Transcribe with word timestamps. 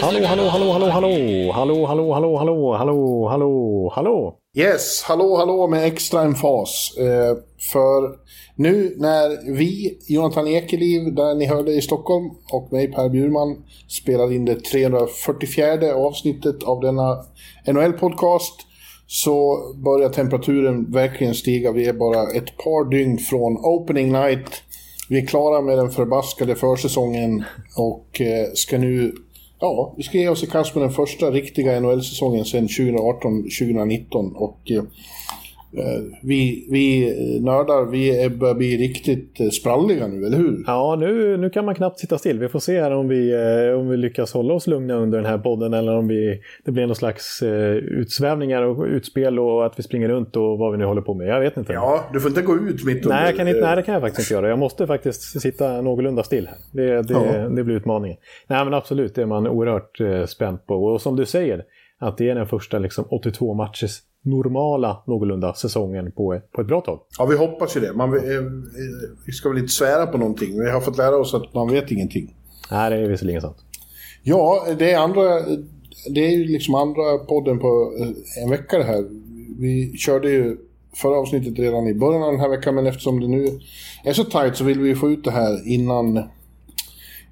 Hallå, 0.00 0.26
hallå, 0.26 0.48
hallå, 0.48 0.72
hallå, 0.72 0.90
hallå, 0.90 1.52
hallå, 1.52 1.86
hallå, 1.86 2.12
hallå, 2.12 2.36
hallå, 2.38 2.76
hallå, 2.76 3.28
hallå, 3.28 3.92
hallå. 3.94 4.34
Yes, 4.58 5.02
hallå 5.02 5.36
hallå 5.36 5.66
med 5.66 5.84
extra 5.84 6.22
en 6.22 6.34
fas. 6.34 6.94
Eh, 6.98 7.36
för 7.72 8.16
nu 8.56 8.94
när 8.98 9.52
vi, 9.56 9.98
Jonathan 10.08 10.46
Ekeliv, 10.46 11.14
där 11.14 11.34
ni 11.34 11.46
hörde 11.46 11.72
i 11.72 11.82
Stockholm, 11.82 12.30
och 12.52 12.72
mig 12.72 12.92
Per 12.92 13.08
Bjurman 13.08 13.56
spelar 13.88 14.32
in 14.32 14.44
det 14.44 14.60
344 14.60 15.94
avsnittet 15.94 16.62
av 16.62 16.80
denna 16.80 17.24
NHL-podcast 17.66 18.54
så 19.06 19.58
börjar 19.84 20.08
temperaturen 20.08 20.92
verkligen 20.92 21.34
stiga. 21.34 21.72
Vi 21.72 21.86
är 21.86 21.92
bara 21.92 22.22
ett 22.22 22.56
par 22.56 22.90
dygn 22.90 23.18
från 23.18 23.56
opening 23.56 24.12
night. 24.12 24.62
Vi 25.08 25.18
är 25.18 25.26
klara 25.26 25.60
med 25.60 25.78
den 25.78 25.90
förbaskade 25.90 26.56
försäsongen 26.56 27.44
och 27.76 28.20
eh, 28.20 28.52
ska 28.54 28.78
nu 28.78 29.14
Ja, 29.60 29.94
vi 29.96 30.02
ska 30.02 30.18
ge 30.18 30.28
oss 30.28 30.42
i 30.42 30.46
kast 30.46 30.74
med 30.74 30.84
den 30.84 30.92
första 30.92 31.30
riktiga 31.30 31.80
NHL-säsongen 31.80 32.44
sedan 32.44 32.66
2018-2019 32.66 34.32
och 34.34 34.70
eh, 34.70 34.82
vi, 36.22 36.66
vi 36.70 37.06
nördar, 37.40 37.90
vi 37.90 38.30
börjar 38.30 38.54
bli 38.54 38.76
riktigt 38.76 39.40
eh, 39.40 39.48
spralliga 39.48 40.06
nu, 40.06 40.26
eller 40.26 40.36
hur? 40.36 40.64
Ja, 40.66 40.96
nu, 41.00 41.36
nu 41.36 41.50
kan 41.50 41.64
man 41.64 41.74
knappt 41.74 41.98
sitta 41.98 42.18
still. 42.18 42.38
Vi 42.38 42.48
får 42.48 42.58
se 42.58 42.80
här 42.80 42.90
om 42.90 43.08
vi, 43.08 43.32
eh, 43.32 43.78
om 43.78 43.88
vi 43.88 43.96
lyckas 43.96 44.32
hålla 44.32 44.54
oss 44.54 44.66
lugna 44.66 44.94
under 44.94 45.18
den 45.18 45.26
här 45.26 45.38
podden 45.38 45.74
eller 45.74 45.96
om 45.96 46.08
vi, 46.08 46.40
det 46.64 46.72
blir 46.72 46.86
någon 46.86 46.96
slags 46.96 47.42
eh, 47.42 47.72
utsvävningar 47.74 48.62
och 48.62 48.84
utspel 48.84 49.38
och 49.38 49.66
att 49.66 49.78
vi 49.78 49.82
springer 49.82 50.08
runt 50.08 50.36
och 50.36 50.58
vad 50.58 50.72
vi 50.72 50.78
nu 50.78 50.84
håller 50.84 51.02
på 51.02 51.14
med. 51.14 51.28
Jag 51.28 51.40
vet 51.40 51.56
inte. 51.56 51.72
Ja, 51.72 52.04
du 52.12 52.20
får 52.20 52.28
inte 52.28 52.42
gå 52.42 52.54
ut 52.54 52.84
mitt 52.84 53.04
under. 53.04 53.16
Nej, 53.16 53.26
jag 53.26 53.36
kan 53.36 53.48
inte, 53.48 53.60
nej, 53.60 53.76
det 53.76 53.82
kan 53.82 53.92
jag 53.94 54.02
faktiskt 54.02 54.30
inte 54.30 54.34
göra. 54.34 54.48
Jag 54.48 54.58
måste 54.58 54.86
faktiskt 54.86 55.40
sitta 55.40 55.80
någorlunda 55.82 56.22
still 56.22 56.46
här. 56.46 56.56
Det, 56.72 57.02
det, 57.02 57.14
Ja. 57.14 57.48
det 57.48 57.64
blir 57.64 57.76
utmaningen. 57.76 58.16
Nej, 58.46 58.64
men 58.64 58.74
absolut, 58.74 59.14
det 59.14 59.22
är 59.22 59.26
man 59.26 59.46
oerhört 59.46 60.00
eh, 60.00 60.24
spänd 60.24 60.66
på. 60.66 60.74
Och 60.84 61.00
som 61.00 61.16
du 61.16 61.26
säger, 61.26 61.62
att 61.98 62.18
det 62.18 62.30
är 62.30 62.34
den 62.34 62.46
första 62.46 62.78
liksom, 62.78 63.04
82 63.10 63.54
matchers 63.54 64.00
normala 64.26 65.02
någorlunda 65.06 65.54
säsongen 65.54 66.12
på, 66.12 66.40
på 66.52 66.60
ett 66.60 66.66
bra 66.66 66.80
tag. 66.80 67.00
Ja, 67.18 67.26
vi 67.26 67.36
hoppas 67.36 67.76
ju 67.76 67.80
det. 67.80 67.92
Man, 67.92 68.16
eh, 68.16 68.36
eh, 68.36 68.42
vi 69.26 69.32
ska 69.32 69.48
väl 69.48 69.58
inte 69.58 69.72
svära 69.72 70.06
på 70.06 70.18
någonting. 70.18 70.60
Vi 70.60 70.70
har 70.70 70.80
fått 70.80 70.98
lära 70.98 71.16
oss 71.16 71.34
att 71.34 71.54
man 71.54 71.72
vet 71.72 71.90
ingenting. 71.90 72.34
Nej, 72.70 72.90
det 72.90 72.96
är 72.96 73.08
visserligen 73.08 73.40
sant. 73.40 73.56
Ja, 74.22 74.66
det 74.78 74.92
är 74.92 74.98
andra... 74.98 75.40
Det 76.14 76.20
är 76.20 76.30
ju 76.30 76.44
liksom 76.44 76.74
andra 76.74 77.18
podden 77.18 77.58
på 77.58 77.92
eh, 78.00 78.42
en 78.42 78.50
vecka 78.50 78.78
det 78.78 78.84
här. 78.84 79.04
Vi 79.58 79.92
körde 79.96 80.30
ju 80.30 80.56
förra 80.94 81.16
avsnittet 81.16 81.58
redan 81.58 81.86
i 81.86 81.94
början 81.94 82.22
av 82.22 82.32
den 82.32 82.40
här 82.40 82.48
veckan, 82.48 82.74
men 82.74 82.86
eftersom 82.86 83.20
det 83.20 83.28
nu 83.28 83.60
är 84.04 84.12
så 84.12 84.24
tajt 84.24 84.56
så 84.56 84.64
vill 84.64 84.80
vi 84.80 84.94
få 84.94 85.10
ut 85.10 85.24
det 85.24 85.30
här 85.30 85.68
innan, 85.68 86.22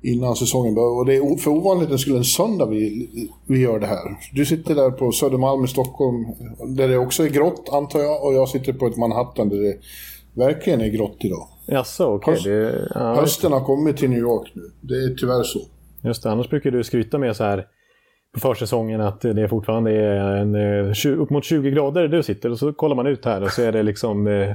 innan 0.05 0.37
säsongen 0.37 0.75
börjar. 0.75 0.99
Och 0.99 1.07
det 1.07 1.17
är 1.17 1.37
för 1.37 1.51
ovanligt 1.51 1.91
det 1.91 1.99
skulle 1.99 2.17
en 2.19 2.25
söndag 2.25 2.67
vi, 2.67 3.09
vi 3.47 3.59
gör 3.61 3.79
det 3.81 3.87
här. 3.87 4.17
Du 4.33 4.45
sitter 4.47 4.75
där 4.75 4.91
på 4.91 5.13
Södermalm 5.13 5.65
i 5.65 5.69
Stockholm, 5.69 6.25
där 6.77 6.89
det 6.89 6.99
också 6.99 7.25
är 7.25 7.29
grått 7.29 7.69
antar 7.73 8.01
jag, 8.01 8.25
och 8.25 8.35
jag 8.35 8.49
sitter 8.49 8.73
på 8.73 8.87
ett 8.87 8.97
Manhattan 8.97 9.49
där 9.49 9.57
det 9.57 9.77
verkligen 10.45 10.81
är 10.81 10.89
grått 10.89 11.17
idag. 11.21 11.49
Jaså, 11.67 12.07
okej. 12.07 12.35
Höst- 12.35 12.45
det- 12.45 12.89
Ja, 12.95 13.15
Hösten 13.15 13.53
har 13.53 13.61
kommit 13.65 13.97
till 13.97 14.11
New 14.11 14.19
York 14.19 14.53
nu. 14.55 14.63
Det 14.81 14.95
är 14.95 15.15
tyvärr 15.15 15.43
så. 15.43 15.59
Just 16.03 16.23
det, 16.23 16.31
annars 16.31 16.51
brukar 16.51 16.71
du 16.71 16.85
skryta 16.85 17.19
med 17.19 17.37
så 17.37 17.45
här 17.45 17.67
på 18.35 18.41
försäsongen 18.41 19.01
att 19.01 19.21
det 19.21 19.49
fortfarande 19.49 19.91
är 19.91 20.37
en, 20.37 20.55
eh, 21.15 21.21
upp 21.23 21.31
mot 21.31 21.45
20 21.45 21.71
grader 21.71 22.01
där 22.03 22.09
du 22.09 22.23
sitter 22.23 22.51
och 22.51 22.59
så 22.59 22.73
kollar 22.73 22.97
man 22.97 23.07
ut 23.07 23.25
här 23.25 23.43
och 23.43 23.51
så 23.51 23.63
är 23.63 23.73
det 23.73 23.83
liksom 23.83 24.27
eh, 24.27 24.51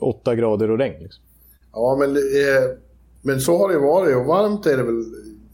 8 0.00 0.34
grader 0.34 0.70
och 0.70 0.78
regn. 0.78 1.02
Liksom. 1.02 1.24
Ja, 1.72 1.96
men, 2.00 2.14
det 2.14 2.20
är, 2.20 2.87
men 3.22 3.40
så 3.40 3.58
har 3.58 3.68
det 3.68 3.78
varit 3.78 4.16
och 4.16 4.24
varmt 4.24 4.66
är 4.66 4.76
det 4.76 4.82
väl 4.82 5.04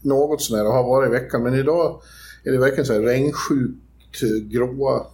något 0.01 0.41
sånär 0.41 0.65
och 0.65 0.73
har 0.73 0.83
varit 0.83 1.09
i 1.09 1.11
veckan. 1.11 1.43
Men 1.43 1.55
idag 1.55 2.01
är 2.45 2.51
det 2.51 2.57
verkligen 2.57 2.85
så 2.85 2.93
här 2.93 2.99
regnsjukt, 2.99 4.23
eh, 4.23 4.47
gråa, 4.51 5.05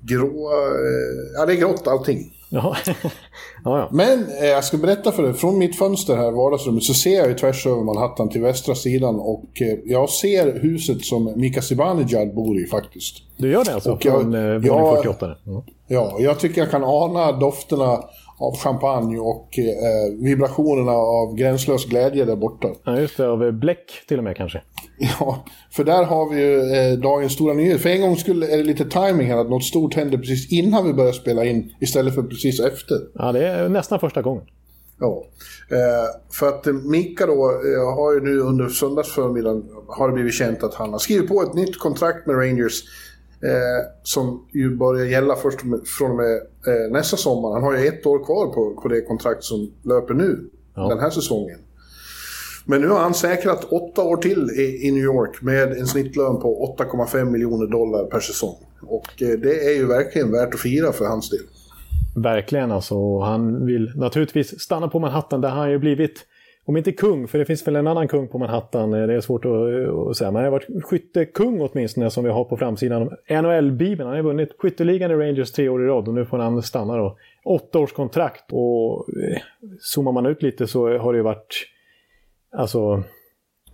gråa, 0.00 0.54
eh, 0.66 1.38
ja 1.38 1.46
det 1.46 1.52
är 1.52 1.56
grått 1.56 1.86
allting. 1.86 2.32
Ja, 2.54 2.76
ja. 3.64 3.88
Men 3.92 4.26
eh, 4.40 4.46
jag 4.46 4.64
ska 4.64 4.76
berätta 4.76 5.12
för 5.12 5.22
dig, 5.22 5.34
från 5.34 5.58
mitt 5.58 5.78
fönster 5.78 6.16
här 6.16 6.28
i 6.28 6.34
vardagsrummet 6.34 6.82
så 6.82 6.94
ser 6.94 7.18
jag 7.18 7.28
ju 7.28 7.34
tvärs 7.34 7.66
över 7.66 7.82
Manhattan 7.82 8.28
till 8.28 8.40
västra 8.40 8.74
sidan 8.74 9.14
och 9.20 9.62
eh, 9.62 9.78
jag 9.84 10.10
ser 10.10 10.60
huset 10.60 11.04
som 11.04 11.32
Mika 11.36 11.62
Zibanejad 11.62 12.34
bor 12.34 12.58
i 12.58 12.66
faktiskt. 12.66 13.16
Du 13.36 13.50
gör 13.50 13.64
det 13.64 13.74
alltså 13.74 13.92
Och 13.92 14.02
från 14.02 14.34
eh, 14.34 14.52
våning 14.52 14.66
ja, 14.66 14.96
48? 14.96 15.26
nu? 15.26 15.34
Ja. 15.44 15.64
Ja, 15.86 16.16
jag 16.18 16.38
tycker 16.38 16.60
jag 16.60 16.70
kan 16.70 16.84
ana 16.84 17.32
dofterna 17.32 18.04
av 18.42 18.56
champagne 18.56 19.18
och 19.18 19.58
eh, 19.58 20.24
vibrationerna 20.24 20.92
av 20.92 21.34
gränslös 21.34 21.84
glädje 21.86 22.24
där 22.24 22.36
borta. 22.36 22.68
ja, 22.84 23.00
just 23.00 23.16
det. 23.16 23.28
Av 23.28 23.44
eh, 23.44 23.50
bläck 23.50 24.04
till 24.08 24.18
och 24.18 24.24
med 24.24 24.36
kanske. 24.36 24.62
Ja, 25.20 25.44
för 25.70 25.84
där 25.84 26.04
har 26.04 26.30
vi 26.30 26.40
ju 26.40 26.60
eh, 26.60 26.98
dagens 26.98 27.32
stora 27.32 27.54
nyhet. 27.54 27.80
För 27.80 27.88
en 27.88 28.00
gång 28.00 28.16
skulle 28.16 28.46
är 28.46 28.56
det 28.56 28.62
lite 28.62 28.84
timing 28.84 29.26
här, 29.26 29.36
att 29.36 29.50
något 29.50 29.64
stort 29.64 29.94
händer 29.94 30.18
precis 30.18 30.52
innan 30.52 30.86
vi 30.86 30.92
börjar 30.92 31.12
spela 31.12 31.44
in 31.44 31.74
istället 31.80 32.14
för 32.14 32.22
precis 32.22 32.60
efter. 32.60 32.96
Ja, 33.14 33.32
det 33.32 33.48
är 33.48 33.68
nästan 33.68 34.00
första 34.00 34.22
gången. 34.22 34.44
Ja. 35.00 35.24
Eh, 35.70 36.34
för 36.38 36.48
att 36.48 36.66
eh, 36.66 36.72
Mika 36.72 37.26
då 37.26 37.42
har 37.96 38.12
ju 38.12 38.20
nu 38.20 38.38
under 38.40 38.68
söndagsförmiddagen 38.68 39.64
har 39.88 40.08
det 40.08 40.14
blivit 40.14 40.34
känt 40.34 40.62
att 40.62 40.74
han 40.74 40.92
har 40.92 40.98
skrivit 40.98 41.28
på 41.28 41.42
ett 41.42 41.54
nytt 41.54 41.78
kontrakt 41.78 42.26
med 42.26 42.36
Rangers. 42.36 42.82
Eh, 43.44 43.86
som 44.02 44.46
ju 44.52 44.76
börjar 44.76 45.06
gälla 45.06 45.36
först 45.36 45.58
från 45.98 46.10
och 46.10 46.16
med 46.16 46.34
eh, 46.66 46.92
nästa 46.92 47.16
sommar. 47.16 47.52
Han 47.52 47.62
har 47.62 47.76
ju 47.78 47.86
ett 47.86 48.06
år 48.06 48.24
kvar 48.24 48.46
på, 48.46 48.80
på 48.82 48.88
det 48.88 49.00
kontrakt 49.02 49.44
som 49.44 49.70
löper 49.82 50.14
nu, 50.14 50.38
Ja. 50.74 50.88
den 50.88 50.98
här 50.98 51.10
säsongen. 51.10 51.58
Men 52.64 52.80
nu 52.80 52.88
har 52.88 52.98
han 53.00 53.14
säkrat 53.14 53.64
åtta 53.64 54.02
år 54.02 54.16
till 54.16 54.50
i, 54.56 54.88
i 54.88 54.90
New 54.90 55.02
York 55.04 55.42
med 55.42 55.72
en 55.72 55.86
snittlön 55.86 56.40
på 56.40 56.76
8,5 56.78 57.24
miljoner 57.30 57.66
dollar 57.66 58.04
per 58.04 58.20
säsong. 58.20 58.56
Och 58.82 59.22
eh, 59.22 59.28
det 59.38 59.64
är 59.66 59.76
ju 59.76 59.86
verkligen 59.86 60.32
värt 60.32 60.54
att 60.54 60.60
fira 60.60 60.92
för 60.92 61.04
hans 61.04 61.30
del. 61.30 61.40
Verkligen 62.16 62.72
alltså. 62.72 63.18
Han 63.18 63.66
vill 63.66 63.92
naturligtvis 63.96 64.60
stanna 64.60 64.88
på 64.88 64.98
Manhattan 64.98 65.40
där 65.40 65.48
han 65.48 65.70
ju 65.70 65.78
blivit, 65.78 66.26
om 66.64 66.76
inte 66.76 66.92
kung, 66.92 67.28
för 67.28 67.38
det 67.38 67.44
finns 67.44 67.66
väl 67.66 67.76
en 67.76 67.86
annan 67.86 68.08
kung 68.08 68.28
på 68.28 68.38
Manhattan, 68.38 68.94
eh, 68.94 69.06
det 69.06 69.14
är 69.14 69.20
svårt 69.20 69.44
att, 69.44 69.50
eh, 69.50 69.98
att 69.98 70.16
säga, 70.16 70.30
men 70.30 70.36
han 70.36 70.44
har 70.44 70.50
varit 70.50 70.84
skyttekung 70.84 71.60
åtminstone 71.60 72.10
som 72.10 72.24
vi 72.24 72.30
har 72.30 72.44
på 72.44 72.56
framsidan 72.56 73.02
av 73.02 73.12
NHL-bibeln. 73.28 74.08
Han 74.08 74.16
har 74.16 74.22
vunnit 74.22 74.54
skytteligan 74.58 75.10
i 75.10 75.14
Rangers 75.14 75.52
tre 75.52 75.68
år 75.68 75.84
i 75.84 75.86
rad 75.86 76.08
och 76.08 76.14
nu 76.14 76.24
får 76.24 76.38
han 76.38 76.62
stanna 76.62 76.96
då. 76.96 77.16
Åtta 77.44 77.78
års 77.78 77.92
kontrakt 77.92 78.44
och 78.52 79.08
eh, 79.08 79.38
zoomar 79.80 80.12
man 80.12 80.26
ut 80.26 80.42
lite 80.42 80.66
så 80.66 80.98
har 80.98 81.12
det 81.12 81.16
ju 81.16 81.22
varit, 81.22 81.54
alltså 82.56 83.02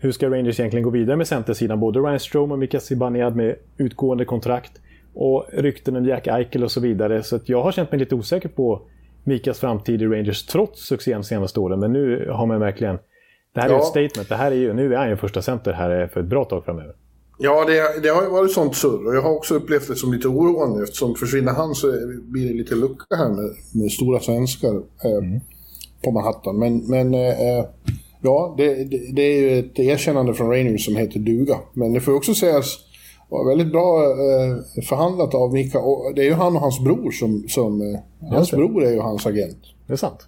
hur 0.01 0.13
ska 0.13 0.31
Rangers 0.31 0.61
egentligen 0.61 0.85
gå 0.85 0.91
vidare 0.91 1.17
med 1.17 1.27
centersidan? 1.27 1.81
Både 1.81 1.99
Ryan 1.99 2.21
Strome 2.21 2.53
och 2.53 2.59
Mika 2.59 2.81
Zibanejad 2.81 3.37
med 3.37 3.57
utgående 3.77 4.25
kontrakt 4.25 4.81
och 5.15 5.47
rykten 5.53 5.97
om 5.97 6.05
Jack 6.05 6.27
Eichel 6.27 6.65
och 6.65 6.71
så 6.71 6.81
vidare. 6.81 7.23
Så 7.23 7.37
att 7.37 7.49
jag 7.49 7.63
har 7.63 7.73
känt 7.73 7.93
mig 7.93 7.99
lite 7.99 8.15
osäker 8.15 8.49
på 8.49 8.83
Mikas 9.25 9.59
framtid 9.59 10.03
i 10.03 10.07
Rangers 10.07 10.47
trots 10.47 10.87
succén 10.87 11.25
senaste 11.25 11.61
åren. 11.61 11.81
Men 11.81 11.93
nu 11.93 12.29
har 12.31 12.47
man 12.47 12.61
verkligen... 12.61 12.99
Det 13.55 13.61
här 13.61 13.69
är 13.69 13.73
Ja. 13.73 13.79
ett 13.79 13.85
statement. 13.87 14.29
Det 14.29 14.35
här 14.35 14.51
är 14.51 14.57
ju, 14.57 14.73
nu 14.75 14.95
är 14.95 14.99
han 14.99 15.09
ju 15.11 15.17
första 15.17 15.43
center 15.43 15.73
här 15.73 16.07
för 16.07 16.21
ett 16.21 16.27
bra 16.27 16.45
tag 16.45 16.65
framöver. 16.65 16.95
Ja, 17.39 17.65
det, 17.65 18.03
det 18.03 18.09
har 18.09 18.23
ju 18.23 18.29
varit 18.29 18.53
sånt 18.53 18.77
surr 18.77 19.07
och 19.07 19.17
jag 19.17 19.23
har 19.23 19.31
också 19.37 19.55
upplevt 19.55 19.89
det 19.89 19.95
som 19.97 20.13
lite 20.13 20.29
oroande 20.29 20.83
eftersom 20.83 21.15
försvinner 21.15 21.53
han 21.53 21.75
så 21.75 21.87
blir 22.23 22.49
det 22.49 22.55
lite 22.55 22.75
lucka 22.75 23.17
här 23.17 23.29
med, 23.29 23.51
med 23.75 23.93
stora 23.93 24.21
svenskar 24.21 24.75
eh, 24.77 25.41
på 26.05 26.11
Manhattan. 26.11 26.59
Men, 26.59 26.87
men 26.87 27.15
eh, 27.15 27.65
ja, 28.23 28.55
det, 28.59 28.75
det, 28.85 29.13
det 29.13 29.23
är 29.23 29.41
ju 29.41 29.59
ett 29.59 29.79
erkännande 29.79 30.35
från 30.35 30.51
Rangers 30.51 30.85
som 30.85 30.97
heter 30.97 31.19
duga. 31.21 31.57
Men 31.73 31.93
det 31.93 32.01
får 32.01 32.13
också 32.15 32.35
sägas 32.35 32.79
vara 33.29 33.49
väldigt 33.49 33.73
bra 33.73 34.03
eh, 34.03 34.83
förhandlat 34.89 35.35
av 35.35 35.53
Mika. 35.53 35.79
Och 35.79 36.13
det 36.15 36.23
är 36.23 36.27
ju 36.27 36.35
han 36.35 36.57
och 36.57 36.61
hans 36.63 36.81
bror 36.81 37.11
som... 37.11 37.45
som 37.49 37.81
eh, 37.81 38.31
hans 38.31 38.51
bror 38.51 38.85
är 38.85 38.91
ju 38.91 39.01
hans 39.01 39.27
agent. 39.27 39.59
Det 39.87 39.93
är 39.93 39.97
sant. 39.97 40.27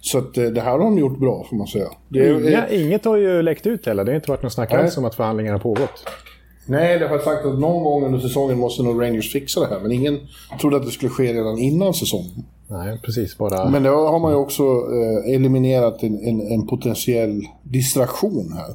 Så 0.00 0.18
att, 0.18 0.38
eh, 0.38 0.44
det 0.44 0.60
här 0.60 0.70
har 0.70 0.78
de 0.78 0.98
gjort 0.98 1.18
bra 1.18 1.46
får 1.50 1.56
man 1.56 1.66
säga. 1.66 1.88
Det 2.08 2.48
Inga, 2.48 2.68
inget 2.68 3.04
har 3.04 3.16
ju 3.16 3.42
läckt 3.42 3.66
ut 3.66 3.86
heller. 3.86 4.04
Det 4.04 4.10
har 4.10 4.16
inte 4.16 4.30
varit 4.30 4.42
någon 4.42 4.50
snack 4.50 4.72
alls 4.72 4.96
om 4.96 5.04
att 5.04 5.14
förhandlingarna 5.14 5.54
har 5.54 5.62
pågått. 5.62 6.08
Nej, 6.66 6.98
det 6.98 7.08
har 7.08 7.18
sagt 7.18 7.46
att 7.46 7.58
någon 7.58 7.84
gång 7.84 8.04
under 8.04 8.18
säsongen 8.18 8.58
måste 8.58 8.82
nog 8.82 9.02
Rangers 9.02 9.32
fixa 9.32 9.60
det 9.60 9.66
här. 9.66 9.80
Men 9.80 9.92
ingen 9.92 10.20
trodde 10.60 10.76
att 10.76 10.84
det 10.84 10.90
skulle 10.90 11.10
ske 11.10 11.32
redan 11.32 11.58
innan 11.58 11.94
säsongen. 11.94 12.44
Nej, 12.66 12.98
precis. 13.02 13.38
Bara... 13.38 13.70
Men 13.70 13.82
då 13.82 13.90
har 13.90 14.18
man 14.18 14.32
ju 14.32 14.38
också 14.38 14.62
eh, 14.62 15.34
eliminerat 15.34 16.02
en, 16.02 16.18
en, 16.18 16.40
en, 16.40 16.66
potentiell 16.66 17.42
distraktion 17.62 18.52
här. 18.56 18.74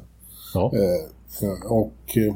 Ja. 0.54 0.72
Eh, 0.74 1.72
och 1.72 2.16
eh, 2.16 2.34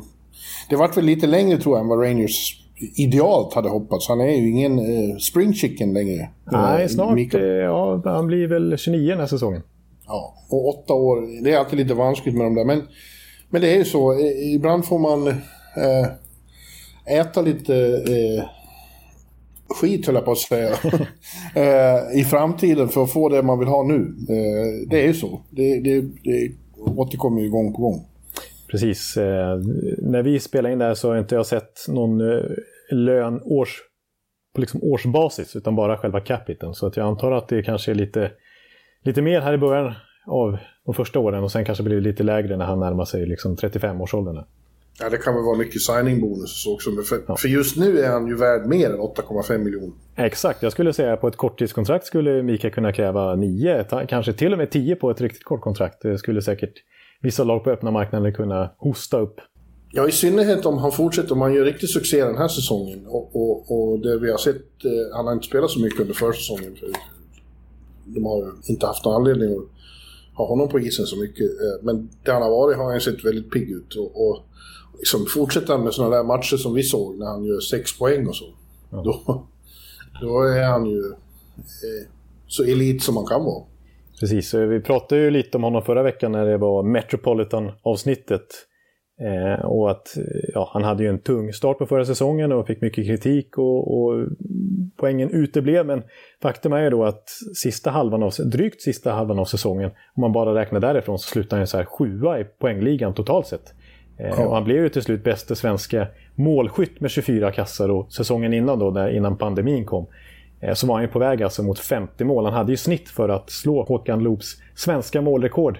det 0.71 0.77
vart 0.77 0.97
väl 0.97 1.05
lite 1.05 1.27
längre 1.27 1.59
tror 1.59 1.77
jag 1.77 1.83
än 1.83 1.89
vad 1.89 2.03
Rangers 2.03 2.65
idealt 2.97 3.55
hade 3.55 3.69
hoppats. 3.69 4.09
Han 4.09 4.21
är 4.21 4.37
ju 4.37 4.51
ingen 4.51 4.79
eh, 4.79 5.17
spring 5.17 5.55
chicken 5.55 5.93
längre. 5.93 6.29
Nej, 6.53 6.83
eh, 6.83 6.89
snart. 6.89 7.35
Eh, 7.35 7.41
ja, 7.43 8.03
han 8.05 8.27
blir 8.27 8.47
väl 8.47 8.79
29 8.79 9.11
den 9.11 9.21
här 9.21 9.27
säsongen. 9.27 9.63
Ja, 10.07 10.35
och 10.51 10.69
åtta 10.69 10.95
år. 10.95 11.45
Det 11.45 11.53
är 11.53 11.59
alltid 11.59 11.79
lite 11.79 11.95
vanskligt 11.95 12.35
med 12.35 12.47
de 12.47 12.55
där. 12.55 12.65
Men, 12.65 12.83
men 13.51 13.61
det 13.61 13.73
är 13.73 13.77
ju 13.77 13.85
så. 13.85 14.21
Ibland 14.55 14.85
får 14.85 14.99
man 14.99 15.29
eh, 15.29 16.07
äta 17.21 17.43
lite 17.43 17.77
eh, 17.87 18.45
skit, 19.69 20.07
höll 20.07 20.15
jag 20.15 20.25
på 20.25 20.33
att 20.33 20.39
säga. 20.39 20.71
eh, 21.55 22.21
I 22.21 22.25
framtiden 22.25 22.89
för 22.89 23.05
att 23.05 23.13
få 23.13 23.29
det 23.29 23.43
man 23.43 23.59
vill 23.59 23.69
ha 23.69 23.83
nu. 23.83 24.15
Det 24.87 25.03
är 25.03 25.07
ju 25.07 25.15
så. 25.15 25.41
Det, 25.51 25.81
det, 25.81 26.01
det 26.01 26.53
återkommer 26.77 27.43
ju 27.43 27.51
gång 27.51 27.75
på 27.75 27.83
gång. 27.83 28.05
Precis. 28.71 29.17
Eh, 29.17 29.59
när 29.99 30.23
vi 30.23 30.41
spelar 30.41 30.71
in 30.71 30.79
det 30.79 30.85
här 30.85 30.95
så 30.95 31.09
har 31.09 31.19
inte 31.19 31.35
jag 31.35 31.47
sett 31.47 31.89
någon 31.89 32.21
eh, 32.21 32.45
lön 32.91 33.41
års, 33.43 33.83
på 34.55 34.61
liksom 34.61 34.83
årsbasis 34.83 35.57
utan 35.57 35.77
bara 35.77 35.99
själva 35.99 36.21
capiten. 36.21 36.75
Så 36.75 36.87
att 36.87 36.97
jag 36.97 37.07
antar 37.07 37.33
att 37.33 37.49
det 37.49 37.63
kanske 37.63 37.91
är 37.91 37.95
lite, 37.95 38.31
lite 39.03 39.23
mer 39.23 39.41
här 39.41 39.55
i 39.55 39.59
början 39.59 39.95
av 40.27 40.59
de 40.85 40.95
första 40.95 41.19
åren 41.19 41.45
och 41.45 41.53
sen 41.53 41.65
kanske 41.65 41.85
blir 41.85 41.97
det 41.97 42.03
lite 42.03 42.23
lägre 42.23 42.57
när 42.57 42.65
han 42.65 42.81
närmar 42.81 43.05
sig 43.05 43.27
liksom 43.27 43.57
35-årsåldern. 43.57 44.45
Ja, 45.01 45.09
det 45.11 45.17
kan 45.17 45.35
väl 45.35 45.45
vara 45.45 45.59
mycket 45.59 45.83
signing-bonus 45.83 46.67
också. 46.67 46.91
För, 47.03 47.19
ja. 47.29 47.37
för, 47.37 47.49
just 47.49 47.77
nu 47.77 47.99
är 47.99 48.09
han 48.09 48.27
ju 48.27 48.37
värd 48.37 48.67
mer 48.67 48.91
än 48.91 48.99
8,5 48.99 49.59
miljoner. 49.59 49.93
Exakt, 50.17 50.63
jag 50.63 50.73
skulle 50.73 50.93
säga 50.93 51.13
att 51.13 51.21
på 51.21 51.29
ett 51.29 51.37
korttidskontrakt 51.37 52.07
skulle 52.07 52.43
Mika 52.43 52.71
kunna 52.71 52.93
kräva 52.93 53.35
9, 53.35 53.85
kanske 54.09 54.33
till 54.33 54.53
och 54.53 54.59
med 54.59 54.71
10 54.71 54.97
på 54.97 55.11
ett 55.11 55.21
riktigt 55.21 55.45
kort 55.45 55.61
kontrakt. 55.61 56.03
Det 56.03 56.19
skulle 56.19 56.43
säkert 56.43 56.73
vissa 57.23 57.45
lag 57.45 57.65
på 57.65 57.71
öppna 57.71 57.91
marknaden 57.91 58.33
kunna 58.33 58.71
hosta 58.79 59.21
upp. 59.21 59.41
Ja, 59.93 60.09
i 60.09 60.13
synnerhet 60.13 60.67
om 60.67 60.79
han 60.79 60.93
fortsätter, 60.93 61.33
om 61.33 61.41
han 61.41 61.55
gör 61.55 61.65
riktig 61.65 61.89
succé 61.89 62.25
den 62.25 62.37
här 62.37 62.49
säsongen. 62.49 63.07
Och, 63.07 63.37
och, 63.37 63.73
och 63.73 63.99
det 63.99 64.19
vi 64.19 64.31
har 64.31 64.39
sett, 64.39 64.85
eh, 64.85 65.17
han 65.17 65.27
har 65.27 65.33
inte 65.33 65.47
spelat 65.47 65.71
så 65.71 65.81
mycket 65.81 66.01
under 66.01 66.15
försäsongen. 66.15 66.77
För 66.77 66.89
de 68.05 68.25
har 68.25 68.53
inte 68.65 68.87
haft 68.87 69.05
någon 69.05 69.15
anledning 69.15 69.57
att 69.57 69.65
ha 70.37 70.47
honom 70.47 70.69
på 70.69 70.81
isen 70.81 71.07
så 71.07 71.17
mycket. 71.17 71.47
Eh, 71.47 71.83
men 71.83 72.09
där 72.25 72.33
han 72.33 72.43
har 72.43 72.51
varit 72.51 72.77
har 72.77 72.91
han 72.91 73.01
sett 73.01 73.25
väldigt 73.25 73.51
pigg 73.51 73.71
ut. 73.71 73.95
Och, 73.95 74.29
och 74.29 74.39
liksom, 74.99 75.27
fortsätter 75.27 75.73
han 75.73 75.85
med 75.85 75.95
sådana 75.95 76.17
där 76.17 76.25
matcher 76.25 76.57
som 76.57 76.75
vi 76.75 76.83
såg 76.83 77.19
när 77.19 77.27
han 77.27 77.45
gör 77.45 77.61
sex 77.61 77.99
poäng 77.99 78.27
och 78.27 78.37
så. 78.37 78.45
Ja. 78.91 79.03
Då, 79.03 79.47
då 80.21 80.43
är 80.43 80.65
han 80.65 80.87
ju 80.87 80.99
eh, 81.67 82.09
så 82.47 82.65
elit 82.65 83.03
som 83.03 83.15
man 83.15 83.27
kan 83.27 83.45
vara. 83.45 83.65
Precis, 84.21 84.55
vi 84.55 84.81
pratade 84.81 85.21
ju 85.21 85.31
lite 85.31 85.57
om 85.57 85.63
honom 85.63 85.83
förra 85.83 86.03
veckan 86.03 86.33
när 86.33 86.47
det 86.47 86.57
var 86.57 86.83
Metropolitan-avsnittet. 86.83 88.47
Eh, 89.21 89.65
och 89.65 89.91
att 89.91 90.09
ja, 90.55 90.71
han 90.73 90.85
hade 90.85 91.03
ju 91.03 91.09
en 91.09 91.19
tung 91.19 91.53
start 91.53 91.79
på 91.79 91.87
förra 91.87 92.05
säsongen 92.05 92.53
och 92.53 92.67
fick 92.67 92.81
mycket 92.81 93.07
kritik 93.07 93.59
och, 93.59 93.99
och 93.99 94.27
poängen 94.97 95.31
uteblev. 95.31 95.87
Men 95.87 96.03
faktum 96.43 96.73
är 96.73 96.83
ju 96.83 96.91
då 96.91 97.05
att 97.05 97.29
sista 97.57 97.91
halvan 97.91 98.23
av, 98.23 98.33
drygt 98.45 98.83
sista 98.83 99.13
halvan 99.13 99.39
av 99.39 99.45
säsongen, 99.45 99.91
om 100.15 100.21
man 100.21 100.33
bara 100.33 100.55
räknar 100.55 100.81
därifrån, 100.81 101.19
så 101.19 101.29
slutar 101.29 101.57
han 101.57 101.67
så 101.67 101.77
här 101.77 101.85
sjua 101.85 102.41
i 102.41 102.45
poängligan 102.45 103.15
totalt 103.15 103.47
sett. 103.47 103.75
Eh, 104.19 104.47
och 104.47 104.55
han 104.55 104.65
blev 104.65 104.83
ju 104.83 104.89
till 104.89 105.03
slut 105.03 105.25
bästa 105.25 105.55
svenska 105.55 106.07
målskytt 106.35 107.01
med 107.01 107.11
24 107.11 107.53
kassar 107.53 107.89
och 107.89 108.13
säsongen 108.13 108.55
innan 108.55 108.79
då, 108.79 108.91
där, 108.91 109.09
innan 109.09 109.37
pandemin 109.37 109.85
kom, 109.85 110.07
så 110.75 110.87
var 110.87 110.95
han 110.95 111.03
ju 111.03 111.09
på 111.09 111.19
väg 111.19 111.43
alltså 111.43 111.63
mot 111.63 111.79
50 111.79 112.25
mål. 112.25 112.45
Han 112.45 112.55
hade 112.55 112.71
ju 112.71 112.77
snitt 112.77 113.09
för 113.09 113.29
att 113.29 113.51
slå 113.51 113.83
Håkan 113.83 114.23
Loops 114.23 114.57
svenska 114.75 115.21
målrekord 115.21 115.79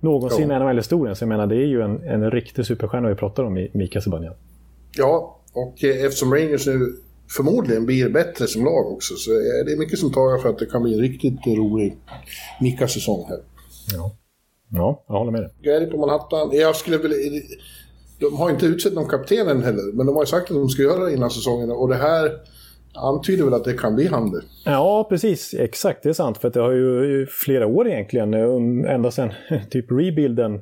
någonsin 0.00 0.50
i 0.50 0.58
NHL-historien. 0.58 1.16
Så 1.16 1.22
jag 1.22 1.28
menar, 1.28 1.46
det 1.46 1.56
är 1.56 1.66
ju 1.66 1.82
en, 1.82 2.02
en 2.02 2.30
riktig 2.30 2.66
superstjärna 2.66 3.08
vi 3.08 3.14
pratar 3.14 3.44
om 3.44 3.58
i 3.58 3.70
Mika 3.74 4.00
Zibanejad. 4.00 4.36
Ja, 4.96 5.40
och 5.52 5.84
eh, 5.84 6.04
eftersom 6.04 6.34
Rangers 6.34 6.66
nu 6.66 6.96
förmodligen 7.36 7.86
blir 7.86 8.08
bättre 8.08 8.46
som 8.46 8.64
lag 8.64 8.92
också 8.92 9.14
så 9.14 9.30
är 9.30 9.64
det 9.64 9.78
mycket 9.78 9.98
som 9.98 10.12
talar 10.12 10.38
för 10.38 10.48
att 10.48 10.58
det 10.58 10.66
kan 10.66 10.82
bli 10.82 10.94
en 10.94 11.00
riktigt 11.00 11.46
rolig 11.46 11.96
Mika-säsong 12.60 13.24
här. 13.28 13.38
Ja. 13.94 14.16
Ja, 14.72 15.04
jag 15.08 15.14
håller 15.14 15.32
med 15.32 15.42
dig. 15.42 15.50
Gary 15.62 15.86
på 15.86 15.96
Manhattan. 15.96 16.50
Jag 16.52 16.76
skulle 16.76 16.98
vilja... 16.98 17.42
De 18.18 18.36
har 18.36 18.50
inte 18.50 18.66
utsett 18.66 18.92
någon 18.92 19.08
kapten 19.08 19.48
än 19.48 19.62
heller, 19.62 19.92
men 19.92 20.06
de 20.06 20.16
har 20.16 20.22
ju 20.22 20.26
sagt 20.26 20.50
att 20.50 20.56
de 20.56 20.68
ska 20.68 20.82
göra 20.82 21.04
det 21.04 21.14
innan 21.14 21.30
säsongen. 21.30 21.70
Och 21.70 21.88
det 21.88 21.96
här 21.96 22.30
antyder 22.94 23.44
väl 23.44 23.54
att 23.54 23.64
det 23.64 23.72
kan 23.72 23.94
bli 23.94 24.06
han 24.06 24.30
det. 24.30 24.42
Ja, 24.64 25.06
precis. 25.08 25.54
Exakt, 25.54 26.02
det 26.02 26.08
är 26.08 26.12
sant. 26.12 26.38
För 26.38 26.50
det 26.50 26.60
har 26.60 26.72
ju 26.72 27.26
flera 27.26 27.66
år 27.66 27.88
egentligen, 27.88 28.34
ända 28.84 29.10
sedan 29.10 29.32
typ 29.70 29.90
rebuilden 29.90 30.60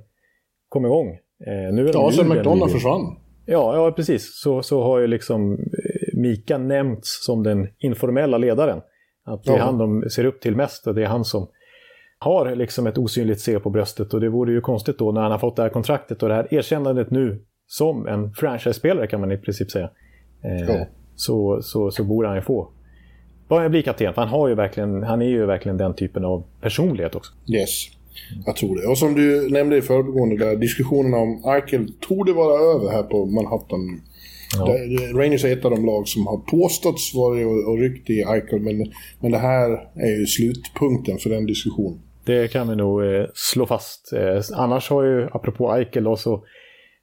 kom 0.69 0.87
igång. 0.87 1.09
Eh, 1.47 1.75
nu 1.75 1.89
är 1.89 1.93
ja, 1.95 2.13
sen 2.13 2.29
McDonald 2.29 2.73
försvann. 2.73 3.17
Ja, 3.47 3.77
ja, 3.77 3.93
precis. 3.93 4.41
Så, 4.41 4.63
så 4.63 4.83
har 4.83 4.99
ju 4.99 5.07
liksom 5.07 5.53
eh, 5.53 6.19
Mika 6.19 6.59
nämnts 6.59 7.25
som 7.25 7.43
den 7.43 7.69
informella 7.79 8.39
ledaren. 8.39 8.81
Att 9.25 9.45
det 9.45 9.53
är 9.53 9.57
ja. 9.57 9.65
han 9.65 9.79
de 9.79 10.11
ser 10.11 10.25
upp 10.25 10.41
till 10.41 10.57
mest 10.57 10.87
och 10.87 10.95
det 10.95 11.03
är 11.03 11.07
han 11.07 11.25
som 11.25 11.49
har 12.19 12.55
liksom 12.55 12.87
ett 12.87 12.99
osynligt 12.99 13.41
C 13.41 13.59
på 13.61 13.71
bröstet 13.71 14.15
och 14.15 14.21
det 14.21 14.29
vore 14.29 14.53
ju 14.53 14.61
konstigt 14.61 14.99
då 14.99 15.13
när 15.13 15.21
han 15.21 15.31
har 15.31 15.39
fått 15.39 15.57
det 15.57 15.63
här 15.63 15.69
kontraktet 15.69 16.23
och 16.23 16.29
det 16.29 16.35
här 16.35 16.55
erkännandet 16.55 17.11
nu 17.11 17.45
som 17.67 18.07
en 18.07 18.33
franchise-spelare 18.33 19.07
kan 19.07 19.21
man 19.21 19.33
i 19.33 19.39
princip 19.39 19.71
säga. 19.71 19.91
Eh, 20.45 20.75
ja. 20.75 20.87
Så, 21.19 21.63
så, 21.63 21.91
så 21.91 22.05
borde 22.05 22.29
han 22.29 22.37
ju 22.37 22.43
få 22.43 22.69
vara 23.49 23.69
bli 23.69 23.83
kapten. 23.83 24.15
För 24.15 24.23
han, 24.23 24.31
har 24.31 24.49
ju 24.49 24.55
verkligen, 24.55 25.03
han 25.03 25.23
är 25.23 25.27
ju 25.27 25.47
verkligen 25.47 25.77
den 25.77 25.95
typen 25.95 26.25
av 26.25 26.45
personlighet 26.61 27.15
också. 27.15 27.33
Yes, 27.47 27.71
jag 28.47 28.57
tror 28.57 28.77
det. 28.77 28.87
Och 28.87 28.99
som 28.99 29.15
du 29.15 29.51
nämnde 29.51 29.77
i 29.77 29.83
föregående 29.83 30.37
där, 30.37 30.57
diskussionerna 30.57 31.17
om 31.17 31.43
Eichel 31.47 31.93
torde 32.01 32.33
vara 32.33 32.75
över 32.75 32.91
här 32.91 33.03
på 33.03 33.27
Manhattan. 33.27 34.01
Ja. 34.57 34.67
Rangers 35.15 35.45
är 35.45 35.53
ett 35.53 35.65
av 35.65 35.71
de 35.71 35.87
lag 35.87 36.09
som 36.09 36.27
har 36.27 36.37
påståtts 36.37 37.15
vara 37.15 37.47
och, 37.47 37.69
och 37.69 37.79
ryckt 37.79 38.11
i 38.11 38.21
Eichel, 38.23 38.61
men, 38.61 38.93
men 39.21 39.33
det 39.33 39.39
här 39.39 39.89
är 39.95 40.19
ju 40.19 40.27
slutpunkten 40.27 41.19
för 41.19 41.31
den 41.31 41.47
diskussionen. 41.47 42.01
Det 42.25 42.53
kan 42.53 42.69
vi 42.69 42.77
nog 42.77 43.05
eh, 43.05 43.27
slå 43.35 43.67
fast. 43.67 44.13
Eh, 44.13 44.59
annars 44.59 44.91
har 44.91 45.03
ju, 45.03 45.29
apropå 45.33 45.73
Eichel, 45.73 46.05
då, 46.05 46.17
så 46.17 46.45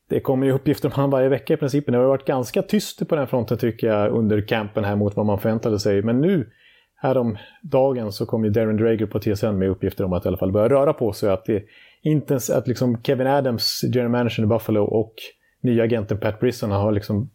det 0.09 0.19
kommer 0.19 0.45
ju 0.45 0.51
uppgifter 0.51 0.87
om 0.87 0.91
honom 0.91 1.09
varje 1.09 1.29
vecka 1.29 1.53
i 1.53 1.57
princip. 1.57 1.85
Det 1.85 1.97
har 1.97 2.03
varit 2.03 2.25
ganska 2.25 2.61
tyst 2.61 3.07
på 3.07 3.15
den 3.15 3.27
fronten 3.27 3.57
tycker 3.57 3.87
jag 3.87 4.11
under 4.11 4.47
campen 4.47 4.83
här 4.83 4.95
mot 4.95 5.15
vad 5.15 5.25
man 5.25 5.39
förväntade 5.39 5.79
sig. 5.79 6.01
Men 6.01 6.21
nu, 6.21 6.49
härom 6.95 7.37
dagen 7.61 8.11
så 8.11 8.25
kom 8.25 8.45
ju 8.45 8.49
Darren 8.49 8.77
Drager 8.77 9.05
på 9.05 9.19
TSN 9.19 9.57
med 9.57 9.69
uppgifter 9.69 10.03
om 10.03 10.13
att 10.13 10.25
i 10.25 10.27
alla 10.27 10.37
fall 10.37 10.51
börja 10.51 10.69
röra 10.69 10.93
på 10.93 11.13
sig. 11.13 11.29
Att, 11.29 11.45
det, 11.45 11.63
intens, 12.01 12.49
att 12.49 12.67
liksom 12.67 13.03
Kevin 13.03 13.27
Adams, 13.27 13.81
general 13.83 14.11
manager 14.11 14.43
i 14.43 14.45
Buffalo 14.45 14.83
och 14.83 15.13
nya 15.61 15.83
agenten 15.83 16.19
Pat 16.19 16.39
Brisson 16.39 16.71
har 16.71 16.91
liksom 16.91 17.29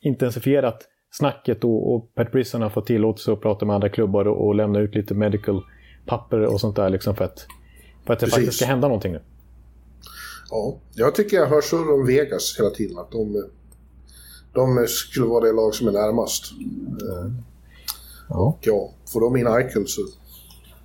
intensifierat 0.00 0.88
snacket 1.10 1.64
och, 1.64 1.94
och 1.94 2.14
Pat 2.14 2.32
Brisson 2.32 2.62
har 2.62 2.70
fått 2.70 2.86
tillåtelse 2.86 3.32
att 3.32 3.40
prata 3.40 3.66
med 3.66 3.74
andra 3.74 3.88
klubbar 3.88 4.28
och, 4.28 4.46
och 4.46 4.54
lämna 4.54 4.78
ut 4.78 4.94
lite 4.94 5.14
medical 5.14 5.62
papper 6.06 6.40
och 6.40 6.60
sånt 6.60 6.76
där 6.76 6.90
liksom 6.90 7.16
för 7.16 7.24
att, 7.24 7.46
för 8.06 8.12
att 8.12 8.18
det 8.18 8.26
Precis. 8.26 8.34
faktiskt 8.34 8.56
ska 8.56 8.66
hända 8.66 8.88
någonting 8.88 9.12
nu. 9.12 9.20
Ja, 10.50 10.78
jag 10.94 11.14
tycker 11.14 11.36
jag 11.36 11.46
hör 11.46 11.60
surr 11.60 11.92
om 11.92 12.06
Vegas 12.06 12.58
hela 12.58 12.70
tiden. 12.70 12.98
Att 12.98 13.10
de, 13.10 13.44
de 14.52 14.86
skulle 14.88 15.26
vara 15.26 15.44
det 15.44 15.52
lag 15.52 15.74
som 15.74 15.88
är 15.88 15.92
närmast. 15.92 16.52
Mm. 16.52 17.34
Ja. 18.28 18.36
Och 18.36 18.58
ja, 18.60 18.90
får 19.12 19.20
de 19.20 19.36
in 19.36 19.46
Eichel 19.46 19.86
så, 19.86 20.00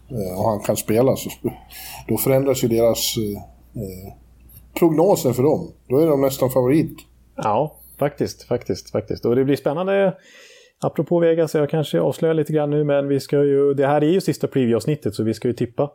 eh, 0.10 0.40
och 0.40 0.50
han 0.50 0.60
kan 0.60 0.78
spela 0.78 1.16
så 1.16 1.30
då 2.08 2.18
förändras 2.18 2.64
ju 2.64 2.68
deras 2.68 3.18
eh, 3.18 3.82
eh, 3.82 4.14
prognoser 4.80 5.34
för 5.34 5.44
dem. 5.44 5.72
Då 5.88 5.98
är 5.98 6.08
de 6.08 6.22
nästan 6.22 6.50
favorit. 6.50 6.98
Ja, 7.36 7.80
faktiskt, 8.00 8.44
faktiskt, 8.44 8.90
faktiskt. 8.90 9.26
Och 9.26 9.36
det 9.36 9.46
blir 9.46 9.56
spännande 9.56 10.18
Apropå 10.84 11.20
Vegas, 11.20 11.56
jag 11.56 11.70
kanske 11.70 12.00
avslöjar 12.00 12.34
lite 12.34 12.54
grann 12.54 12.70
nu, 12.70 12.84
men 12.84 13.08
vi 13.08 13.20
ska 13.20 13.44
ju, 13.44 13.74
det 13.74 13.88
här 13.88 14.04
är 14.04 14.10
ju 14.10 14.22
sista 14.22 14.48
preview-avsnittet 14.48 15.16
så 15.16 15.24
vi 15.24 15.34
ska 15.34 15.48
ju 15.48 15.54
tippa 15.54 15.92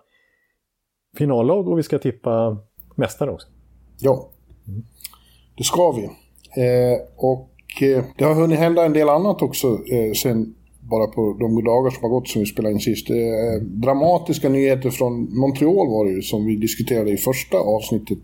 finallag 1.16 1.68
och 1.68 1.78
vi 1.78 1.82
ska 1.82 1.98
tippa 1.98 2.58
mästare 2.94 3.30
också. 3.30 3.48
Ja, 4.00 4.28
det 5.56 5.64
ska 5.64 5.92
vi. 5.92 6.04
Eh, 6.62 6.98
och 7.16 7.82
eh, 7.82 8.04
det 8.18 8.24
har 8.24 8.34
hunnit 8.34 8.58
hända 8.58 8.84
en 8.84 8.92
del 8.92 9.08
annat 9.08 9.42
också 9.42 9.66
eh, 9.66 10.12
sen 10.12 10.54
bara 10.90 11.06
på 11.06 11.36
de 11.40 11.64
dagar 11.64 11.90
som 11.90 12.02
har 12.02 12.10
gått 12.10 12.28
som 12.28 12.40
vi 12.40 12.46
spelade 12.46 12.74
in 12.74 12.80
sist. 12.80 13.10
Eh, 13.10 13.62
dramatiska 13.62 14.48
nyheter 14.48 14.90
från 14.90 15.38
Montreal 15.38 15.88
var 15.88 16.04
det 16.04 16.12
ju 16.12 16.22
som 16.22 16.46
vi 16.46 16.56
diskuterade 16.56 17.10
i 17.10 17.16
första 17.16 17.58
avsnittet 17.58 18.18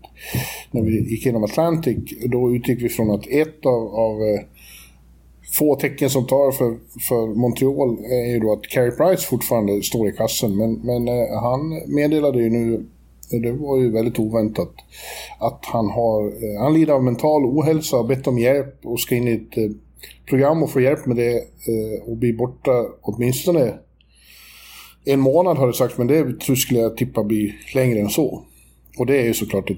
när 0.71 0.81
vi 0.81 1.09
gick 1.09 1.25
igenom 1.25 1.43
Atlantic. 1.43 1.97
Då 2.25 2.55
utgick 2.55 2.83
vi 2.83 2.89
från 2.89 3.11
att 3.11 3.27
ett 3.27 3.65
av, 3.65 3.95
av 3.95 4.21
eh, 4.21 4.39
få 5.57 5.75
tecken 5.75 6.09
som 6.09 6.27
tar 6.27 6.51
för, 6.51 6.77
för 7.09 7.35
Montreal 7.35 7.97
är 8.05 8.33
ju 8.33 8.39
då 8.39 8.53
att 8.53 8.61
Carey 8.61 8.91
Price 8.91 9.27
fortfarande 9.27 9.81
står 9.81 10.09
i 10.09 10.11
kassen. 10.11 10.57
Men, 10.57 10.73
men 10.73 11.07
eh, 11.07 11.41
han 11.41 11.81
meddelade 11.87 12.41
ju 12.41 12.49
nu, 12.49 12.85
det 13.29 13.51
var 13.51 13.77
ju 13.77 13.91
väldigt 13.91 14.19
oväntat, 14.19 14.71
att 15.39 15.65
han, 15.65 15.89
har, 15.89 16.25
eh, 16.25 16.61
han 16.61 16.73
lider 16.73 16.93
av 16.93 17.03
mental 17.03 17.45
ohälsa 17.45 17.97
och 17.97 18.07
bett 18.07 18.27
om 18.27 18.39
hjälp 18.39 18.79
och 18.83 18.99
ska 18.99 19.15
in 19.15 19.27
i 19.27 19.33
ett 19.33 19.57
eh, 19.57 19.71
program 20.29 20.63
och 20.63 20.71
få 20.71 20.81
hjälp 20.81 21.05
med 21.05 21.17
det 21.17 21.35
eh, 21.37 22.09
och 22.09 22.17
bli 22.17 22.33
borta 22.33 22.85
åtminstone 23.01 23.73
en 25.05 25.19
månad 25.19 25.57
har 25.57 25.67
det 25.67 25.73
sagts, 25.73 25.97
men 25.97 26.07
det 26.07 26.55
skulle 26.55 26.79
jag 26.79 26.97
tippa 26.97 27.23
blir 27.23 27.55
längre 27.75 27.99
än 27.99 28.09
så. 28.09 28.43
Och 28.97 29.05
det 29.05 29.21
är 29.21 29.25
ju 29.25 29.33
såklart 29.33 29.69
ett 29.69 29.77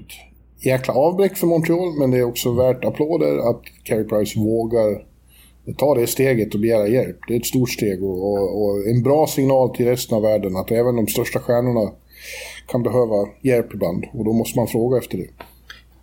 jäkla 0.66 0.94
avbräck 0.94 1.36
för 1.36 1.46
Montreal, 1.46 1.98
men 1.98 2.10
det 2.10 2.18
är 2.18 2.24
också 2.24 2.52
värt 2.52 2.84
applåder 2.84 3.50
att 3.50 3.62
Carey 3.84 4.04
Price 4.04 4.38
vågar 4.40 5.04
ta 5.76 5.94
det 5.94 6.06
steget 6.06 6.54
och 6.54 6.60
begära 6.60 6.88
hjälp. 6.88 7.16
Det 7.28 7.34
är 7.34 7.38
ett 7.38 7.46
stort 7.46 7.70
steg 7.70 8.04
och, 8.04 8.32
och, 8.32 8.62
och, 8.62 8.86
en 8.86 9.02
bra 9.02 9.26
signal 9.26 9.76
till 9.76 9.86
resten 9.86 10.16
av 10.16 10.22
världen 10.22 10.56
att 10.56 10.70
även 10.70 10.96
de 10.96 11.06
största 11.06 11.38
stjärnorna 11.38 11.92
kan 12.68 12.82
behöva 12.82 13.28
hjälp 13.42 13.74
ibland. 13.74 14.04
Och 14.12 14.24
då 14.24 14.32
måste 14.32 14.58
man 14.58 14.66
fråga 14.66 14.98
efter 14.98 15.18
det. 15.18 15.28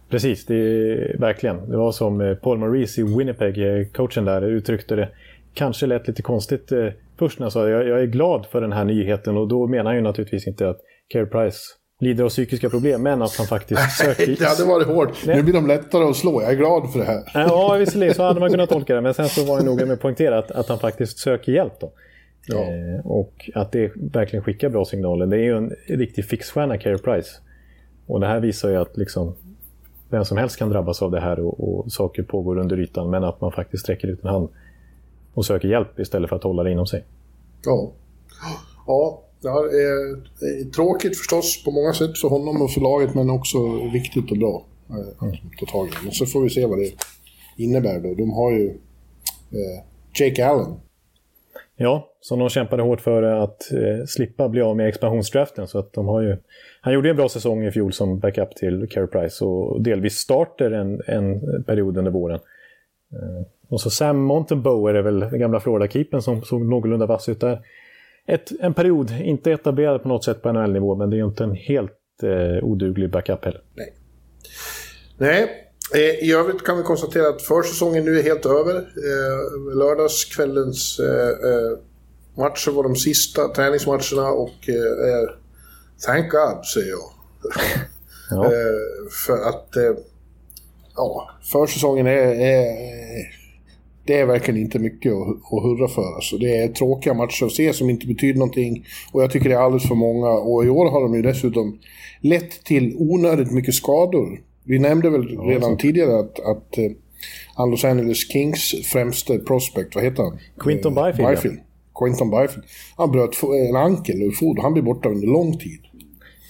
Precis, 0.10 0.46
det 0.46 0.56
är, 0.56 1.18
verkligen. 1.20 1.70
Det 1.70 1.78
var 1.78 1.92
som 1.92 2.22
eh, 2.22 2.36
Paul 2.36 2.58
Maurice 2.58 3.02
i 3.02 3.04
Winnipeg, 3.04 3.58
eh, 3.58 3.86
coachen 3.88 4.26
där, 4.26 4.42
uttryckte 4.42 4.96
det. 4.96 5.10
Kanske 5.54 5.86
lät 5.86 6.08
lite 6.08 6.22
konstigt 6.22 6.72
eh, 6.72 6.88
först 7.20 7.40
när 7.40 7.46
jag 7.46 7.54
sa 7.54 7.70
jag, 7.70 7.88
jag 7.88 8.02
är 8.02 8.06
glad 8.06 8.46
för 8.46 8.62
den 8.62 8.72
här 8.72 8.86
nyheten 8.86 9.38
och 9.38 9.48
då 9.48 9.68
menar 9.68 9.86
han 9.86 9.96
ju 9.96 10.02
naturligtvis 10.02 10.48
inte 10.48 10.70
att 10.70 10.78
Carey 11.08 11.26
Price 11.26 11.60
lider 12.00 12.24
av 12.24 12.30
psykiska 12.30 12.70
problem, 12.70 13.04
men 13.04 13.22
att 13.22 13.38
han 13.38 13.48
faktiskt 13.48 13.92
söker... 13.92 14.36
det 14.40 14.46
hade 14.46 14.66
varit 14.66 14.88
hårt. 14.88 15.26
Nej. 15.26 15.36
Nu 15.36 15.44
blir 15.44 15.54
de 15.54 15.68
lättare 15.68 16.04
att 16.04 16.16
slå. 16.16 16.42
Jag 16.42 16.52
är 16.52 16.56
glad 16.56 16.92
för 16.92 17.00
det 17.00 17.06
här. 17.06 17.24
ja, 17.34 17.76
visserligen 17.80 18.14
så 18.14 18.24
hade 18.24 18.40
man 18.40 18.50
kunnat 18.50 18.70
tolka 18.70 18.96
det, 18.96 19.02
men 19.02 19.14
sen 19.14 19.30
så 19.30 19.46
var 19.46 19.60
det 19.60 19.66
noga 19.66 19.86
med 19.86 19.94
att 19.94 20.02
poängtera 20.02 20.38
att, 20.38 20.52
att 20.52 20.70
han 20.70 20.80
faktiskt 20.80 21.18
söker 21.18 21.52
hjälp. 21.52 21.74
Då. 21.80 21.92
Ja. 22.48 22.58
Eh, 22.58 23.06
och 23.06 23.50
att 23.56 23.72
det 23.72 23.92
verkligen 23.96 24.44
skickar 24.44 24.70
bra 24.70 24.86
signaler. 24.86 25.26
Det 25.26 25.38
är 25.38 25.44
ju 25.44 25.58
en 25.58 25.74
riktig 25.88 26.26
fixstjärna, 26.26 26.78
Carey 26.78 26.98
Price. 26.98 27.30
Och 28.08 28.20
det 28.20 28.28
här 28.28 28.40
visar 28.40 28.70
ju 28.70 28.76
att 28.76 28.98
liksom, 28.98 29.36
vem 30.10 30.26
som 30.26 30.38
helst 30.38 30.58
kan 30.58 30.70
drabbas 30.70 31.02
av 31.02 31.12
det 31.12 31.20
här 31.20 31.40
och, 31.40 31.80
och 31.80 31.92
saker 31.92 32.24
pågår 32.24 32.58
under 32.58 32.80
ytan, 32.80 33.10
men 33.10 33.24
att 33.24 33.42
man 33.42 33.52
faktiskt 33.52 33.84
sträcker 33.84 34.08
ut 34.08 34.24
en 34.24 34.30
hand 34.30 34.50
och 35.34 35.46
söker 35.46 35.68
hjälp 35.68 36.00
istället 36.00 36.30
för 36.30 36.36
att 36.36 36.44
hålla 36.44 36.64
det 36.64 36.72
inom 36.72 36.88
sig. 36.88 37.04
Ja. 37.66 37.92
Ja, 38.88 39.24
det 39.42 39.52
är 39.52 40.72
tråkigt 40.72 41.18
förstås 41.18 41.64
på 41.64 41.72
många 41.72 41.94
sätt 41.94 42.18
för 42.18 42.30
honom 42.30 42.62
och 42.62 42.72
för 42.72 42.82
laget 42.82 43.16
men 43.16 43.30
också 43.30 43.58
viktigt 43.94 44.32
och 44.32 44.38
bra 44.38 44.66
att 44.88 45.22
mm. 45.22 45.36
ta 45.60 45.66
tag 45.66 45.88
i. 45.88 45.92
Men 46.04 46.12
så 46.12 46.26
får 46.26 46.42
vi 46.42 46.50
se 46.50 46.66
vad 46.66 46.80
det 46.80 46.92
innebär 47.58 48.00
då. 48.00 48.14
De 48.14 48.32
har 48.32 48.52
ju 48.52 48.68
eh, 49.52 49.84
Jake 50.14 50.46
Allen. 50.48 50.80
Ja, 51.78 52.12
som 52.20 52.40
de 52.40 52.50
kämpade 52.50 52.84
hårt 52.84 53.02
för 53.02 53.24
att 53.24 53.72
eh, 53.72 54.06
slippa 54.06 54.50
bli 54.50 54.62
av 54.62 54.78
med 54.78 54.88
expansionsdraften. 54.88 55.68
Så 55.68 55.80
att 55.80 55.94
de 55.94 56.08
har 56.08 56.22
ju, 56.22 56.38
han 56.82 56.94
gjorde 56.94 57.10
en 57.10 57.16
bra 57.16 57.30
säsong 57.30 57.66
i 57.66 57.72
fjol 57.72 57.94
som 57.94 58.20
backup 58.20 58.56
till 58.56 58.88
Carey 58.90 59.08
Price 59.08 59.46
och 59.46 59.82
delvis 59.82 60.18
starter 60.18 60.72
en, 60.72 61.02
en 61.08 61.64
period 61.64 61.98
under 61.98 62.12
våren. 62.12 62.40
Eh, 63.12 63.48
och 63.70 63.82
så 63.82 63.90
Sam 63.90 64.18
Montenbow 64.18 64.90
är 64.90 65.02
väl 65.02 65.20
den 65.20 65.40
gamla 65.40 65.60
Florida-keepern 65.60 66.22
som 66.22 66.42
såg 66.42 66.66
någorlunda 66.66 67.06
vass 67.06 67.30
ut 67.30 67.40
där 67.40 67.60
ett, 68.28 68.52
en 68.60 68.74
period, 68.74 69.12
inte 69.22 69.52
etablerad 69.52 70.02
på 70.02 70.08
något 70.08 70.24
sätt 70.24 70.42
på 70.42 70.52
NHL-nivå, 70.52 70.96
men 70.96 71.10
det 71.10 71.16
är 71.16 71.18
ju 71.18 71.26
inte 71.26 71.44
en 71.44 71.56
helt 71.56 72.24
eh, 72.24 72.64
oduglig 72.64 73.12
backup 73.12 73.46
heller. 73.46 73.62
Nej. 73.74 73.94
Nej, 75.18 75.50
i 76.22 76.32
övrigt 76.32 76.64
kan 76.64 76.78
vi 76.78 76.84
konstatera 76.84 77.28
att 77.28 77.42
försäsongen 77.42 78.06
nu 78.06 78.20
är 78.20 78.24
helt 78.24 78.46
över. 78.46 78.76
Eh, 78.76 79.76
lördagskvällens 79.76 81.00
eh, 81.00 81.30
eh, 81.30 81.78
matcher 82.38 82.72
var 82.72 82.84
de 82.84 82.96
sista 82.96 83.48
träningsmatcherna 83.48 84.30
och 84.30 84.70
eh, 84.70 85.30
thank 86.06 86.32
God, 86.32 86.66
säger 86.66 86.90
jag. 86.90 87.12
ja. 88.30 88.46
Eh, 88.46 89.10
för 89.26 89.50
att 89.50 89.76
eh, 89.76 90.04
ja, 90.96 91.30
försäsongen 91.52 92.08
är, 92.08 92.12
är 92.12 92.66
det 94.06 94.20
är 94.20 94.26
verkligen 94.26 94.62
inte 94.62 94.80
mycket 94.80 95.14
att 95.14 95.64
hurra 95.64 95.88
för. 95.88 96.16
Alltså, 96.16 96.38
det 96.38 96.58
är 96.58 96.68
tråkiga 96.68 97.14
matcher 97.14 97.46
att 97.46 97.52
se 97.52 97.74
som 97.74 97.90
inte 97.90 98.08
betyder 98.08 98.40
någonting. 98.40 98.86
Och 99.12 99.24
jag 99.24 99.32
tycker 99.32 99.50
det 99.50 99.56
är 99.56 99.60
alldeles 99.60 99.88
för 99.88 99.96
många. 99.96 100.30
Och 100.30 100.66
i 100.66 100.70
år 100.70 100.92
har 100.92 101.02
de 101.02 101.16
ju 101.16 101.22
dessutom 101.22 101.80
lett 102.22 102.64
till 102.64 102.96
onödigt 102.98 103.52
mycket 103.52 103.74
skador. 103.74 104.42
Vi 104.66 104.80
nämnde 104.80 105.10
väl 105.10 105.34
ja, 105.34 105.42
redan 105.42 105.72
så. 105.72 105.78
tidigare 105.78 106.20
att, 106.20 106.40
att 106.40 106.78
uh, 107.58 107.70
Los 107.72 107.86
Angeles 107.86 108.32
Kings 108.32 108.76
främste 108.84 109.40
prospect, 109.40 109.96
vad 109.96 110.04
heter 110.04 110.24
han? 110.24 110.40
Quinton 110.60 110.98
uh, 110.98 111.06
Byfield. 111.06 111.30
Byfield. 111.30 111.60
Quinton 112.00 112.30
Byfield. 112.30 112.64
Han 112.96 113.12
bröt 113.12 113.44
en 113.70 113.76
ankel 113.76 114.28
och 114.28 114.36
fot. 114.36 114.58
Han 114.62 114.74
blir 114.74 114.84
borta 114.84 115.10
under 115.10 115.28
lång 115.28 115.58
tid. 115.58 115.80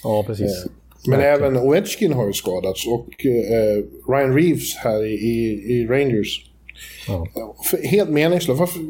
Ja, 0.03 0.23
precis. 0.27 0.65
Uh, 0.65 0.71
men 1.07 1.19
även 1.19 1.57
Ovechkin 1.57 2.13
har 2.13 2.27
ju 2.27 2.33
skadats 2.33 2.87
och 2.87 3.07
Ryan 4.07 4.35
Reeves 4.35 4.75
här 4.75 5.05
i, 5.05 5.13
i, 5.13 5.73
i 5.73 5.87
Rangers 5.87 6.51
Ja. 7.07 7.27
Helt 7.83 8.09
meningslöst. 8.09 8.59
Varför, 8.59 8.81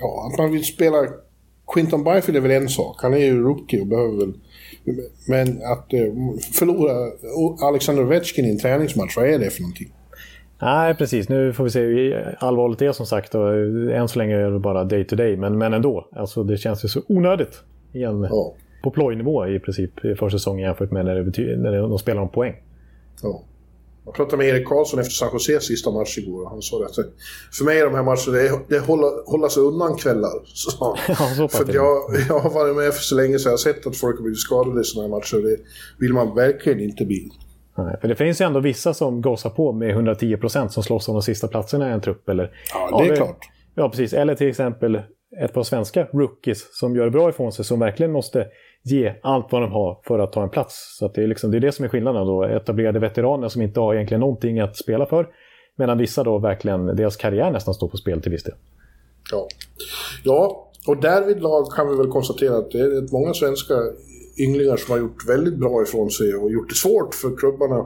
ja, 0.00 0.30
att 0.32 0.38
man 0.38 0.52
vill 0.52 0.64
spela... 0.64 1.06
Quinton 1.74 2.04
Byfield 2.04 2.36
är 2.36 2.40
väl 2.40 2.50
en 2.50 2.68
sak. 2.68 3.02
Han 3.02 3.14
är 3.14 3.18
ju 3.18 3.42
rookie 3.42 3.80
och 3.80 3.86
behöver 3.86 4.16
väl... 4.16 4.34
Men 5.28 5.48
att 5.48 5.92
eh, 5.92 6.00
förlora 6.58 7.10
Alexander 7.68 8.04
Ovechkin 8.04 8.44
i 8.44 8.50
en 8.50 8.58
träningsmatch, 8.58 9.16
vad 9.16 9.26
är 9.26 9.38
det 9.38 9.50
för 9.50 9.62
någonting? 9.62 9.92
Nej, 10.62 10.94
precis. 10.94 11.28
Nu 11.28 11.52
får 11.52 11.64
vi 11.64 11.70
se 11.70 11.80
hur 11.80 12.36
allvarligt 12.38 12.78
det 12.78 12.86
är 12.86 12.92
som 12.92 13.06
sagt. 13.06 13.34
Och 13.34 13.54
än 13.92 14.08
så 14.08 14.18
länge 14.18 14.36
är 14.36 14.50
det 14.50 14.58
bara 14.58 14.84
day 14.84 15.04
to 15.04 15.16
day, 15.16 15.36
men, 15.36 15.58
men 15.58 15.72
ändå. 15.72 16.08
Alltså, 16.12 16.44
det 16.44 16.56
känns 16.56 16.84
ju 16.84 16.88
så 16.88 17.02
onödigt. 17.08 17.62
Igen. 17.92 18.22
Ja. 18.30 18.54
På 18.82 18.90
plojnivå 18.90 19.46
i 19.46 19.58
princip 19.58 20.00
för 20.00 20.28
säsongen 20.28 20.66
jämfört 20.66 20.90
med 20.90 21.04
när, 21.04 21.14
det 21.14 21.56
när 21.56 21.82
de 21.82 21.98
spelar 21.98 22.22
om 22.22 22.28
poäng. 22.28 22.54
Ja. 23.22 23.42
Jag 24.04 24.14
pratade 24.14 24.36
med 24.36 24.46
Erik 24.46 24.68
Karlsson 24.68 25.00
efter 25.00 25.12
San 25.12 25.28
Jose 25.32 25.60
sista 25.60 25.90
match 25.90 26.18
igår 26.18 26.42
och 26.42 26.50
han 26.50 26.62
sa 26.62 26.84
att 26.84 26.94
för 27.52 27.64
mig 27.64 27.78
är 27.78 27.84
de 27.84 27.94
här 27.94 28.02
matcherna, 28.02 28.32
det 28.32 28.48
är, 28.48 28.58
det 28.68 28.76
är 28.76 28.80
hålla, 28.80 29.06
hålla 29.26 29.48
sig 29.48 29.62
undan 29.62 29.96
kvällar. 29.96 30.42
Så, 30.44 30.96
ja, 31.08 31.14
så 31.36 31.48
för 31.48 31.74
jag, 31.74 31.98
jag 32.28 32.38
har 32.38 32.50
varit 32.50 32.76
med 32.76 32.94
för 32.94 33.02
så 33.02 33.14
länge 33.14 33.38
så 33.38 33.48
jag 33.48 33.52
har 33.52 33.58
sett 33.58 33.86
att 33.86 33.96
folk 33.96 34.16
har 34.16 34.22
blivit 34.22 34.38
skadade 34.38 34.80
i 34.80 34.84
sådana 34.84 35.08
här 35.08 35.16
matcher 35.16 35.36
det 35.36 35.56
vill 35.98 36.12
man 36.12 36.34
verkligen 36.34 36.80
inte 36.80 37.04
bli. 37.04 37.28
Nej, 37.78 37.96
för 38.00 38.08
det 38.08 38.16
finns 38.16 38.40
ju 38.40 38.44
ändå 38.44 38.60
vissa 38.60 38.94
som 38.94 39.22
gasar 39.22 39.50
på 39.50 39.72
med 39.72 39.90
110 39.90 40.36
procent 40.36 40.72
som 40.72 40.82
slåss 40.82 41.08
om 41.08 41.14
de 41.14 41.22
sista 41.22 41.48
platserna 41.48 41.90
i 41.90 41.92
en 41.92 42.00
trupp. 42.00 42.28
Eller, 42.28 42.50
ja, 42.74 42.98
det 42.98 43.04
är 43.04 43.08
ja, 43.08 43.16
klart. 43.16 43.38
Ja, 43.74 43.88
precis. 43.88 44.12
Eller 44.12 44.34
till 44.34 44.48
exempel 44.48 45.00
ett 45.40 45.52
par 45.52 45.62
svenska 45.62 46.04
rookies 46.12 46.78
som 46.78 46.96
gör 46.96 47.10
bra 47.10 47.28
ifrån 47.28 47.52
sig 47.52 47.64
som 47.64 47.80
verkligen 47.80 48.12
måste 48.12 48.46
ge 48.82 49.14
allt 49.22 49.52
vad 49.52 49.62
de 49.62 49.72
har 49.72 50.00
för 50.04 50.18
att 50.18 50.32
ta 50.32 50.42
en 50.42 50.50
plats. 50.50 50.96
Så 50.98 51.08
det, 51.08 51.22
är 51.22 51.26
liksom, 51.26 51.50
det 51.50 51.58
är 51.58 51.60
det 51.60 51.72
som 51.72 51.84
är 51.84 51.88
skillnaden 51.88 52.26
då. 52.26 52.44
Etablerade 52.44 52.98
veteraner 52.98 53.48
som 53.48 53.62
inte 53.62 53.80
har 53.80 53.94
egentligen 53.94 54.20
någonting 54.20 54.60
att 54.60 54.76
spela 54.76 55.06
för. 55.06 55.28
Medan 55.76 55.98
vissa 55.98 56.24
då 56.24 56.38
verkligen, 56.38 56.86
deras 56.86 57.16
karriär 57.16 57.50
nästan 57.50 57.74
står 57.74 57.88
på 57.88 57.96
spel 57.96 58.22
till 58.22 58.30
viss 58.32 58.42
del. 58.42 58.54
Ja, 59.32 59.48
ja 60.24 60.68
och 60.86 60.96
därvid 60.96 61.42
lag 61.42 61.66
kan 61.72 61.88
vi 61.88 61.96
väl 61.96 62.08
konstatera 62.08 62.56
att 62.56 62.70
det 62.70 62.78
är 62.78 63.12
många 63.12 63.34
svenska 63.34 63.74
ynglingar 64.38 64.76
som 64.76 64.92
har 64.92 64.98
gjort 64.98 65.28
väldigt 65.28 65.54
bra 65.54 65.82
ifrån 65.82 66.10
sig 66.10 66.34
och 66.34 66.52
gjort 66.52 66.68
det 66.68 66.74
svårt 66.74 67.14
för 67.14 67.36
klubbarna 67.36 67.78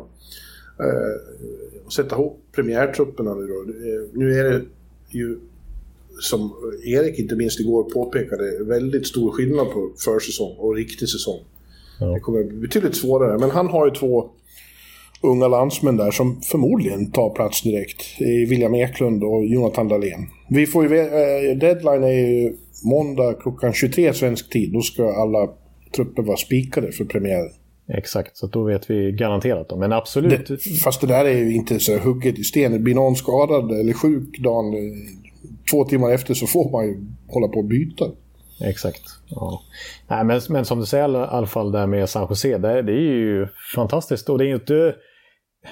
eh, 0.81 1.87
att 1.87 1.93
sätta 1.93 2.15
ihop 2.15 2.43
premiärtrupperna 2.55 3.35
nu 3.35 3.47
då. 3.47 3.65
Nu 4.13 4.39
är 4.39 4.45
det 4.45 4.63
ju 5.09 5.39
som 6.21 6.53
Erik 6.85 7.19
inte 7.19 7.37
minst 7.37 7.61
igår 7.61 7.83
påpekade, 7.83 8.65
väldigt 8.65 9.07
stor 9.07 9.33
skillnad 9.33 9.71
på 9.71 9.93
försäsong 10.05 10.55
och 10.59 10.75
riktig 10.75 11.09
säsong. 11.09 11.41
Ja. 12.01 12.07
Det 12.07 12.21
kommer 12.21 12.45
bli 12.45 12.59
betydligt 12.59 12.97
svårare, 12.97 13.39
men 13.39 13.51
han 13.51 13.67
har 13.69 13.87
ju 13.87 13.95
två 13.95 14.31
unga 15.23 15.49
landsmän 15.49 15.97
där 15.97 16.11
som 16.11 16.41
förmodligen 16.43 17.11
tar 17.11 17.31
plats 17.31 17.63
direkt. 17.63 18.03
William 18.21 18.75
Eklund 18.75 19.25
och 19.25 19.47
Jonathan 19.47 19.89
Dahlén. 19.89 20.27
Vi 20.49 20.67
får 20.67 20.89
ju, 20.89 20.99
eh, 20.99 21.57
deadline 21.57 22.05
är 22.05 22.13
ju 22.13 22.57
måndag 22.85 23.35
klockan 23.35 23.73
23 23.73 24.13
svensk 24.15 24.51
tid. 24.51 24.73
Då 24.73 24.81
ska 24.81 25.13
alla 25.15 25.49
trupper 25.97 26.23
vara 26.23 26.37
spikade 26.37 26.93
för 26.93 27.05
premiären. 27.05 27.51
Exakt, 27.89 28.37
så 28.37 28.47
då 28.47 28.65
vet 28.65 28.91
vi 28.91 29.13
garanterat. 29.13 29.69
Då. 29.69 29.77
Men 29.77 29.93
absolut. 29.93 30.49
Det, 30.49 30.59
fast 30.85 31.01
det 31.01 31.07
där 31.07 31.25
är 31.25 31.39
ju 31.39 31.55
inte 31.55 31.81
så 31.81 31.99
hugget 31.99 32.39
i 32.39 32.45
sten. 32.45 32.85
Blir 32.85 32.95
någon 32.95 33.17
skadad 33.17 33.73
eller 33.73 33.93
sjuk 33.93 34.39
dagen 34.39 34.75
två 35.71 35.85
timmar 35.85 36.11
efter 36.11 36.35
så 36.35 36.47
får 36.47 36.71
man 36.71 36.87
ju 36.87 36.97
hålla 37.29 37.49
på 37.49 37.59
och 37.59 37.65
byta. 37.65 38.05
Exakt. 38.65 39.03
Ja. 39.29 39.63
Nej, 40.09 40.25
men, 40.25 40.41
men 40.49 40.65
som 40.65 40.81
du 40.81 40.87
säger 40.87 41.09
i 41.09 41.17
alla 41.17 41.47
fall 41.47 41.73
där 41.73 41.87
med 41.87 42.09
San 42.09 42.27
Jose, 42.31 42.59
det, 42.59 42.83
det 42.83 42.93
är 42.93 43.01
ju 43.01 43.49
fantastiskt. 43.75 44.29
Och 44.29 44.39
det 44.39 44.47
är 44.47 44.55
inte... 44.55 44.95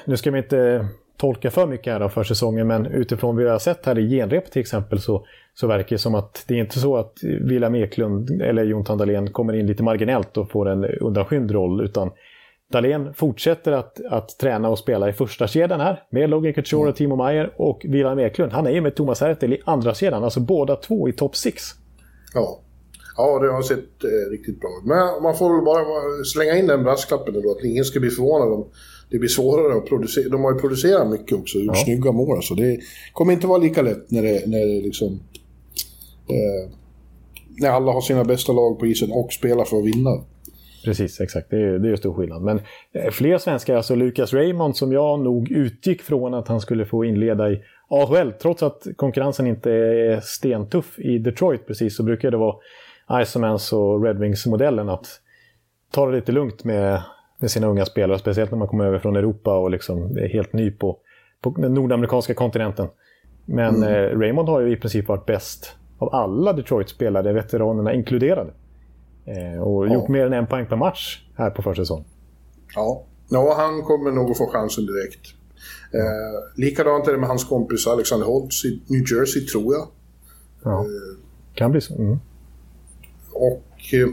Nu 0.05 0.17
ska 0.17 0.31
vi 0.31 0.39
inte 0.39 0.89
tolka 1.17 1.51
för 1.51 1.67
mycket 1.67 1.93
här 1.93 2.09
för 2.09 2.25
säsongen, 2.25 2.67
men 2.67 2.87
utifrån 2.87 3.37
vad 3.37 3.45
vi 3.45 3.51
har 3.51 3.59
sett 3.59 3.87
här 3.87 3.99
i 3.99 4.09
genrep 4.09 4.51
till 4.51 4.61
exempel 4.61 5.01
så, 5.01 5.27
så 5.55 5.67
verkar 5.67 5.97
det 5.97 5.99
som 5.99 6.15
att 6.15 6.45
det 6.49 6.55
är 6.55 6.59
inte 6.59 6.79
så 6.79 6.97
att 6.97 7.19
William 7.23 7.75
Eklund 7.75 8.43
eller 8.43 8.65
Jon 8.65 8.85
Tandalén 8.85 9.33
kommer 9.33 9.53
in 9.53 9.67
lite 9.67 9.83
marginellt 9.83 10.37
och 10.37 10.51
får 10.51 10.69
en 10.69 10.85
undanskymd 10.85 11.51
roll, 11.51 11.85
utan 11.85 12.11
Dahlén 12.73 13.15
fortsätter 13.15 13.73
att, 13.73 14.01
att 14.11 14.39
träna 14.39 14.69
och 14.69 14.79
spela 14.79 15.09
i 15.09 15.13
första 15.13 15.47
kedjan 15.47 15.81
här 15.81 16.03
med 16.11 16.31
Logan 16.31 16.55
Couture 16.55 16.79
och 16.81 16.87
mm. 16.87 16.95
Timo 16.95 17.17
Meyer 17.17 17.55
och 17.57 17.81
Wilhelm 17.85 18.19
Eklund. 18.19 18.53
Han 18.53 18.67
är 18.67 18.71
ju 18.71 18.81
med 18.81 18.95
Thomas 18.95 19.21
Hertel 19.21 19.53
i 19.53 19.61
andra 19.65 19.95
kedjan, 19.95 20.25
alltså 20.25 20.41
båda 20.41 20.77
två 20.77 21.09
i 21.09 21.13
topp 21.13 21.37
6. 21.37 21.63
Ja. 22.35 22.61
Ja, 23.17 23.39
det 23.39 23.53
har 23.53 23.63
sett 23.63 24.05
eh, 24.05 24.31
riktigt 24.31 24.61
bra 24.61 24.71
ut. 24.81 24.85
Men 24.85 25.23
man 25.23 25.37
får 25.37 25.55
väl 25.55 25.65
bara 25.65 25.85
slänga 26.25 26.59
in 26.59 26.67
den 26.67 26.83
brasklappen 26.83 27.43
då, 27.43 27.51
att 27.51 27.65
ingen 27.65 27.85
ska 27.85 28.01
bli 28.01 28.11
förvånad 28.11 28.53
om 28.53 28.69
det 29.11 29.19
blir 29.19 29.29
svårare 29.29 29.79
att 29.79 29.87
producera. 29.87 30.29
De 30.29 30.45
har 30.45 30.53
ju 30.53 30.59
producerat 30.59 31.11
mycket 31.11 31.39
också, 31.39 31.59
ja. 31.59 31.75
snygga 31.75 32.13
mål. 32.13 32.43
Så 32.43 32.55
det 32.55 32.81
kommer 33.13 33.33
inte 33.33 33.47
vara 33.47 33.59
lika 33.59 33.83
lätt 33.83 34.11
när 34.11 34.23
det, 34.23 34.47
när 34.47 34.67
det 34.67 34.81
liksom... 34.83 35.21
Eh, 36.29 36.71
när 37.61 37.71
alla 37.71 37.93
har 37.93 38.01
sina 38.01 38.25
bästa 38.25 38.53
lag 38.53 38.79
på 38.79 38.87
isen 38.87 39.13
och 39.13 39.33
spelar 39.33 39.65
för 39.65 39.77
att 39.77 39.85
vinna. 39.85 40.25
Precis, 40.85 41.21
exakt. 41.21 41.51
Det 41.51 41.57
är, 41.57 41.79
det 41.79 41.89
är 41.89 41.97
stor 41.97 42.15
skillnad. 42.15 42.43
Men 42.43 42.61
eh, 42.93 43.11
fler 43.11 43.39
svenskar, 43.39 43.77
alltså 43.77 43.95
Lucas 43.95 44.33
Raymond 44.33 44.77
som 44.77 44.93
jag 44.93 45.21
nog 45.21 45.51
utgick 45.51 46.03
från 46.03 46.35
att 46.35 46.49
han 46.49 46.61
skulle 46.61 46.85
få 46.85 47.05
inleda 47.05 47.51
i 47.51 47.63
AHL, 47.89 48.33
trots 48.33 48.63
att 48.63 48.87
konkurrensen 48.97 49.47
inte 49.47 49.71
är 49.71 50.21
stentuff 50.21 50.99
i 50.99 51.19
Detroit 51.19 51.67
precis, 51.67 51.97
så 51.97 52.03
brukar 52.03 52.31
det 52.31 52.37
vara 52.37 52.57
Icermans 53.23 53.73
och 53.73 54.05
Red 54.05 54.19
Wings-modellen 54.19 54.89
att 54.89 55.07
ta 55.91 56.07
det 56.07 56.13
lite 56.13 56.33
lugnt 56.33 56.65
med, 56.65 57.03
med 57.39 57.51
sina 57.51 57.67
unga 57.67 57.85
spelare, 57.85 58.19
speciellt 58.19 58.51
när 58.51 58.59
man 58.59 58.69
kommer 58.69 58.85
över 58.85 58.99
från 58.99 59.17
Europa 59.17 59.59
och 59.59 59.71
liksom 59.71 60.19
är 60.19 60.29
helt 60.29 60.53
ny 60.53 60.71
på, 60.71 60.99
på 61.41 61.51
den 61.51 61.75
nordamerikanska 61.75 62.35
kontinenten. 62.35 62.89
Men 63.45 63.77
mm. 63.77 63.89
eh, 63.89 64.19
Raymond 64.19 64.49
har 64.49 64.61
ju 64.61 64.73
i 64.73 64.77
princip 64.77 65.09
varit 65.09 65.27
bäst 65.27 65.77
av 65.99 66.15
alla 66.15 66.53
Detroit-spelare, 66.53 67.33
veteranerna 67.33 67.95
inkluderade. 67.95 68.51
Eh, 69.25 69.63
och 69.63 69.87
ja. 69.87 69.95
gjort 69.95 70.09
mer 70.09 70.27
än 70.27 70.33
en 70.33 70.47
poäng 70.47 70.67
per 70.67 70.77
match 70.77 71.25
här 71.37 71.51
på 71.51 71.63
försäsong. 71.63 72.05
Ja. 72.75 73.05
ja, 73.29 73.55
han 73.57 73.83
kommer 73.83 74.11
nog 74.11 74.31
att 74.31 74.39
få 74.39 74.47
chansen 74.47 74.87
direkt. 74.87 75.35
Eh, 75.93 76.61
likadant 76.61 77.09
är 77.09 77.13
det 77.13 77.19
med 77.19 77.29
hans 77.29 77.45
kompis 77.45 77.87
Alexander 77.87 78.27
Holtz 78.27 78.65
i 78.65 78.83
New 78.87 79.01
Jersey, 79.13 79.47
tror 79.47 79.75
jag. 79.75 79.89
Ja, 80.63 80.81
eh, 80.81 81.19
kan 81.55 81.71
bli 81.71 81.81
så. 81.81 81.95
Mm. 81.95 82.19
Och 83.33 83.95
eh, 83.95 84.09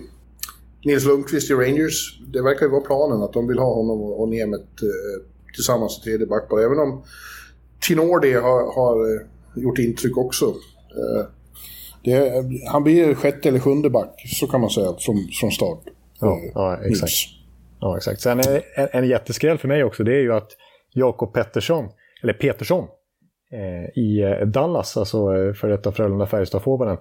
Nils 0.85 1.05
Lundqvist 1.05 1.51
i 1.51 1.53
Rangers, 1.53 2.21
det 2.33 2.41
verkar 2.41 2.65
ju 2.65 2.71
vara 2.71 2.81
planen 2.81 3.23
att 3.23 3.33
de 3.33 3.47
vill 3.47 3.59
ha 3.59 3.73
honom 3.73 4.01
och 4.01 4.29
Nemet 4.29 4.61
eh, 4.61 5.25
tillsammans 5.55 5.99
i 5.99 6.01
tredje 6.01 6.27
backpar. 6.27 6.59
Även 6.59 6.79
om 6.79 7.03
Tinordi 7.81 8.33
har, 8.33 8.73
har 8.73 9.15
eh, 9.15 9.21
gjort 9.55 9.79
intryck 9.79 10.17
också. 10.17 10.45
Eh, 10.45 11.25
det, 12.03 12.43
han 12.71 12.83
blir 12.83 13.15
sjätte 13.15 13.49
eller 13.49 13.59
sjunde 13.59 13.89
back, 13.89 14.21
så 14.39 14.47
kan 14.47 14.61
man 14.61 14.69
säga, 14.69 14.93
från, 14.99 15.27
från 15.39 15.51
start. 15.51 15.79
Ja, 16.19 16.39
ja 16.53 16.77
exakt. 16.85 17.13
Ja, 17.79 17.97
exakt. 17.97 18.21
Sen 18.21 18.39
en, 18.75 18.87
en 18.91 19.07
jätteskräll 19.07 19.57
för 19.57 19.67
mig 19.67 19.83
också, 19.83 20.03
det 20.03 20.15
är 20.15 20.21
ju 20.21 20.33
att 20.33 20.51
Jakob 20.93 21.33
Pettersson, 21.33 21.89
eller 22.23 22.33
Petersson, 22.33 22.87
eh, 23.53 24.03
i 24.03 24.21
eh, 24.21 24.47
Dallas, 24.47 24.97
alltså 24.97 25.17
eh, 25.17 25.53
för 25.53 25.69
detta 25.69 25.91
Frölunda-Färjestad-forwarden, 25.91 26.97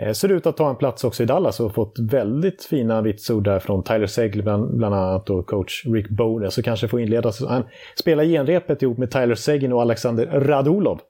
eh, 0.00 0.12
ser 0.12 0.28
ut 0.28 0.46
att 0.46 0.56
ta 0.56 0.70
en 0.70 0.76
plats 0.76 1.04
också 1.04 1.22
i 1.22 1.26
Dallas 1.26 1.60
och 1.60 1.74
fått 1.74 1.98
väldigt 2.10 2.64
fina 2.64 3.02
vitsord 3.02 3.44
där 3.44 3.58
från 3.58 3.84
Tyler 3.84 4.06
Segle 4.06 4.42
bland, 4.42 4.76
bland 4.76 4.94
annat 4.94 5.30
och 5.30 5.46
coach 5.46 5.86
Rick 5.86 6.08
Bowden. 6.08 6.50
Så 6.50 6.62
kanske 6.62 6.88
får 6.88 7.00
inleda. 7.00 7.32
Han 7.48 7.64
spelar 7.96 8.24
genrepet 8.24 8.82
ihop 8.82 8.98
med 8.98 9.10
Tyler 9.10 9.34
Seguin 9.34 9.72
och 9.72 9.82
Alexander 9.82 10.26
Radulov. 10.26 11.00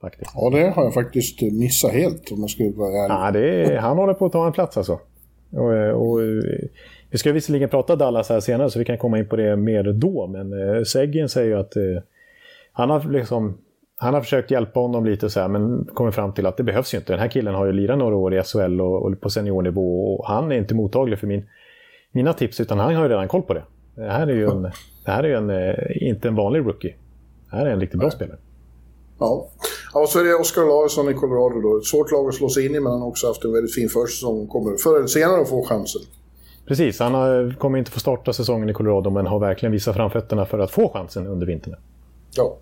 Faktiskt. 0.00 0.30
Ja, 0.34 0.50
det 0.50 0.70
har 0.70 0.84
jag 0.84 0.94
faktiskt 0.94 1.42
missat 1.42 1.92
helt 1.92 2.32
om 2.32 2.40
jag 2.40 2.50
skulle 2.50 2.70
vara 2.70 3.04
ärlig. 3.04 3.14
Ja, 3.14 3.30
det 3.30 3.74
är, 3.74 3.78
han 3.78 3.96
håller 3.96 4.14
på 4.14 4.26
att 4.26 4.32
ta 4.32 4.46
en 4.46 4.52
plats 4.52 4.76
alltså. 4.76 5.00
Och, 5.50 6.10
och, 6.10 6.20
vi 7.10 7.18
ska 7.18 7.32
visserligen 7.32 7.68
prata 7.68 7.96
Dallas 7.96 8.28
här 8.28 8.40
senare 8.40 8.70
så 8.70 8.78
vi 8.78 8.84
kan 8.84 8.98
komma 8.98 9.18
in 9.18 9.28
på 9.28 9.36
det 9.36 9.56
mer 9.56 9.92
då. 9.92 10.26
Men 10.26 10.76
eh, 10.76 10.82
Seguin 10.82 11.28
säger 11.28 11.48
ju 11.48 11.60
att 11.60 11.76
eh, 11.76 11.82
han, 12.72 12.90
har 12.90 13.10
liksom, 13.10 13.58
han 13.96 14.14
har 14.14 14.20
försökt 14.20 14.50
hjälpa 14.50 14.80
honom 14.80 15.04
lite 15.04 15.30
så 15.30 15.40
här, 15.40 15.48
men 15.48 15.84
kommit 15.94 16.14
fram 16.14 16.32
till 16.32 16.46
att 16.46 16.56
det 16.56 16.62
behövs 16.62 16.94
ju 16.94 16.98
inte. 16.98 17.12
Den 17.12 17.20
här 17.20 17.28
killen 17.28 17.54
har 17.54 17.66
ju 17.66 17.72
lirat 17.72 17.98
några 17.98 18.16
år 18.16 18.34
i 18.34 18.42
SHL 18.42 18.80
och, 18.80 19.02
och 19.02 19.20
på 19.20 19.30
seniornivå 19.30 20.14
och 20.14 20.26
han 20.28 20.52
är 20.52 20.56
inte 20.56 20.74
mottaglig 20.74 21.18
för 21.18 21.26
min, 21.26 21.48
mina 22.12 22.32
tips 22.32 22.60
utan 22.60 22.78
han 22.78 22.94
har 22.94 23.02
ju 23.02 23.08
redan 23.08 23.28
koll 23.28 23.42
på 23.42 23.54
det. 23.54 23.64
Det 23.94 24.10
här 24.10 24.26
är 24.26 24.34
ju, 24.34 24.50
en, 24.50 24.62
det 25.04 25.10
här 25.10 25.24
är 25.24 25.36
en, 25.36 25.50
eh, 25.50 26.08
inte 26.08 26.28
en 26.28 26.34
vanlig 26.34 26.60
rookie. 26.60 26.94
Det 27.50 27.56
här 27.56 27.66
är 27.66 27.70
en 27.70 27.80
riktigt 27.80 28.00
bra 28.00 28.10
spelare. 28.10 28.38
Ja. 29.18 29.48
Ja, 30.00 30.06
så 30.06 30.18
är 30.18 30.24
det 30.24 30.34
Oskar 30.34 30.62
Larsson 30.62 31.10
i 31.10 31.14
Colorado 31.14 31.60
då. 31.60 31.76
Ett 31.76 31.84
svårt 31.84 32.10
lag 32.10 32.28
att 32.28 32.34
slå 32.34 32.48
sig 32.48 32.66
in 32.66 32.74
i, 32.74 32.80
men 32.80 32.92
han 32.92 33.00
har 33.00 33.08
också 33.08 33.26
haft 33.26 33.44
en 33.44 33.52
väldigt 33.52 33.74
fin 33.74 33.88
försäsong. 33.88 34.46
Kommer 34.46 34.76
förr 34.76 34.96
eller 34.96 35.06
senare 35.06 35.40
att 35.40 35.48
få 35.48 35.64
chansen. 35.64 36.02
Precis, 36.66 36.98
han 36.98 37.14
har, 37.14 37.56
kommer 37.58 37.78
inte 37.78 37.90
få 37.90 38.00
starta 38.00 38.32
säsongen 38.32 38.68
i 38.68 38.72
Colorado, 38.72 39.10
men 39.10 39.26
har 39.26 39.38
verkligen 39.38 39.72
visat 39.72 39.96
framfötterna 39.96 40.46
för 40.46 40.58
att 40.58 40.70
få 40.70 40.88
chansen 40.88 41.26
under 41.26 41.46
vintern. 41.46 41.74
Ja. 42.36 42.58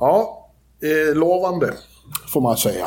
Ja, 0.00 0.48
eh, 0.82 1.16
lovande, 1.16 1.74
får 2.32 2.40
man 2.40 2.56
säga. 2.56 2.86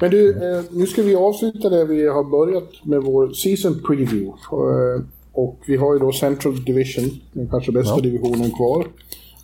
Men 0.00 0.10
du, 0.10 0.30
eh, 0.30 0.64
nu 0.70 0.86
ska 0.86 1.02
vi 1.02 1.16
avsluta 1.16 1.68
det 1.68 1.84
vi 1.84 2.06
har 2.06 2.24
börjat 2.24 2.68
med 2.84 3.02
vår 3.02 3.28
season 3.28 3.82
preview. 3.86 4.26
Eh, 4.52 5.02
och 5.32 5.58
vi 5.66 5.76
har 5.76 5.92
ju 5.92 5.98
då 5.98 6.12
Central 6.12 6.64
Division, 6.64 7.10
den 7.32 7.48
kanske 7.48 7.72
bästa 7.72 7.94
ja. 7.94 8.00
divisionen 8.00 8.50
kvar. 8.50 8.86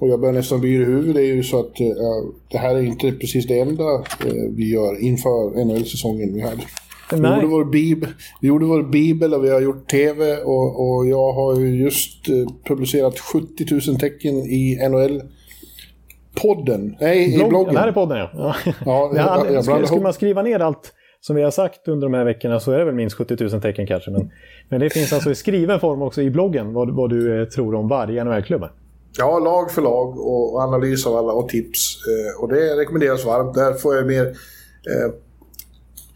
Och 0.03 0.09
jag 0.09 0.21
börjar 0.21 0.35
nästan 0.35 0.61
bli 0.61 0.71
i 0.71 0.85
huvudet. 0.85 1.15
Det 1.15 1.23
är 1.23 1.35
ju 1.35 1.43
så 1.43 1.61
att 1.61 1.81
uh, 1.81 1.87
det 2.51 2.59
här 2.59 2.75
är 2.75 2.83
inte 2.83 3.13
precis 3.13 3.47
det 3.47 3.61
enda 3.61 3.85
uh, 3.85 4.03
vi 4.57 4.73
gör 4.73 5.03
inför 5.03 5.65
NHL-säsongen 5.65 6.35
vi 6.35 6.41
hade. 6.41 6.63
Vi 7.13 7.17
gjorde, 7.17 7.47
vår 7.47 7.65
vi 8.41 8.49
gjorde 8.49 8.65
vår 8.65 8.83
bibel 8.83 9.35
och 9.35 9.45
vi 9.45 9.51
har 9.51 9.61
gjort 9.61 9.91
TV 9.91 10.37
och, 10.37 10.97
och 10.97 11.07
jag 11.07 11.33
har 11.33 11.61
ju 11.61 11.83
just 11.83 12.29
uh, 12.29 12.47
publicerat 12.65 13.19
70 13.19 13.91
000 13.91 14.01
tecken 14.01 14.35
i 14.35 14.89
NHL 14.91 15.23
podden. 16.43 16.97
Nej, 17.01 17.37
Blogg, 17.37 17.47
i 17.47 17.49
bloggen. 17.49 17.75
Det 17.75 17.81
här 17.81 17.89
är 17.89 17.93
podden 17.93 18.19
ja. 18.19 18.31
ja. 18.35 18.55
ja 18.85 19.13
jag, 19.15 19.55
jag, 19.55 19.65
skulle, 19.65 19.87
skulle 19.87 20.03
man 20.03 20.13
skriva 20.13 20.43
ner 20.43 20.61
allt 20.61 20.93
som 21.21 21.37
vi 21.37 21.43
har 21.43 21.51
sagt 21.51 21.89
under 21.89 22.07
de 22.07 22.15
här 22.15 22.25
veckorna 22.25 22.61
så 22.61 22.73
är 22.73 22.79
det 22.79 22.85
väl 22.85 22.95
minst 22.95 23.17
70 23.17 23.37
000 23.45 23.61
tecken 23.61 23.87
kanske. 23.87 24.11
Men, 24.11 24.31
men 24.69 24.81
det 24.81 24.91
finns 24.91 25.13
alltså 25.13 25.31
i 25.31 25.35
skriven 25.35 25.81
form 25.81 26.03
också 26.03 26.23
i 26.23 26.31
bloggen 26.31 26.73
vad, 26.73 26.91
vad 26.91 27.11
du 27.11 27.47
tror 27.47 27.75
om 27.75 27.89
varje 27.89 28.25
NHL-klubb. 28.25 28.65
Ja, 29.19 29.39
lag 29.39 29.71
för 29.71 29.83
lag 29.83 30.19
och 30.19 30.61
analys 30.61 31.07
av 31.07 31.17
alla 31.17 31.33
och 31.33 31.49
tips. 31.49 31.99
Eh, 32.07 32.43
och 32.43 32.49
det 32.49 32.77
rekommenderas 32.77 33.25
varmt. 33.25 33.55
Där 33.55 33.75
får 33.75 33.95
jag 33.97 34.07
mer... 34.07 34.27
Eh, 34.27 35.13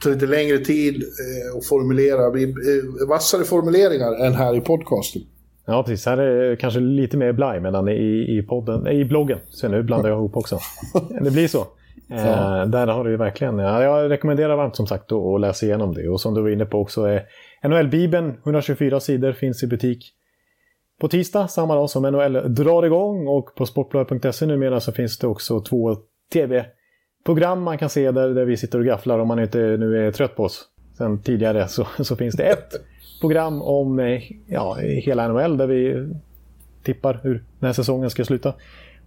ta 0.03 0.09
lite 0.09 0.27
längre 0.27 0.59
tid 0.59 0.95
eh, 0.95 1.59
att 1.59 1.67
formulera, 1.67 2.27
eh, 2.27 3.09
vassare 3.09 3.45
formuleringar 3.45 4.27
än 4.27 4.35
här 4.35 4.57
i 4.57 4.61
podcasten. 4.61 5.23
Ja, 5.67 5.83
precis. 5.83 6.07
Här 6.07 6.19
är 6.19 6.51
det 6.51 6.57
kanske 6.57 6.81
lite 6.81 7.17
mer 7.17 7.33
blaj 7.33 7.61
medan 7.61 7.89
i, 7.89 8.39
i, 8.39 8.43
podden, 8.49 8.87
i 8.87 9.05
bloggen. 9.05 9.39
Så 9.49 9.69
nu 9.69 9.83
blandar 9.83 10.11
jag 10.11 10.19
ihop 10.19 10.37
också. 10.37 10.59
det 11.21 11.31
blir 11.31 11.49
så. 11.49 11.67
Eh. 12.11 12.67
Där 12.67 12.87
har 12.87 13.05
du 13.05 13.11
ju 13.11 13.17
verkligen... 13.17 13.59
Ja, 13.59 13.83
jag 13.83 14.11
rekommenderar 14.11 14.57
varmt 14.57 14.77
som 14.77 14.87
sagt 14.87 15.13
att 15.13 15.41
läsa 15.41 15.67
igenom 15.67 15.95
det. 15.95 16.09
Och 16.09 16.21
som 16.21 16.35
du 16.35 16.43
var 16.43 16.49
inne 16.49 16.65
på 16.65 16.81
också, 16.81 17.09
eh, 17.09 17.21
NHL-bibeln, 17.63 18.35
124 18.45 19.01
sidor, 19.01 19.33
finns 19.33 19.63
i 19.63 19.67
butik 19.67 20.13
på 21.01 21.09
tisdag, 21.09 21.49
samma 21.49 21.75
dag 21.75 21.91
som 21.91 22.03
NHL 22.03 22.55
drar 22.55 22.83
igång 22.87 23.29
och 23.29 23.55
på 23.55 23.67
sportbladet.se 23.67 24.47
numera 24.47 24.81
så 24.81 24.93
finns 24.93 25.19
det 25.19 25.27
också 25.27 25.61
två 25.61 25.97
tv-program 26.33 27.63
man 27.63 27.79
kan 27.79 27.91
se 27.91 28.11
där, 28.11 28.29
där 28.29 28.45
vi 28.45 28.57
sitter 28.57 28.79
och 28.79 28.85
gafflar 28.85 29.19
om 29.19 29.29
man 29.29 29.41
inte 29.41 29.59
nu 29.59 30.07
är 30.07 30.13
trött 30.13 30.37
på 30.37 30.45
oss 30.45 30.69
sen 30.99 31.23
tidigare 31.23 31.69
så, 31.69 31.87
så 32.01 32.17
finns 32.17 32.35
det 32.35 32.45
ett 32.45 32.73
program 33.21 33.63
om 33.63 34.21
ja, 34.47 34.75
hela 34.81 35.29
NHL 35.29 35.57
där 35.57 35.67
vi 35.67 36.09
tippar 36.83 37.21
hur 37.23 37.35
den 37.35 37.67
här 37.67 37.73
säsongen 37.73 38.11
ska 38.11 38.25
sluta. 38.25 38.55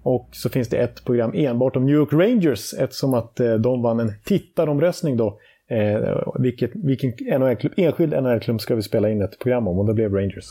Och 0.04 0.30
så 0.32 0.50
finns 0.50 0.68
det 0.68 0.78
ett 0.78 1.06
program 1.06 1.32
enbart 1.34 1.76
om 1.76 1.86
New 1.86 1.96
York 1.96 2.14
Rangers 2.14 2.74
eftersom 2.74 3.14
att 3.14 3.40
eh, 3.40 3.54
de 3.54 3.82
vann 3.82 4.00
en 4.00 4.14
tittaromröstning 4.24 5.18
då. 5.18 5.40
Eh, 5.68 6.24
vilket, 6.40 6.72
vilken 6.74 7.14
NHL 7.40 7.70
enskild 7.78 8.14
NHL-klubb 8.24 8.62
ska 8.62 8.76
vi 8.76 8.82
spela 8.82 9.10
in 9.10 9.22
ett 9.22 9.40
program 9.40 9.68
om? 9.68 9.80
Och 9.80 9.86
det 9.86 9.94
blev 9.94 10.14
Rangers. 10.14 10.46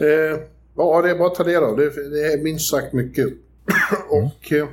Eh, 0.00 0.40
ja, 0.76 1.02
det 1.02 1.10
är 1.10 1.18
bara 1.18 1.28
att 1.28 1.34
ta 1.34 1.44
del 1.44 1.64
av. 1.64 1.76
Det, 1.76 2.10
det 2.10 2.32
är 2.32 2.42
minst 2.42 2.70
sagt 2.70 2.92
mycket. 2.92 3.26
och... 4.10 4.52
Eh, 4.52 4.66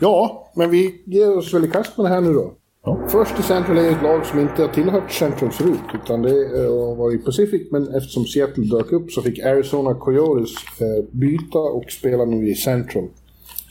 ja, 0.00 0.50
men 0.54 0.70
vi 0.70 1.02
ger 1.04 1.38
oss 1.38 1.54
väl 1.54 1.64
i 1.64 1.68
kast 1.68 1.96
med 1.96 2.06
det 2.06 2.14
här 2.14 2.20
nu 2.20 2.32
då. 2.32 2.54
Ja. 2.84 2.98
Först 3.08 3.38
i 3.38 3.42
Central 3.42 3.78
är 3.78 3.90
ett 3.90 4.02
lag 4.02 4.26
som 4.26 4.38
inte 4.40 4.62
har 4.62 4.68
tillhört 4.68 5.10
Central 5.10 5.50
förut, 5.50 5.80
utan 5.94 6.22
det 6.22 6.34
uh, 6.34 6.96
var 6.96 7.14
i 7.14 7.18
Pacific, 7.18 7.62
men 7.70 7.94
eftersom 7.94 8.24
Seattle 8.24 8.64
dök 8.64 8.92
upp 8.92 9.12
så 9.12 9.22
fick 9.22 9.38
Arizona 9.38 9.94
Coyotes 9.94 10.50
uh, 10.50 11.04
byta 11.10 11.58
och 11.58 11.90
spela 11.90 12.24
nu 12.24 12.48
i 12.48 12.54
Central. 12.54 13.08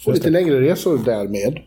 Får 0.06 0.14
lite 0.14 0.30
längre 0.30 0.62
resor 0.62 1.00
därmed. 1.06 1.60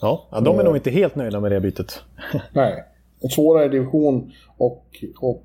Ja, 0.00 0.28
ja 0.30 0.40
de 0.40 0.56
är 0.56 0.60
uh, 0.60 0.64
nog 0.64 0.76
inte 0.76 0.90
helt 0.90 1.14
nöjda 1.14 1.40
med 1.40 1.52
det 1.52 1.60
bytet. 1.60 2.00
nej, 2.52 2.84
en 3.20 3.28
svårare 3.28 3.68
division 3.68 4.32
och, 4.56 4.86
och 5.20 5.44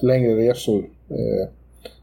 längre 0.00 0.36
resor 0.36 0.84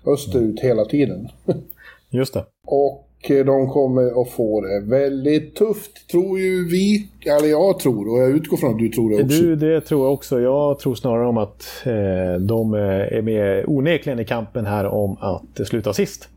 österut 0.05 0.59
hela 0.59 0.85
tiden. 0.85 1.27
Just 2.09 2.33
det. 2.33 2.45
Och 2.67 3.01
de 3.27 3.69
kommer 3.69 4.21
att 4.21 4.29
få 4.29 4.61
det 4.61 4.79
väldigt 4.79 5.55
tufft, 5.55 6.07
tror 6.11 6.39
ju 6.39 6.67
vi. 6.67 7.07
Eller 7.25 7.47
jag 7.47 7.79
tror, 7.79 8.13
och 8.13 8.19
jag 8.19 8.29
utgår 8.29 8.57
från 8.57 8.71
att 8.71 8.79
du 8.79 8.89
tror 8.89 9.09
det 9.09 9.15
också. 9.15 9.41
Du, 9.41 9.55
det 9.55 9.81
tror 9.81 10.05
jag 10.05 10.13
också. 10.13 10.39
Jag 10.39 10.79
tror 10.79 10.95
snarare 10.95 11.27
om 11.27 11.37
att 11.37 11.65
eh, 11.85 12.41
de 12.41 12.73
är 12.73 13.21
med 13.21 13.65
onekligen 13.67 14.19
i 14.19 14.25
kampen 14.25 14.65
här 14.65 14.85
om 14.85 15.17
att 15.19 15.67
sluta 15.67 15.93
sist. 15.93 16.27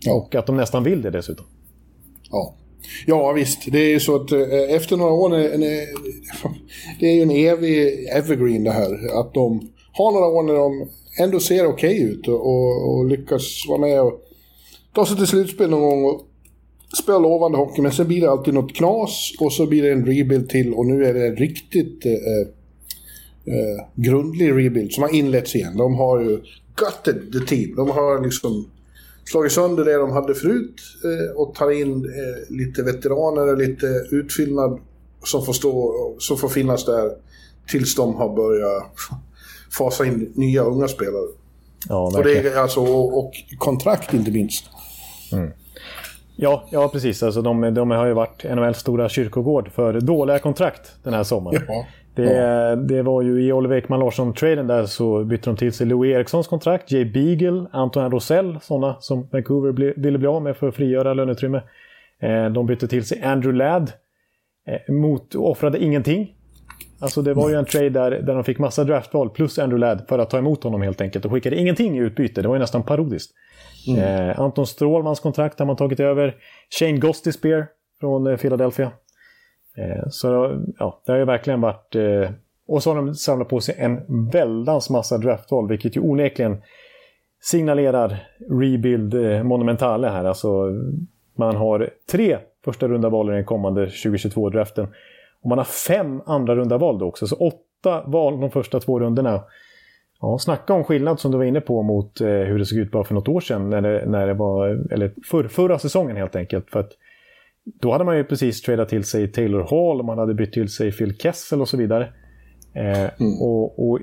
Ja. 0.00 0.12
Och 0.12 0.34
att 0.34 0.46
de 0.46 0.56
nästan 0.56 0.84
vill 0.84 1.02
det 1.02 1.10
dessutom. 1.10 1.46
Ja. 2.30 2.54
Ja 3.06 3.32
visst, 3.32 3.72
det 3.72 3.78
är 3.78 3.90
ju 3.90 4.00
så 4.00 4.16
att 4.16 4.32
eh, 4.32 4.40
efter 4.76 4.96
några 4.96 5.12
år, 5.12 5.34
en, 5.34 5.60
det 7.00 7.06
är 7.06 7.14
ju 7.14 7.22
en 7.22 7.30
evig 7.30 8.08
evergreen 8.16 8.64
det 8.64 8.70
här. 8.70 9.20
Att 9.20 9.34
de 9.34 9.68
har 9.92 10.12
några 10.12 10.26
år 10.26 10.42
när 10.42 10.54
de 10.54 10.88
ändå 11.18 11.40
ser 11.40 11.66
okej 11.66 11.94
okay 11.94 12.12
ut 12.12 12.28
och, 12.28 12.46
och, 12.46 12.96
och, 12.96 13.06
lyckas 13.06 13.42
vara 13.68 13.78
med 13.78 14.02
och 14.02 14.22
ta 14.94 15.06
sig 15.06 15.16
till 15.16 15.26
slutspel 15.26 15.70
någon 15.70 15.80
gång 15.80 16.04
och 16.04 16.26
spela 17.02 17.18
lovande 17.18 17.58
hockey. 17.58 17.82
Men 17.82 17.92
sen 17.92 18.08
blir 18.08 18.20
det 18.20 18.30
alltid 18.30 18.54
något 18.54 18.74
knas 18.74 19.32
och 19.40 19.52
så 19.52 19.66
blir 19.66 19.82
det 19.82 19.92
en 19.92 20.06
rebuild 20.06 20.48
till 20.48 20.74
och 20.74 20.86
nu 20.86 21.04
är 21.04 21.14
det 21.14 21.26
en 21.26 21.36
riktigt 21.36 22.06
eh, 22.06 22.12
eh, 22.12 22.48
eh 23.54 23.86
grundlig 23.94 24.50
rebuild 24.50 24.92
som 24.92 25.02
har 25.02 25.14
inletts 25.14 25.54
igen. 25.54 25.76
De 25.76 25.94
har 25.94 26.20
ju 26.20 26.40
gutted 26.76 27.32
the 27.32 27.56
team. 27.56 27.76
De 27.76 27.90
har 27.90 28.24
liksom 28.24 28.66
slagit 29.24 29.52
sönder 29.52 29.84
det 29.84 29.94
de 29.94 30.12
hade 30.12 30.34
förut 30.34 30.80
eh, 31.04 31.36
och 31.36 31.54
tar 31.54 31.70
in 31.70 32.04
eh, 32.04 32.54
lite 32.54 32.82
veteraner 32.82 33.52
och 33.52 33.58
lite 33.58 33.86
utfyllnad 34.10 34.80
som 35.24 35.44
får, 35.44 35.52
stå, 35.52 35.94
som 36.18 36.38
får 36.38 36.48
finnas 36.48 36.84
där 36.84 37.10
tills 37.68 37.94
de 37.94 38.14
har 38.14 38.36
börjat 38.36 38.92
fasa 39.78 40.06
in 40.06 40.32
nya 40.34 40.62
unga 40.62 40.88
spelare. 40.88 41.26
Ja, 41.88 42.06
och, 42.16 42.24
det 42.24 42.38
är 42.38 42.58
alltså, 42.58 42.80
och, 42.80 43.18
och 43.18 43.32
kontrakt 43.58 44.14
inte 44.14 44.30
minst. 44.30 44.70
Mm. 45.32 45.50
Ja, 46.36 46.64
ja, 46.70 46.88
precis. 46.88 47.22
Alltså 47.22 47.42
de, 47.42 47.74
de 47.74 47.90
har 47.90 48.06
ju 48.06 48.12
varit 48.12 48.44
NHLs 48.44 48.78
stora 48.78 49.08
kyrkogård 49.08 49.70
för 49.72 50.00
dåliga 50.00 50.38
kontrakt 50.38 50.92
den 51.02 51.14
här 51.14 51.22
sommaren. 51.22 51.62
Ja. 51.68 51.86
Det, 52.14 52.34
ja. 52.34 52.76
det 52.76 53.02
var 53.02 53.22
ju 53.22 53.42
i 53.42 53.52
Oliver 53.52 53.76
Ekman 53.76 54.00
Larsson-traden 54.00 54.66
där 54.66 54.86
så 54.86 55.24
bytte 55.24 55.50
de 55.50 55.56
till 55.56 55.72
sig 55.72 55.86
Louis 55.86 56.14
Erikssons 56.14 56.46
kontrakt, 56.46 56.92
Jay 56.92 57.04
Beagle, 57.04 57.66
Antoine 57.72 58.10
Rosell, 58.10 58.58
sådana 58.62 58.96
som 59.00 59.28
Vancouver 59.32 59.72
ble, 59.72 59.92
ville 59.96 60.18
bli 60.18 60.26
av 60.28 60.42
med 60.42 60.56
för 60.56 60.68
att 60.68 60.74
frigöra 60.74 61.14
löneutrymme. 61.14 61.62
Eh, 62.22 62.46
de 62.46 62.66
bytte 62.66 62.88
till 62.88 63.04
sig 63.04 63.22
Andrew 63.22 63.58
Ladd, 63.58 63.92
eh, 64.66 64.94
mot, 64.94 65.34
offrade 65.34 65.84
ingenting. 65.84 66.35
Alltså 66.98 67.22
det 67.22 67.34
var 67.34 67.50
ju 67.50 67.54
en 67.54 67.64
trade 67.64 67.90
där, 67.90 68.10
där 68.10 68.34
de 68.34 68.44
fick 68.44 68.58
massa 68.58 68.84
draftval 68.84 69.30
plus 69.30 69.58
Andrew 69.58 69.86
Ladd 69.86 70.04
för 70.08 70.18
att 70.18 70.30
ta 70.30 70.38
emot 70.38 70.64
honom 70.64 70.82
helt 70.82 71.00
enkelt 71.00 71.24
och 71.24 71.32
skickade 71.32 71.56
ingenting 71.56 71.98
i 71.98 72.00
utbyte. 72.00 72.42
Det 72.42 72.48
var 72.48 72.54
ju 72.54 72.60
nästan 72.60 72.82
parodiskt. 72.82 73.32
Mm. 73.88 74.28
Eh, 74.30 74.40
Anton 74.40 74.66
Strålmans 74.66 75.20
kontrakt 75.20 75.58
har 75.58 75.66
man 75.66 75.76
tagit 75.76 76.00
över. 76.00 76.34
Shane 76.78 76.98
Gostisbehere 76.98 77.66
från 78.00 78.26
eh, 78.26 78.36
Philadelphia. 78.36 78.92
Eh, 79.76 80.08
så 80.10 80.58
ja, 80.78 81.02
det 81.06 81.12
har 81.12 81.18
ju 81.18 81.24
verkligen 81.24 81.60
varit... 81.60 81.94
Eh, 81.94 82.30
och 82.68 82.82
så 82.82 82.90
har 82.90 82.96
de 82.96 83.14
samlat 83.14 83.48
på 83.48 83.60
sig 83.60 83.74
en 83.78 84.28
väldans 84.30 84.90
massa 84.90 85.18
draftval, 85.18 85.68
vilket 85.68 85.96
ju 85.96 86.00
onekligen 86.00 86.62
signalerar 87.42 88.26
rebuild 88.50 89.14
eh, 89.14 89.42
monumentale 89.42 90.08
här. 90.08 90.24
Alltså, 90.24 90.72
man 91.34 91.56
har 91.56 91.90
tre 92.10 92.38
första 92.64 92.88
runda 92.88 93.08
val 93.08 93.30
i 93.30 93.32
den 93.32 93.44
kommande 93.44 93.86
2022-draften. 93.86 94.88
Och 95.46 95.50
man 95.50 95.58
har 95.58 95.64
fem 95.64 96.22
andra 96.26 96.56
runda 96.56 96.78
val 96.78 96.98
då 96.98 97.06
också, 97.06 97.26
så 97.26 97.36
åtta 97.36 98.02
val 98.06 98.40
de 98.40 98.50
första 98.50 98.80
två 98.80 99.00
rundorna. 99.00 99.44
Ja, 100.20 100.38
snacka 100.38 100.74
om 100.74 100.84
skillnad 100.84 101.20
som 101.20 101.30
du 101.30 101.38
var 101.38 101.44
inne 101.44 101.60
på 101.60 101.82
mot 101.82 102.20
eh, 102.20 102.28
hur 102.28 102.58
det 102.58 102.66
såg 102.66 102.78
ut 102.78 102.90
bara 102.90 103.04
för 103.04 103.14
något 103.14 103.28
år 103.28 103.40
sedan. 103.40 103.70
När 103.70 103.80
det, 103.80 104.06
när 104.06 104.26
det 104.26 104.34
var, 104.34 104.68
eller 104.92 105.12
för, 105.30 105.48
förra 105.48 105.78
säsongen 105.78 106.16
helt 106.16 106.36
enkelt. 106.36 106.70
För 106.70 106.80
att 106.80 106.90
då 107.64 107.92
hade 107.92 108.04
man 108.04 108.16
ju 108.16 108.24
precis 108.24 108.62
tradat 108.62 108.88
till 108.88 109.04
sig 109.04 109.32
Taylor 109.32 109.60
Hall 109.60 110.00
och 110.00 110.04
man 110.04 110.18
hade 110.18 110.34
bytt 110.34 110.52
till 110.52 110.68
sig 110.68 110.92
Phil 110.92 111.16
Kessel 111.18 111.60
och 111.60 111.68
så 111.68 111.76
vidare. 111.76 112.12
Eh, 112.74 113.20
mm. 113.20 113.42
och, 113.42 113.90
och, 113.90 114.00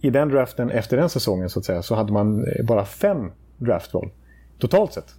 i 0.00 0.10
den 0.10 0.28
draften 0.28 0.70
efter 0.70 0.96
den 0.96 1.08
säsongen 1.08 1.50
så 1.50 1.58
att 1.58 1.64
säga 1.64 1.82
så 1.82 1.94
hade 1.94 2.12
man 2.12 2.44
eh, 2.44 2.66
bara 2.66 2.84
fem 2.84 3.32
draftval 3.56 4.10
totalt 4.58 4.92
sett. 4.92 5.14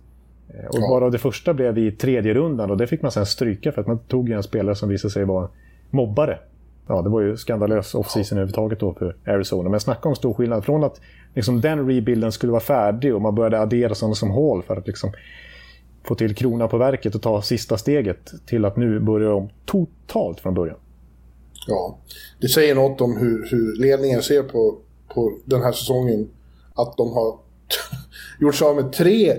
Eh, 0.53 0.65
och 0.65 0.79
ja. 0.79 0.89
bara 0.89 1.09
det 1.09 1.17
första 1.17 1.53
blev 1.53 1.77
i 1.77 1.91
tredje 1.91 2.33
rundan 2.33 2.71
och 2.71 2.77
det 2.77 2.87
fick 2.87 3.01
man 3.01 3.11
sen 3.11 3.25
stryka 3.25 3.71
för 3.71 3.81
att 3.81 3.87
man 3.87 3.99
tog 3.99 4.29
en 4.29 4.43
spelare 4.43 4.75
som 4.75 4.89
visade 4.89 5.11
sig 5.11 5.25
vara 5.25 5.49
mobbare 5.89 6.39
ja, 6.87 7.01
det 7.01 7.09
var 7.09 7.21
ju 7.21 7.37
skandalös 7.37 7.95
off-season 7.95 8.37
ja. 8.37 8.41
överhuvudtaget 8.41 8.79
då 8.79 8.93
för 8.93 9.15
Arizona. 9.25 9.69
Men 9.69 9.79
snacka 9.79 10.09
om 10.09 10.15
stor 10.15 10.33
skillnad. 10.33 10.65
Från 10.65 10.83
att 10.83 11.01
liksom, 11.33 11.61
den 11.61 11.87
rebuilden 11.87 12.31
skulle 12.31 12.51
vara 12.51 12.61
färdig 12.61 13.15
och 13.15 13.21
man 13.21 13.35
började 13.35 13.59
addera 13.59 13.95
sådana 13.95 14.15
som 14.15 14.29
hål 14.29 14.63
för 14.63 14.75
att 14.75 14.87
liksom, 14.87 15.11
få 16.03 16.15
till 16.15 16.35
krona 16.35 16.67
på 16.67 16.77
verket 16.77 17.15
och 17.15 17.21
ta 17.21 17.41
sista 17.41 17.77
steget 17.77 18.31
till 18.45 18.65
att 18.65 18.77
nu 18.77 18.99
börja 18.99 19.33
om 19.33 19.49
totalt 19.65 20.39
från 20.39 20.53
början. 20.53 20.77
Ja, 21.67 21.97
det 22.41 22.47
säger 22.47 22.75
något 22.75 23.01
om 23.01 23.17
hur, 23.17 23.47
hur 23.51 23.75
ledningen 23.75 24.21
ser 24.21 24.43
på, 24.43 24.77
på 25.13 25.37
den 25.45 25.61
här 25.61 25.71
säsongen. 25.71 26.29
Att 26.73 26.97
de 26.97 27.13
har 27.13 27.39
gjort 28.39 28.55
sig 28.55 28.67
av 28.67 28.75
med 28.75 28.93
tre 28.93 29.33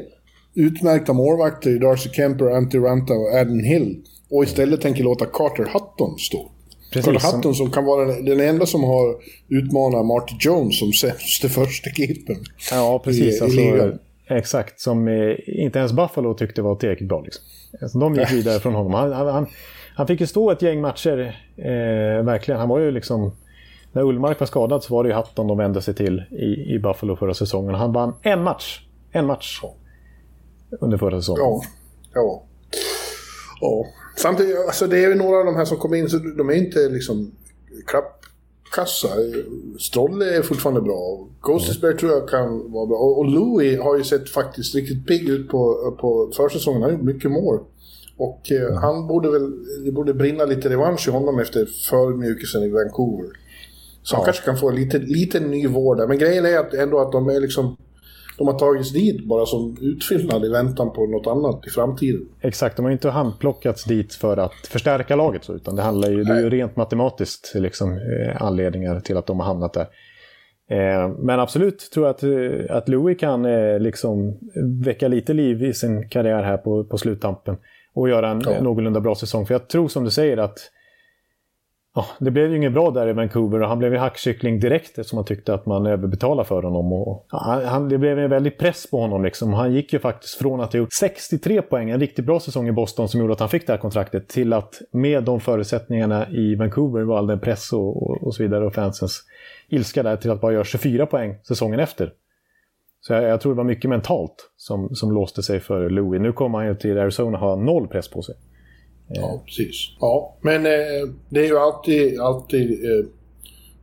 utmärkta 0.55 1.13
målvakter 1.13 1.71
i 1.71 1.79
Darcy 1.79 2.11
Kemper, 2.11 2.51
Antti 2.51 2.79
Ranta 2.79 3.15
och 3.15 3.35
Adam 3.35 3.61
Hill. 3.61 3.97
Och 4.31 4.45
istället 4.45 4.81
tänker 4.81 5.05
låta 5.05 5.27
Carter 5.27 5.65
Hutton 5.65 6.19
stå. 6.19 6.51
Precis, 6.93 7.23
Carl 7.23 7.35
Hutton 7.35 7.55
som 7.55 7.71
kan 7.71 7.85
vara 7.85 8.07
den, 8.07 8.41
enda 8.41 8.67
som 8.67 8.85
har 8.85 9.17
utmanat 9.49 10.07
Marty 10.07 10.35
Jones 10.41 10.79
som 10.79 10.93
sämste 10.93 11.49
första 11.49 11.91
keepern. 11.91 12.45
Ja, 12.71 13.01
precis. 13.05 13.41
I, 13.41 13.45
alltså, 13.45 13.61
i 13.61 13.93
exakt, 14.29 14.81
som 14.81 15.09
eh, 15.09 15.37
inte 15.47 15.79
ens 15.79 15.93
Buffalo 15.93 16.35
tyckte 16.35 16.63
var 16.63 16.75
tillräckligt 16.75 17.09
bra. 17.09 17.21
Liksom. 17.21 17.45
Alltså, 17.83 17.99
de 17.99 18.15
gick 18.15 18.33
vidare 18.33 18.61
från 18.61 18.75
honom. 18.75 18.95
Han, 18.95 19.13
han, 19.13 19.47
han, 19.97 20.07
fick 20.07 20.21
ju 20.21 20.27
stå 20.27 20.51
ett 20.51 20.63
gäng 20.63 20.81
matcher, 20.81 21.41
eh, 21.57 22.25
verkligen. 22.25 22.61
Han 22.61 22.69
var 22.69 22.79
ju 22.79 22.91
liksom... 22.91 23.33
När 23.95 24.03
Ullmark 24.03 24.41
var 24.41 24.47
skadad 24.47 24.83
så 24.83 24.95
var 24.95 25.05
det 25.05 25.11
ju 25.11 25.17
Hutton 25.17 25.47
de 25.47 25.59
vände 25.59 25.83
sig 25.83 25.95
till 25.95 26.23
i, 26.31 26.75
i 26.75 26.79
Buffalo 26.79 27.17
förra 27.17 27.35
säsongen. 27.35 27.75
Han 27.75 27.93
vann 27.93 28.15
en 28.23 28.43
match. 28.43 28.81
En 29.11 29.27
match. 29.27 29.61
Under 30.81 30.99
förra 30.99 31.21
säsongen. 31.21 31.43
Ja. 31.43 31.63
Ja. 32.15 32.43
Ja. 33.61 33.87
Samtidigt, 34.17 34.57
alltså 34.67 34.87
det 34.87 35.05
är 35.05 35.09
ju 35.09 35.15
några 35.15 35.39
av 35.39 35.45
de 35.45 35.57
här 35.57 35.65
som 35.65 35.77
kommer 35.77 35.97
in, 35.97 36.09
så 36.09 36.17
de 36.19 36.51
är 36.51 36.55
inte 36.55 36.89
liksom 36.89 37.33
klappkassa. 37.87 39.09
Strolle 39.79 40.37
är 40.37 40.43
fortfarande 40.43 40.81
bra. 40.81 41.27
Ghostis 41.41 41.83
mm. 41.83 41.97
tror 41.97 42.13
jag 42.13 42.29
kan 42.29 42.73
vara 42.73 42.87
bra. 42.87 42.97
Och, 42.97 43.27
Louis 43.27 43.81
har 43.81 43.97
ju 43.97 44.05
sett 44.05 44.29
faktiskt 44.29 44.75
riktigt 44.75 45.07
pigg 45.07 45.29
ut 45.29 45.49
på, 45.49 45.97
på 46.01 46.33
försäsongen. 46.37 46.83
Han 46.83 46.91
har 46.91 46.99
gjort 46.99 47.07
mycket 47.07 47.31
mål. 47.31 47.61
Och 48.17 48.53
eh, 48.53 48.63
mm. 48.63 48.77
han 48.77 49.07
borde 49.07 49.31
väl, 49.31 49.53
det 49.85 49.93
borde 49.93 50.15
brinna 50.15 50.45
lite 50.45 50.69
revansch 50.69 51.09
i 51.09 51.11
honom 51.11 51.39
efter 51.39 51.69
förmjukelsen 51.91 52.63
i 52.63 52.69
Vancouver. 52.69 53.27
Så 54.03 54.15
ja. 54.15 54.17
han 54.17 54.25
kanske 54.25 54.45
kan 54.45 54.59
få 54.59 54.69
en 54.69 54.77
liten, 54.77 55.01
liten 55.01 55.51
ny 55.51 55.67
vård 55.67 55.97
där. 55.97 56.07
Men 56.07 56.19
grejen 56.19 56.47
är 56.47 56.59
att 56.59 56.75
ändå 56.75 57.01
att 57.01 57.13
de 57.13 57.29
är 57.29 57.41
liksom 57.41 57.77
de 58.39 58.47
har 58.47 58.59
tagits 58.59 58.93
dit 58.93 59.25
bara 59.25 59.47
som 59.47 59.77
utfyllnad 59.81 60.45
i 60.45 60.49
väntan 60.49 60.93
på 60.93 61.07
något 61.07 61.27
annat 61.27 61.67
i 61.67 61.71
framtiden. 61.71 62.29
Exakt, 62.41 62.77
de 62.77 62.85
har 62.85 62.93
inte 62.93 63.11
handplockats 63.11 63.85
dit 63.85 64.15
för 64.15 64.37
att 64.37 64.67
förstärka 64.69 65.17
laget 65.17 65.45
så, 65.45 65.55
utan 65.55 65.77
det 65.77 65.83
handlar 65.83 66.11
ju, 66.11 66.25
det 66.25 66.33
är 66.33 66.41
ju 66.41 66.51
rent 66.51 66.77
matematiskt 66.77 67.53
liksom, 67.55 67.93
eh, 67.93 68.43
anledningar 68.43 69.01
till 69.01 69.17
att 69.17 69.27
de 69.27 69.41
har 69.41 69.47
hamnat 69.47 69.73
där. 69.73 69.87
Eh, 70.71 71.09
men 71.19 71.41
absolut 71.41 71.91
tror 71.95 72.07
jag 72.07 72.15
att, 72.15 72.23
eh, 72.23 72.77
att 72.77 72.89
Louis 72.89 73.19
kan 73.19 73.43
liksom 73.83 74.39
väcka 74.85 75.09
lite 75.09 75.33
liv 75.33 75.63
i 75.63 75.75
sin 75.75 76.09
karriär 76.09 76.43
här 76.43 76.57
på, 76.57 76.85
på 76.85 76.99
sluttampen 76.99 77.57
och 77.95 78.09
göra 78.09 78.31
en 78.31 78.43
ja. 78.45 78.63
någorlunda 78.63 79.01
bra 79.01 79.15
säsong. 79.15 79.47
För 79.47 79.55
jag 79.55 79.69
tror 79.69 79.89
som 79.89 80.05
du 80.05 80.11
säger 80.11 80.37
att 80.37 80.59
Ja, 81.95 82.07
det 82.19 82.31
blev 82.31 82.51
ju 82.51 82.57
inget 82.57 82.73
bra 82.73 82.91
där 82.91 83.09
i 83.09 83.13
Vancouver 83.13 83.63
och 83.63 83.69
han 83.69 83.79
blev 83.79 83.93
ju 83.93 83.99
hackkyckling 83.99 84.61
direkt 84.61 84.99
eftersom 84.99 85.17
man 85.17 85.25
tyckte 85.25 85.55
att 85.55 85.67
man 85.67 85.87
överbetalade 85.87 86.49
för 86.49 86.63
honom. 86.63 86.93
Och, 86.93 87.27
han, 87.29 87.89
det 87.89 87.99
blev 87.99 88.19
en 88.19 88.31
väldig 88.31 88.59
press 88.59 88.91
på 88.91 89.01
honom. 89.01 89.25
Liksom. 89.25 89.53
Han 89.53 89.73
gick 89.73 89.93
ju 89.93 89.99
faktiskt 89.99 90.35
från 90.35 90.61
att 90.61 90.73
ha 90.73 90.79
gjort 90.79 90.93
63 90.93 91.63
poäng, 91.63 91.91
en 91.91 92.01
riktigt 92.01 92.25
bra 92.25 92.41
säsong 92.41 92.69
i 92.69 92.73
Boston 92.73 93.09
som 93.09 93.21
gjorde 93.21 93.33
att 93.33 93.41
han 93.41 93.49
fick 93.49 93.67
det 93.67 93.73
här 93.73 93.81
kontraktet, 93.81 94.29
till 94.29 94.53
att 94.53 94.81
med 94.91 95.25
de 95.25 95.41
förutsättningarna 95.41 96.31
i 96.31 96.55
Vancouver 96.55 97.03
var 97.03 97.19
all 97.19 97.27
den 97.27 97.41
press 97.41 97.73
och, 97.73 98.03
och, 98.03 98.27
och, 98.27 98.35
så 98.35 98.43
vidare 98.43 98.67
och 98.67 98.75
fansens 98.75 99.23
ilska 99.69 100.03
där 100.03 100.17
till 100.17 100.31
att 100.31 100.41
bara 100.41 100.53
göra 100.53 100.65
24 100.65 101.07
poäng 101.07 101.37
säsongen 101.49 101.81
efter. 101.81 102.13
Så 103.01 103.13
jag, 103.13 103.23
jag, 103.23 103.41
tror 103.41 103.53
det 103.53 103.57
var 103.57 103.65
mycket 103.65 103.91
mentalt 103.91 104.51
som, 104.57 104.95
som 104.95 105.13
låste 105.13 105.43
sig 105.43 105.61
för 105.61 105.91
Louis. 105.91 106.21
Nu 106.23 106.33
kommer 106.33 106.59
han 106.59 106.67
ju 106.67 106.75
till 106.75 106.99
Arizona 106.99 107.39
och 107.39 107.49
har 107.49 107.57
noll 107.57 107.89
press 107.89 108.11
på 108.11 108.23
sig. 108.23 108.35
Ja, 109.15 109.43
precis. 109.47 109.75
Ja, 110.01 110.37
men 110.41 110.67
eh, 110.67 111.09
det 111.29 111.41
är 111.41 111.47
ju 111.47 111.59
alltid, 111.59 112.21
alltid 112.21 112.71
eh, 112.71 113.07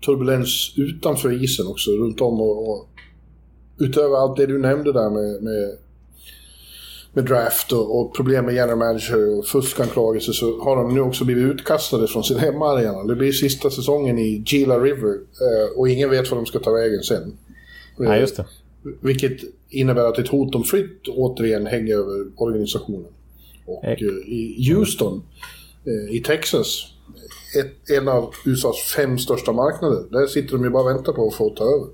turbulens 0.05 0.73
utanför 0.77 1.43
isen 1.43 1.67
också, 1.67 1.91
runt 1.91 2.21
om 2.21 2.41
och, 2.41 2.69
och 2.69 2.89
utöver 3.79 4.17
allt 4.17 4.37
det 4.37 4.45
du 4.45 4.57
nämnde 4.57 4.93
där 4.93 5.09
med, 5.09 5.43
med, 5.43 5.77
med 7.13 7.25
draft 7.25 7.71
och, 7.71 7.99
och, 7.99 8.15
problem 8.15 8.45
med 8.45 8.55
general 8.55 8.77
manager 8.77 9.37
och 9.37 9.47
fuskanklagelser 9.47 10.33
så 10.33 10.63
har 10.63 10.75
de 10.75 10.93
nu 10.93 11.01
också 11.01 11.25
blivit 11.25 11.53
utkastade 11.53 12.07
från 12.07 12.23
sin 12.23 12.39
hemmaarena. 12.39 13.03
Det 13.03 13.15
blir 13.15 13.31
sista 13.31 13.69
säsongen 13.69 14.19
i 14.19 14.43
Gila 14.45 14.79
River 14.79 15.13
eh, 15.13 15.77
och 15.77 15.89
ingen 15.89 16.09
vet 16.09 16.31
var 16.31 16.37
de 16.37 16.45
ska 16.45 16.59
ta 16.59 16.71
vägen 16.71 17.03
sen. 17.03 17.37
Nej, 17.97 18.19
just 18.19 18.37
det. 18.37 18.45
Vilket 19.01 19.37
innebär 19.69 20.05
att 20.05 20.19
ett 20.19 20.27
hot 20.27 20.55
om 20.55 20.63
flytt 20.63 21.07
återigen 21.07 21.65
hänger 21.65 21.93
över 21.93 22.25
organisationen. 22.35 23.11
Och 23.69 23.85
eh, 23.85 23.97
i 24.27 24.73
Houston 24.73 25.21
eh, 25.85 26.15
i 26.15 26.19
Texas, 26.19 26.67
ett, 27.59 27.99
en 27.99 28.07
av 28.07 28.33
USAs 28.45 28.93
fem 28.95 29.17
största 29.17 29.51
marknader, 29.51 30.03
där 30.11 30.27
sitter 30.27 30.51
de 30.51 30.63
ju 30.63 30.69
bara 30.69 30.83
och 30.83 30.89
väntar 30.89 31.13
på 31.13 31.27
att 31.27 31.33
få 31.33 31.49
ta 31.49 31.63
över. 31.63 31.87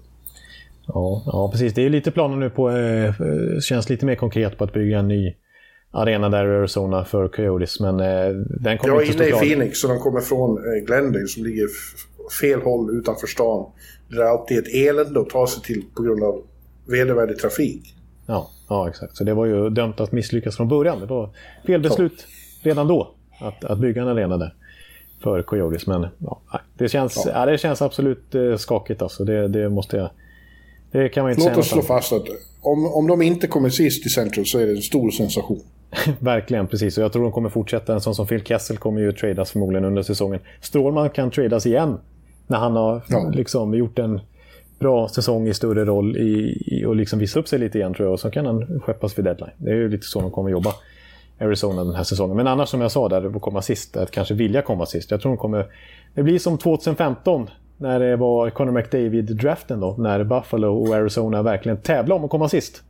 Ja, 0.87 1.23
ja 1.25 1.49
precis. 1.51 1.73
Det 1.73 1.85
är 1.85 1.89
lite 1.89 2.11
planer 2.11 2.37
nu 2.37 2.49
på, 2.49 2.69
eh, 2.69 3.13
känns 3.61 3.89
lite 3.89 4.05
mer 4.05 4.15
konkret 4.15 4.57
på 4.57 4.63
att 4.63 4.73
bygga 4.73 4.99
en 4.99 5.07
ny 5.07 5.35
arena 5.91 6.29
där 6.29 6.45
i 6.45 6.57
Arizona 6.57 7.05
för 7.05 7.27
Coyotes, 7.27 7.79
men 7.79 7.99
eh, 7.99 8.29
den 8.61 8.77
kommer. 8.77 8.93
Jag 8.93 9.03
är 9.03 9.13
inne 9.13 9.27
i 9.27 9.31
Phoenix, 9.31 9.79
så 9.79 9.87
de 9.87 9.99
kommer 9.99 10.21
från 10.21 10.57
eh, 10.57 10.85
Glendale 10.85 11.27
som 11.27 11.43
ligger 11.43 11.67
fel 12.41 12.61
håll 12.61 12.97
utanför 12.97 13.27
stan. 13.27 13.71
Det 14.09 14.17
är 14.17 14.25
alltid 14.25 14.57
ett 14.57 14.73
elände 14.73 15.19
att 15.19 15.29
ta 15.29 15.47
sig 15.47 15.63
till 15.63 15.83
på 15.95 16.03
grund 16.03 16.23
av 16.23 16.43
vedervärdig 16.87 17.37
trafik. 17.37 17.94
Ja, 18.25 18.49
ja, 18.69 18.89
exakt. 18.89 19.17
Så 19.17 19.23
det 19.23 19.33
var 19.33 19.45
ju 19.45 19.69
dömt 19.69 19.99
att 19.99 20.11
misslyckas 20.11 20.57
från 20.57 20.67
början. 20.67 20.99
Det 20.99 21.05
var 21.05 21.29
fel 21.65 21.81
beslut 21.81 22.13
ja. 22.17 22.69
redan 22.69 22.87
då 22.87 23.11
att, 23.39 23.63
att 23.63 23.79
bygga 23.79 24.01
en 24.01 24.07
arena 24.07 24.37
där. 24.37 24.53
för 25.23 25.41
Coyotes. 25.41 25.87
Men 25.87 26.07
ja, 26.17 26.41
det, 26.77 26.89
känns, 26.89 27.23
ja. 27.25 27.31
ja. 27.33 27.45
det 27.45 27.57
känns 27.57 27.81
absolut 27.81 28.35
eh, 28.35 28.55
skakigt 28.57 29.01
alltså. 29.01 29.23
Det, 29.25 29.47
det, 29.47 29.69
måste 29.69 29.97
jag... 29.97 30.09
Det 30.91 31.09
kan 31.09 31.23
man 31.23 31.31
inte 31.31 31.43
Låt 31.43 31.49
säga 31.49 31.59
oss 31.59 31.69
slå 31.69 31.81
fast 31.81 32.13
att 32.13 32.27
om, 32.61 32.93
om 32.93 33.07
de 33.07 33.21
inte 33.21 33.47
kommer 33.47 33.69
sist 33.69 34.05
i 34.05 34.09
Central 34.09 34.45
så 34.45 34.59
är 34.59 34.65
det 34.65 34.71
en 34.71 34.81
stor 34.81 35.11
sensation. 35.11 35.61
Verkligen, 36.19 36.67
precis. 36.67 36.97
Och 36.97 37.03
jag 37.03 37.13
tror 37.13 37.23
de 37.23 37.31
kommer 37.31 37.49
fortsätta. 37.49 37.93
En 37.93 38.01
sån 38.01 38.15
som 38.15 38.27
Phil 38.27 38.43
Kessel 38.43 38.77
kommer 38.77 39.01
ju 39.01 39.11
tradas 39.11 39.51
förmodligen 39.51 39.85
under 39.85 40.03
säsongen. 40.03 40.39
Strålman 40.61 41.09
kan 41.09 41.31
tradas 41.31 41.65
igen. 41.65 41.97
När 42.47 42.57
han 42.57 42.75
har 42.75 43.01
ja. 43.07 43.31
liksom 43.33 43.73
gjort 43.73 43.99
en 43.99 44.19
bra 44.79 45.07
säsong 45.07 45.47
i 45.47 45.53
större 45.53 45.85
roll 45.85 46.17
i, 46.17 46.63
i, 46.65 46.85
och 46.85 46.95
liksom 46.95 47.19
visa 47.19 47.39
upp 47.39 47.47
sig 47.47 47.59
lite 47.59 47.77
igen 47.77 47.93
tror 47.93 48.05
jag. 48.05 48.13
Och 48.13 48.19
så 48.19 48.31
kan 48.31 48.45
han 48.45 48.79
skeppas 48.79 49.17
vid 49.17 49.25
deadline. 49.25 49.51
Det 49.57 49.69
är 49.69 49.75
ju 49.75 49.89
lite 49.89 50.05
så 50.05 50.21
de 50.21 50.31
kommer 50.31 50.49
jobba. 50.49 50.73
Arizona 51.39 51.83
den 51.83 51.95
här 51.95 52.03
säsongen. 52.03 52.37
Men 52.37 52.47
annars 52.47 52.69
som 52.69 52.81
jag 52.81 52.91
sa 52.91 53.09
där, 53.09 53.35
att 53.35 53.41
komma 53.41 53.61
sist, 53.61 53.97
att 53.97 54.11
kanske 54.11 54.33
vilja 54.33 54.61
komma 54.61 54.85
sist. 54.85 55.11
Jag 55.11 55.21
tror 55.21 55.31
de 55.31 55.37
kommer... 55.37 55.65
Det 56.13 56.23
blir 56.23 56.39
som 56.39 56.57
2015 56.57 57.49
när 57.77 57.99
det 57.99 58.15
var 58.15 58.49
Conor 58.49 58.71
McDavid-draften 58.71 59.79
då. 59.79 59.95
När 59.97 60.23
Buffalo 60.23 60.67
och 60.67 60.95
Arizona 60.95 61.41
verkligen 61.41 61.77
tävlade 61.77 62.19
om 62.19 62.25
att 62.25 62.31
komma 62.31 62.49
sist. 62.49 62.83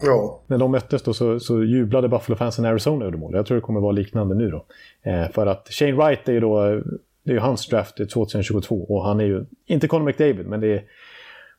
Ja. 0.00 0.40
När 0.46 0.58
de 0.58 0.70
möttes 0.70 1.02
då 1.02 1.14
så, 1.14 1.40
så 1.40 1.64
jublade 1.64 2.08
Buffalo-fansen 2.08 2.64
Arizona 2.64 3.04
över 3.04 3.18
mål. 3.18 3.34
Jag 3.34 3.46
tror 3.46 3.54
det 3.54 3.60
kommer 3.60 3.80
vara 3.80 3.92
liknande 3.92 4.34
nu 4.34 4.50
då. 4.50 4.64
Eh, 5.02 5.28
för 5.28 5.46
att 5.46 5.68
Shane 5.70 5.92
Wright 5.92 6.28
är 6.28 6.32
ju 6.32 6.40
då... 6.40 6.80
Det 7.22 7.32
är 7.32 7.34
ju 7.34 7.40
hans 7.40 7.66
draft 7.66 7.96
2022 7.96 8.86
och 8.88 9.04
han 9.04 9.20
är 9.20 9.24
ju 9.24 9.44
inte 9.66 9.88
Conor 9.88 10.04
McDavid 10.04 10.46
men 10.46 10.60
det 10.60 10.74
är 10.74 10.84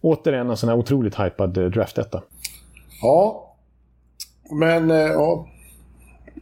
återigen 0.02 0.50
en 0.50 0.58
sån 0.58 0.70
här 0.70 0.78
otroligt 0.78 1.20
hypad 1.20 1.72
draft 1.72 1.96
detta. 1.96 2.24
Ja. 3.02 3.54
Men 4.52 4.92
eh, 4.92 4.98
ja, 4.98 5.48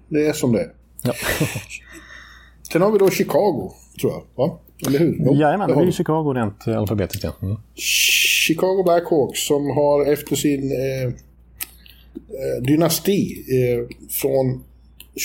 det 0.07 0.27
är 0.27 0.33
som 0.33 0.51
det 0.51 0.59
är. 0.59 0.71
Ja. 1.03 1.13
Sen 2.71 2.81
har 2.81 2.91
vi 2.91 2.97
då 2.97 3.09
Chicago, 3.09 3.71
tror 4.01 4.11
jag. 4.13 4.23
Va? 4.35 4.59
Eller 4.87 4.99
hur? 4.99 5.17
Jo, 5.19 5.35
Jajamän, 5.35 5.69
det 5.69 5.75
blir 5.75 5.91
Chicago 5.91 6.33
rent 6.33 6.67
alfabetiskt. 6.67 7.23
Ja. 7.23 7.33
Mm. 7.41 7.57
Chicago 7.75 8.83
Blackhawks 8.83 9.47
som 9.47 9.69
har 9.69 10.05
efter 10.05 10.35
sin 10.35 10.71
eh, 10.71 11.07
eh 11.07 12.61
dynasti 12.61 13.45
eh, 13.57 13.87
från 14.09 14.63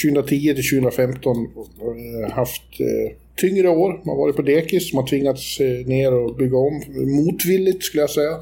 2010 0.02 0.54
till 0.54 0.70
2015 0.70 1.36
eh, 1.36 2.32
haft 2.32 2.80
eh, 2.80 3.16
tyngre 3.40 3.68
år. 3.68 3.92
Man 3.92 4.08
har 4.08 4.16
varit 4.16 4.36
på 4.36 4.42
dekis, 4.42 4.92
man 4.92 5.02
har 5.02 5.08
tvingats 5.08 5.60
eh, 5.60 5.86
ner 5.86 6.12
och 6.12 6.36
bygga 6.36 6.56
om 6.56 6.82
motvilligt 6.96 7.84
skulle 7.84 8.02
jag 8.02 8.10
säga. 8.10 8.40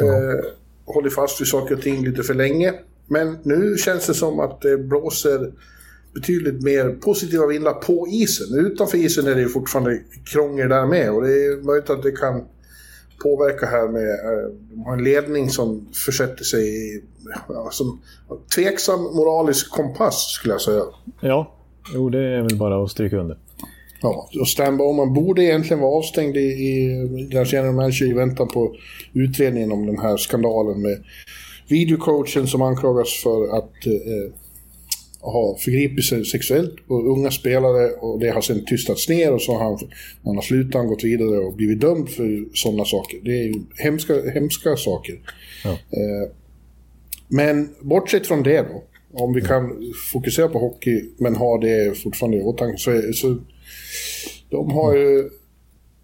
Mm. 0.00 0.44
hållit 0.84 1.14
fast 1.14 1.40
vid 1.40 1.48
saker 1.48 1.74
och 1.74 1.82
ting 1.82 2.04
lite 2.04 2.22
för 2.22 2.34
länge. 2.34 2.74
Men 3.06 3.38
nu 3.42 3.76
känns 3.76 4.06
det 4.06 4.14
som 4.14 4.40
att 4.40 4.60
det 4.60 4.78
blåser 4.78 5.52
betydligt 6.14 6.62
mer 6.62 6.88
positiva 6.90 7.46
vindar 7.46 7.72
på 7.72 8.08
isen. 8.08 8.58
Utanför 8.66 8.98
isen 8.98 9.26
är 9.26 9.34
det 9.34 9.48
fortfarande 9.48 10.00
krångel 10.32 10.68
där 10.68 10.86
med 10.86 11.10
och 11.10 11.22
det 11.22 11.46
är 11.46 11.64
möjligt 11.64 11.90
att 11.90 12.02
det 12.02 12.12
kan 12.12 12.44
påverka 13.22 13.66
här 13.66 13.88
med 13.88 14.08
äh, 14.08 14.92
en 14.92 15.04
ledning 15.04 15.50
som 15.50 15.88
försätter 16.06 16.44
sig 16.44 16.96
i 16.96 17.02
ja, 17.48 17.68
som, 17.72 18.00
tveksam 18.54 19.02
moralisk 19.02 19.70
kompass 19.70 20.34
skulle 20.38 20.54
jag 20.54 20.60
säga. 20.60 20.82
Ja, 21.20 21.56
jo 21.94 22.08
det 22.10 22.18
är 22.18 22.42
väl 22.42 22.56
bara 22.56 22.84
att 22.84 22.90
stryka 22.90 23.16
under. 23.16 23.38
Ja, 24.02 24.28
och 24.40 24.48
Stan 24.48 24.76
Bowman 24.76 25.14
borde 25.14 25.44
egentligen 25.44 25.80
vara 25.80 25.98
avstängd 25.98 26.36
i, 26.36 26.40
i 26.40 26.88
deras 27.30 27.52
general 27.52 27.74
manager 27.74 28.06
i 28.06 28.12
väntan 28.12 28.48
på 28.48 28.76
utredningen 29.12 29.72
om 29.72 29.86
den 29.86 29.98
här 29.98 30.16
skandalen 30.16 30.82
med 30.82 31.04
videocoachen 31.68 32.46
som 32.46 32.62
anklagas 32.62 33.22
för 33.22 33.58
att 33.58 33.86
eh, 33.86 34.32
ha 35.20 35.56
förgripit 35.58 36.04
sig 36.04 36.24
sexuellt 36.24 36.88
på 36.88 37.02
unga 37.02 37.30
spelare 37.30 37.90
och 37.90 38.20
det 38.20 38.30
har 38.30 38.40
sen 38.40 38.64
tystats 38.64 39.08
ner 39.08 39.32
och 39.32 39.42
så 39.42 39.52
har 39.52 39.64
han, 39.64 39.78
han 40.24 40.34
har 40.34 40.42
slutat, 40.42 40.88
gått 40.88 41.04
vidare 41.04 41.38
och 41.38 41.54
blivit 41.54 41.80
dömd 41.80 42.08
för 42.08 42.44
sådana 42.54 42.84
saker. 42.84 43.20
Det 43.24 43.30
är 43.30 43.44
ju 43.44 43.54
hemska, 43.78 44.30
hemska 44.30 44.76
saker. 44.76 45.20
Ja. 45.64 45.70
Eh, 45.70 46.30
men 47.28 47.68
bortsett 47.80 48.26
från 48.26 48.42
det 48.42 48.62
då, 48.62 48.84
om 49.24 49.32
vi 49.32 49.40
kan 49.40 49.92
fokusera 50.12 50.48
på 50.48 50.58
hockey 50.58 51.04
men 51.18 51.36
ha 51.36 51.58
det 51.58 51.98
fortfarande 51.98 52.38
i 52.38 52.42
åtanke 52.42 52.78
så, 52.78 53.12
så 53.14 53.38
de 54.50 54.70
har 54.70 54.94
ju 54.96 55.30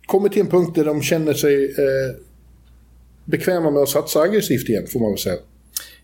kommit 0.07 0.33
till 0.33 0.43
en 0.43 0.49
punkt 0.49 0.75
där 0.75 0.85
de 0.85 1.03
känner 1.03 1.33
sig 1.33 1.65
eh, 1.65 2.17
bekväma 3.25 3.71
med 3.71 3.83
att 3.83 3.89
satsa 3.89 4.21
aggressivt 4.21 4.69
igen, 4.69 4.87
får 4.93 5.01
man 5.01 5.11
väl 5.11 5.19
säga. 5.19 5.37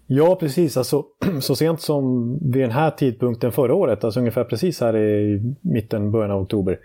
Ja, 0.06 0.36
precis. 0.36 0.76
Alltså, 0.76 1.04
så 1.40 1.56
sent 1.56 1.80
som 1.80 2.32
vid 2.52 2.62
den 2.62 2.70
här 2.70 2.90
tidpunkten 2.90 3.52
förra 3.52 3.74
året, 3.74 4.04
alltså 4.04 4.20
ungefär 4.20 4.44
precis 4.44 4.80
här 4.80 4.96
i 4.96 5.40
mitten, 5.60 6.10
början 6.10 6.30
av 6.30 6.42
oktober, 6.42 6.78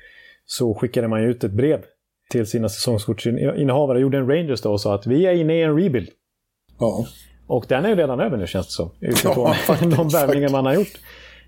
så 0.46 0.74
skickade 0.74 1.08
man 1.08 1.24
ut 1.24 1.43
ett 1.43 1.52
brev 1.52 1.82
till 2.32 2.46
sina 2.46 2.69
säsongskortsinnehavare, 2.69 4.00
gjorde 4.00 4.17
en 4.17 4.28
Rangers 4.28 4.62
då 4.62 4.72
och 4.72 4.82
sa 4.82 4.96
att 4.96 5.08
vi 5.08 5.26
är 5.26 5.34
inne 5.34 5.60
i 5.60 5.62
en 5.62 5.76
rebuild. 5.80 6.10
Ja. 6.80 7.06
Och 7.48 7.65
den 7.69 7.86
är 7.86 7.89
ju 7.89 7.96
redan 7.96 8.19
över 8.19 8.38
nu 8.38 8.48
känns 8.48 8.67
det 8.67 8.72
som, 8.72 8.89
utifrån 9.00 9.34
ja, 9.48 9.54
faktiskt, 9.65 9.98
de 9.98 10.10
värvningar 10.10 10.50
man 10.50 10.65
har 10.65 10.74
gjort. 10.74 11.00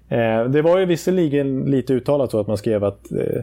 Eh, 0.10 0.44
det 0.44 0.62
var 0.62 0.80
ju 0.80 0.86
visserligen 0.86 1.66
lite 1.66 1.94
uttalat 1.94 2.32
så 2.32 2.40
att 2.40 2.48
man 2.48 2.58
skrev 2.58 2.84
att 2.84 3.12
eh, 3.12 3.42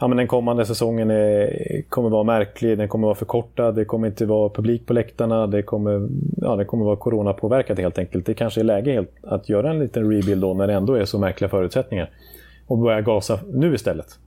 ja, 0.00 0.08
men 0.08 0.16
den 0.16 0.26
kommande 0.26 0.66
säsongen 0.66 1.10
är, 1.10 1.82
kommer 1.88 2.08
vara 2.08 2.24
märklig, 2.24 2.78
den 2.78 2.88
kommer 2.88 3.06
vara 3.06 3.14
förkortad, 3.14 3.74
det 3.74 3.84
kommer 3.84 4.06
inte 4.06 4.26
vara 4.26 4.48
publik 4.48 4.86
på 4.86 4.92
läktarna, 4.92 5.46
det 5.46 5.62
kommer, 5.62 6.08
ja, 6.36 6.56
det 6.56 6.64
kommer 6.64 6.84
vara 6.84 6.96
coronapåverkat 6.96 7.78
helt 7.78 7.98
enkelt. 7.98 8.26
Det 8.26 8.34
kanske 8.34 8.60
är 8.60 8.64
läge 8.64 8.92
helt 8.92 9.10
att 9.22 9.48
göra 9.48 9.70
en 9.70 9.78
liten 9.78 10.12
rebuild 10.12 10.42
då 10.42 10.54
när 10.54 10.66
det 10.66 10.72
ändå 10.72 10.94
är 10.94 11.04
så 11.04 11.18
märkliga 11.18 11.48
förutsättningar. 11.48 12.10
Och 12.66 12.78
börja 12.78 13.00
gasa 13.00 13.40
nu 13.52 13.74
istället. 13.74 14.18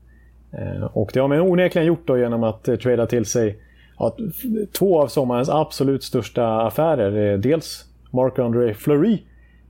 Eh, 0.52 0.84
och 0.84 1.12
det 1.13 1.19
har 1.19 1.28
man 1.28 1.39
onekligen 1.39 1.88
gjort 1.88 2.08
då 2.08 2.17
genom 2.17 2.43
att 2.43 2.67
eh, 2.67 2.76
trada 2.76 3.06
till 3.06 3.26
sig 3.26 3.58
ja, 4.00 4.17
två 4.80 5.02
av 5.02 5.08
sommarens 5.08 5.50
absolut 5.50 6.04
största 6.04 6.62
affärer. 6.62 7.34
Eh, 7.34 7.39
dels 7.39 7.86
Marc-André 8.12 8.74
Fleury, 8.74 9.17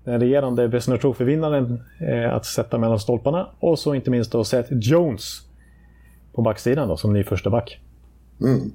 den 0.09 0.19
regerande 0.19 0.67
Vesna 0.67 0.97
Trophy-vinnaren, 0.97 1.79
eh, 1.99 2.33
att 2.33 2.45
sätta 2.45 2.77
mellan 2.77 2.99
stolparna. 2.99 3.49
Och 3.59 3.79
så 3.79 3.95
inte 3.95 4.11
minst 4.11 4.31
då 4.31 4.43
Seth 4.43 4.73
Jones 4.73 5.41
på 6.33 6.41
backsidan 6.41 6.87
då, 6.87 6.97
som 6.97 7.13
ny 7.13 7.23
första 7.23 7.49
back. 7.49 7.79
Mm. 8.41 8.71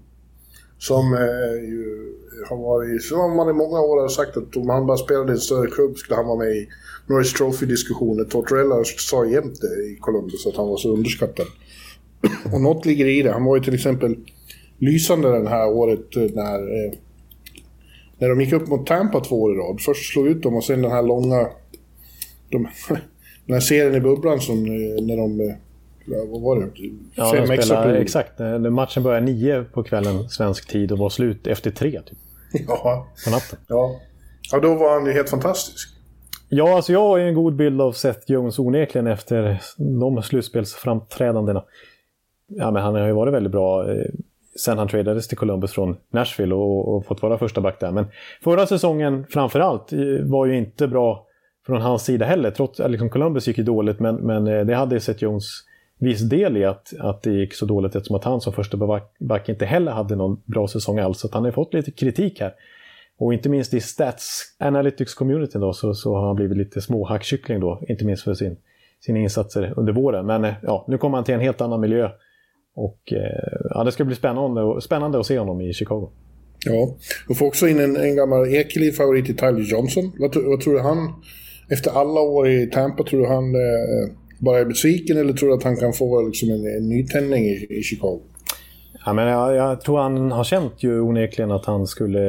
Som 0.79 1.15
eh, 1.15 1.69
ju 1.71 2.13
har 2.49 2.57
varit, 2.57 3.05
som 3.05 3.37
man 3.37 3.51
i 3.51 3.53
många 3.53 3.81
år 3.81 4.01
har 4.01 4.09
sagt 4.09 4.37
att 4.37 4.57
om 4.57 4.69
han 4.69 4.87
bara 4.87 4.97
spelade 4.97 5.33
i 5.33 5.35
en 5.35 5.41
större 5.41 5.67
klubb 5.71 5.97
skulle 5.97 6.17
han 6.17 6.27
vara 6.27 6.39
med 6.39 6.49
i 6.49 6.69
Norris 7.07 7.33
Trophy-diskussioner. 7.33 8.25
Tortorella 8.25 8.85
sa 8.85 9.27
jämt 9.27 9.61
det 9.61 9.83
i 9.85 9.97
Columbus 10.01 10.47
att 10.47 10.57
han 10.57 10.69
var 10.69 10.77
så 10.77 10.93
underskattad. 10.93 11.47
Och 12.53 12.61
något 12.61 12.87
ligger 12.87 13.07
i 13.07 13.23
det. 13.23 13.33
Han 13.33 13.45
var 13.45 13.57
ju 13.57 13.63
till 13.63 13.75
exempel 13.75 14.17
lysande 14.79 15.43
det 15.43 15.49
här 15.49 15.69
året 15.69 16.17
eh, 16.17 16.23
när, 16.23 16.59
eh, 16.59 16.93
när 18.19 18.29
de 18.29 18.41
gick 18.41 18.53
upp 18.53 18.69
mot 18.69 18.87
Tampa 18.87 19.21
två 19.21 19.43
år 19.43 19.55
i 19.55 19.59
rad. 19.59 19.81
Först 19.81 20.13
slog 20.13 20.27
ut 20.27 20.43
dem 20.43 20.57
och 20.57 20.65
sen 20.65 20.83
den 20.83 20.91
här 20.91 21.03
långa... 21.03 21.49
De, 22.51 22.69
den 23.47 23.55
här 23.55 23.61
serien 23.61 23.95
i 23.95 24.01
bubblan 24.01 24.41
som 24.41 24.59
eh, 24.59 25.05
när 25.05 25.17
de 25.17 25.41
eh, 25.41 25.57
vad 26.07 26.43
var 26.43 26.61
det? 26.61 26.71
Ja, 27.15 27.33
Fem 27.33 27.49
de 27.49 27.63
spelade, 27.63 27.99
exakt. 27.99 28.39
Matchen 28.71 29.03
började 29.03 29.27
nio 29.27 29.65
på 29.65 29.83
kvällen 29.83 30.29
svensk 30.29 30.69
tid 30.69 30.93
och 30.93 30.99
var 30.99 31.09
slut 31.09 31.47
efter 31.47 31.71
tre. 31.71 32.01
Typ. 32.07 32.19
Ja. 32.69 33.09
På 33.25 33.31
natten. 33.31 33.59
Ja. 33.69 34.01
ja, 34.53 34.61
då 34.61 34.75
var 34.75 34.95
han 34.95 35.07
ju 35.07 35.13
helt 35.13 35.31
fantastisk. 35.31 35.89
Ja, 36.49 36.77
alltså 36.77 36.93
jag 36.93 37.01
har 37.01 37.19
ju 37.19 37.29
en 37.29 37.35
god 37.35 37.57
bild 37.57 37.81
av 37.81 37.93
Seth 37.93 38.21
Jones 38.27 38.59
onekligen 38.59 39.07
efter 39.07 39.63
de 39.77 40.23
slutspelsframträdandena. 40.23 41.65
Ja, 42.47 42.71
men 42.71 42.83
han 42.83 42.95
har 42.95 43.07
ju 43.07 43.13
varit 43.13 43.35
väldigt 43.35 43.53
bra 43.53 43.93
eh, 43.93 44.11
sen 44.61 44.79
han 44.79 44.89
tradades 44.89 45.29
till 45.29 45.39
Columbus 45.39 45.73
från 45.73 45.97
Nashville 46.11 46.55
och, 46.55 46.97
och 46.97 47.07
fått 47.07 47.23
vara 47.23 47.39
första 47.39 47.61
back 47.61 47.81
där. 47.81 47.91
Men 47.91 48.07
förra 48.45 48.67
säsongen 48.67 49.27
framförallt 49.29 49.93
var 50.23 50.47
ju 50.47 50.57
inte 50.57 50.89
bra 50.89 51.27
från 51.67 51.81
hans 51.81 52.05
sida 52.05 52.27
heller. 52.27 52.51
Trots 52.51 52.81
att 52.81 52.91
liksom 52.91 53.11
Columbus 53.11 53.49
gick 53.49 53.59
ju 53.59 53.65
dåligt, 53.65 54.01
men, 54.01 54.15
men 54.15 54.47
eh, 54.47 54.65
det 54.65 54.75
hade 54.75 55.01
Seth 55.01 55.23
Jones 55.23 55.45
viss 55.99 56.21
del 56.21 56.57
i 56.57 56.65
att, 56.65 56.93
att 57.01 57.23
det 57.23 57.31
gick 57.31 57.55
så 57.55 57.67
dåligt 57.67 57.95
eftersom 57.95 58.17
att 58.17 58.25
han 58.25 58.41
som 58.41 58.53
första 58.53 59.01
back 59.21 59.49
inte 59.49 59.65
heller 59.65 59.93
hade 59.93 60.17
någon 60.17 60.43
bra 60.45 60.69
säsong 60.69 60.99
alls. 60.99 61.21
Så 61.21 61.29
han 61.33 61.45
har 61.45 61.53
fått 61.53 61.75
lite 61.75 61.91
kritik 61.91 62.41
här. 62.41 62.53
Och 63.19 63.35
inte 63.35 63.49
minst 63.49 63.75
i 63.75 63.81
Stats 63.81 64.57
Analytics-communityn 64.59 65.61
då 65.61 65.73
så, 65.73 65.95
så 65.95 66.15
har 66.15 66.27
han 66.27 66.37
blivit 66.37 66.59
lite 66.59 66.81
småhackkyckling 66.81 67.61
då. 67.61 67.83
Inte 67.89 68.05
minst 68.05 68.25
för 68.25 68.35
sin, 68.35 68.57
sina 69.01 69.19
insatser 69.19 69.75
under 69.77 69.93
våren. 69.93 70.27
Men 70.27 70.45
eh, 70.45 70.55
ja, 70.63 70.85
nu 70.89 70.99
kommer 70.99 71.19
han 71.19 71.25
till 71.25 71.35
en 71.35 71.41
helt 71.41 71.61
annan 71.61 71.81
miljö. 71.81 72.11
Och 72.75 73.13
eh, 73.13 73.69
ja, 73.71 73.85
det 73.85 73.93
ska 73.93 74.05
bli 74.05 74.17
spännande, 74.17 74.81
spännande 74.81 75.21
att 75.21 75.27
se 75.27 75.39
honom 75.39 75.61
i 75.61 75.73
Chicago. 75.73 76.11
Ja, 76.67 76.97
och 77.29 77.37
får 77.37 77.47
också 77.47 77.69
in 77.69 77.81
en, 77.81 77.97
en 77.97 78.17
gammal 78.17 78.49
Ekeliv-favorit 78.49 79.29
i 79.29 79.35
Tyler 79.35 79.61
Johnson. 79.61 80.13
Vad, 80.19 80.37
vad, 80.37 80.61
tror 80.61 80.75
du 80.75 80.81
han, 80.81 81.13
efter 81.69 81.91
alla 81.91 82.21
år 82.21 82.49
i 82.49 82.67
Tampa, 82.67 83.05
tror 83.05 83.21
du 83.21 83.27
han 83.27 83.55
eh, 83.55 84.15
bara 84.39 84.59
är 84.59 84.65
besviken 84.65 85.17
eller 85.17 85.33
tror 85.33 85.49
du 85.49 85.55
att 85.55 85.63
han 85.63 85.77
kan 85.77 85.93
få 85.93 86.23
liksom 86.23 86.51
en, 86.51 86.67
en 86.77 86.89
nytändning 86.89 87.45
i, 87.45 87.67
i 87.71 87.83
Chicago? 87.83 88.21
Ja, 89.07 89.13
men 89.13 89.27
jag, 89.27 89.55
jag, 89.57 89.81
tror 89.81 89.99
han 89.99 90.33
har 90.33 90.45
känt 90.45 90.83
ju 90.83 91.01
onekligen 91.01 91.51
att 91.51 91.65
han 91.65 91.87
skulle... 91.87 92.21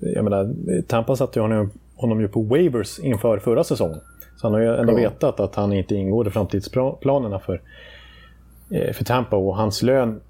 Jag 0.00 0.24
menar, 0.24 0.54
Tampa 0.82 1.16
satte 1.16 1.40
honom, 1.40 1.70
honom 1.96 2.20
ju 2.20 2.28
på 2.28 2.42
waivers 2.42 2.98
inför 2.98 3.38
förra 3.38 3.64
säsongen. 3.64 4.00
Så 4.36 4.46
han 4.46 4.52
har 4.52 4.60
ju 4.60 4.76
ändå 4.76 4.92
ja. 4.92 4.96
vetat 4.96 5.40
att 5.40 5.54
han 5.54 5.72
inte 5.72 5.94
ingår 5.94 6.28
i 6.28 6.30
framtidsplanerna 6.30 7.38
för 7.38 7.60
Eh, 8.74 8.92
för 8.92 9.04
Tampa 9.04 9.36
och 9.36 9.56
hans 9.56 9.82
lön 9.82 10.20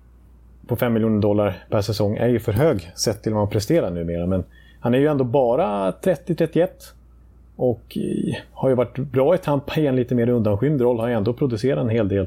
på 0.66 0.76
5 0.76 0.92
miljoner 0.92 1.20
dollar 1.20 1.64
per 1.70 1.80
säsong 1.80 2.16
är 2.16 2.28
ju 2.28 2.38
för 2.38 2.52
hög 2.52 2.92
sett 2.96 3.22
till 3.22 3.33
vad 3.33 3.40
han 3.40 3.50
presterar 3.50 3.90
numera. 3.90 4.26
Men 4.26 4.44
han 4.80 4.94
är 4.94 4.98
ju 4.98 5.07
ändå 5.07 5.24
bara 5.24 5.90
30-31 5.90 6.68
och 7.57 7.96
eh, 7.96 8.35
har 8.52 8.68
ju 8.68 8.74
varit 8.74 8.98
bra 8.98 9.35
i 9.35 9.38
Tampa 9.38 9.80
i 9.80 9.87
en 9.87 9.96
lite 9.96 10.14
mer 10.14 10.28
undanskymd 10.28 10.80
roll. 10.80 11.00
Har 11.00 11.09
ju 11.09 11.14
ändå 11.14 11.33
producerat 11.33 11.85
en 11.85 11.88
hel 11.88 12.09
del. 12.09 12.26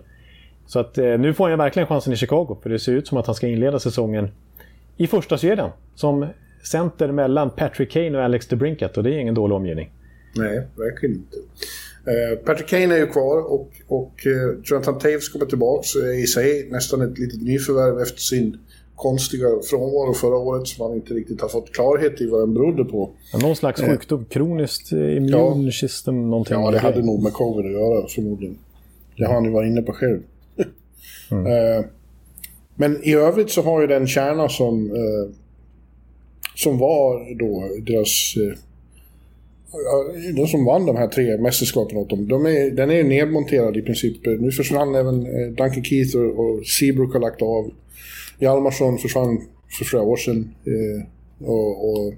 Så 0.65 0.79
att 0.79 0.97
eh, 0.97 1.17
nu 1.17 1.33
får 1.33 1.49
han 1.49 1.59
verkligen 1.59 1.87
chansen 1.87 2.13
i 2.13 2.15
Chicago. 2.15 2.57
För 2.63 2.69
det 2.69 2.79
ser 2.79 2.91
ut 2.91 3.07
som 3.07 3.17
att 3.17 3.25
han 3.25 3.35
ska 3.35 3.47
inleda 3.47 3.79
säsongen 3.79 4.31
i 4.97 5.07
första 5.07 5.37
serien. 5.37 5.69
Som 5.95 6.25
center 6.63 7.11
mellan 7.11 7.49
Patrick 7.49 7.91
Kane 7.91 8.17
och 8.17 8.23
Alex 8.23 8.47
DeBrincat. 8.47 8.97
Och 8.97 9.03
det 9.03 9.13
är 9.13 9.19
ingen 9.19 9.35
dålig 9.35 9.55
omgivning. 9.55 9.91
Nej, 10.35 10.67
verkligen 10.75 11.15
inte. 11.15 11.37
Eh, 12.07 12.37
Patrick 12.45 12.67
Kane 12.67 12.95
är 12.95 12.99
ju 12.99 13.07
kvar 13.07 13.37
och, 13.37 13.71
och 13.87 14.27
eh, 14.27 14.59
Jonathan 14.63 14.99
Taves 14.99 15.29
kommer 15.29 15.45
tillbaka. 15.45 15.99
I 16.23 16.27
sig 16.27 16.67
nästan 16.71 17.01
ett 17.01 17.17
litet 17.17 17.41
nyförvärv 17.41 18.01
efter 18.01 18.21
sin 18.21 18.57
konstiga 18.95 19.47
frånvaro 19.69 20.13
förra 20.13 20.37
året 20.37 20.67
som 20.67 20.87
man 20.87 20.95
inte 20.95 21.13
riktigt 21.13 21.41
har 21.41 21.49
fått 21.49 21.73
klarhet 21.73 22.21
i 22.21 22.29
vad 22.29 22.41
den 22.41 22.53
berodde 22.53 22.85
på. 22.85 23.09
Någon 23.41 23.55
slags 23.55 23.81
eh. 23.81 23.89
sjukdom, 23.89 24.25
kroniskt 24.25 24.91
immune 24.91 25.65
ja. 25.65 25.71
system 25.71 26.29
någonting. 26.29 26.55
Ja, 26.55 26.71
det 26.71 26.79
hade 26.79 27.01
nog 27.01 27.23
med 27.23 27.33
covid 27.33 27.65
att 27.65 27.71
göra 27.71 28.07
förmodligen. 28.07 28.57
Det 29.17 29.25
har 29.25 29.33
han 29.33 29.45
ju 29.45 29.51
varit 29.51 29.67
inne 29.67 29.81
på 29.81 29.93
själv. 29.93 30.19
Mm. 31.31 31.83
Men 32.75 33.03
i 33.03 33.13
övrigt 33.13 33.49
så 33.49 33.61
har 33.61 33.81
ju 33.81 33.87
den 33.87 34.07
kärna 34.07 34.49
som, 34.49 34.91
som 36.55 36.77
var 36.77 37.37
då 37.39 37.63
deras 37.91 38.35
de 40.35 40.47
som 40.47 40.65
vann 40.65 40.85
de 40.85 40.95
här 40.95 41.07
tre 41.07 41.37
mästerskapen 41.37 41.97
åt 41.97 42.09
dem, 42.09 42.27
de 42.27 42.45
är, 42.45 42.71
den 42.71 42.91
är 42.91 43.03
nedmonterad 43.03 43.77
i 43.77 43.81
princip. 43.81 44.25
Nu 44.25 44.51
försvann 44.51 44.95
även 44.95 45.25
eh, 45.25 45.47
Duncan 45.47 45.83
Keith 45.83 46.17
och, 46.17 46.39
och 46.39 46.65
Seabrook 46.65 47.13
har 47.13 47.19
lagt 47.19 47.41
av. 47.41 47.71
Hjalmarsson 48.39 48.97
försvann 48.97 49.41
för 49.77 49.85
flera 49.85 50.03
år 50.03 50.17
sedan. 50.17 50.55
Eh, 50.65 51.47
och, 51.47 51.89
och 51.89 52.13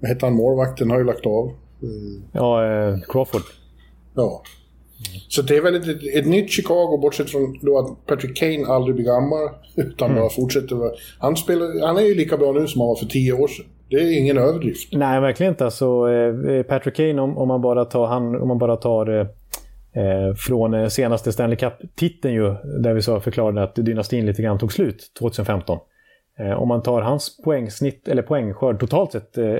vad 0.00 0.08
hette 0.08 0.26
han, 0.26 0.34
målvakten 0.34 0.90
har 0.90 0.98
ju 0.98 1.04
lagt 1.04 1.26
av. 1.26 1.46
Eh. 1.82 2.22
Ja, 2.32 2.64
eh, 2.66 2.98
Crawford. 3.08 3.42
Ja. 4.14 4.42
Så 5.28 5.42
det 5.42 5.56
är 5.56 5.62
väl 5.62 5.74
ett, 5.74 6.02
ett, 6.14 6.26
nytt 6.26 6.50
Chicago, 6.50 6.98
bortsett 7.02 7.30
från 7.30 7.58
då 7.62 7.78
att 7.78 8.06
Patrick 8.06 8.36
Kane 8.36 8.66
aldrig 8.66 8.96
blir 8.96 9.04
gammal. 9.04 9.48
Utan 9.76 10.10
mm. 10.10 10.20
bara 10.20 10.30
fortsätter. 10.30 10.76
Han, 11.18 11.36
spelar, 11.36 11.86
han 11.86 11.96
är 11.96 12.02
ju 12.02 12.14
lika 12.14 12.36
bra 12.36 12.52
nu 12.52 12.66
som 12.66 12.80
han 12.80 12.88
var 12.88 12.96
för 12.96 13.06
tio 13.06 13.32
år 13.32 13.48
sedan. 13.48 13.66
Det 13.88 13.96
är 13.96 14.18
ingen 14.18 14.38
överdrift. 14.38 14.92
Nej, 14.92 15.20
verkligen 15.20 15.52
inte. 15.52 15.64
Alltså, 15.64 16.10
eh, 16.10 16.62
Patrick 16.62 16.96
Kane, 16.96 17.22
om, 17.22 17.38
om, 17.38 17.48
man 17.48 17.60
bara 17.60 17.84
tar, 17.84 18.06
han, 18.06 18.42
om 18.42 18.48
man 18.48 18.58
bara 18.58 18.76
tar 18.76 19.10
eh, 19.10 19.26
eh 20.02 20.34
från 20.34 20.74
eh, 20.74 20.88
senaste 20.88 21.32
Stanley 21.32 21.56
Cup-titeln 21.56 22.34
ju, 22.34 22.54
där 22.78 22.94
vi 22.94 23.02
så 23.02 23.20
förklarade 23.20 23.62
att 23.62 23.74
dynastin 23.74 24.26
lite 24.26 24.42
grann 24.42 24.58
tog 24.58 24.72
slut 24.72 25.12
2015. 25.18 25.78
Eh, 26.38 26.52
om 26.52 26.68
man 26.68 26.82
tar 26.82 27.02
hans 27.02 27.42
poängsnitt, 27.44 28.08
eller 28.08 28.22
poängskörd 28.22 28.80
totalt 28.80 29.12
sett 29.12 29.38
eh, 29.38 29.54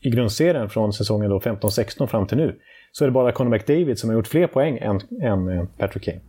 i 0.00 0.10
grundserien 0.10 0.68
från 0.68 0.92
säsongen 0.92 1.32
15-16 1.32 2.06
fram 2.06 2.26
till 2.26 2.36
nu, 2.36 2.58
så 2.92 3.04
är 3.04 3.08
det 3.08 3.12
bara 3.12 3.32
Conor 3.32 3.50
McDavid 3.50 3.98
som 3.98 4.10
har 4.10 4.16
gjort 4.16 4.26
fler 4.26 4.46
poäng 4.46 4.78
än, 4.78 5.00
än 5.22 5.68
Patrick 5.78 6.04
Kane. 6.04 6.20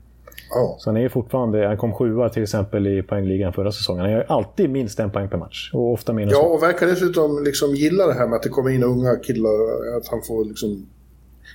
Oh. 0.51 0.75
Så 0.77 0.89
han 0.89 0.97
är 0.97 1.09
fortfarande, 1.09 1.67
han 1.67 1.77
kom 1.77 1.93
sjua 1.93 2.29
till 2.29 2.43
exempel 2.43 2.87
i 2.87 3.03
poängligan 3.03 3.53
förra 3.53 3.71
säsongen. 3.71 4.01
Han 4.01 4.11
gör 4.11 4.25
alltid 4.29 4.69
minst 4.69 4.99
en 4.99 5.11
poäng 5.11 5.29
per 5.29 5.37
match. 5.37 5.69
Och 5.73 5.93
ofta 5.93 6.13
minus 6.13 6.31
Ja, 6.31 6.41
och 6.41 6.63
verkar 6.63 6.87
dessutom 6.87 7.43
liksom 7.43 7.75
gilla 7.75 8.07
det 8.07 8.13
här 8.13 8.27
med 8.27 8.35
att 8.35 8.43
det 8.43 8.49
kommer 8.49 8.69
in 8.69 8.83
unga 8.83 9.15
killar. 9.15 9.97
Att 9.97 10.07
han 10.07 10.21
får 10.27 10.45
liksom 10.45 10.87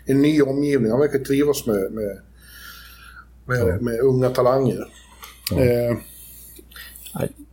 en 0.06 0.22
ny 0.22 0.42
omgivning. 0.42 0.90
Han 0.90 1.00
verkar 1.00 1.18
trivas 1.18 1.66
med, 1.66 1.92
med, 1.92 2.18
med, 3.46 3.82
med 3.82 4.00
unga 4.00 4.28
talanger. 4.30 4.88
Ja. 5.50 5.60
Eh. 5.60 5.96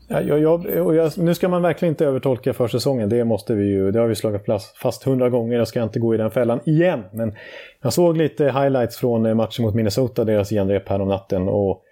Ja, 0.07 0.21
jag, 0.21 0.39
jag, 0.39 0.95
jag, 0.95 1.17
nu 1.17 1.33
ska 1.33 1.49
man 1.49 1.61
verkligen 1.61 1.91
inte 1.91 2.05
övertolka 2.05 2.53
försäsongen. 2.53 3.09
Det 3.09 3.23
måste 3.23 3.53
vi 3.53 3.65
ju. 3.65 3.91
Det 3.91 3.99
har 3.99 4.07
vi 4.07 4.15
slagit 4.15 4.45
fast 4.81 5.03
hundra 5.03 5.29
gånger. 5.29 5.57
Jag 5.57 5.67
ska 5.67 5.83
inte 5.83 5.99
gå 5.99 6.15
i 6.15 6.17
den 6.17 6.31
fällan 6.31 6.59
igen. 6.65 7.03
Men 7.11 7.35
jag 7.81 7.93
såg 7.93 8.17
lite 8.17 8.43
highlights 8.45 8.97
från 8.97 9.25
eh, 9.25 9.35
matchen 9.35 9.65
mot 9.65 9.75
Minnesota, 9.75 10.23
deras 10.23 10.49
genrep 10.49 10.89
här 10.89 11.01
om 11.01 11.07
natten. 11.07 11.47
Och 11.47 11.83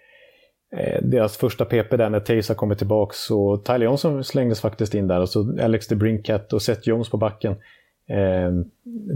eh, 0.77 1.01
deras 1.01 1.37
första 1.37 1.65
PP 1.65 1.97
där 1.97 2.09
när 2.09 2.19
Tays 2.19 2.47
har 2.47 2.55
kommit 2.55 2.77
tillbaks. 2.77 3.31
Och 3.31 3.65
Tyler 3.65 3.85
Johnson 3.85 4.23
slängdes 4.23 4.61
faktiskt 4.61 4.93
in 4.93 5.07
där. 5.07 5.19
Och 5.19 5.29
så 5.29 5.57
Alex 5.61 5.87
DeBrincat 5.87 6.53
och 6.53 6.61
Seth 6.61 6.89
Jones 6.89 7.09
på 7.09 7.17
backen. 7.17 7.51
Eh, 8.09 8.51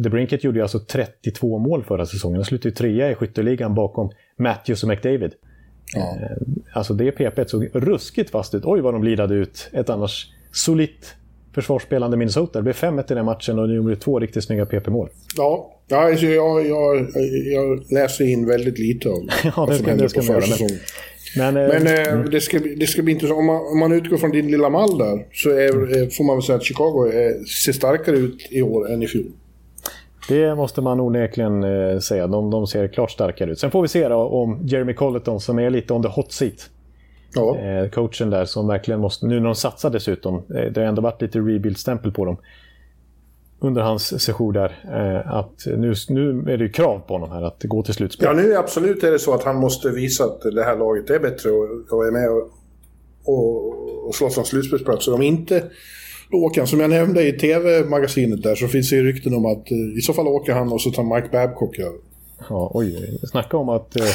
DeBrincat 0.03 0.43
gjorde 0.43 0.61
alltså 0.61 0.79
32 0.79 1.59
mål 1.59 1.83
förra 1.83 2.05
säsongen. 2.05 2.35
Han 2.35 2.45
slutade 2.45 2.75
trea 2.75 3.11
i 3.11 3.15
skytteligan 3.15 3.75
bakom 3.75 4.11
Matthews 4.37 4.83
och 4.83 4.89
McDavid. 4.89 5.33
Ja. 5.95 6.17
Eh, 6.71 6.77
alltså 6.77 6.93
det 6.93 7.11
PP 7.11 7.49
såg 7.49 7.69
ruskigt 7.73 8.29
fast 8.29 8.55
ut. 8.55 8.65
Oj 8.65 8.81
vad 8.81 8.93
de 8.93 9.03
lidade 9.03 9.35
ut 9.35 9.69
ett 9.73 9.89
annars 9.89 10.27
solitt 10.51 11.15
försvarsspelande 11.53 12.17
Minnesota. 12.17 12.59
Det 12.59 12.63
blev 12.63 12.75
5-1 12.75 13.11
i 13.11 13.15
den 13.15 13.25
matchen 13.25 13.59
och 13.59 13.67
de 13.67 13.75
gjorde 13.75 13.95
två 13.95 14.19
riktigt 14.19 14.43
snygga 14.43 14.65
PP-mål. 14.65 15.09
Ja, 15.37 15.79
alltså 15.91 16.25
jag, 16.25 16.67
jag, 16.67 17.07
jag 17.45 17.91
läser 17.91 18.25
in 18.25 18.45
väldigt 18.45 18.79
lite 18.79 19.09
av 19.09 19.29
ja, 19.55 19.65
det 19.65 19.75
ska, 19.75 19.95
det 19.95 20.09
ska 20.09 20.21
man 20.21 20.27
göra. 20.27 20.69
Men, 21.37 21.53
men, 21.53 21.83
men 21.83 21.87
eh, 21.87 22.13
mm. 22.13 22.29
det, 22.29 22.41
ska, 22.41 22.59
det 22.59 22.87
ska 22.87 23.01
bli 23.01 23.13
intressant. 23.13 23.39
Om 23.39 23.45
man, 23.45 23.61
om 23.71 23.79
man 23.79 23.91
utgår 23.91 24.17
från 24.17 24.31
din 24.31 24.51
lilla 24.51 24.69
mall 24.69 24.97
där 24.97 25.25
så 25.33 25.49
är, 25.49 26.09
får 26.09 26.23
man 26.23 26.35
väl 26.35 26.43
säga 26.43 26.55
att 26.55 26.63
Chicago 26.63 27.05
är, 27.13 27.43
ser 27.43 27.71
starkare 27.71 28.15
ut 28.15 28.47
i 28.51 28.61
år 28.61 28.91
än 28.91 29.03
i 29.03 29.07
fjol. 29.07 29.31
Det 30.29 30.55
måste 30.55 30.81
man 30.81 30.99
onekligen 30.99 31.63
eh, 31.63 31.99
säga. 31.99 32.27
De, 32.27 32.51
de, 32.51 32.67
ser 32.67 32.87
klart 32.87 33.11
starkare 33.11 33.51
ut. 33.51 33.59
Sen 33.59 33.71
får 33.71 33.81
vi 33.81 33.87
se 33.87 34.05
om 34.07 34.59
Jeremy 34.63 34.93
Colleton 34.93 35.39
som 35.39 35.59
är 35.59 35.69
lite 35.69 35.93
on 35.93 36.03
the 36.03 36.09
hot 36.09 36.31
seat. 36.31 36.69
Ja. 37.33 37.57
Eh, 37.57 37.89
coachen 37.89 38.29
där 38.29 38.45
som 38.45 38.67
verkligen 38.67 38.99
måste, 38.99 39.25
nu 39.25 39.39
när 39.39 39.45
de 39.45 39.55
satsar 39.55 39.89
dessutom, 39.89 40.35
eh, 40.35 40.71
det 40.71 40.77
har 40.77 40.87
ändå 40.87 41.01
varit 41.01 41.21
lite 41.21 41.39
rebuild-stämpel 41.39 42.11
på 42.11 42.25
dem 42.25 42.37
under 43.59 43.81
hans 43.81 44.21
session 44.21 44.53
där. 44.53 44.75
Att 45.25 45.65
nu, 45.65 45.93
nu 46.09 46.53
är 46.53 46.57
det 46.57 46.63
ju 46.63 46.69
krav 46.69 46.99
på 46.99 47.13
honom 47.13 47.31
här 47.31 47.41
att 47.41 47.63
gå 47.63 47.83
till 47.83 47.93
slutspel. 47.93 48.25
Ja, 48.25 48.33
nu 48.33 48.53
är 48.53 48.57
absolut 48.57 49.03
är 49.03 49.11
det 49.11 49.19
så 49.19 49.33
att 49.33 49.43
han 49.43 49.55
måste 49.55 49.89
visa 49.89 50.23
att 50.23 50.41
det 50.41 50.63
här 50.63 50.77
laget 50.77 51.09
är 51.09 51.19
bättre 51.19 51.49
och, 51.49 51.67
och 51.91 52.05
är 52.05 52.11
med 52.11 52.29
och, 52.29 52.51
och, 53.23 54.07
och 54.07 54.15
slåss 54.15 54.37
om 54.37 54.45
slutspelsplatser. 54.45 55.13
Om 55.13 55.21
inte 55.21 55.63
åker 56.31 56.61
han, 56.61 56.67
som 56.67 56.79
jag 56.79 56.89
nämnde 56.89 57.27
i 57.27 57.31
tv-magasinet 57.31 58.43
där, 58.43 58.55
så 58.55 58.67
finns 58.67 58.89
det 58.89 58.95
ju 58.95 59.03
rykten 59.03 59.33
om 59.33 59.45
att 59.45 59.71
eh, 59.71 59.97
i 59.97 60.01
så 60.01 60.13
fall 60.13 60.27
åker 60.27 60.53
han 60.53 60.71
och 60.71 60.81
så 60.81 60.91
tar 60.91 61.15
Mike 61.15 61.29
Babcock 61.31 61.79
över. 61.79 61.99
Ja, 62.49 62.71
oj. 62.73 63.19
Snacka 63.31 63.57
om 63.57 63.69
att 63.69 63.95
eh, 63.95 64.05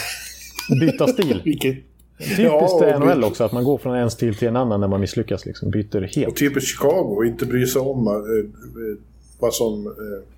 byta 0.81 1.07
stil. 1.07 1.43
Vilket... 1.45 1.77
Typiskt 2.19 2.81
ja, 2.81 2.99
NHL 2.99 3.25
också, 3.25 3.45
att 3.45 3.53
man 3.53 3.65
går 3.65 3.79
från 3.79 3.95
en 3.95 4.11
stil 4.11 4.35
till 4.35 4.49
en 4.49 4.57
annan 4.57 4.81
när 4.81 4.89
man 4.89 5.01
misslyckas. 5.01 5.47
Liksom, 5.47 5.71
byter 5.71 6.01
helt. 6.17 6.29
Och 6.29 6.37
typiskt 6.37 6.71
Chicago, 6.71 7.25
inte 7.25 7.47
bry 7.47 7.67
sig 7.67 7.81
om 7.83 8.07
eh, 8.07 8.13
eh, 8.13 8.99
vad 9.39 9.55
som... 9.55 9.87
Eh, 9.87 10.29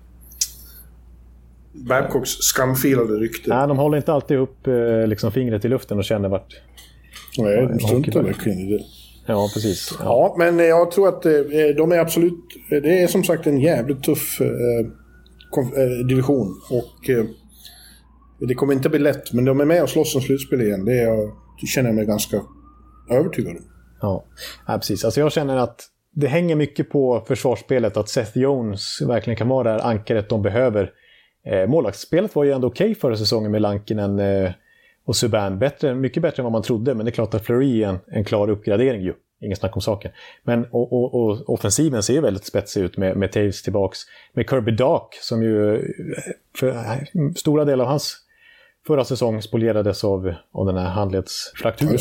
Babcocks 1.71 2.29
skamfilade 2.29 3.13
rykte. 3.13 3.49
Nej, 3.49 3.67
de 3.67 3.77
håller 3.77 3.97
inte 3.97 4.13
alltid 4.13 4.37
upp 4.37 4.67
eh, 4.67 5.07
liksom, 5.07 5.31
fingret 5.31 5.65
i 5.65 5.67
luften 5.67 5.97
och 5.97 6.05
känner 6.05 6.29
vart... 6.29 6.61
Nej, 7.37 7.67
de 7.67 7.79
struntar 7.79 8.23
verkligen 8.23 8.59
i 8.59 8.77
det. 8.77 8.83
Ja, 9.27 9.49
precis. 9.53 9.93
Ja. 9.99 10.05
ja. 10.05 10.35
men 10.37 10.59
jag 10.59 10.91
tror 10.91 11.07
att 11.07 11.25
eh, 11.25 11.31
de 11.77 11.91
är 11.91 11.99
absolut... 11.99 12.45
Det 12.69 13.03
är 13.03 13.07
som 13.07 13.23
sagt 13.23 13.47
en 13.47 13.59
jävligt 13.59 14.03
tuff 14.03 14.41
eh, 14.41 14.47
eh 14.47 16.07
division. 16.07 16.61
Och 16.69 17.09
eh, 17.09 17.25
det 18.39 18.53
kommer 18.53 18.73
inte 18.73 18.89
bli 18.89 18.99
lätt, 18.99 19.33
men 19.33 19.45
de 19.45 19.59
är 19.59 19.65
med 19.65 19.83
och 19.83 19.89
slåss 19.89 20.15
om 20.15 20.21
slutspel 20.21 20.61
igen. 20.61 20.85
Det, 20.85 21.01
är, 21.01 21.17
det 21.61 21.67
känner 21.67 21.89
jag 21.89 21.95
mig 21.95 22.05
ganska 22.05 22.41
övertygad 23.09 23.57
om. 23.57 23.63
Ja, 24.01 24.25
ja 24.67 24.77
precis. 24.77 25.05
Alltså 25.05 25.19
jag 25.19 25.31
känner 25.31 25.57
att 25.57 25.81
det 26.15 26.27
hänger 26.27 26.55
mycket 26.55 26.89
på 26.89 27.23
försvarsspelet. 27.27 27.97
Att 27.97 28.09
Seth 28.09 28.37
Jones 28.37 29.01
verkligen 29.01 29.37
kan 29.37 29.47
vara 29.47 29.63
det 29.63 29.69
här 29.69 29.89
ankaret 29.89 30.29
de 30.29 30.41
behöver. 30.41 30.91
Eh, 31.45 31.67
målvaktsspelet 31.67 32.35
var 32.35 32.43
ju 32.43 32.51
ändå 32.51 32.67
okej 32.67 32.85
okay 32.85 32.95
förra 32.95 33.17
säsongen 33.17 33.51
med 33.51 33.61
Lankinen 33.61 34.19
eh, 34.19 34.51
och 35.07 35.15
Subban 35.15 35.59
bättre, 35.59 35.95
mycket 35.95 36.23
bättre 36.23 36.41
än 36.41 36.43
vad 36.43 36.51
man 36.51 36.61
trodde. 36.61 36.93
Men 36.93 37.05
det 37.05 37.09
är 37.09 37.13
klart 37.13 37.33
att 37.33 37.45
Fleury 37.45 37.83
är 37.83 37.87
en, 37.87 37.99
en 38.07 38.23
klar 38.23 38.49
uppgradering 38.49 39.01
ju. 39.01 39.13
Inget 39.41 39.59
snack 39.59 39.75
om 39.75 39.81
saken. 39.81 40.11
Men 40.43 40.65
och, 40.65 40.93
och, 40.93 41.15
och 41.15 41.49
offensiven 41.49 42.03
ser 42.03 42.21
väldigt 42.21 42.45
spetsig 42.45 42.81
ut 42.81 42.97
med, 42.97 43.17
med 43.17 43.31
Taves 43.31 43.63
tillbaks. 43.63 43.99
Med 44.33 44.49
Kirby 44.49 44.71
Dark 44.71 45.07
som 45.21 45.43
ju 45.43 45.81
för 46.57 46.75
stora 47.35 47.65
delar 47.65 47.85
av 47.85 47.89
hans 47.89 48.17
förra 48.87 49.03
säsong 49.03 49.41
spolierades 49.41 50.03
av, 50.03 50.33
av 50.51 50.65
den 50.65 50.77
här 50.77 50.89
handledsfrakturen. 50.89 51.97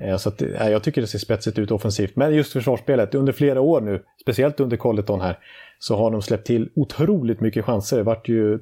Eh, 0.00 0.16
så 0.16 0.28
att, 0.28 0.40
jag 0.40 0.82
tycker 0.82 1.00
det 1.00 1.06
ser 1.06 1.18
spetsigt 1.18 1.58
ut 1.58 1.70
offensivt. 1.70 2.16
Men 2.16 2.34
just 2.34 2.52
försvarsspelet, 2.52 3.14
under 3.14 3.32
flera 3.32 3.60
år 3.60 3.80
nu, 3.80 4.02
speciellt 4.22 4.60
under 4.60 4.76
Colleton 4.76 5.20
här, 5.20 5.38
så 5.78 5.96
har 5.96 6.10
de 6.10 6.22
släppt 6.22 6.46
till 6.46 6.70
otroligt 6.74 7.40
mycket 7.40 7.64
chanser. 7.64 7.96
Det 7.96 8.02
vart 8.02 8.28
ju 8.28 8.58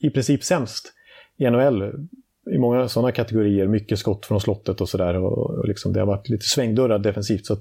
i 0.00 0.10
princip 0.10 0.44
sämst 0.44 0.92
i 1.36 1.50
NHL 1.50 1.92
i 2.50 2.58
många 2.58 2.88
sådana 2.88 3.12
kategorier. 3.12 3.66
Mycket 3.66 3.98
skott 3.98 4.26
från 4.26 4.40
slottet 4.40 4.80
och 4.80 4.88
sådär. 4.88 5.14
Och, 5.16 5.38
och 5.38 5.68
liksom, 5.68 5.92
det 5.92 6.00
har 6.00 6.06
varit 6.06 6.28
lite 6.28 6.44
svängdörrar 6.44 6.98
defensivt. 6.98 7.46
Så 7.46 7.56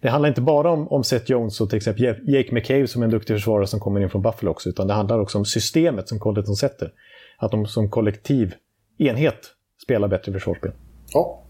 det 0.00 0.08
handlar 0.08 0.28
inte 0.28 0.40
bara 0.40 0.70
om, 0.70 0.88
om 0.88 1.04
Seth 1.04 1.30
Jones 1.30 1.60
och 1.60 1.70
till 1.70 1.76
exempel 1.76 2.04
Jake 2.04 2.54
McCabe 2.54 2.86
som 2.86 3.02
är 3.02 3.06
en 3.06 3.10
duktig 3.10 3.36
försvarare 3.36 3.66
som 3.66 3.80
kommer 3.80 4.00
in 4.00 4.10
från 4.10 4.22
Buffalo 4.22 4.50
också. 4.50 4.68
Utan 4.68 4.86
det 4.86 4.94
handlar 4.94 5.18
också 5.18 5.38
om 5.38 5.44
systemet 5.44 6.08
som 6.08 6.18
Colleton 6.18 6.56
sätter. 6.56 6.92
Att 7.38 7.50
de 7.50 7.66
som 7.66 7.90
kollektiv 7.90 8.54
enhet 8.98 9.38
spelar 9.82 10.08
bättre 10.08 10.32
försvarsspel. 10.32 10.72
Ja. 11.12 11.42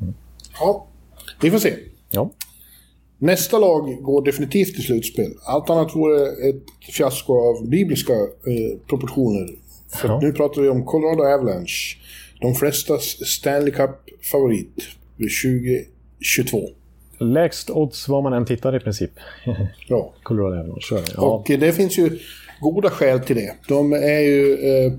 Mm. 0.00 0.14
Ja, 0.60 0.86
vi 1.40 1.50
får 1.50 1.58
se. 1.58 1.74
Ja. 2.10 2.30
Nästa 3.18 3.58
lag 3.58 4.02
går 4.02 4.24
definitivt 4.24 4.74
till 4.74 4.84
slutspel. 4.84 5.30
Allt 5.46 5.70
annat 5.70 5.96
vore 5.96 6.26
ett 6.26 6.92
fiasko 6.92 7.32
av 7.34 7.68
bibliska 7.68 8.12
eh, 8.12 8.78
proportioner. 8.88 9.48
För 10.00 10.08
Ja. 10.08 10.18
nu 10.22 10.32
pratar 10.32 10.62
vi 10.62 10.68
om 10.68 10.84
Colorado 10.84 11.22
Avalanche. 11.22 11.96
De 12.40 12.54
flestas 12.54 13.02
Stanley 13.26 13.70
Cup-favorit 13.72 14.74
2022. 15.18 16.68
Lägst 17.18 17.70
odds 17.70 18.08
var 18.08 18.22
man 18.22 18.32
än 18.32 18.46
tittar 18.46 18.76
i 18.76 18.80
princip. 18.80 19.10
Ja. 19.88 20.12
Colorado 20.22 20.56
Avalanche. 20.60 21.12
Ja. 21.16 21.22
Och 21.22 21.50
eh, 21.50 21.58
det 21.58 21.72
finns 21.72 21.98
ju 21.98 22.18
goda 22.60 22.90
skäl 22.90 23.20
till 23.20 23.36
det. 23.36 23.54
De 23.68 23.92
är 23.92 24.20
ju 24.20 24.52
eh, 24.54 24.92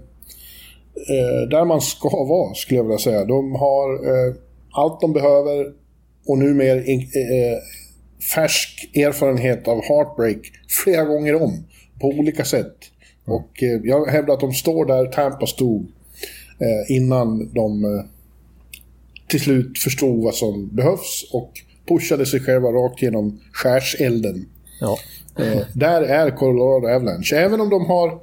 eh, 1.14 1.50
där 1.50 1.66
man 1.66 1.82
ska 1.82 2.10
vara, 2.26 2.54
skulle 2.54 2.78
jag 2.78 2.84
vilja 2.84 2.98
säga. 2.98 3.26
De 3.26 3.56
har 3.56 3.94
eh, 3.94 4.36
allt 4.72 5.02
de 5.02 5.14
behöver 5.14 5.66
och 6.28 6.38
numera 6.38 6.84
in, 6.86 7.00
eh, 7.02 7.58
färsk 8.36 8.90
erfarenhet 8.96 9.68
av 9.68 9.82
heartbreak 9.84 10.38
flera 10.84 11.04
gånger 11.04 11.36
om 11.42 11.66
på 12.02 12.08
olika 12.08 12.46
sätt. 12.46 12.76
Och 13.26 13.64
eh, 13.64 13.80
jag 13.84 14.06
hävdar 14.06 14.34
att 14.34 14.40
de 14.40 14.54
står 14.54 14.86
där 14.86 15.06
Tampa 15.06 15.46
stod 15.46 15.82
eh, 16.60 16.96
innan 16.96 17.54
de 17.54 17.86
eh, 17.86 18.06
till 19.28 19.42
slut 19.42 19.80
förstod 19.80 20.24
vad 20.24 20.36
som 20.36 20.70
behövs 20.76 21.30
och 21.34 21.52
pushade 21.88 22.26
sig 22.26 22.40
själva 22.40 22.70
rakt 22.70 23.02
genom 23.02 23.40
skärselden. 23.52 24.46
Ja. 24.82 24.98
Eh, 25.40 25.62
där 25.74 26.02
är 26.02 26.32
Colorado 26.32 26.88
Avalanche. 26.88 27.36
Även 27.36 27.62
om 27.62 27.70
de 27.70 27.86
har... 27.86 28.20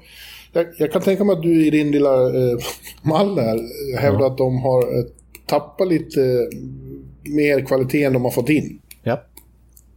Jag, 0.53 0.66
jag 0.78 0.92
kan 0.92 1.03
tänka 1.03 1.24
mig 1.24 1.32
att 1.32 1.42
du 1.42 1.66
i 1.66 1.70
din 1.70 1.90
lilla 1.90 2.22
eh, 2.26 2.59
mall 3.03 3.34
där 3.34 3.61
hävdar 3.98 4.26
att 4.26 4.38
de 4.38 4.59
har 4.59 4.84
tappat 5.46 5.88
lite 5.88 6.48
mer 7.24 7.66
kvalitet 7.66 8.05
än 8.05 8.12
de 8.12 8.24
har 8.24 8.30
fått 8.30 8.48
in. 8.48 8.80
ja. 9.03 9.22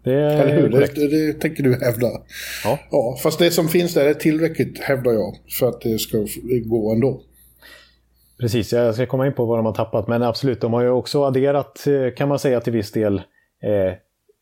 Det 0.05 0.13
är 0.13 0.41
Eller 0.41 0.61
hur? 0.61 0.71
korrekt. 0.71 0.95
Det, 0.95 1.07
det 1.07 1.33
tänker 1.33 1.63
du 1.63 1.79
hävda. 1.85 2.07
Ja. 2.63 2.79
ja. 2.91 3.17
Fast 3.23 3.39
det 3.39 3.51
som 3.51 3.67
finns 3.67 3.93
där 3.93 4.05
är 4.05 4.13
tillräckligt, 4.13 4.79
hävdar 4.79 5.11
jag, 5.11 5.35
för 5.59 5.69
att 5.69 5.81
det 5.81 5.99
ska 5.99 6.17
gå 6.65 6.91
ändå. 6.93 7.21
Precis, 8.39 8.73
jag 8.73 8.95
ska 8.95 9.05
komma 9.05 9.27
in 9.27 9.33
på 9.33 9.45
vad 9.45 9.57
de 9.57 9.65
har 9.65 9.73
tappat. 9.73 10.07
Men 10.07 10.23
absolut, 10.23 10.61
de 10.61 10.73
har 10.73 10.81
ju 10.81 10.89
också 10.89 11.23
adderat, 11.23 11.87
eh, 11.87 12.13
kan 12.13 12.29
man 12.29 12.39
säga 12.39 12.59
till 12.61 12.73
viss 12.73 12.91
del, 12.91 13.17
eh, 13.63 13.93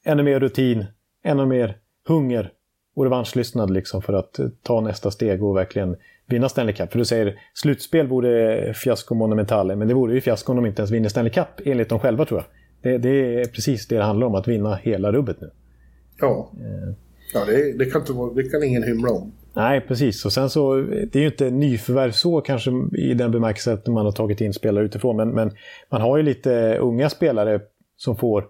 ännu 0.05 0.23
mer 0.23 0.39
rutin, 0.39 0.85
ännu 1.23 1.45
mer 1.45 1.77
hunger 2.07 2.51
och 2.95 3.03
revanschlystnad 3.03 3.69
liksom 3.69 4.01
för 4.01 4.13
att 4.13 4.39
eh, 4.39 4.45
ta 4.63 4.81
nästa 4.81 5.11
steg 5.11 5.43
och 5.43 5.57
verkligen 5.57 5.95
vinna 6.25 6.49
Stanley 6.49 6.75
Cup. 6.75 6.91
För 6.91 6.99
du 6.99 7.05
säger 7.05 7.39
slutspel 7.53 8.07
vore 8.07 8.73
fiasko 8.73 9.15
monumentale, 9.15 9.75
men 9.75 9.87
det 9.87 9.93
vore 9.93 10.13
ju 10.13 10.21
fiasko 10.21 10.51
om 10.51 10.55
de 10.55 10.65
inte 10.65 10.81
ens 10.81 10.91
vinner 10.91 11.09
Stanley 11.09 11.33
Cup, 11.33 11.47
enligt 11.65 11.89
dem 11.89 11.99
själva 11.99 12.25
tror 12.25 12.39
jag. 12.39 12.45
Det, 12.83 12.97
det 12.97 13.41
är 13.41 13.45
precis 13.45 13.87
det 13.87 13.95
det 13.95 14.03
handlar 14.03 14.27
om, 14.27 14.35
att 14.35 14.47
vinna 14.47 14.75
hela 14.75 15.11
rubbet 15.11 15.41
nu. 15.41 15.49
Ja, 16.19 16.51
ja 17.33 17.45
det, 17.45 17.77
det, 17.77 17.85
kan 17.85 18.01
inte 18.01 18.13
vara, 18.13 18.33
det 18.33 18.43
kan 18.43 18.63
ingen 18.63 18.83
hymla 18.83 19.11
om. 19.11 19.31
Nej, 19.53 19.81
precis. 19.81 20.25
Och 20.25 20.33
sen 20.33 20.49
så, 20.49 20.75
det 20.75 21.15
är 21.15 21.19
ju 21.19 21.27
inte 21.27 21.49
nyförvärv 21.49 22.11
så 22.11 22.41
kanske 22.41 22.71
i 22.97 23.13
den 23.13 23.31
bemärkelsen 23.31 23.73
att 23.73 23.87
man 23.87 24.05
har 24.05 24.11
tagit 24.11 24.41
in 24.41 24.53
spelare 24.53 24.85
utifrån. 24.85 25.17
Men, 25.17 25.29
men 25.29 25.51
man 25.89 26.01
har 26.01 26.17
ju 26.17 26.23
lite 26.23 26.77
unga 26.77 27.09
spelare 27.09 27.61
som 27.97 28.15
får 28.15 28.45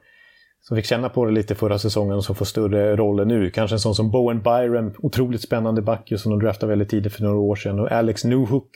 som 0.61 0.77
fick 0.77 0.85
känna 0.85 1.09
på 1.09 1.25
det 1.25 1.31
lite 1.31 1.55
förra 1.55 1.79
säsongen 1.79 2.15
och 2.15 2.23
som 2.23 2.35
får 2.35 2.45
större 2.45 2.95
roller 2.95 3.25
nu. 3.25 3.49
Kanske 3.49 3.75
en 3.75 3.79
sån 3.79 3.95
som 3.95 4.11
Bowen 4.11 4.41
Byron, 4.41 4.93
otroligt 4.97 5.41
spännande 5.41 5.81
back 5.81 6.11
som 6.15 6.31
de 6.31 6.39
draftade 6.39 6.69
väldigt 6.69 6.89
tidigt 6.89 7.13
för 7.13 7.23
några 7.23 7.37
år 7.37 7.55
sedan. 7.55 7.79
Och 7.79 7.91
Alex 7.91 8.23
Newhook, 8.23 8.69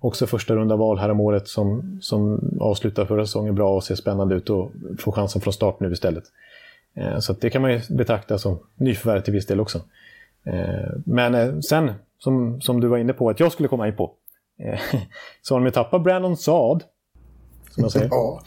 också 0.00 0.26
första 0.26 0.54
runda 0.54 0.76
val 0.76 0.98
här 0.98 1.10
om 1.10 1.20
året 1.20 1.48
som, 1.48 1.98
som 2.02 2.40
avslutar 2.60 3.04
förra 3.06 3.26
säsongen 3.26 3.54
bra 3.54 3.76
och 3.76 3.84
ser 3.84 3.94
spännande 3.94 4.34
ut 4.34 4.50
och 4.50 4.70
får 4.98 5.12
chansen 5.12 5.40
från 5.40 5.52
start 5.52 5.80
nu 5.80 5.92
istället. 5.92 6.24
Eh, 6.94 7.18
Så 7.18 7.32
det 7.32 7.50
kan 7.50 7.62
man 7.62 7.72
ju 7.72 7.80
betrakta 7.90 8.38
som 8.38 8.58
nyförvärv 8.76 9.20
till 9.20 9.32
viss 9.32 9.46
del 9.46 9.60
också. 9.60 9.80
Eh, 10.44 10.90
Men 11.04 11.34
eh, 11.34 11.58
sen, 11.58 11.92
som, 12.18 12.60
som 12.60 12.80
du 12.80 12.88
var 12.88 12.98
inne 12.98 13.12
på 13.12 13.30
att 13.30 13.40
jag 13.40 13.52
skulle 13.52 13.68
komma 13.68 13.88
in 13.88 13.96
på, 13.96 14.10
så 15.42 15.54
har 15.54 15.60
de 15.60 15.64
ju 15.66 15.70
tappat 15.70 16.02
Brandon 16.02 16.36
Saad, 16.36 16.84
som 17.70 17.82
jag 17.82 17.92
säger. 17.92 18.08
Ja, 18.10 18.40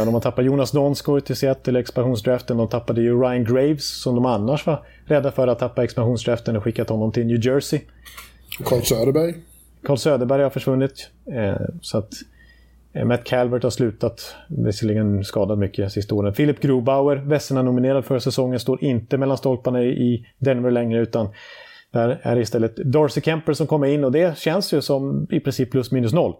och 0.00 0.06
de 0.06 0.14
har 0.14 0.20
tappat 0.20 0.44
Jonas 0.44 0.70
Donskoj 0.70 1.20
till 1.20 1.36
Seattle 1.36 1.78
i 1.78 1.80
expansionsdraften. 1.82 2.56
De 2.56 2.68
tappade 2.68 3.00
ju 3.02 3.20
Ryan 3.20 3.44
Graves, 3.44 4.00
som 4.02 4.14
de 4.14 4.26
annars 4.26 4.66
var 4.66 4.86
rädda 5.04 5.30
för 5.30 5.48
att 5.48 5.58
tappa 5.58 5.84
expansionsdraften 5.84 6.56
och 6.56 6.64
skickat 6.64 6.88
honom 6.88 7.12
till 7.12 7.26
New 7.26 7.46
Jersey. 7.46 7.80
Carl 8.64 8.82
Söderberg. 8.82 9.34
Carl 9.82 9.96
Söderberg 9.96 10.42
har 10.42 10.50
försvunnit. 10.50 11.10
Eh, 11.26 11.66
så 11.80 11.98
att 11.98 12.12
eh, 12.92 13.04
Matt 13.04 13.24
Calvert 13.24 13.62
har 13.62 13.70
slutat, 13.70 14.34
visserligen 14.48 15.24
skadad 15.24 15.58
mycket 15.58 15.92
sista 15.92 16.14
åren. 16.14 16.32
Philip 16.32 16.60
Grobauer, 16.60 17.16
Vesina-nominerad 17.16 18.04
förra 18.04 18.20
säsongen, 18.20 18.60
står 18.60 18.84
inte 18.84 19.18
mellan 19.18 19.38
stolparna 19.38 19.82
i 19.82 20.26
Denver 20.38 20.70
längre 20.70 21.00
utan 21.00 21.28
där 21.90 22.20
är 22.22 22.34
det 22.34 22.42
istället 22.42 22.76
Darcy 22.76 23.20
Kemper 23.20 23.52
som 23.52 23.66
kommer 23.66 23.86
in 23.86 24.04
och 24.04 24.12
det 24.12 24.38
känns 24.38 24.72
ju 24.72 24.80
som 24.80 25.26
i 25.30 25.40
princip 25.40 25.70
plus 25.70 25.90
minus 25.90 26.12
noll. 26.12 26.34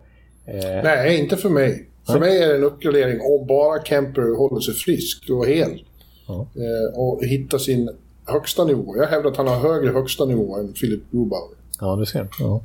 Eh, 0.46 0.82
Nej, 0.84 1.20
inte 1.20 1.36
för 1.36 1.48
mig. 1.48 1.88
För 2.06 2.20
mig 2.20 2.42
är 2.42 2.48
det 2.48 2.54
en 2.54 2.64
uppgradering 2.64 3.20
om 3.20 3.46
bara 3.46 3.82
Kemper 3.82 4.38
håller 4.38 4.60
sig 4.60 4.74
frisk 4.74 5.30
och 5.30 5.46
hel. 5.46 5.84
Ja. 6.26 6.46
Och 6.94 7.24
hittar 7.24 7.58
sin 7.58 7.90
högsta 8.24 8.64
nivå. 8.64 8.96
Jag 8.96 9.06
hävdar 9.06 9.30
att 9.30 9.36
han 9.36 9.48
har 9.48 9.58
högre 9.58 9.90
högsta 9.90 10.24
nivå 10.24 10.56
än 10.56 10.72
Philip 10.72 11.00
Grubauer. 11.10 11.61
Ja, 11.82 11.96
du 11.96 12.06
ser. 12.06 12.28
Ja. 12.40 12.60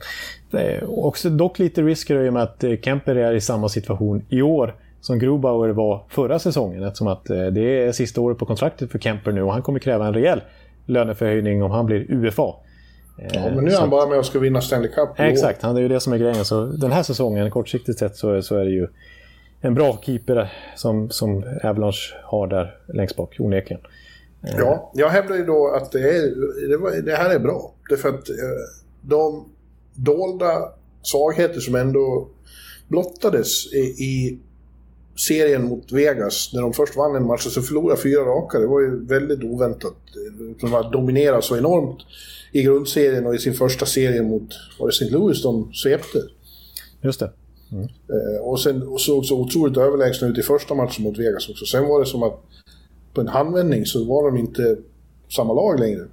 Det 0.52 0.84
också 0.88 1.30
dock 1.30 1.60
lite 1.60 1.82
risker 1.82 2.26
i 2.26 2.30
och 2.30 2.34
med 2.34 2.44
att 2.44 2.64
eh, 2.64 2.72
Kemper 2.82 3.16
är 3.16 3.34
i 3.34 3.42
samma 3.42 3.70
situation 3.70 4.26
i 4.30 4.42
år 4.42 4.76
som 5.02 5.20
Grobauer 5.20 5.70
var 5.70 6.04
förra 6.10 6.40
säsongen. 6.40 6.84
Eftersom 6.84 7.08
att 7.08 7.30
eh, 7.30 7.46
det 7.46 7.84
är 7.86 7.92
sista 7.92 8.22
året 8.22 8.38
på 8.38 8.46
kontraktet 8.46 8.92
för 8.92 9.00
Kemper 9.00 9.32
nu 9.32 9.42
och 9.42 9.54
han 9.54 9.62
kommer 9.62 9.80
kräva 9.80 10.08
en 10.08 10.14
rejäl 10.14 10.42
löneförhöjning 10.86 11.64
om 11.64 11.72
han 11.72 11.86
blir 11.86 12.12
UFA. 12.12 12.44
Eh, 13.20 13.30
Ja, 13.34 13.52
men 13.56 13.64
nu 13.64 13.72
är 13.72 13.80
han 13.80 13.90
bara 13.90 14.10
med 14.10 14.18
och 14.18 14.26
ska 14.26 14.40
vinna 14.40 14.62
Stanley 14.62 14.92
Cup. 14.92 15.10
Exakt, 15.18 15.62
han, 15.62 15.76
det 15.76 15.82
är 15.82 15.84
ju 15.84 15.88
det 15.90 16.00
som 16.00 16.14
är 16.14 16.18
grejen. 16.18 16.46
Så 16.46 16.66
den 16.66 16.92
här 16.92 17.04
säsongen, 17.04 17.52
kortsiktigt 17.52 18.00
sett, 18.00 18.16
så, 18.16 18.42
så 18.42 18.56
är 18.56 18.66
det 18.66 18.72
ju 18.72 18.88
en 19.62 19.74
bra 19.74 20.00
keeper 20.02 20.54
som, 20.76 21.10
som 21.10 21.44
Avalanche 21.64 22.16
har 22.24 22.48
där 22.48 22.76
längst 22.94 23.16
bak, 23.16 23.36
onekligen. 23.40 23.82
Ja, 24.42 24.92
jag 24.94 25.10
hävdar 25.10 25.36
ju 25.36 25.46
då 25.46 25.74
att 25.76 25.92
det, 25.92 26.00
är, 26.00 26.22
det, 26.70 26.78
var, 26.78 27.02
det 27.02 27.16
här 27.16 27.36
är 27.36 27.40
bra. 27.40 27.74
Därför 27.90 28.10
att 28.10 28.30
eh, 28.30 28.36
de 29.08 29.46
dolda 29.94 30.72
svagheter 31.02 31.60
som 31.60 31.76
ändå 31.76 32.28
blottades 32.88 33.74
i, 33.74 33.80
i 33.80 34.40
serien 35.16 35.68
mot 35.68 35.92
Vegas, 35.92 36.52
när 36.54 36.62
de 36.62 36.74
först 36.74 36.96
vann 36.96 37.16
en 37.16 37.28
match 37.28 37.46
och 37.46 37.52
så 37.52 37.62
förlorade 37.62 38.02
fyra 38.02 38.22
raka, 38.22 38.60
det 38.60 38.68
var 38.68 38.82
ju 38.82 39.06
väldigt 39.06 39.44
oväntat. 39.44 39.96
De 40.62 40.72
var 40.72 40.92
dominerade 40.92 41.42
så 41.42 41.58
enormt 41.58 42.00
i 42.52 42.64
grundserien 42.64 43.26
och 43.26 43.36
i 43.36 43.38
sin 43.38 43.54
första 43.54 43.86
serie 43.86 44.22
mot, 44.22 44.50
var 44.80 44.88
det 44.88 44.94
St. 44.94 45.10
Louis 45.10 45.44
de 45.44 45.74
svepte? 45.74 46.20
Just 47.02 47.20
det. 47.20 47.32
Eh, 47.72 48.42
och 48.42 48.60
sen 48.60 48.88
och 48.88 49.02
såg 49.02 49.26
så 49.26 49.40
otroligt 49.40 49.78
överlägsna 49.78 50.28
ut 50.28 50.38
i 50.38 50.42
första 50.42 50.76
matchen 50.76 51.04
mot 51.04 51.18
Vegas 51.18 51.50
också. 51.50 51.66
Sen 51.66 51.88
var 51.88 52.00
det 52.00 52.06
som 52.06 52.24
att 52.24 52.40
på 53.14 53.22
en 53.22 53.28
handvändning 53.28 53.86
så 53.86 54.04
var 54.04 54.32
de 54.32 54.38
inte 54.38 54.78
samma 55.36 55.54
lag 55.54 55.80
längre. 55.80 56.08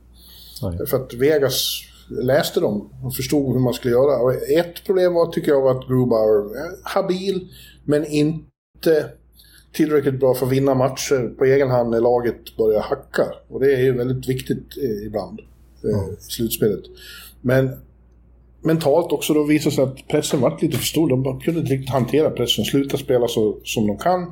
Nej. 0.63 0.87
För 0.87 0.97
att 0.97 1.15
Vegas 1.15 1.81
läste 2.09 2.61
dem 2.61 2.91
och 3.05 3.15
förstod 3.15 3.53
hur 3.53 3.61
man 3.61 3.75
skulle 3.75 3.95
göra. 3.95 4.23
Och 4.23 4.33
ett 4.35 4.85
problem 4.87 5.15
var, 5.15 5.33
tycker 5.33 5.53
jag, 5.53 5.61
var 5.61 5.71
att 5.71 5.89
Grubauer 5.89 6.57
är 6.57 6.71
habil, 6.83 7.49
men 7.85 8.07
inte 8.07 9.11
tillräckligt 9.73 10.21
bra 10.21 10.35
för 10.35 10.47
att 10.47 10.53
vinna 10.53 10.75
matcher 10.75 11.35
på 11.39 11.45
egen 11.45 11.71
hand 11.71 11.91
när 11.91 12.01
laget 12.01 12.57
börjar 12.57 12.81
hacka. 12.81 13.23
Och 13.49 13.61
det 13.61 13.75
är 13.75 13.81
ju 13.81 13.93
väldigt 13.93 14.29
viktigt 14.29 14.77
eh, 14.83 15.07
ibland 15.07 15.41
eh, 15.85 16.13
i 16.13 16.31
slutspelet. 16.31 16.85
Men 17.41 17.71
mentalt 18.63 19.13
också 19.13 19.35
då 19.35 19.43
visade 19.43 19.75
sig 19.75 19.85
att 19.85 20.09
pressen 20.09 20.41
var 20.41 20.59
lite 20.61 20.77
för 20.77 20.85
stor. 20.85 21.09
De 21.09 21.41
kunde 21.41 21.61
inte 21.61 21.73
riktigt 21.73 21.91
hantera 21.91 22.31
pressen, 22.31 22.65
sluta 22.65 22.97
spela 22.97 23.29
så 23.29 23.57
som 23.65 23.87
de 23.87 23.99
kan. 23.99 24.23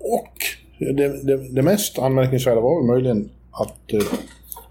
Och 0.00 0.34
det, 0.78 1.26
det, 1.26 1.48
det 1.54 1.62
mest 1.62 1.98
anmärkningsvärda 1.98 2.60
var 2.60 2.80
väl 2.80 2.86
möjligen 2.86 3.30
att 3.50 3.92
eh, 3.92 4.18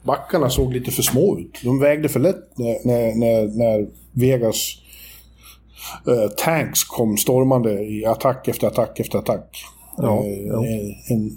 backarna 0.09 0.49
såg 0.49 0.73
lite 0.73 0.91
för 0.91 1.01
små 1.01 1.37
ut. 1.39 1.59
De 1.63 1.79
vägde 1.79 2.09
för 2.09 2.19
lätt 2.19 2.57
när, 2.57 2.87
när, 2.87 3.15
när, 3.15 3.57
när 3.57 3.87
Vegas 4.11 4.75
eh, 6.07 6.29
tanks 6.37 6.83
kom 6.83 7.17
stormande 7.17 7.83
i 7.83 8.05
attack 8.05 8.47
efter 8.47 8.67
attack 8.67 8.99
efter 8.99 9.19
attack. 9.19 9.63
Ja, 9.97 10.23
Eh, 10.25 10.47
ja. 10.47 10.65
En, 11.09 11.31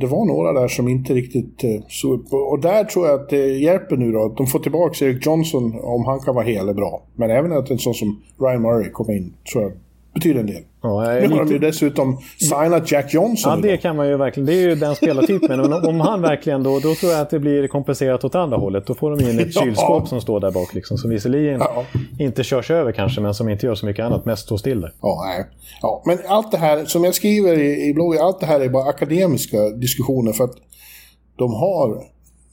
det 0.00 0.06
var 0.06 0.26
några 0.26 0.60
där 0.60 0.68
som 0.68 0.88
inte 0.88 1.14
riktigt 1.14 1.64
eh, 1.64 1.80
såg 1.88 2.12
upp. 2.12 2.32
Och 2.32 2.60
där 2.60 2.84
tror 2.84 3.06
jag 3.06 3.20
att 3.20 3.28
det 3.28 3.46
hjälper 3.46 3.96
nu 3.96 4.12
då. 4.12 4.24
Att 4.24 4.36
de 4.36 4.46
får 4.46 4.58
tillbaka 4.58 5.04
Erik 5.04 5.26
Johnson, 5.26 5.80
om 5.80 6.04
han 6.04 6.20
kan 6.20 6.34
vara 6.34 6.44
hel, 6.44 6.68
är 6.68 6.74
bra. 6.74 7.02
Men 7.14 7.30
även 7.30 7.52
att 7.52 7.70
en 7.70 7.78
sån 7.78 7.94
som 7.94 8.22
Ryan 8.40 8.62
Murray 8.62 8.90
kommer 8.90 9.16
in, 9.16 9.34
tror 9.52 9.64
jag 9.64 9.72
betyder 10.16 10.40
en 10.40 10.46
del. 10.46 10.62
Ja, 10.82 11.00
Nu 11.20 11.28
har 11.28 11.44
de 11.44 11.52
ju 11.52 11.58
dessutom 11.58 12.18
signat 12.38 12.92
Jack 12.92 13.14
Johnson. 13.14 13.52
Ja, 13.52 13.56
det 13.62 13.68
idag. 13.68 13.80
kan 13.80 13.96
man 13.96 14.08
ju 14.08 14.16
verkligen. 14.16 14.46
Det 14.46 14.54
är 14.54 14.68
ju 14.68 14.74
den 14.74 14.94
spelartypen. 14.94 15.60
Men 15.60 15.72
om 15.72 16.00
han 16.00 16.22
verkligen 16.22 16.62
då, 16.62 16.78
då 16.78 16.94
tror 16.94 17.12
jag 17.12 17.20
att 17.20 17.30
det 17.30 17.38
blir 17.38 17.68
kompenserat 17.68 18.24
åt 18.24 18.34
andra 18.34 18.56
hållet. 18.56 18.86
Då 18.86 18.94
får 18.94 19.16
de 19.16 19.24
in 19.30 19.38
ett 19.40 19.48
Ja. 19.54 19.62
kylskåp 19.62 20.08
som 20.08 20.20
står 20.20 20.40
där 20.40 20.50
bak. 20.50 20.74
Liksom, 20.74 20.98
som 20.98 21.10
visserligen 21.10 21.60
Ja. 21.60 21.84
inte 22.18 22.44
körs 22.44 22.70
över 22.70 22.92
kanske, 22.92 23.20
men 23.20 23.34
som 23.34 23.48
inte 23.48 23.66
gör 23.66 23.74
så 23.74 23.86
mycket 23.86 24.04
annat. 24.04 24.24
Mest 24.24 24.42
står 24.42 24.56
still 24.56 24.80
där. 24.80 24.92
Ja, 25.02 25.24
nej. 25.28 25.46
Ja, 25.82 26.02
men 26.06 26.18
allt 26.28 26.50
det 26.52 26.58
här, 26.58 26.84
som 26.84 27.04
jag 27.04 27.14
skriver 27.14 27.58
i, 27.58 27.88
i 27.88 27.94
bloggen, 27.94 28.22
allt 28.22 28.40
det 28.40 28.46
här 28.46 28.60
är 28.60 28.68
bara 28.68 28.84
akademiska 28.88 29.70
diskussioner 29.70 30.32
för 30.32 30.44
att 30.44 30.54
de 31.38 31.52
har 31.54 32.02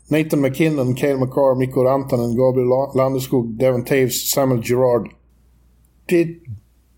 Nathan 0.08 0.42
McKinnon, 0.42 0.96
Cale 0.96 1.16
McCarr, 1.18 1.56
Mikko 1.60 1.84
Rantanen, 1.84 2.36
Gabriel 2.38 2.68
La- 2.68 2.94
Landeskog, 2.96 3.58
Devon 3.60 3.84
Taves, 3.84 4.30
Samuel 4.32 4.62
Girard. 4.64 5.08
Det 6.06 6.28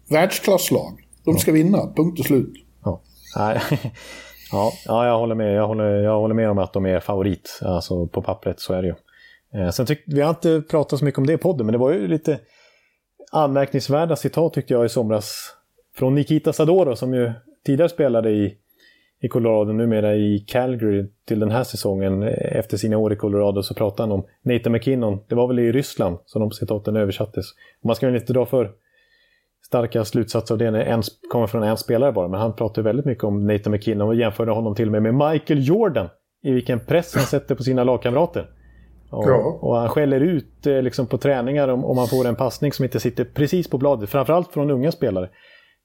världsklasslag. 0.09 1.01
De 1.25 1.37
ska 1.37 1.51
vinna, 1.51 1.77
punkt 1.95 2.19
och 2.19 2.25
slut. 2.25 2.53
Ja. 2.83 3.01
Ja, 4.51 4.71
ja, 4.85 5.05
jag 5.07 5.19
håller 5.19 5.35
med. 5.35 5.55
Jag 5.55 5.67
håller, 5.67 5.85
jag 5.85 6.19
håller 6.19 6.35
med 6.35 6.49
om 6.49 6.57
att 6.57 6.73
de 6.73 6.85
är 6.85 6.99
favorit. 6.99 7.59
Alltså 7.61 8.07
på 8.07 8.21
pappret 8.21 8.59
så 8.59 8.73
är 8.73 8.81
det 8.81 8.87
ju. 8.87 8.95
Eh, 9.61 9.69
sen 9.69 9.85
tyck, 9.85 10.03
vi 10.07 10.21
har 10.21 10.29
inte 10.29 10.61
pratat 10.69 10.99
så 10.99 11.05
mycket 11.05 11.17
om 11.17 11.25
det 11.27 11.33
i 11.33 11.37
podden, 11.37 11.65
men 11.65 11.73
det 11.73 11.79
var 11.79 11.91
ju 11.91 12.07
lite 12.07 12.39
anmärkningsvärda 13.31 14.15
citat 14.15 14.53
tyckte 14.53 14.73
jag 14.73 14.85
i 14.85 14.89
somras. 14.89 15.53
Från 15.95 16.15
Nikita 16.15 16.53
Sadoro 16.53 16.95
som 16.95 17.13
ju 17.13 17.31
tidigare 17.65 17.89
spelade 17.89 18.29
i, 18.31 18.53
i 19.21 19.27
Colorado, 19.27 19.73
numera 19.73 20.15
i 20.15 20.39
Calgary 20.47 21.05
till 21.27 21.39
den 21.39 21.51
här 21.51 21.63
säsongen. 21.63 22.23
Eh, 22.23 22.57
Efter 22.57 22.77
sina 22.77 22.97
år 22.97 23.13
i 23.13 23.15
Colorado 23.15 23.63
så 23.63 23.73
pratade 23.73 24.03
han 24.03 24.11
om 24.11 24.25
Nathan 24.43 24.71
McKinnon. 24.71 25.19
Det 25.29 25.35
var 25.35 25.47
väl 25.47 25.59
i 25.59 25.71
Ryssland 25.71 26.17
som 26.25 26.41
de 26.41 26.51
citaten 26.51 26.95
översattes. 26.95 27.45
Man 27.83 27.95
ska 27.95 28.05
väl 28.05 28.15
inte 28.15 28.33
dra 28.33 28.45
för 28.45 28.71
starka 29.67 30.05
slutsatser 30.05 30.55
av 30.55 30.59
det 30.59 30.71
när 30.71 30.79
en 30.79 31.01
kommer 31.31 31.47
från 31.47 31.63
en 31.63 31.77
spelare 31.77 32.11
bara. 32.11 32.27
Men 32.27 32.39
han 32.39 32.55
pratade 32.55 32.81
väldigt 32.85 33.05
mycket 33.05 33.23
om 33.23 33.47
Nathan 33.47 33.71
McKinnon 33.71 34.07
och 34.07 34.15
jämförde 34.15 34.51
honom 34.51 34.75
till 34.75 34.85
och 34.87 34.91
med 35.01 35.13
med 35.13 35.31
Michael 35.31 35.67
Jordan. 35.67 36.09
I 36.43 36.51
vilken 36.51 36.79
press 36.79 37.15
han 37.15 37.23
sätter 37.23 37.55
på 37.55 37.63
sina 37.63 37.83
lagkamrater. 37.83 38.49
Och, 39.11 39.23
Ja. 39.29 39.59
och 39.61 39.75
han 39.77 39.89
skäller 39.89 40.19
ut 40.19 40.67
eh, 40.67 40.81
liksom 40.81 41.07
på 41.07 41.17
träningar 41.17 41.67
om, 41.67 41.85
om 41.85 41.95
man 41.95 42.07
får 42.07 42.27
en 42.27 42.35
passning 42.35 42.71
som 42.73 42.85
inte 42.85 42.99
sitter 42.99 43.23
precis 43.25 43.69
på 43.69 43.77
bladet. 43.77 44.09
Framförallt 44.09 44.51
från 44.53 44.71
unga 44.71 44.91
spelare. 44.91 45.29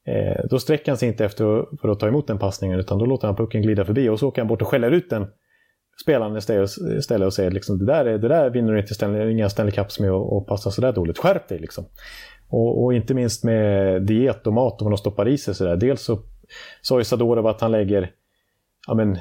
Eh, 0.09 0.45
då 0.51 0.59
sträcker 0.59 0.93
han 0.93 0.97
sig 0.99 1.09
inte 1.09 1.25
efter 1.25 1.45
för 1.81 1.89
att 1.89 2.01
ta 2.01 2.09
emot 2.09 2.27
den 2.27 2.39
passningen 2.39 2.79
utan 2.81 2.99
då 2.99 3.05
låter 3.05 3.27
han 3.27 3.37
pucken 3.37 3.63
glida 3.63 3.85
förbi 3.85 4.09
och 4.09 4.19
så 4.19 4.29
åker 4.29 4.43
han 4.43 4.49
bort 4.49 4.63
och 4.63 4.69
skäller 4.69 4.91
ut 4.91 5.11
den 5.11 5.27
spelaren 6.03 6.37
istället 6.37 7.27
och 7.27 7.33
säger 7.33 7.51
liksom, 7.51 7.79
det, 7.79 7.87
där, 7.87 8.05
är- 8.05 8.19
det 8.19 8.29
där 8.29 8.51
vinner 8.51 8.73
du 8.73 8.81
inte 8.81 8.95
Stanley, 8.95 9.31
inga 9.33 9.49
Stanley 9.49 9.73
Cups 9.73 10.01
med 10.01 10.11
att 10.11 10.33
att 10.33 10.47
passa 10.47 10.71
sådär 10.71 10.93
dåligt. 10.93 11.19
Skärp 11.19 11.49
dig 11.49 11.59
liksom. 11.59 11.85
Och, 12.51 12.85
och 12.85 12.95
inte 12.95 13.15
minst 13.15 13.45
med 13.45 14.03
diet 14.03 14.47
och 14.47 14.53
mat 14.53 14.83
om 14.83 14.89
man 14.89 14.99
stoppar 14.99 15.29
i 15.29 15.39
sig. 15.39 15.55
Sådär. 15.55 15.77
Dels 15.77 16.03
så 16.03 16.19
sa 16.83 16.99
ju 16.99 17.05
Sadorov 17.05 17.47
att 17.47 17.61
han 17.61 17.73
lägger 17.73 18.13
ja, 18.87 18.95
men, 18.95 19.19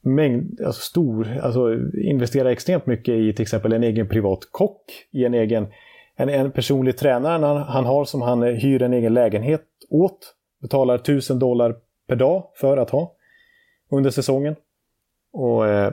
mängd, 0.00 0.60
alltså 0.60 0.80
stor, 0.80 1.38
alltså 1.42 1.74
investerar 1.94 2.50
extremt 2.50 2.86
mycket 2.86 3.14
i 3.14 3.32
till 3.32 3.42
exempel 3.42 3.72
en 3.72 3.84
egen 3.84 4.08
privat 4.08 4.48
kock, 4.50 5.06
i 5.10 5.24
en 5.24 5.34
egen 5.34 5.66
en, 6.16 6.28
en 6.28 6.52
personlig 6.52 6.96
tränare 6.96 7.46
han, 7.46 7.56
han 7.56 7.84
har 7.84 8.04
som 8.04 8.22
han 8.22 8.42
hyr 8.42 8.82
en 8.82 8.92
egen 8.92 9.14
lägenhet 9.14 9.64
åt. 9.90 10.34
Betalar 10.62 10.94
1000 10.94 11.38
dollar 11.38 11.76
per 12.08 12.16
dag 12.16 12.44
för 12.54 12.76
att 12.76 12.90
ha 12.90 13.14
under 13.90 14.10
säsongen. 14.10 14.56
Och 15.32 15.66
eh, 15.66 15.92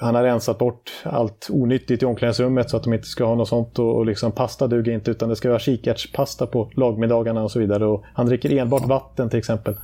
han 0.00 0.14
har 0.14 0.22
rensat 0.22 0.58
bort 0.58 0.90
allt 1.04 1.48
onyttigt 1.50 2.02
i 2.02 2.06
omklädningsrummet 2.06 2.70
så 2.70 2.76
att 2.76 2.82
de 2.84 2.94
inte 2.94 3.06
ska 3.06 3.24
ha 3.24 3.34
något 3.34 3.48
sånt. 3.48 3.78
Och, 3.78 3.96
och 3.96 4.06
liksom 4.06 4.32
pasta 4.32 4.66
duger 4.66 4.92
inte 4.92 5.10
utan 5.10 5.28
det 5.28 5.36
ska 5.36 5.48
vara 5.48 5.58
kikärtspasta 5.58 6.46
på 6.46 6.70
lagmiddagarna 6.74 7.42
och 7.42 7.50
så 7.50 7.58
vidare. 7.58 7.86
Och 7.86 8.04
han 8.14 8.26
dricker 8.26 8.52
enbart 8.52 8.86
vatten 8.86 9.30
till 9.30 9.38
exempel. 9.38 9.76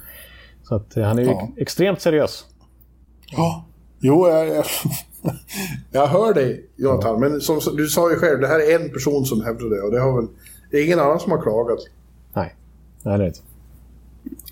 Så 0.62 0.74
att 0.74 0.96
eh, 0.96 1.04
han 1.04 1.18
är 1.18 1.22
ju 1.22 1.28
Ja. 1.28 1.48
extremt 1.56 2.00
seriös. 2.00 2.44
Ja. 3.30 3.64
Jo, 4.00 4.28
jag, 4.28 4.48
jag, 4.48 4.64
jag 5.90 6.06
hör 6.06 6.34
dig 6.34 6.66
Jonathan, 6.76 7.20
men 7.20 7.40
som 7.40 7.60
du 7.76 7.86
sa 7.86 8.10
ju 8.10 8.16
själv, 8.16 8.40
det 8.40 8.46
här 8.46 8.70
är 8.70 8.80
en 8.82 8.90
person 8.90 9.24
som 9.24 9.40
hävdar 9.44 9.76
det 9.76 9.82
och 9.82 9.90
det 9.90 10.00
har 10.00 10.16
väl 10.16 10.28
det 10.70 10.76
är 10.76 10.84
ingen 10.86 11.00
annan 11.00 11.20
som 11.20 11.32
har 11.32 11.42
klagat. 11.42 11.78
Nej, 12.34 12.54
Nej 13.02 13.02
det 13.02 13.10
är 13.10 13.18
det 13.18 13.26
inte. 13.26 13.40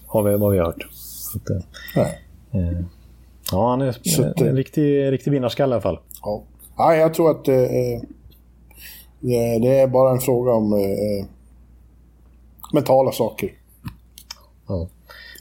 Har 0.06 0.22
vi, 0.22 0.36
vad 0.36 0.52
vi 0.52 0.58
har 0.58 0.64
hört. 0.66 0.86
Så 0.92 1.38
att, 1.38 1.50
eh, 1.50 1.56
Nej. 1.96 2.22
eh, 2.52 2.84
ja, 3.52 3.70
han 3.70 3.80
är 3.80 3.92
Så 3.92 4.22
att, 4.22 4.40
en, 4.40 4.46
eh, 4.46 4.50
en 4.50 4.56
riktig, 4.56 5.12
riktig 5.12 5.30
vinnarskalle 5.30 5.70
i 5.70 5.74
alla 5.74 5.82
fall. 5.82 5.98
Ja. 6.22 6.42
ja, 6.76 6.94
jag 6.94 7.14
tror 7.14 7.30
att 7.30 7.48
eh, 7.48 7.54
det, 9.20 9.58
det 9.58 9.80
är 9.80 9.86
bara 9.86 10.10
en 10.10 10.20
fråga 10.20 10.52
om 10.52 10.72
eh, 10.72 11.26
mentala 12.72 13.12
saker. 13.12 13.50
Ja. 14.68 14.88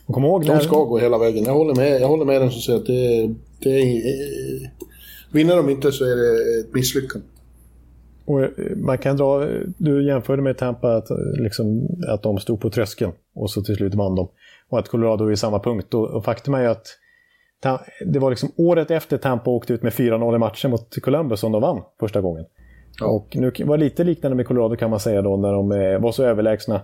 Och 0.06 0.14
kom 0.14 0.26
ihåg 0.26 0.46
De 0.46 0.60
ska 0.60 0.84
gå 0.84 0.98
hela 0.98 1.18
vägen. 1.18 1.44
Jag 1.44 1.54
håller 1.54 1.76
med, 1.76 2.02
jag 2.02 2.08
håller 2.08 2.26
med 2.26 2.42
den 2.42 2.52
som 2.52 2.62
säger 2.62 2.80
att 2.80 2.86
det, 2.86 3.34
det 3.60 3.70
är... 3.70 3.96
Eh, 3.96 4.70
vinner 5.32 5.56
de 5.56 5.70
inte 5.70 5.92
så 5.92 6.04
är 6.04 6.16
det 6.16 6.60
ett 6.60 6.74
misslyckande. 6.74 7.28
och 8.26 8.42
eh, 8.42 8.50
man 8.76 8.98
kan 8.98 9.18
dra, 9.18 9.48
du 9.78 10.08
jämförde 10.08 10.42
med 10.42 10.58
Tampa 10.58 10.96
att, 10.96 11.10
eh, 11.10 11.18
liksom, 11.44 11.88
att 12.08 12.24
de 12.24 12.38
stod 12.38 12.62
på 12.62 12.70
tröskeln 12.70 13.12
och 13.36 13.52
så 13.52 13.62
till 13.62 13.76
slut 13.76 13.96
vann 13.96 14.16
de. 14.16 14.30
Och 14.70 14.80
att 14.80 14.90
Colorado 14.90 15.28
är 15.28 15.32
i 15.32 15.38
samma 15.38 15.60
punkt. 15.60 15.94
Och, 15.94 16.10
och 16.10 16.26
faktum 16.26 16.54
är 16.54 16.62
ju 16.62 16.68
att 16.68 16.88
det 18.06 18.20
var 18.20 18.30
liksom 18.30 18.50
året 18.58 18.92
efter 18.92 19.18
Tampa 19.18 19.50
åkte 19.52 19.74
ut 19.74 19.84
med 19.84 19.94
4-0 19.94 20.36
i 20.36 20.38
matchen 20.38 20.72
mot 20.72 21.02
Columbus 21.02 21.40
som 21.40 21.52
de 21.52 21.62
vann 21.62 21.82
första 22.00 22.22
gången. 22.22 22.46
Ja. 23.00 23.06
Och 23.08 23.28
nu 23.36 23.52
var 23.66 23.78
det 23.78 23.84
lite 23.84 24.04
liknande 24.04 24.36
med 24.38 24.48
Colorado 24.48 24.76
kan 24.76 24.90
man 24.90 25.00
säga 25.00 25.22
då 25.22 25.38
när 25.38 25.54
de 25.54 25.72
eh, 25.72 26.00
var 26.00 26.12
så 26.12 26.24
överlägsna. 26.24 26.82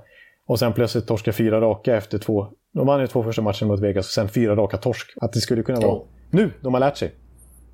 Och 0.48 0.60
sen 0.60 0.74
plötsligt 0.74 1.08
torska 1.08 1.34
fyra 1.34 1.62
raka 1.62 1.96
efter 1.98 2.18
två. 2.18 2.48
De 2.74 2.88
vann 2.88 3.02
ju 3.02 3.08
två 3.08 3.24
första 3.24 3.42
matcherna 3.42 3.68
mot 3.68 3.80
Vegas 3.80 4.06
och 4.08 4.12
sen 4.12 4.30
fyra 4.30 4.56
raka 4.56 4.78
torsk. 4.78 5.14
Att 5.22 5.34
det 5.34 5.40
skulle 5.40 5.64
kunna 5.64 5.82
Ja. 5.82 5.88
vara 5.88 6.02
nu 6.30 6.52
de 6.62 6.74
har 6.74 6.80
lärt 6.80 6.98
sig. 6.98 7.12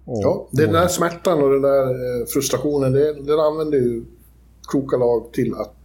Och, 0.06 0.20
Ja, 0.24 0.48
den 0.52 0.72
där 0.74 0.88
smärtan 0.88 1.44
och 1.44 1.50
den 1.50 1.62
där 1.62 1.84
eh, 1.90 2.26
frustrationen, 2.34 2.92
det, 2.92 3.14
den 3.14 3.40
använder 3.40 3.78
ju 3.78 4.04
kloka 4.72 4.98
lag 4.98 5.34
till 5.34 5.54
att 5.54 5.76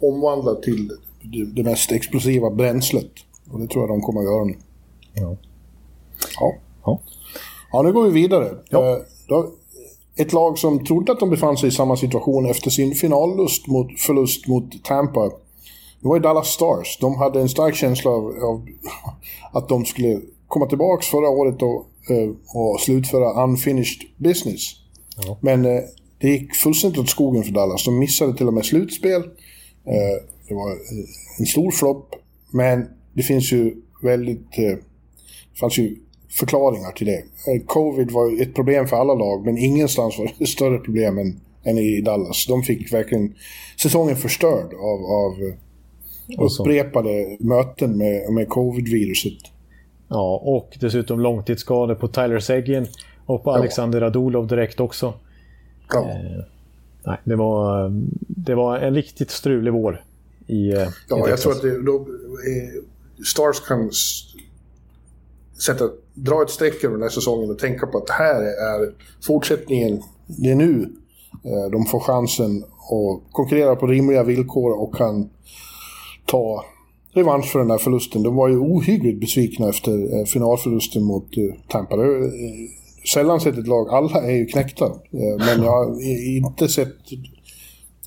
omvandla 0.00 0.54
till 0.54 0.88
det, 1.22 1.44
det 1.44 1.62
mest 1.62 1.92
explosiva 1.92 2.50
bränslet. 2.50 3.10
Och 3.50 3.60
det 3.60 3.66
tror 3.66 3.82
jag 3.82 3.90
de 3.90 4.00
kommer 4.00 4.20
att 4.20 4.26
göra 4.26 4.44
nu. 4.44 4.54
Ja. 5.14 5.36
Ja. 6.40 6.54
Ja. 6.84 7.00
Ja, 7.72 7.82
nu 7.82 7.92
går 7.92 8.02
vi 8.02 8.10
vidare. 8.10 8.50
Ja. 8.68 8.96
Eh, 8.96 9.02
ett 10.16 10.32
lag 10.32 10.58
som 10.58 10.84
trodde 10.84 11.12
att 11.12 11.20
de 11.20 11.30
befann 11.30 11.56
sig 11.56 11.68
i 11.68 11.72
samma 11.72 11.96
situation 11.96 12.46
efter 12.46 12.70
sin 12.70 12.94
finallust 12.94 13.66
mot, 13.66 14.00
förlust 14.00 14.46
mot 14.46 14.84
Tampa. 14.84 15.24
Det 16.00 16.08
var 16.08 16.16
ju 16.16 16.22
Dallas 16.22 16.48
Stars. 16.48 16.98
De 17.00 17.16
hade 17.18 17.40
en 17.40 17.48
stark 17.48 17.74
känsla 17.74 18.10
av, 18.10 18.24
av 18.24 18.66
att 19.52 19.68
de 19.68 19.84
skulle 19.84 20.20
komma 20.48 20.66
tillbaka 20.66 21.02
förra 21.02 21.28
året 21.28 21.62
och, 21.62 21.86
eh, 22.10 22.30
och 22.54 22.80
slutföra 22.80 23.44
unfinished 23.44 24.08
business. 24.16 24.62
Ja. 25.26 25.38
Men 25.40 25.64
eh, 25.64 25.82
det 26.18 26.28
gick 26.28 26.54
fullständigt 26.54 27.00
åt 27.00 27.08
skogen 27.08 27.44
för 27.44 27.52
Dallas. 27.52 27.84
De 27.84 27.98
missade 27.98 28.36
till 28.36 28.46
och 28.46 28.54
med 28.54 28.64
slutspel. 28.64 29.22
Det 30.48 30.54
var 30.54 30.70
en 31.38 31.46
stor 31.46 31.70
flopp. 31.70 32.14
Men 32.50 32.88
det 33.12 33.22
finns 33.22 33.52
ju 33.52 33.76
väldigt... 34.02 34.52
Det 34.56 34.78
fanns 35.60 35.78
ju 35.78 35.96
förklaringar 36.32 36.92
till 36.92 37.06
det. 37.06 37.18
Eh, 37.18 37.62
Covid 37.66 38.10
var 38.10 38.42
ett 38.42 38.54
problem 38.54 38.86
för 38.86 38.96
alla 38.96 39.14
lag, 39.14 39.44
men 39.44 39.58
ingenstans 39.58 40.18
var 40.18 40.32
det 40.38 40.46
större 40.56 40.78
problem 40.78 41.18
än, 41.18 41.40
än 41.64 41.78
i 41.78 42.00
Dallas. 42.00 42.46
De 42.46 42.62
fick 42.62 42.92
verkligen 42.92 43.34
säsongen 43.82 44.16
förstörd 44.16 44.74
av, 44.74 45.04
av 45.04 45.32
eh, 45.42 46.44
upprepade 46.44 47.36
möten 47.40 47.98
med, 47.98 48.32
med 48.32 48.48
covid-viruset. 48.48 49.38
Ja, 50.08 50.40
och 50.44 50.76
dessutom 50.80 51.20
långtidsskador 51.20 51.94
på 51.94 52.08
Tyler 52.08 52.40
Seguin 52.40 52.86
och 53.26 53.44
på 53.44 53.50
Alexander 53.50 54.00
Radulov 54.00 54.46
direkt 54.46 54.80
också. 54.80 55.14
Ja. 55.92 56.06
Nej, 57.04 57.18
det 57.24 57.36
var, 57.36 57.92
det 58.28 58.54
var 58.54 58.78
en 58.78 58.94
riktigt 58.94 59.30
strulig 59.30 59.72
vår 59.72 60.04
i, 60.46 60.72
eh, 60.72 60.82
i 60.82 60.86
Ja, 61.08 61.28
jag 61.28 61.38
tror 61.38 61.52
att 61.52 61.62
det, 61.62 61.82
då, 61.82 61.96
eh, 61.96 62.82
Stars 63.24 63.60
kan 63.60 63.90
sätta, 65.66 65.84
dra 66.14 66.42
ett 66.42 66.50
streck 66.50 66.84
över 66.84 66.94
den 66.94 67.02
här 67.02 67.10
säsongen 67.10 67.50
och 67.50 67.58
tänka 67.58 67.86
på 67.86 67.98
att 67.98 68.06
det 68.06 68.12
här 68.12 68.42
är 68.42 68.94
fortsättningen. 69.26 70.02
Det 70.26 70.50
är 70.50 70.54
nu 70.54 70.92
eh, 71.44 71.70
de 71.70 71.86
får 71.86 72.00
chansen 72.00 72.64
att 72.64 73.32
konkurrera 73.32 73.76
på 73.76 73.86
rimliga 73.86 74.22
villkor 74.24 74.80
och 74.80 74.94
kan 74.94 75.30
ta 76.26 76.64
revansch 77.14 77.52
för 77.52 77.58
den 77.58 77.70
här 77.70 77.78
förlusten. 77.78 78.22
De 78.22 78.34
var 78.34 78.48
ju 78.48 78.58
ohyggligt 78.58 79.20
besvikna 79.20 79.68
efter 79.68 80.18
eh, 80.18 80.24
finalförlusten 80.24 81.04
mot 81.04 81.36
eh, 81.36 81.54
Tampa. 81.68 81.96
Det 81.96 82.04
är, 82.04 82.30
sällan 83.12 83.40
sett 83.40 83.58
ett 83.58 83.66
lag, 83.66 83.88
alla 83.90 84.22
är 84.22 84.32
ju 84.32 84.46
knäckta. 84.46 84.92
Men 85.38 85.62
jag 85.62 85.70
har 85.70 86.02
inte 86.26 86.68
sett... 86.68 86.96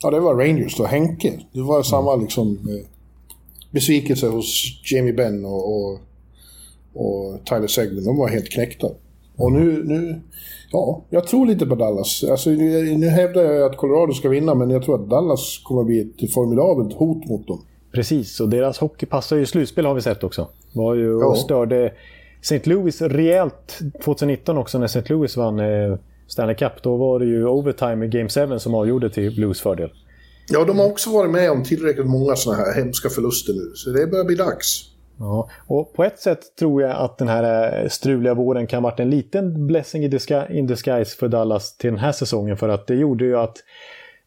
Ja, 0.01 0.11
det 0.11 0.19
var 0.19 0.35
Rangers 0.35 0.77
då, 0.77 0.85
Henke. 0.85 1.39
Det 1.53 1.61
var 1.61 1.83
samma 1.83 2.15
liksom 2.15 2.59
besvikelse 3.71 4.27
hos 4.27 4.63
Jamie 4.91 5.13
Benn 5.13 5.45
och, 5.45 5.75
och, 5.75 5.99
och 6.95 7.45
Tyler 7.45 7.67
Seguin. 7.67 8.05
De 8.05 8.17
var 8.17 8.27
helt 8.27 8.49
knäckta. 8.49 8.87
Och 9.37 9.51
nu, 9.51 9.83
nu, 9.83 10.21
ja, 10.71 11.03
jag 11.09 11.27
tror 11.27 11.45
lite 11.45 11.65
på 11.65 11.75
Dallas. 11.75 12.23
Alltså, 12.23 12.49
nu, 12.49 13.07
hävdar 13.07 13.41
jag 13.41 13.71
att 13.71 13.77
Colorado 13.77 14.13
ska 14.13 14.29
vinna, 14.29 14.55
men 14.55 14.69
jag 14.69 14.83
tror 14.83 14.95
att 14.95 15.09
Dallas 15.09 15.61
kommer 15.63 15.83
bli 15.83 16.13
ett 16.23 16.33
formidabelt 16.33 16.93
hot 16.93 17.25
mot 17.29 17.47
dem. 17.47 17.61
Precis, 17.91 18.39
och 18.39 18.49
deras 18.49 18.77
hockey 18.77 19.05
passar 19.05 19.37
ju 19.37 19.45
slutspel 19.45 19.85
har 19.85 19.93
vi 19.93 20.01
sett 20.01 20.23
också. 20.23 20.47
Var 20.73 20.95
ju 20.95 21.13
och 21.13 21.37
störde 21.37 21.93
St. 22.41 22.61
Louis 22.63 23.01
rejält 23.01 23.79
2019 24.03 24.57
också 24.57 24.77
när 24.77 24.85
St. 24.85 25.03
Louis 25.13 25.37
vann 25.37 25.59
eh, 25.59 25.97
Stanley 26.27 26.55
Cup. 26.55 26.83
Då 26.83 26.97
var 26.97 27.19
det 27.19 27.25
ju 27.25 27.45
overtime 27.45 28.05
i 28.05 28.09
Game 28.09 28.29
7 28.29 28.59
som 28.59 28.75
avgjorde 28.75 29.09
till 29.09 29.35
Blues 29.35 29.61
fördel. 29.61 29.89
Ja, 30.47 30.65
de 30.65 30.79
har 30.79 30.85
också 30.85 31.09
varit 31.09 31.31
med 31.31 31.51
om 31.51 31.63
tillräckligt 31.63 32.07
många 32.07 32.35
sådana 32.35 32.63
här 32.63 32.73
hemska 32.73 33.09
förluster 33.09 33.53
nu, 33.53 33.71
så 33.75 33.89
det 33.89 34.07
börjar 34.07 34.25
bli 34.25 34.35
dags. 34.35 34.94
Ja, 35.19 35.49
och 35.67 35.93
på 35.93 36.03
ett 36.03 36.19
sätt 36.19 36.55
tror 36.59 36.81
jag 36.81 36.91
att 36.91 37.17
den 37.17 37.27
här 37.27 37.83
eh, 37.83 37.89
struliga 37.89 38.33
våren 38.33 38.67
kan 38.67 38.83
ha 38.83 38.89
varit 38.89 38.99
en 38.99 39.09
liten 39.09 39.67
blessing 39.67 40.03
in 40.49 40.67
disguise 40.67 41.17
för 41.17 41.27
Dallas 41.27 41.77
till 41.77 41.89
den 41.89 41.99
här 41.99 42.11
säsongen. 42.11 42.57
För 42.57 42.69
att 42.69 42.87
det 42.87 42.95
gjorde 42.95 43.25
ju 43.25 43.37
att 43.37 43.57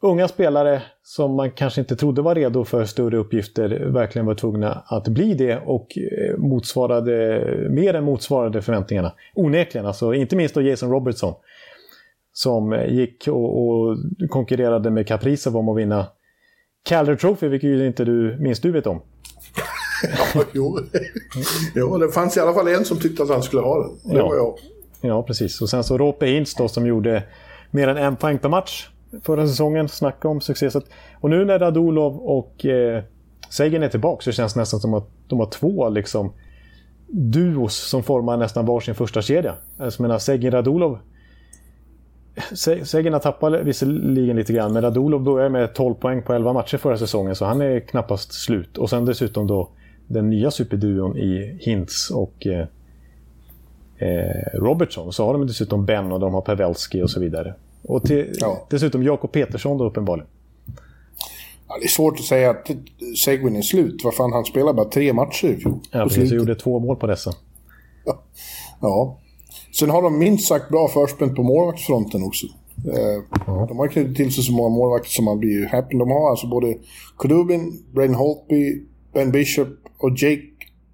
unga 0.01 0.29
spelare 0.29 0.83
som 1.03 1.35
man 1.35 1.51
kanske 1.51 1.81
inte 1.81 1.97
trodde 1.97 2.23
var 2.23 2.35
redo 2.35 2.65
för 2.65 2.85
större 2.85 3.17
uppgifter 3.17 3.69
verkligen 3.69 4.27
var 4.27 4.35
tvungna 4.35 4.83
att 4.87 5.09
bli 5.09 5.35
det 5.35 5.59
och 5.59 5.99
eh, 5.99 6.37
motsvarade, 6.37 7.45
mer 7.71 7.95
än 7.95 8.05
motsvarade 8.05 8.63
förväntningarna. 8.63 9.13
Onekligen, 9.35 9.87
alltså 9.87 10.15
inte 10.15 10.37
minst 10.37 10.55
då 10.55 10.63
Jason 10.63 10.91
Robertson. 10.91 11.35
Som 12.33 12.73
eh, 12.73 12.93
gick 12.93 13.29
och, 13.29 13.69
och 13.69 13.97
konkurrerade 14.29 14.91
med 14.91 15.07
Kaprizov 15.07 15.57
om 15.57 15.69
att 15.69 15.79
vinna 15.79 16.07
Calder 16.89 17.17
Trophy, 17.17 17.49
vilket 17.49 17.71
ju 17.71 17.87
inte 17.87 18.05
du 18.05 18.37
minst 18.41 18.63
du 18.63 18.73
vet 18.73 18.87
om 18.87 19.01
ja, 20.35 20.45
jo. 20.53 20.79
jo, 21.75 21.99
det 21.99 22.09
fanns 22.09 22.37
i 22.37 22.41
alla 22.41 22.55
fall 22.55 22.69
en 22.69 22.85
som 22.85 23.01
tyckte 23.01 23.23
att 23.23 23.29
han 23.29 23.43
skulle 23.43 23.63
ha 23.63 23.83
den. 23.83 23.91
Det 24.03 24.19
ja. 24.19 24.29
var 24.29 24.37
jag. 24.37 24.55
Ja, 25.01 25.23
precis. 25.23 25.61
Och 25.61 25.71
sen 25.71 25.85
så 25.85 25.99
Rope 25.99 26.27
Hintz 26.27 26.55
då 26.55 26.69
som 26.69 26.87
gjorde 26.87 27.23
mer 27.71 27.89
än 27.89 27.97
en 27.97 28.17
poäng 28.17 28.39
per 28.39 28.49
match 28.49 28.89
förra 29.23 29.47
säsongen. 29.47 29.89
Snacka 29.89 30.29
om 30.29 30.41
succé. 30.41 30.71
Och 31.21 31.31
nu 31.31 31.45
när 31.45 31.59
Radulov 31.59 32.17
och 32.17 32.67
eh, 32.67 33.03
Segen 33.51 33.83
är 33.83 33.89
tillbaka 33.89 34.23
så 34.23 34.33
känns 34.33 34.55
det 34.55 34.61
nästan 34.61 34.81
som 34.81 34.95
att 34.95 35.09
de 35.27 35.39
har 35.39 35.47
två 35.47 35.89
liksom, 35.89 36.33
duos 37.07 37.77
som 37.77 38.03
formar 38.03 38.37
nästan 38.37 38.67
varsin 38.67 38.95
första 38.95 39.23
kedja. 39.23 39.55
Alltså, 39.79 40.03
menar, 40.03 40.19
Segin 40.19 40.51
Radulov 40.51 40.99
Segen 42.85 43.13
har 43.13 43.21
tappat 43.21 43.61
visserligen 43.63 44.37
lite 44.37 44.53
grann, 44.53 44.73
men 44.73 44.83
Radulov 44.83 45.23
börjar 45.23 45.49
med 45.49 45.75
12 45.75 45.95
poäng 45.95 46.23
på 46.23 46.33
11 46.33 46.53
matcher 46.53 46.77
förra 46.77 46.99
säsongen, 46.99 47.37
så 47.37 47.45
han 47.45 47.61
är 47.61 47.81
knappast 47.81 48.33
slut. 48.33 48.79
Och 48.79 48.91
sen 48.91 49.05
dessutom 49.05 49.47
då 49.47 49.71
den 50.09 50.31
nya 50.31 50.51
superduon 50.51 51.17
i 51.17 51.59
Hintz 51.61 52.11
och 52.11 52.47
eh, 52.47 52.67
eh, 53.99 54.59
Robertson. 54.59 55.13
Så 55.13 55.25
har 55.25 55.33
de 55.33 55.47
dessutom 55.47 55.87
Ben 55.87 56.13
och 56.13 56.21
de 56.21 56.35
har 56.35 56.41
Pavelski 56.41 57.03
och 57.03 57.11
så 57.11 57.21
vidare. 57.21 57.55
Och 57.83 58.03
till, 58.03 58.37
ja. 58.41 58.67
dessutom 58.71 59.03
Jakob 59.03 59.33
Petersson 59.33 59.79
då 59.79 59.85
uppenbarligen. 59.85 60.29
Ja, 61.69 61.79
det 61.81 61.85
är 61.85 61.89
svårt 61.89 62.19
att 62.19 62.25
säga 62.25 62.51
att 62.51 62.71
Seguin 63.25 63.57
är 63.57 63.63
slut. 63.63 64.05
Vad 64.05 64.15
fan, 64.15 64.33
han 64.33 64.45
spelade 64.45 64.75
bara 64.75 64.89
tre 64.89 65.13
matcher 65.13 65.49
i 65.49 65.57
fjol. 65.57 65.79
Ja, 65.91 66.05
precis. 66.05 66.33
Och 66.33 66.39
gjorde 66.39 66.55
två 66.55 66.79
mål 66.79 66.97
på 66.97 67.07
dessa. 67.07 67.33
Ja. 68.05 68.23
ja. 68.81 69.19
Sen 69.79 69.91
har 69.91 70.03
de 70.03 70.19
minst 70.19 70.49
sagt 70.49 70.69
bra 70.69 70.89
förspänn 70.89 71.35
på 71.35 71.43
målvaktsfronten 71.43 72.23
också. 72.23 72.47
Eh, 72.87 73.23
ja. 73.47 73.67
De 73.69 73.79
har 73.79 73.89
knutit 73.89 74.17
till 74.17 74.35
sig 74.35 74.45
så 74.45 74.53
många 74.53 74.69
målvakter 74.69 75.11
som 75.11 75.25
man 75.25 75.39
blir 75.39 75.67
happy. 75.67 75.99
De 75.99 76.11
har 76.11 76.31
alltså 76.31 76.47
både 76.47 76.75
Kodubin, 77.17 77.83
Brain 77.95 78.15
Holtby, 78.15 78.85
Ben 79.13 79.31
Bishop 79.31 79.69
och 79.99 80.11
Jake 80.11 80.43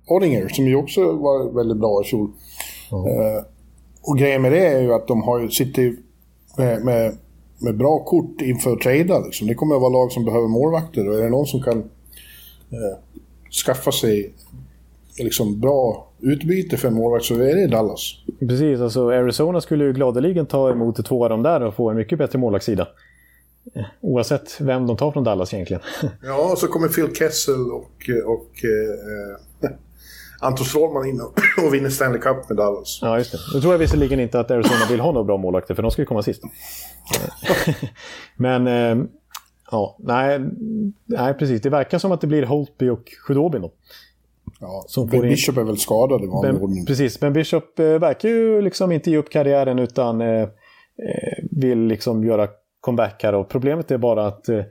Oddinger 0.07 0.49
som 0.49 0.67
ju 0.67 0.77
också 0.77 1.13
var 1.13 1.53
väldigt 1.53 1.77
bra 1.77 2.03
i 2.03 2.05
fjol. 2.05 2.31
Ja. 2.91 3.09
Eh, 3.09 3.45
och 4.03 4.19
grejen 4.19 4.43
med 4.43 4.53
det 4.53 4.67
är 4.67 4.81
ju 4.81 4.93
att 4.93 5.07
de 5.07 5.23
har 5.23 5.41
ju, 5.41 5.51
sitter 5.51 5.97
med, 6.59 6.85
med, 6.85 7.17
med 7.59 7.77
bra 7.77 7.99
kort 7.99 8.41
inför 8.41 8.77
trada. 8.77 9.19
Liksom. 9.19 9.47
Det 9.47 9.55
kommer 9.55 9.75
att 9.75 9.81
vara 9.81 9.93
lag 9.93 10.13
som 10.13 10.25
behöver 10.25 10.49
målvakter 10.49 11.09
och 11.09 11.19
är 11.19 11.23
det 11.23 11.31
någon 11.31 11.47
som 11.47 11.63
kan 11.63 11.79
eh, 11.79 12.99
skaffa 13.67 13.93
sig 13.93 14.33
liksom 15.19 15.61
bra 15.61 16.09
utbyte 16.21 16.77
för 16.77 16.89
en 16.89 16.95
målvakt 16.95 17.25
så 17.25 17.35
är 17.35 17.55
det 17.55 17.67
Dallas. 17.67 18.01
Precis, 18.41 18.81
alltså 18.81 19.09
Arizona 19.09 19.61
skulle 19.61 19.85
ju 19.85 19.93
gladeligen 19.93 20.47
ta 20.47 20.71
emot 20.71 21.07
två 21.07 21.25
av 21.25 21.31
dem 21.31 21.43
där 21.43 21.61
och 21.61 21.75
få 21.75 21.91
en 21.91 21.97
mycket 21.97 22.19
bättre 22.19 22.39
målvaktssida. 22.39 22.89
Eh, 23.75 23.85
oavsett 24.01 24.61
vem 24.61 24.87
de 24.87 24.97
tar 24.97 25.13
från 25.13 25.25
Dallas 25.25 25.55
egentligen. 25.55 25.83
Ja, 26.23 26.53
och 26.53 26.59
så 26.59 26.67
kommer 26.67 26.89
Phil 26.89 27.15
Kessel 27.15 27.71
och, 27.73 28.11
och 28.27 28.65
eh, 28.65 29.71
Anton 30.41 30.67
Strålman 30.67 31.09
in 31.09 31.21
och, 31.21 31.35
och 31.67 31.75
vinner 31.75 31.91
Stanley 31.91 32.21
Cup 32.21 32.49
med 32.49 32.57
Dallas. 32.57 32.99
Ja, 33.03 33.19
just 33.19 33.33
det. 33.33 33.39
Nu 33.55 33.61
tror 33.61 33.75
jag 33.75 33.79
visserligen 33.79 34.21
inte 34.21 34.41
att 34.41 34.51
Arizona 34.51 34.87
vill 34.91 35.01
ha 35.01 35.13
några 35.13 35.25
bra 35.25 35.37
målvakter, 35.37 35.75
för 35.75 35.83
de 35.83 35.91
ska 35.91 36.03
ju 36.03 36.07
komma 36.07 36.23
sist. 36.23 36.43
Men, 38.37 38.67
eh, 38.67 39.07
ja, 39.71 39.97
nej, 39.99 40.41
nej, 41.05 41.35
precis. 41.35 41.63
Det 41.63 41.71
verkar 41.71 41.99
som 41.99 42.13
att 42.13 42.21
det 42.21 42.27
blir 42.27 42.43
Holtby 42.43 42.89
och 42.89 43.05
Khudobin 43.27 43.63
då. 43.63 43.73
Ja, 44.61 44.85
som 44.87 45.09
ben 45.09 45.21
Bishop 45.21 45.57
är 45.57 45.63
väl 45.63 45.79
skadad 45.79 46.25
i 46.25 46.27
vanlig 46.27 46.63
ordning. 46.63 46.87
Precis, 46.87 47.21
Ben 47.21 47.33
Bishop 47.33 47.79
eh, 47.79 47.87
verkar 47.87 48.29
ju 48.29 48.63
liksom 48.63 48.93
inte 48.93 49.11
ge 49.11 49.17
upp 49.17 49.31
karriären 49.31 49.79
utan 49.79 50.21
eh, 50.21 50.43
eh, 50.43 50.49
vill 51.51 51.79
liksom 51.79 52.25
göra 52.25 52.49
comeback 52.85 53.23
här. 53.23 53.35
Och 53.35 53.49
problemet 53.49 53.91
är 53.91 53.99
bara 53.99 54.27
att 54.27 54.49
eh, 54.49 54.63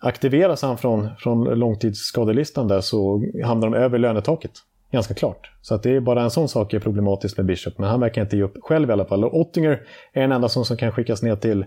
aktiveras 0.00 0.62
han 0.62 0.78
från, 0.78 1.08
från 1.18 1.44
långtidsskadelistan 1.44 2.68
där 2.68 2.80
så 2.80 3.22
hamnar 3.44 3.70
de 3.70 3.76
över 3.76 3.98
lönetaket. 3.98 4.50
Ganska 4.90 5.14
klart. 5.14 5.50
Så 5.62 5.74
att 5.74 5.82
det 5.82 5.96
är 5.96 6.00
bara 6.00 6.22
en 6.22 6.30
sån 6.30 6.48
sak 6.48 6.74
är 6.74 6.78
problematiskt 6.78 7.36
med 7.36 7.46
Bishop. 7.46 7.78
Men 7.78 7.88
han 7.88 8.00
verkar 8.00 8.22
inte 8.22 8.36
ge 8.36 8.42
upp 8.42 8.56
själv 8.62 8.90
i 8.90 8.92
alla 8.92 9.04
fall. 9.04 9.24
Och 9.24 9.40
Ottinger 9.40 9.82
är 10.12 10.20
den 10.20 10.32
enda 10.32 10.48
som, 10.48 10.64
som 10.64 10.76
kan 10.76 10.92
skickas 10.92 11.22
ner 11.22 11.36
till 11.36 11.64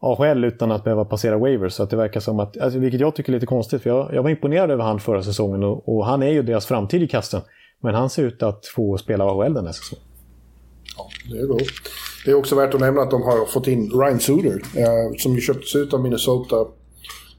AHL 0.00 0.44
utan 0.44 0.72
att 0.72 0.84
behöva 0.84 1.04
passera 1.04 1.38
waivers. 1.38 1.72
Så 1.72 1.82
att 1.82 1.90
det 1.90 1.96
verkar 1.96 2.20
som 2.20 2.40
att, 2.40 2.58
alltså, 2.58 2.78
vilket 2.78 3.00
jag 3.00 3.14
tycker 3.14 3.32
är 3.32 3.34
lite 3.34 3.46
konstigt, 3.46 3.82
för 3.82 3.90
jag, 3.90 4.14
jag 4.14 4.22
var 4.22 4.30
imponerad 4.30 4.70
över 4.70 4.84
han 4.84 5.00
förra 5.00 5.22
säsongen 5.22 5.62
och, 5.64 5.88
och, 5.88 6.06
han 6.06 6.22
är 6.22 6.30
ju 6.30 6.42
deras 6.42 6.66
framtid 6.66 7.02
i 7.02 7.08
kasten. 7.08 7.40
Men 7.80 7.94
han 7.94 8.10
ser 8.10 8.22
ut 8.22 8.42
att 8.42 8.66
få 8.66 8.98
spela 8.98 9.24
AHL 9.24 9.54
den 9.54 9.66
här 9.66 9.72
säsongen. 9.72 10.11
Ja, 10.96 11.08
det 11.30 11.38
är 11.38 11.46
bra. 11.46 11.58
Det 12.24 12.30
är 12.30 12.34
också 12.34 12.56
värt 12.56 12.74
att 12.74 12.80
nämna 12.80 13.02
att 13.02 13.10
de 13.10 13.22
har 13.22 13.46
fått 13.46 13.66
in 13.66 13.90
Ryan 13.90 14.20
Suter, 14.20 14.62
eh, 14.76 15.16
som 15.18 15.34
ju 15.34 15.40
köptes 15.40 15.76
ut 15.76 15.94
av 15.94 16.02
Minnesota 16.02 16.66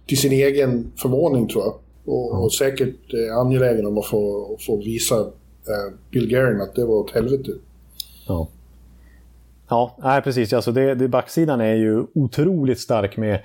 till 0.08 0.18
sin 0.18 0.32
egen 0.32 0.92
förvåning 0.98 1.48
tror 1.48 1.64
jag. 1.64 1.76
Och, 2.06 2.32
mm. 2.32 2.44
och 2.44 2.54
säkert 2.54 3.14
eh, 3.14 3.38
angelägen 3.38 3.86
om 3.86 3.98
att 3.98 4.06
få, 4.06 4.58
få 4.66 4.78
visa 4.78 5.20
eh, 5.20 5.94
Bill 6.12 6.28
Guerin 6.28 6.62
att 6.62 6.76
det 6.76 6.86
var 6.86 6.96
åt 6.96 7.12
helvete. 7.12 7.52
Ja. 8.28 8.50
Ja, 9.70 9.98
nej, 10.04 10.22
precis. 10.22 10.54
Alltså 10.54 10.72
det, 10.72 10.96
det, 10.96 11.08
backsidan 11.08 11.62
är 11.62 11.76
ju 11.76 12.04
otroligt 12.14 12.80
stark 12.80 13.18
med 13.18 13.40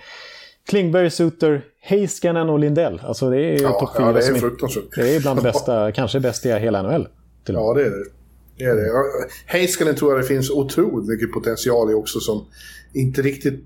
Klingberg, 0.69 1.11
Suter, 1.11 1.65
Heiskanen 1.81 2.51
och 2.51 2.59
Lindell. 2.59 3.01
Alltså 3.05 3.31
det 3.31 3.37
är 3.37 3.59
ju 3.59 3.63
ja, 3.63 3.81
topp 3.81 3.97
fyra. 3.97 4.07
Ja, 4.07 4.13
det 4.13 4.27
är 4.27 4.35
fruktansvärt. 4.35 4.85
Det 4.97 5.17
är 5.17 5.21
bland 5.21 5.39
det 5.39 5.43
bästa, 5.53 5.93
kanske 5.93 6.21
bästa 6.21 6.49
i 6.49 6.61
hela 6.61 6.83
NHL. 6.83 7.09
Ja, 7.47 7.75
det 7.75 7.83
är 7.83 7.91
det 7.91 8.18
det, 8.59 8.65
är 8.65 8.77
det. 8.77 9.29
Heiskanen 9.47 9.95
tror 9.95 10.13
jag 10.13 10.21
det 10.21 10.27
finns 10.27 10.51
otroligt 10.51 11.09
mycket 11.09 11.33
potential 11.33 11.91
i 11.91 11.95
också 11.95 12.21
som 12.21 12.47
inte 12.93 13.23
riktigt 13.23 13.65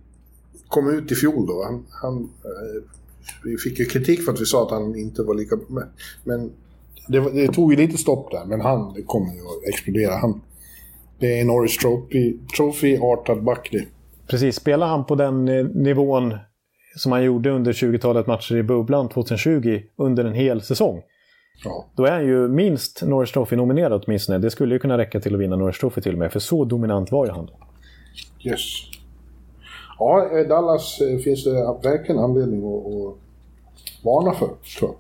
kom 0.68 0.90
ut 0.90 1.12
i 1.12 1.14
fjol 1.14 1.46
då. 1.46 1.64
Han, 1.64 1.86
han 2.02 2.22
eh, 2.22 2.82
vi 3.44 3.56
fick 3.56 3.78
ju 3.78 3.84
kritik 3.84 4.24
för 4.24 4.32
att 4.32 4.40
vi 4.40 4.46
sa 4.46 4.62
att 4.62 4.70
han 4.70 4.96
inte 4.96 5.22
var 5.22 5.34
lika 5.34 5.56
bra. 5.56 5.82
Men 6.24 6.52
det, 7.08 7.20
det 7.20 7.48
tog 7.48 7.72
ju 7.72 7.76
lite 7.86 7.98
stopp 7.98 8.30
där, 8.30 8.44
men 8.44 8.60
han 8.60 9.02
kommer 9.06 9.34
ju 9.34 9.40
att 9.40 9.68
explodera. 9.68 10.16
Han, 10.16 10.40
det 11.18 11.36
är 11.36 11.40
en 11.40 11.46
Norris 11.46 11.78
Trophy-artad 12.56 13.42
back 13.42 13.68
det. 13.72 13.84
Precis, 14.26 14.56
spelar 14.56 14.86
han 14.86 15.06
på 15.06 15.14
den 15.14 15.48
eh, 15.48 15.64
nivån 15.64 16.34
som 16.96 17.12
han 17.12 17.24
gjorde 17.24 17.50
under 17.50 17.72
20-talet 17.72 18.26
matcher 18.26 18.56
i 18.56 18.62
bubblan 18.62 19.08
2020 19.08 19.80
under 19.96 20.24
en 20.24 20.34
hel 20.34 20.62
säsong. 20.62 21.02
Ja. 21.64 21.86
Då 21.96 22.04
är 22.04 22.12
han 22.12 22.26
ju 22.26 22.48
minst 22.48 23.02
Norris 23.02 23.32
Trophy-nominerad 23.32 24.02
åtminstone. 24.04 24.38
Det 24.38 24.50
skulle 24.50 24.74
ju 24.74 24.78
kunna 24.78 24.98
räcka 24.98 25.20
till 25.20 25.34
att 25.34 25.40
vinna 25.40 25.56
Norris 25.56 25.78
Trophy 25.78 26.00
till 26.00 26.12
och 26.12 26.18
med, 26.18 26.32
för 26.32 26.40
så 26.40 26.64
dominant 26.64 27.12
var 27.12 27.26
ju 27.26 27.32
han. 27.32 27.50
Yes. 28.44 28.60
Ja, 29.98 30.38
eh, 30.38 30.48
Dallas 30.48 31.00
eh, 31.00 31.18
finns 31.18 31.44
det 31.44 31.50
verkligen 31.82 32.18
anledning 32.18 32.58
att, 32.58 32.86
att 32.86 33.18
varna 34.04 34.34
för, 34.34 34.48
tror 34.78 34.90
jag. 34.90 34.96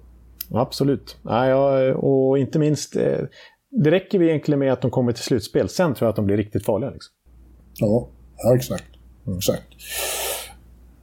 Absolut. 0.60 1.16
Ja, 1.22 1.94
och 1.94 2.38
inte 2.38 2.58
minst 2.58 2.96
det 3.72 3.90
räcker 3.90 4.18
vi 4.18 4.28
egentligen 4.28 4.58
med 4.58 4.72
att 4.72 4.80
de 4.80 4.90
kommer 4.90 5.12
till 5.12 5.22
slutspel. 5.22 5.68
Sen 5.68 5.94
tror 5.94 6.06
jag 6.06 6.10
att 6.10 6.16
de 6.16 6.26
blir 6.26 6.36
riktigt 6.36 6.64
farliga. 6.64 6.90
Liksom. 6.90 7.14
Ja, 7.78 8.08
ja 8.36 8.56
exakt. 8.56 8.84
Mm. 9.26 9.38
exakt. 9.38 9.66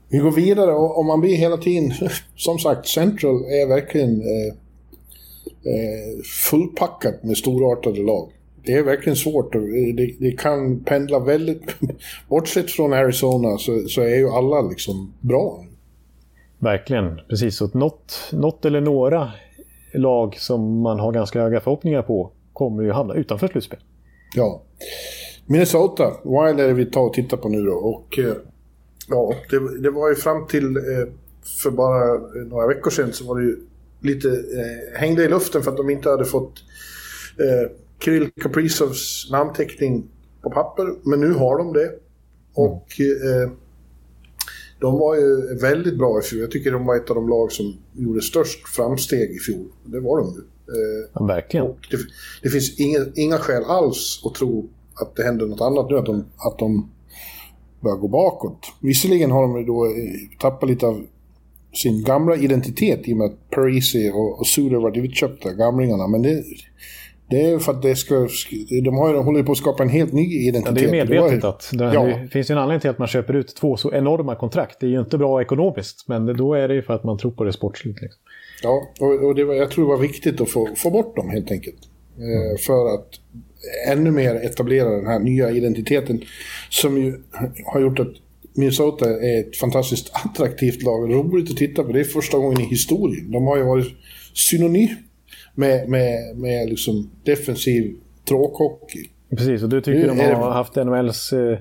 Vi 0.10 0.18
går 0.18 0.32
vidare 0.32 0.72
och 0.72 1.00
om 1.00 1.06
man 1.06 1.22
blir 1.22 1.36
hela 1.36 1.58
tiden... 1.58 1.92
Som 2.36 2.60
sagt, 2.60 2.88
Central 2.88 3.36
är 3.36 3.68
verkligen 3.68 4.22
eh, 4.22 4.54
eh, 5.70 6.24
fullpackat 6.50 7.24
med 7.24 7.38
storartade 7.38 8.04
lag. 8.04 8.30
Det 8.66 8.74
är 8.74 8.84
verkligen 8.84 9.16
svårt. 9.16 9.54
Det, 9.54 10.16
det 10.20 10.32
kan 10.32 10.80
pendla 10.80 11.20
väldigt... 11.20 11.76
Bortsett 12.30 12.72
från 12.72 12.94
Arizona 12.94 13.58
så, 13.58 13.80
så 13.88 14.02
är 14.02 14.16
ju 14.16 14.30
alla 14.30 14.62
liksom 14.62 15.14
bra. 15.22 15.66
Verkligen, 16.60 17.20
precis. 17.30 17.56
Så 17.56 17.70
något, 17.74 18.30
något 18.32 18.66
eller 18.66 18.82
några 18.82 19.32
lag 19.94 20.36
som 20.38 20.82
man 20.82 21.00
har 21.00 21.12
ganska 21.12 21.42
höga 21.42 21.60
förhoppningar 21.60 22.02
på 22.02 22.32
kommer 22.54 22.84
ju 22.84 22.92
hamna 22.92 23.14
utanför 23.14 23.48
slutspel. 23.48 23.80
Ja. 24.36 24.62
Minnesota, 25.46 26.12
Wild 26.24 26.60
är 26.60 26.68
det 26.68 26.74
vi 26.74 26.86
tar 26.86 27.02
och 27.02 27.14
tittar 27.14 27.38
på 27.38 27.50
nu 27.50 27.62
då. 27.62 27.74
Och 27.74 28.20
eh, 28.20 28.34
ja, 29.10 29.34
det, 29.50 29.82
det 29.82 29.92
var 29.92 30.10
ju 30.10 30.16
fram 30.16 30.48
till 30.48 30.78
eh, 30.78 31.14
för 31.64 31.72
bara 31.72 32.18
några 32.46 32.68
veckor 32.68 32.92
sedan 32.92 33.14
så 33.14 33.26
var 33.26 33.40
det 33.40 33.46
ju 33.46 33.58
lite 34.02 34.30
eh, 34.30 35.00
hängde 35.00 35.24
i 35.24 35.28
luften 35.28 35.64
för 35.64 35.72
att 35.72 35.78
de 35.78 35.90
inte 35.90 36.10
hade 36.10 36.26
fått 36.26 36.64
eh, 37.40 37.72
Kirill 38.00 38.30
Kaprizovs 38.42 39.32
namnteckning 39.32 40.08
på 40.42 40.50
papper. 40.50 40.96
Men 41.04 41.20
nu 41.20 41.34
har 41.34 41.58
de 41.58 41.74
det. 41.74 41.92
Och 42.54 42.86
eh, 43.00 43.52
de 44.80 45.00
var 45.00 45.16
ju 45.16 45.56
väldigt 45.62 45.98
bra 45.98 46.20
i 46.20 46.22
fjol. 46.22 46.42
Jag 46.42 46.52
tycker 46.52 46.72
de 46.72 46.86
var 46.86 46.96
ett 46.96 47.10
av 47.10 47.16
de 47.16 47.30
lag 47.30 47.52
som 47.52 47.78
gjorde 47.94 48.22
störst 48.22 48.68
framsteg 48.68 49.32
i 49.32 49.40
fjol. 49.40 49.66
Det 49.86 50.00
var 50.00 50.18
de 50.18 50.28
ju. 50.28 50.40
Eh, 50.70 51.10
ja, 51.14 51.26
verkligen. 51.26 51.66
Det, 51.66 51.98
det, 52.44 52.50
finns 52.50 52.80
inga, 52.80 53.00
inga 53.16 53.38
skäl 53.38 53.64
alls 53.64 54.22
att 54.26 54.36
tro 54.36 54.70
att 55.02 55.16
det 55.16 55.24
händer 55.24 55.46
något 55.46 55.62
annat 55.62 55.90
nu, 55.90 55.98
att 55.98 56.06
de, 56.06 56.26
att 56.38 56.60
de 56.60 56.92
börjar 57.80 57.98
gå 57.98 58.08
bakåt. 58.08 58.60
Visserligen 58.82 59.32
har 59.32 59.42
de 59.42 59.66
då 59.66 59.86
eh, 59.86 59.92
tappat 60.40 60.70
lite 60.70 60.86
av 60.86 61.06
sin 61.74 62.04
gamla 62.04 62.36
identitet 62.36 63.08
i 63.08 63.14
och 63.14 63.18
med 63.18 63.26
att 63.26 63.50
Parisi 63.50 64.12
och, 64.14 64.40
och 64.40 64.48
Suder 64.48 64.78
var 64.78 64.98
utköpta, 64.98 65.54
gamlingarna. 65.54 66.08
Men 66.08 66.22
det, 66.22 66.44
det 67.30 67.42
är 67.42 67.60
för 67.60 67.72
att 67.72 67.82
det 67.82 67.96
ska, 67.96 68.28
de 68.84 68.98
har, 68.98 69.14
de 69.14 69.26
håller 69.26 69.44
på 69.44 69.52
att 69.52 69.58
skapa 69.58 69.84
en 69.84 69.90
helt 69.90 70.14
ny 70.14 70.48
identitet. 70.48 70.82
Ja, 70.82 70.92
det 70.92 71.00
är 71.00 71.06
medvetet 71.06 71.44
att 71.44 71.70
det, 71.74 71.94
ja. 71.94 72.04
det 72.04 72.28
finns 72.32 72.50
ju 72.50 72.54
en 72.54 72.60
anledning 72.60 72.82
till 72.82 72.90
att 72.90 73.00
man 73.00 73.08
köper 73.08 73.34
ut 73.34 73.56
två 73.56 73.78
så 73.78 73.94
enorma 73.94 74.36
kontrakt. 74.36 74.80
Det 74.80 74.86
är 74.86 74.90
ju 74.90 75.00
inte 75.00 75.18
bra 75.18 75.42
ekonomiskt, 75.42 76.08
men 76.08 76.38
då 76.38 76.54
är 76.54 76.68
det 76.68 76.74
ju 76.74 76.82
för 76.82 76.94
att 76.94 77.04
man 77.04 77.18
tror 77.18 77.32
på 77.32 77.44
det 77.44 77.54
sportsligt. 77.54 78.02
Liksom. 78.02 78.22
Ja, 78.64 78.88
och, 79.00 79.24
och 79.26 79.36
det 79.36 79.44
var, 79.44 79.54
jag 79.54 79.72
tror 79.72 79.86
det 79.86 79.90
var 79.90 80.02
viktigt 80.02 80.42
att 80.42 80.50
få, 80.50 80.70
få 80.76 80.90
bort 80.90 81.16
dem 81.16 81.30
helt 81.30 81.52
enkelt. 81.52 81.80
Mm. 82.18 82.58
för 82.58 82.94
att 82.94 83.08
ännu 83.88 84.12
mer 84.12 84.36
etablera 84.36 84.90
den 84.90 85.08
här 85.08 85.20
nya 85.20 85.52
identiteten 85.52 86.22
som 86.70 86.98
ju 86.98 87.24
har 87.66 87.82
gjort 87.82 88.00
att 88.00 88.14
Minnesota 88.54 89.10
är 89.10 89.40
ett 89.40 89.58
fantastiskt 89.58 90.12
attraktivt 90.14 90.84
lag. 90.84 91.14
Roligt 91.14 91.52
att 91.52 91.58
titta 91.58 91.84
på. 91.84 91.92
Det 91.92 92.00
är 92.00 92.04
första 92.04 92.38
gången 92.38 92.62
i 92.62 92.66
historien. 92.66 93.32
De 93.32 93.48
har 93.48 93.58
ju 93.58 93.64
varit 93.64 93.88
synonym 94.34 94.90
med, 95.56 95.90
med, 95.90 96.38
med 96.38 96.70
liksom 96.70 97.10
defensiv 97.24 97.96
tråkhockey. 98.28 99.10
Precis, 99.30 99.64
och 99.64 99.70
du 99.70 99.82
tycker 99.82 100.00
nu, 100.00 100.08
de 100.08 100.20
har 100.20 100.48
det... 100.48 100.54
haft 100.54 100.76
NHLs... 100.76 101.34
Eh, 101.34 101.60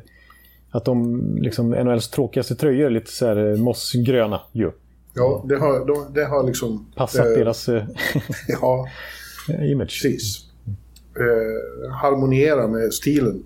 att 0.70 0.84
de 0.84 1.20
liksom 1.40 1.70
NHLs 1.70 2.08
tråkigaste 2.08 2.54
tröjor 2.54 2.90
lite 2.90 3.10
så 3.10 3.26
här 3.26 3.50
eh, 3.50 3.56
mossgröna 3.56 4.40
ju. 4.52 4.70
Ja, 5.14 5.44
det 5.48 5.56
har, 5.56 5.86
de, 5.86 6.14
det 6.14 6.24
har 6.24 6.46
liksom... 6.46 6.86
Passat 6.96 7.26
eh, 7.26 7.32
deras 7.32 7.68
ja, 8.48 8.88
image. 9.70 10.02
Precis. 10.02 10.44
Eh, 11.16 11.90
harmoniera 11.92 12.68
med 12.68 12.92
stilen. 12.92 13.44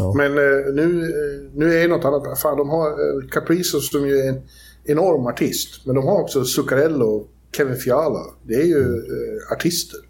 Ja. 0.00 0.12
Men 0.16 0.38
eh, 0.38 0.74
nu, 0.74 1.02
eh, 1.02 1.50
nu 1.54 1.74
är 1.74 1.82
det 1.82 1.88
något 1.88 2.04
annat. 2.04 2.40
Fan, 2.40 2.56
de 2.56 2.70
har 2.70 2.88
eh, 2.88 3.28
Caprisos 3.30 3.90
som 3.90 4.08
ju 4.08 4.18
är 4.18 4.28
en 4.28 4.42
enorm 4.84 5.26
artist. 5.26 5.86
Men 5.86 5.94
de 5.94 6.06
har 6.06 6.20
också 6.20 6.44
Zuccarello 6.44 7.06
och 7.06 7.28
Kevin 7.56 7.76
Fiala. 7.76 8.20
Det 8.42 8.54
är 8.54 8.66
ju 8.66 8.82
eh, 8.82 9.52
artister. 9.52 10.00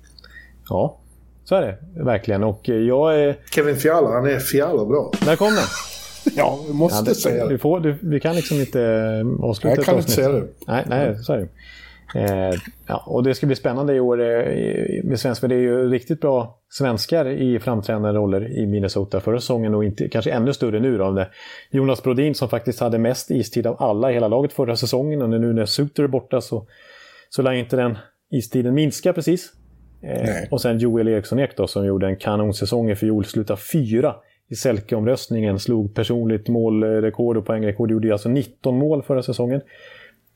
Ja, 0.69 0.99
så 1.45 1.55
är 1.55 1.61
det 1.61 2.05
verkligen. 2.05 2.45
Och 2.45 2.69
jag 2.69 3.21
är... 3.21 3.39
Kevin 3.51 3.77
Fiala, 3.77 4.11
han 4.11 4.27
är 4.27 4.39
Fiala 4.39 4.85
bra. 4.85 5.13
Där 5.25 5.37
kom 5.37 5.55
den. 5.55 5.65
ja, 6.37 6.59
vi 6.67 6.73
måste 6.73 6.99
ja, 6.99 7.03
det, 7.03 7.15
säga 7.15 7.45
det. 7.45 7.53
Vi, 7.53 7.59
får, 7.59 7.81
du, 7.81 7.99
vi 8.03 8.21
kan 8.21 8.37
liksom 8.37 8.57
inte 8.57 9.25
avsluta 9.43 9.77
Jag 9.77 9.85
kan 9.85 9.97
inte 9.97 10.11
säga 10.11 10.29
det. 10.29 10.47
Nej, 10.67 10.85
nej 10.89 11.19
så 11.25 11.33
är 11.33 11.39
det. 11.39 11.49
Eh, 12.15 12.59
ja, 12.87 13.03
och 13.07 13.23
det 13.23 13.35
ska 13.35 13.47
bli 13.47 13.57
spännande 13.57 13.95
i 13.95 14.01
år 14.01 14.21
eh, 14.21 15.05
med 15.05 15.21
svensk, 15.21 15.41
för 15.41 15.49
det 15.49 15.55
är 15.55 15.61
ju 15.61 15.91
riktigt 15.91 16.21
bra 16.21 16.59
svenskar 16.69 17.29
i 17.29 17.59
framträdande 17.59 18.09
roller 18.09 18.59
i 18.59 18.67
Minnesota 18.67 19.21
förra 19.21 19.41
säsongen 19.41 19.75
och 19.75 19.85
inte, 19.85 20.09
kanske 20.09 20.31
ännu 20.31 20.53
större 20.53 20.81
nu. 20.81 20.99
Då, 20.99 21.25
Jonas 21.71 22.03
Brodin 22.03 22.35
som 22.35 22.49
faktiskt 22.49 22.81
hade 22.81 22.99
mest 22.99 23.31
istid 23.31 23.67
av 23.67 23.83
alla 23.83 24.11
i 24.11 24.15
hela 24.15 24.29
laget 24.29 24.53
förra 24.53 24.77
säsongen 24.77 25.23
och 25.23 25.31
nu 25.31 25.53
när 25.53 25.67
Suter 25.67 26.03
är 26.03 26.09
borta 26.09 26.41
så, 26.41 26.67
så 27.29 27.43
lär 27.43 27.53
inte 27.53 27.77
den 27.77 27.99
istiden 28.31 28.75
minska 28.75 29.13
precis. 29.13 29.53
Eh, 30.03 30.49
och 30.51 30.61
sen 30.61 30.79
Joel 30.79 31.09
Eriksson 31.09 31.39
Ek 31.39 31.57
då, 31.57 31.67
som 31.67 31.87
gjorde 31.87 32.07
en 32.07 32.17
kanonsäsong 32.17 32.91
i 32.91 32.97
fjol, 32.97 33.25
slutade 33.25 33.61
fyra 33.61 34.15
i 34.49 34.55
Selke-omröstningen, 34.55 35.59
slog 35.59 35.95
personligt 35.95 36.49
målrekord 36.49 37.37
och 37.37 37.47
poängrekord, 37.47 37.91
gjorde 37.91 38.13
alltså 38.13 38.29
19 38.29 38.79
mål 38.79 39.03
förra 39.03 39.23
säsongen 39.23 39.61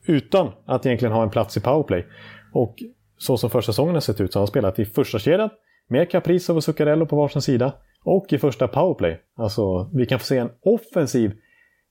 utan 0.07 0.51
att 0.65 0.85
egentligen 0.85 1.13
ha 1.13 1.23
en 1.23 1.29
plats 1.29 1.57
i 1.57 1.61
powerplay. 1.61 2.05
Och 2.53 2.75
så 3.17 3.37
som 3.37 3.49
första 3.49 3.71
säsongen 3.71 3.93
har 3.93 4.01
sett 4.01 4.21
ut 4.21 4.33
så 4.33 4.39
har 4.39 4.41
han 4.41 4.47
spelat 4.47 4.79
i 4.79 4.85
första 4.85 5.19
kedjan 5.19 5.49
med 5.87 6.11
Kaprizov 6.11 6.57
och 6.57 6.63
Zuccarello 6.63 7.05
på 7.05 7.15
varsin 7.15 7.41
sida 7.41 7.73
och 8.03 8.33
i 8.33 8.37
första 8.37 8.67
powerplay. 8.67 9.21
Alltså, 9.35 9.89
vi 9.93 10.05
kan 10.05 10.19
få 10.19 10.25
se 10.25 10.37
en 10.37 10.49
offensiv 10.61 11.31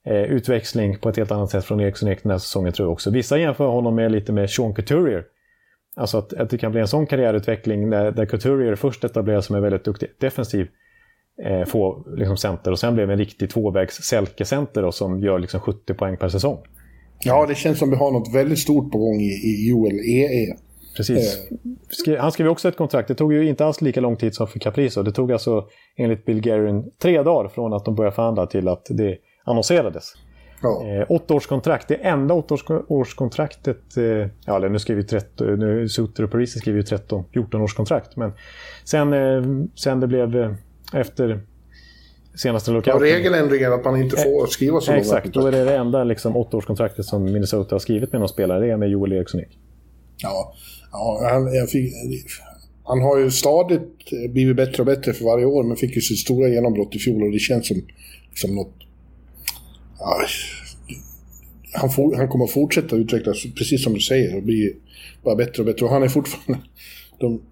eh, 0.06 0.22
utväxling 0.22 0.98
på 0.98 1.08
ett 1.08 1.16
helt 1.16 1.30
annat 1.30 1.50
sätt 1.50 1.64
från 1.64 1.80
Eriksson 1.80 2.08
Ek 2.08 2.22
den 2.22 2.30
här 2.30 2.38
säsongen 2.38 2.72
tror 2.72 2.86
jag 2.86 2.92
också. 2.92 3.10
Vissa 3.10 3.38
jämför 3.38 3.66
honom 3.66 3.94
med 3.94 4.12
lite 4.12 4.32
med 4.32 4.50
Sean 4.50 4.74
Couturier. 4.74 5.24
Alltså 5.96 6.18
att, 6.18 6.32
att 6.32 6.50
det 6.50 6.58
kan 6.58 6.72
bli 6.72 6.80
en 6.80 6.88
sån 6.88 7.06
karriärutveckling 7.06 7.90
där, 7.90 8.12
där 8.12 8.26
Couturier 8.26 8.74
först 8.74 9.04
etableras 9.04 9.46
som 9.46 9.56
en 9.56 9.62
väldigt 9.62 9.84
duktig 9.84 10.08
defensiv 10.18 10.68
eh, 11.42 11.64
få 11.64 12.04
liksom 12.16 12.36
center 12.36 12.70
och 12.70 12.78
sen 12.78 12.94
blev 12.94 13.10
en 13.10 13.18
riktig 13.18 13.50
tvåvägs 13.50 13.94
Selke-center 13.94 14.90
som 14.90 15.20
gör 15.20 15.38
liksom 15.38 15.60
70 15.60 15.94
poäng 15.94 16.16
per 16.16 16.28
säsong. 16.28 16.58
Ja, 17.24 17.46
det 17.46 17.54
känns 17.54 17.78
som 17.78 17.90
vi 17.90 17.96
har 17.96 18.10
något 18.10 18.34
väldigt 18.34 18.58
stort 18.58 18.92
på 18.92 18.98
gång 18.98 19.20
i, 19.20 19.30
i 19.30 19.68
Joel 19.68 19.94
EE. 19.94 20.56
Precis. 20.96 21.38
Eh. 22.06 22.20
Han 22.20 22.32
skrev 22.32 22.48
också 22.48 22.68
ett 22.68 22.76
kontrakt. 22.76 23.08
Det 23.08 23.14
tog 23.14 23.32
ju 23.32 23.48
inte 23.48 23.66
alls 23.66 23.80
lika 23.80 24.00
lång 24.00 24.16
tid 24.16 24.34
som 24.34 24.46
för 24.48 24.58
Caprizo. 24.58 25.02
Det 25.02 25.12
tog 25.12 25.32
alltså 25.32 25.64
enligt 25.96 26.24
Bill 26.24 26.40
Guerin 26.40 26.90
tre 27.02 27.22
dagar 27.22 27.48
från 27.48 27.72
att 27.72 27.84
de 27.84 27.94
började 27.94 28.16
förhandla 28.16 28.46
till 28.46 28.68
att 28.68 28.86
det 28.90 29.16
annonserades. 29.44 30.04
Ja. 30.62 30.86
Eh, 30.86 31.06
åtta 31.08 31.34
års 31.34 31.46
kontrakt. 31.46 31.88
Det 31.88 31.94
enda 31.94 32.34
åttaårskontraktet, 32.34 33.96
eh, 33.96 34.28
ja 34.46 34.58
nu 34.58 34.78
skriver 34.78 35.02
vi 35.02 35.08
13, 35.08 35.58
nu 35.58 35.88
Suter 35.88 36.22
och 36.22 36.30
Parisi 36.30 36.58
skriver 36.58 36.78
ju 36.78 36.82
13, 36.82 37.24
14 37.32 37.60
års 37.60 37.74
kontrakt. 37.74 38.16
Men 38.16 38.32
sen, 38.84 39.12
eh, 39.12 39.42
sen 39.74 40.00
det 40.00 40.06
blev 40.06 40.36
eh, 40.36 40.52
efter 40.92 41.40
senaste 42.34 42.70
lockouten. 42.70 43.08
Ja, 43.08 43.16
regeländringen 43.16 43.72
att 43.72 43.84
man 43.84 44.02
inte 44.02 44.16
får 44.16 44.46
skriva 44.46 44.80
så 44.80 44.92
Exakt, 44.92 45.32
då 45.32 45.46
är 45.46 45.52
det 45.52 45.64
det 45.64 45.76
enda 45.76 46.04
liksom, 46.04 46.36
åttaårskontraktet 46.36 47.04
som 47.04 47.24
Minnesota 47.24 47.74
har 47.74 47.80
skrivit 47.80 48.12
med 48.12 48.20
någon 48.20 48.28
spelare. 48.28 48.66
Det 48.66 48.72
är 48.72 48.76
med 48.76 48.90
Joel 48.90 49.12
Eriksson 49.12 49.40
Ja, 50.22 50.54
ja 50.92 51.28
han, 51.30 51.66
fick, 51.66 51.92
han 52.84 53.02
har 53.02 53.18
ju 53.18 53.30
stadigt 53.30 54.10
blivit 54.30 54.56
bättre 54.56 54.82
och 54.82 54.86
bättre 54.86 55.12
för 55.12 55.24
varje 55.24 55.44
år, 55.44 55.62
men 55.62 55.76
fick 55.76 55.96
ju 55.96 56.00
sitt 56.00 56.18
stora 56.18 56.48
genombrott 56.48 56.94
i 56.94 56.98
fjol 56.98 57.22
och 57.22 57.32
det 57.32 57.38
känns 57.38 57.68
som 57.68 57.82
liksom 58.30 58.54
något... 58.54 58.74
Ja, 59.98 60.26
han, 61.72 61.90
for, 61.90 62.16
han 62.16 62.28
kommer 62.28 62.46
fortsätta 62.46 62.96
utvecklas, 62.96 63.42
precis 63.58 63.84
som 63.84 63.94
du 63.94 64.00
säger, 64.00 64.36
och 64.36 64.42
bli 64.42 64.76
bara 65.24 65.34
bättre 65.34 65.62
och 65.62 65.66
bättre. 65.66 65.84
Och 65.86 65.92
han 65.92 66.02
är 66.02 66.08
fortfarande... 66.08 66.64
De, 67.20 67.42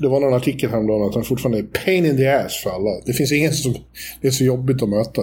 det 0.00 0.08
var 0.08 0.20
någon 0.20 0.34
artikel 0.34 0.70
häromdagen 0.70 1.08
att 1.08 1.14
han 1.14 1.24
fortfarande 1.24 1.58
är 1.58 1.84
pain 1.84 2.06
in 2.06 2.16
the 2.16 2.28
ass 2.28 2.62
för 2.62 2.70
alla. 2.70 2.90
Det 3.06 3.12
finns 3.12 3.32
ingen 3.32 3.52
som 3.52 3.74
är 4.20 4.30
så 4.30 4.44
jobbigt 4.44 4.82
att 4.82 4.88
möta. 4.88 5.22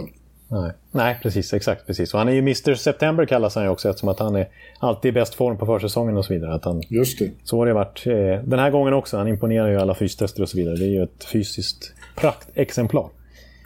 Nej. 0.49 0.71
Nej, 0.91 1.19
precis. 1.23 1.53
Exakt. 1.53 1.87
precis. 1.87 2.13
Och 2.13 2.19
han 2.19 2.29
är 2.29 2.33
ju 2.33 2.39
Mr 2.39 2.75
September 2.75 3.25
kallas 3.25 3.55
han 3.55 3.63
ju 3.63 3.69
också 3.69 3.89
eftersom 3.89 4.09
att 4.09 4.19
han 4.19 4.35
är 4.35 4.47
alltid 4.79 5.09
i 5.09 5.11
bäst 5.11 5.35
form 5.35 5.57
på 5.57 5.65
försäsongen 5.65 6.17
och 6.17 6.25
så 6.25 6.33
vidare. 6.33 6.53
Att 6.53 6.65
han, 6.65 6.81
Just 6.89 7.19
det. 7.19 7.31
Så 7.43 7.57
har 7.57 7.65
det 7.65 7.73
varit 7.73 8.07
eh, 8.07 8.13
den 8.49 8.59
här 8.59 8.71
gången 8.71 8.93
också. 8.93 9.17
Han 9.17 9.27
imponerar 9.27 9.69
ju 9.69 9.77
alla 9.77 9.95
fystester 9.95 10.41
och 10.41 10.49
så 10.49 10.57
vidare. 10.57 10.75
Det 10.75 10.85
är 10.85 10.89
ju 10.89 11.03
ett 11.03 11.23
fysiskt 11.23 11.93
praktexemplar. 12.15 13.09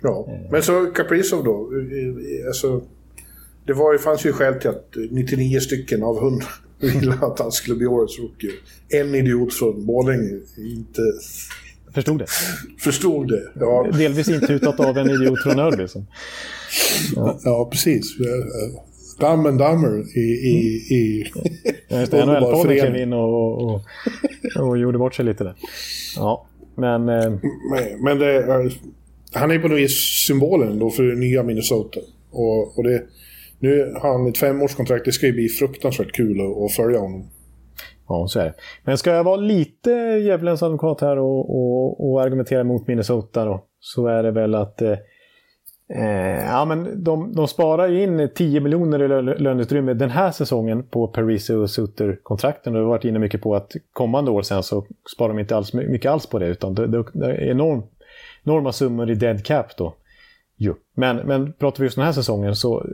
Ja, 0.02 0.28
men 0.52 0.62
så 0.62 0.86
Kaprizov 0.86 1.44
då. 1.44 1.70
Alltså, 2.48 2.82
det 3.66 3.74
var, 3.74 3.98
fanns 3.98 4.26
ju 4.26 4.34
skäl 4.34 4.54
till 4.54 4.70
att 4.70 4.96
99 5.12 5.60
stycken 5.60 6.04
av 6.04 6.18
100 6.18 6.46
ville 6.82 7.14
att 7.14 7.40
han 7.40 7.52
skulle 7.52 7.76
bli 7.76 7.88
årets 7.88 8.20
rookie. 8.20 8.52
En 8.90 9.16
idiot 9.16 9.54
från 9.54 9.86
Borlänge 9.86 10.40
inte... 10.58 11.02
Förstod 11.94 12.20
det? 12.20 12.26
Förstod 12.80 13.28
det, 13.28 13.52
ja. 13.60 13.88
Delvis 13.98 14.30
intutat 14.30 14.80
av 14.80 14.98
en 14.98 15.10
idiot 15.10 15.44
från 15.44 15.60
Örby. 15.60 15.88
Ja. 17.16 17.40
ja, 17.44 17.70
precis. 17.72 18.18
Dumb 19.20 19.48
and 19.48 19.60
Dummer 19.60 20.18
i... 20.18 20.20
i, 20.20 20.56
i 20.96 21.32
ja, 21.88 21.98
NHL-podden 22.26 22.80
klev 22.80 22.96
in 22.96 23.14
och, 23.14 23.62
och, 23.62 23.82
och, 24.60 24.78
gjorde 24.78 24.98
bort 24.98 25.16
sig 25.16 25.26
lite 25.26 25.44
där. 25.44 25.56
Ja, 26.16 26.48
men... 26.76 27.10
Eh... 27.10 27.32
Men, 27.72 28.04
men 28.04 28.20
det, 28.20 28.72
han 29.34 29.52
är 29.52 29.60
på 29.60 29.68
något 29.68 29.78
vis 29.78 30.26
symbolen 30.28 30.80
då 30.80 30.90
för 30.90 31.04
det 31.04 31.16
nya 31.16 31.44
Minnesota. 31.44 32.00
Och, 32.32 32.78
och 32.78 32.84
det 32.84 33.04
nu 33.62 33.94
har 34.02 34.12
han 34.12 34.28
ett 34.28 34.38
femårskontrakt. 34.38 35.06
Det 35.06 35.12
ska 35.12 35.26
ju 35.26 35.34
bli 35.34 35.48
fruktansvärt 35.48 36.12
kul 36.12 36.38
att, 36.66 36.72
följa 36.72 37.00
honom. 37.00 37.30
Ja, 38.08 38.28
så 38.28 38.40
är 38.40 38.46
det. 38.46 38.54
Men 38.84 38.98
ska 38.98 39.12
jag 39.12 39.24
vara 39.24 39.36
lite 39.36 39.92
djävulens 39.92 40.64
advokat 40.64 41.02
här 41.02 41.20
och, 41.20 41.50
och, 41.50 42.12
och, 42.12 42.22
argumentera 42.22 42.64
mot 42.64 42.88
Minnesota 42.88 43.46
då, 43.46 43.66
så 43.80 44.08
är 44.08 44.24
det 44.24 44.32
väl 44.32 44.56
att 44.56 44.82
eh, 44.82 44.98
eh 45.90 46.46
ja, 46.46 46.66
men 46.66 47.04
de, 47.04 47.34
de 47.36 47.48
sparar 47.48 47.88
ju 47.88 48.04
in 48.04 48.30
10 48.36 48.60
miljoner 48.60 49.04
i 49.04 49.08
löneutrymme 49.42 49.94
den 49.94 50.10
här 50.10 50.32
säsongen 50.32 50.84
på 50.84 51.08
Parisi 51.08 51.54
och 51.54 51.70
Suter-kontrakten. 51.70 52.76
Och 52.76 52.80
vi 52.80 52.84
har 52.84 52.90
varit 52.90 53.06
inne 53.06 53.20
mycket 53.20 53.42
på 53.42 53.56
att 53.56 53.72
kommande 53.94 54.32
år 54.32 54.42
sen 54.42 54.64
så 54.64 54.86
sparar 55.16 55.30
de 55.30 55.40
inte 55.40 55.56
alls 55.56 55.74
mycket 55.74 56.12
alls 56.12 56.26
på 56.26 56.40
det, 56.40 56.48
utan 56.48 56.76
det, 56.76 56.88
det 56.88 57.26
är 57.26 57.52
enorm, 57.52 57.84
enorma 58.44 58.72
summor 58.72 59.12
i 59.12 59.16
dead 59.16 59.46
cap 59.46 59.78
då. 59.78 59.94
Jo. 60.64 60.76
Men, 60.94 61.18
men 61.18 61.54
pratar 61.54 61.80
vi 61.80 61.86
just 61.86 61.96
den 61.96 62.06
här 62.06 62.12
säsongen 62.12 62.56
så 62.56 62.86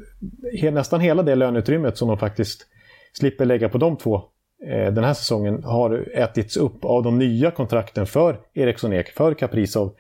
he, 0.62 0.72
nästan 0.72 1.00
hela 1.00 1.24
det 1.24 1.36
löneutrymmet 1.36 1.98
som 1.98 2.08
de 2.08 2.18
faktiskt 2.18 2.68
slipper 3.14 3.46
lägga 3.46 3.70
på 3.70 3.78
de 3.78 3.98
två 3.98 4.22
eh, 4.66 4.94
den 4.94 5.04
här 5.04 5.14
säsongen 5.14 5.64
har 5.64 6.10
ätits 6.14 6.58
upp 6.58 6.86
av 6.86 7.04
de 7.04 7.18
nya 7.18 7.52
kontrakten 7.52 8.06
för 8.06 8.40
Eriksson 8.54 8.94
Ek, 8.94 9.10
för 9.10 9.34
Kaprizov, 9.34 9.96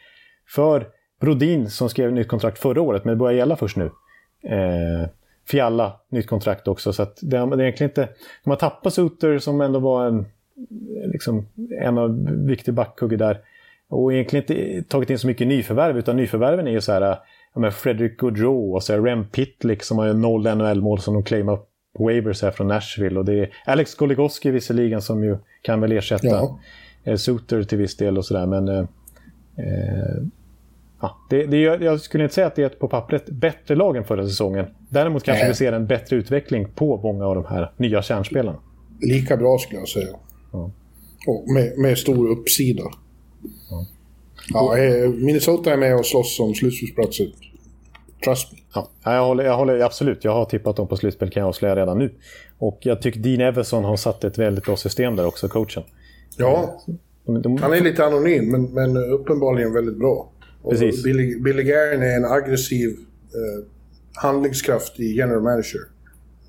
för 0.55 0.87
Brodin 1.21 1.69
som 1.69 1.89
skrev 1.89 2.11
nytt 2.11 2.27
kontrakt 2.27 2.59
förra 2.59 2.81
året, 2.81 3.05
men 3.05 3.11
det 3.11 3.17
börjar 3.17 3.37
gälla 3.37 3.55
först 3.55 3.77
nu. 3.77 3.85
Eh, 4.43 5.09
Fialla, 5.47 5.99
nytt 6.09 6.27
kontrakt 6.27 6.67
också. 6.67 6.93
Så 6.93 7.03
att 7.03 7.17
det, 7.21 7.37
det 7.37 7.37
är 7.37 7.61
egentligen 7.61 7.89
inte... 7.89 8.09
De 8.43 8.49
har 8.49 8.57
tappat 8.57 8.93
Suter 8.93 9.39
som 9.39 9.61
ändå 9.61 9.79
var 9.79 10.05
en, 10.05 10.25
liksom, 11.11 11.47
en 11.79 11.97
av 11.97 12.29
viktig 12.45 12.73
backhugge 12.73 13.17
där. 13.17 13.39
Och 13.89 14.13
egentligen 14.13 14.43
inte 14.43 14.89
tagit 14.89 15.09
in 15.09 15.19
så 15.19 15.27
mycket 15.27 15.47
nyförvärv, 15.47 15.97
utan 15.97 16.17
nyförvärven 16.17 16.67
är 16.67 16.71
ju 16.71 16.81
så 16.81 16.91
här... 16.91 17.17
Ja, 17.61 17.71
Fredrik 17.71 18.17
Gaudreau 18.17 18.73
och 18.73 18.83
så 18.83 18.93
här, 18.93 19.01
Rem 19.01 19.25
Pitlick 19.25 19.83
som 19.83 19.97
har 19.97 20.05
ju 20.05 20.13
noll 20.13 20.55
NHL-mål 20.55 20.99
som 20.99 21.13
de 21.13 21.23
claimar 21.23 21.59
på 21.97 22.03
waivers 22.03 22.41
här 22.41 22.51
från 22.51 22.67
Nashville. 22.67 23.19
Och 23.19 23.25
det 23.25 23.39
är 23.39 23.49
Alex 23.65 23.95
Goligoski 23.95 24.51
visserligen 24.51 25.01
som 25.01 25.23
ju 25.23 25.37
kan 25.61 25.81
väl 25.81 25.91
ersätta 25.91 26.27
ja. 26.27 26.59
Eh, 27.03 27.15
Suter 27.15 27.63
till 27.63 27.77
viss 27.77 27.97
del 27.97 28.17
och 28.17 28.25
sådär. 28.25 28.45
Men 28.45 28.67
eh, 28.67 28.79
eh 29.57 30.23
Ja, 31.01 31.17
det, 31.29 31.43
det, 31.43 31.57
jag 31.57 32.01
skulle 32.01 32.23
inte 32.23 32.35
säga 32.35 32.47
att 32.47 32.55
det 32.55 32.61
är 32.61 32.65
ett 32.65 32.79
på 32.79 32.87
pappret 32.87 33.29
bättre 33.29 33.75
lag 33.75 33.97
än 33.97 34.03
förra 34.03 34.27
säsongen. 34.27 34.65
Däremot 34.89 35.23
kanske 35.23 35.43
Nej. 35.43 35.51
vi 35.51 35.55
ser 35.55 35.73
en 35.73 35.87
bättre 35.87 36.15
utveckling 36.15 36.67
på 36.75 36.97
många 36.97 37.25
av 37.25 37.35
de 37.35 37.45
här 37.45 37.71
nya 37.77 38.01
kärnspelarna. 38.01 38.59
Lika 39.01 39.37
bra 39.37 39.57
skulle 39.57 39.79
jag 39.79 39.87
säga. 39.87 40.15
Ja. 40.51 40.71
Och 41.27 41.51
med, 41.53 41.77
med 41.77 41.97
stor 41.97 42.29
uppsida. 42.29 42.83
Ja. 43.69 43.85
Ja, 44.53 44.77
eh, 44.77 45.09
Minnesota 45.09 45.73
är 45.73 45.77
med 45.77 45.95
och 45.95 46.05
slåss 46.05 46.39
om 46.39 46.53
slutspelsplatser. 46.53 47.31
Trust 48.25 48.51
me. 48.51 48.57
Ja, 48.73 48.89
jag, 49.03 49.25
håller, 49.25 49.43
jag 49.43 49.57
håller 49.57 49.79
absolut. 49.79 50.23
Jag 50.23 50.33
har 50.33 50.45
tippat 50.45 50.75
dem 50.75 50.87
på 50.87 50.97
slutspel 50.97 51.29
kan 51.29 51.41
jag 51.41 51.47
avslöja 51.47 51.75
redan 51.75 51.97
nu. 51.97 52.13
Och 52.57 52.79
jag 52.81 53.01
tycker 53.01 53.19
Dean 53.19 53.41
Everson 53.41 53.83
har 53.83 53.97
satt 53.97 54.23
ett 54.23 54.37
väldigt 54.37 54.65
bra 54.65 54.77
system 54.77 55.15
där 55.15 55.25
också, 55.25 55.47
coachen. 55.47 55.83
Ja, 56.37 56.81
han 57.61 57.73
är 57.73 57.81
lite 57.81 58.05
anonym 58.05 58.51
men, 58.51 58.63
men 58.63 58.97
uppenbarligen 58.97 59.73
väldigt 59.73 59.97
bra. 59.97 60.31
Precis. 60.69 61.03
Billy, 61.03 61.39
Billy 61.39 61.63
Garen 61.63 62.03
är 62.03 62.15
en 62.15 62.25
aggressiv 62.25 62.89
eh, 62.89 63.65
handlingskraftig 64.13 65.15
general 65.15 65.41
manager. 65.41 65.81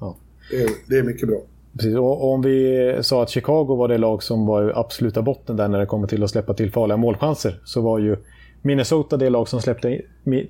Ja. 0.01 0.17
Det, 0.51 0.63
är, 0.63 0.71
det 0.87 0.99
är 0.99 1.03
mycket 1.03 1.29
bra. 1.29 1.43
Precis. 1.79 1.97
Och 1.97 2.33
om 2.33 2.43
vi 2.43 2.99
sa 3.03 3.23
att 3.23 3.31
Chicago 3.31 3.77
var 3.77 3.89
det 3.89 3.99
lag 3.99 4.23
som 4.23 4.47
var 4.47 4.73
absoluta 4.77 5.23
botten 5.23 5.57
där 5.57 5.69
när 5.69 5.79
det 5.79 5.87
kommer 5.87 6.07
till 6.07 6.25
att 6.25 6.31
släppa 6.31 6.55
till 6.55 6.73
farliga 6.73 6.97
målchanser 6.97 7.61
så 7.65 7.81
var 7.81 7.99
ju 7.99 8.17
Minnesota 8.63 9.17
det 9.17 9.31
lag 9.31 9.49
som 9.49 9.61
släppte 9.61 10.01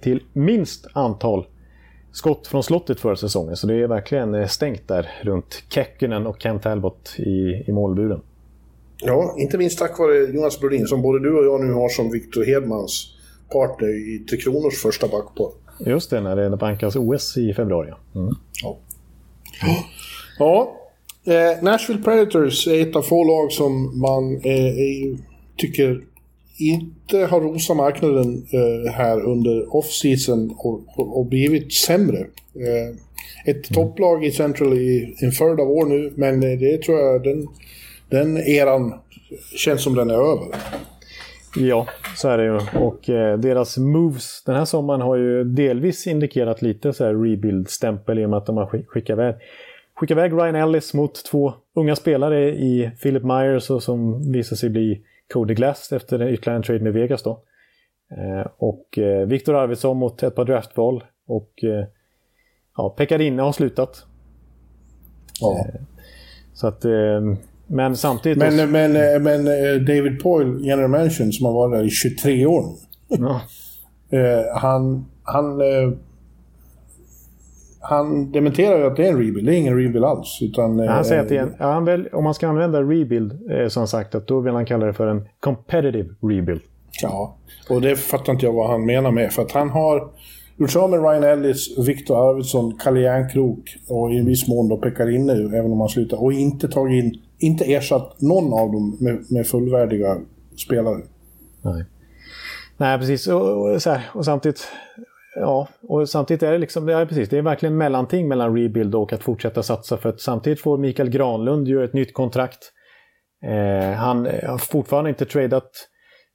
till 0.01 0.23
minst 0.33 0.87
antal 0.93 1.47
skott 2.13 2.47
från 2.47 2.63
slottet 2.63 3.01
förra 3.01 3.17
säsongen. 3.17 3.57
Så 3.57 3.67
det 3.67 3.75
är 3.75 3.87
verkligen 3.87 4.35
eh, 4.35 4.47
stängt 4.47 4.89
där 4.89 5.11
runt 5.23 5.63
Kekkonen 5.69 6.27
och 6.27 6.43
Kent 6.43 6.63
Talbot 6.63 7.15
i, 7.19 7.65
i 7.67 7.73
målburen. 7.73 8.21
Ja, 9.01 9.35
inte 9.39 9.59
minst 9.59 9.79
tack 9.79 9.99
vare 9.99 10.17
Jonas 10.17 10.61
Brodin 10.61 10.87
som 10.87 11.03
både 11.03 11.19
du 11.19 11.39
och 11.39 11.45
jag 11.45 11.65
nu 11.65 11.73
har 11.73 11.89
som 11.89 12.11
Victor 12.11 12.45
Hedmans 12.45 13.15
partner 13.53 13.89
i 13.89 14.19
Tre 14.19 14.39
Kronors 14.39 14.83
första 14.83 15.09
backpar. 15.09 15.51
Just 15.81 16.11
det, 16.11 16.21
när 16.21 16.37
det 16.37 16.57
bankas 16.57 16.97
OS 16.97 17.37
i 17.37 17.55
februari. 17.55 17.93
Mm. 18.15 18.35
Ja. 18.63 18.79
ja. 20.39 20.78
Eh, 21.25 21.63
Nashville 21.63 22.03
Predators 22.03 22.69
är 22.69 22.83
ett 22.83 22.97
av 22.97 23.03
få 23.03 23.25
lag 23.25 23.53
som 23.53 24.01
man 24.01 24.37
eh, 24.37 25.19
tycker 25.57 26.01
inte 26.59 27.19
har 27.19 27.41
rosat 27.41 27.77
marknaden 27.77 28.47
eh, 28.53 28.93
här 28.93 29.21
under 29.21 29.77
off-season 29.77 30.55
och, 30.59 30.83
och, 30.97 31.19
och, 31.19 31.27
blivit 31.27 31.73
sämre. 31.73 32.19
Eh, 32.55 32.97
ett 33.47 33.71
mm. 33.71 33.75
topplag 33.75 34.25
i 34.25 34.31
Central 34.31 34.75
i 34.75 35.17
en 35.21 35.33
följd 35.33 35.61
av 35.61 35.71
år 35.71 35.87
nu, 35.87 36.13
men 36.17 36.41
det 36.41 36.83
tror 36.83 36.99
jag 36.99 37.23
den, 37.23 37.49
den 38.11 38.37
eran 38.37 38.95
känns 39.57 39.83
som 39.83 39.95
den 39.95 40.11
är 40.11 40.15
över. 40.15 40.47
Ja, 41.57 41.87
så 42.17 42.29
är 42.29 42.39
det 42.39 42.45
ju. 42.45 42.81
Och 42.81 43.11
eh, 43.11 43.39
deras 43.39 43.79
moves 43.79 44.43
den 44.47 44.55
här 44.55 44.65
sommaren 44.65 45.01
har 45.01 45.17
ju 45.17 45.45
delvis 45.45 46.07
indikerat 46.07 46.63
lite 46.63 46.93
så 46.93 47.05
här 47.05 47.15
rebuild-stämpel 47.15 48.19
i 48.19 48.25
och 48.25 48.31
med 48.31 48.37
att 48.37 48.47
de 48.47 48.57
har 48.57 48.67
skickat 48.87 49.11
iväg, 49.11 49.35
skickat 49.99 50.19
iväg 50.19 50.33
Ryan 50.33 50.55
Ellis 50.55 50.95
mot 50.95 51.25
två 51.25 51.55
unga 51.75 51.97
spelare 51.97 52.51
i 52.51 52.91
Philip 53.03 53.25
Myers 53.25 53.71
och 53.71 53.83
som 53.83 54.33
visar 54.33 54.57
sig 54.57 54.71
bli 54.71 55.03
Cody 55.33 55.55
Glass 55.55 55.93
efter 55.93 56.29
ytterligare 56.29 56.57
en 56.57 56.63
trade 56.63 56.81
med 56.81 56.93
Vegas 56.93 57.23
då. 57.23 57.43
Eh, 58.17 58.47
och 58.59 58.99
eh, 58.99 59.27
Viktor 59.27 59.55
Arvidsson 59.55 59.97
mot 59.97 60.23
ett 60.23 60.35
par 60.35 60.45
draftval. 60.45 61.05
Och 61.27 61.65
eh, 61.65 61.85
ja, 62.77 62.91
Pekarinne 62.91 63.43
har 63.43 63.53
slutat. 63.53 64.07
Ja. 65.41 65.67
Så 66.55 66.67
att 66.67 66.85
men 67.67 67.97
samtidigt... 67.97 68.39
Men, 68.39 68.49
också... 68.49 68.67
men, 68.67 69.23
men 69.23 69.45
David 69.85 70.23
Poyle, 70.23 70.67
general 70.67 70.91
manager, 70.91 71.31
som 71.31 71.47
har 71.47 71.53
varit 71.53 71.79
där 71.79 71.87
i 71.87 71.91
23 71.91 72.47
år 72.47 72.65
ja. 73.09 73.41
Han, 74.61 75.07
han, 75.23 75.61
han 77.89 78.33
dementerar 78.33 78.79
ju 78.79 78.87
att 78.87 78.97
det 78.97 79.07
är 79.07 79.11
en 79.11 79.19
rebuild. 79.19 79.47
Det 79.47 79.55
är 79.55 79.59
ingen 79.59 79.77
rebuild 79.77 80.05
alls. 80.05 80.39
Utan, 80.43 80.79
han 80.79 81.05
säger 81.05 81.23
att 81.23 81.31
en, 81.31 81.55
ja, 81.59 81.73
han 81.73 81.85
väl, 81.85 82.09
om 82.13 82.25
man 82.25 82.35
ska 82.35 82.49
använda 82.49 82.83
rebuild, 82.83 83.33
som 83.69 83.87
sagt, 83.87 84.15
att 84.15 84.27
då 84.27 84.41
vill 84.41 84.55
han 84.55 84.67
kalla 84.67 84.87
det 84.87 84.93
för 84.93 85.07
en 85.07 85.29
competitive 85.41 86.09
rebuild. 86.23 86.61
Ja, 87.03 87.37
och 87.71 87.81
det 87.81 87.97
fattar 87.97 88.33
inte 88.33 88.47
jag 88.47 88.53
vad 88.53 88.71
han 88.71 88.87
menar 88.87 89.11
med. 89.11 89.33
För 89.33 89.43
att 89.43 89.53
han 89.53 89.71
har 89.71 90.11
gjort 90.57 90.71
sig 90.71 90.81
av 90.81 90.91
med 90.91 91.01
Ryan 91.01 91.25
Ellis, 91.25 91.79
Viktor 91.79 92.31
Arvidsson, 92.31 92.79
Kalle 92.79 93.01
Järnkrok 93.01 93.77
och 93.89 94.13
i 94.13 94.23
viss 94.23 94.49
mån 94.49 94.69
då 94.69 94.77
Pekarinne, 94.77 95.33
även 95.33 95.73
om 95.73 95.81
han 95.81 95.89
slutar. 95.89 96.23
Och 96.23 96.33
inte 96.33 96.69
tagit 96.69 97.05
in 97.05 97.21
inte 97.39 97.65
ersatt 97.65 98.21
någon 98.21 98.53
av 98.53 98.73
dem 98.73 98.97
med, 99.01 99.25
med 99.31 99.47
fullvärdiga 99.47 100.17
spelare. 100.57 101.03
Nej, 101.63 101.85
Nej 102.77 102.99
precis. 102.99 103.27
Och, 103.27 103.73
och, 103.73 103.83
så 103.83 103.91
här, 103.91 104.11
och 104.15 104.25
samtidigt... 104.25 104.69
Ja, 105.41 105.69
och 105.83 106.09
samtidigt 106.09 106.43
är 106.43 106.53
det 106.53 106.59
liksom, 106.59 106.87
det 106.87 106.95
är 106.95 107.07
precis, 107.07 107.29
det 107.29 107.39
är 107.39 107.43
verkligen 107.43 107.77
mellanting 107.77 108.29
mellan 108.29 108.57
rebuild 108.57 108.95
och 108.95 109.13
att 109.13 109.23
fortsätta 109.23 109.63
satsa. 109.63 109.97
För 109.97 110.09
att 110.09 110.21
samtidigt 110.21 110.61
får 110.61 110.79
Mikael 110.79 111.11
Granlund 111.11 111.69
ju 111.69 111.85
ett 111.85 111.93
nytt 111.93 112.15
kontrakt. 112.15 112.73
Eh, 113.45 113.93
han 113.93 114.27
har 114.27 114.59
fortfarande 114.59 115.11
inte 115.11 115.25
tradat 115.25 115.71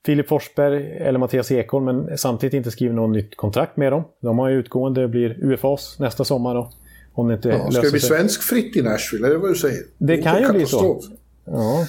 Filip 0.06 0.28
Forsberg 0.28 0.98
eller 0.98 1.20
Mattias 1.20 1.52
Ekholm, 1.52 1.86
men 1.86 2.18
samtidigt 2.18 2.54
inte 2.54 2.72
skrivit 2.72 2.96
något 2.96 3.12
nytt 3.12 3.38
kontrakt 3.38 3.78
med 3.78 3.92
dem. 3.92 4.04
De 4.22 4.40
har 4.40 4.50
ju 4.50 4.60
utgående, 4.60 5.08
blir 5.08 5.44
UFAs 5.44 6.00
nästa 6.00 6.24
sommar 6.24 6.56
då. 6.56 6.72
Om 7.14 7.28
det 7.28 7.34
inte 7.34 7.50
ja, 7.50 7.72
ska 7.72 7.82
det 7.82 7.92
bli 7.92 8.00
svenskfritt 8.00 8.76
i 8.76 8.82
Nashville? 8.82 9.28
Är 9.28 9.32
det 9.32 9.38
vad 9.38 9.52
du 9.52 9.56
säger? 9.56 9.84
Det, 9.98 10.16
det 10.16 10.22
kan 10.22 10.42
ju 10.42 10.50
bli 10.54 10.66
så. 10.66 11.02
Ja. 11.46 11.88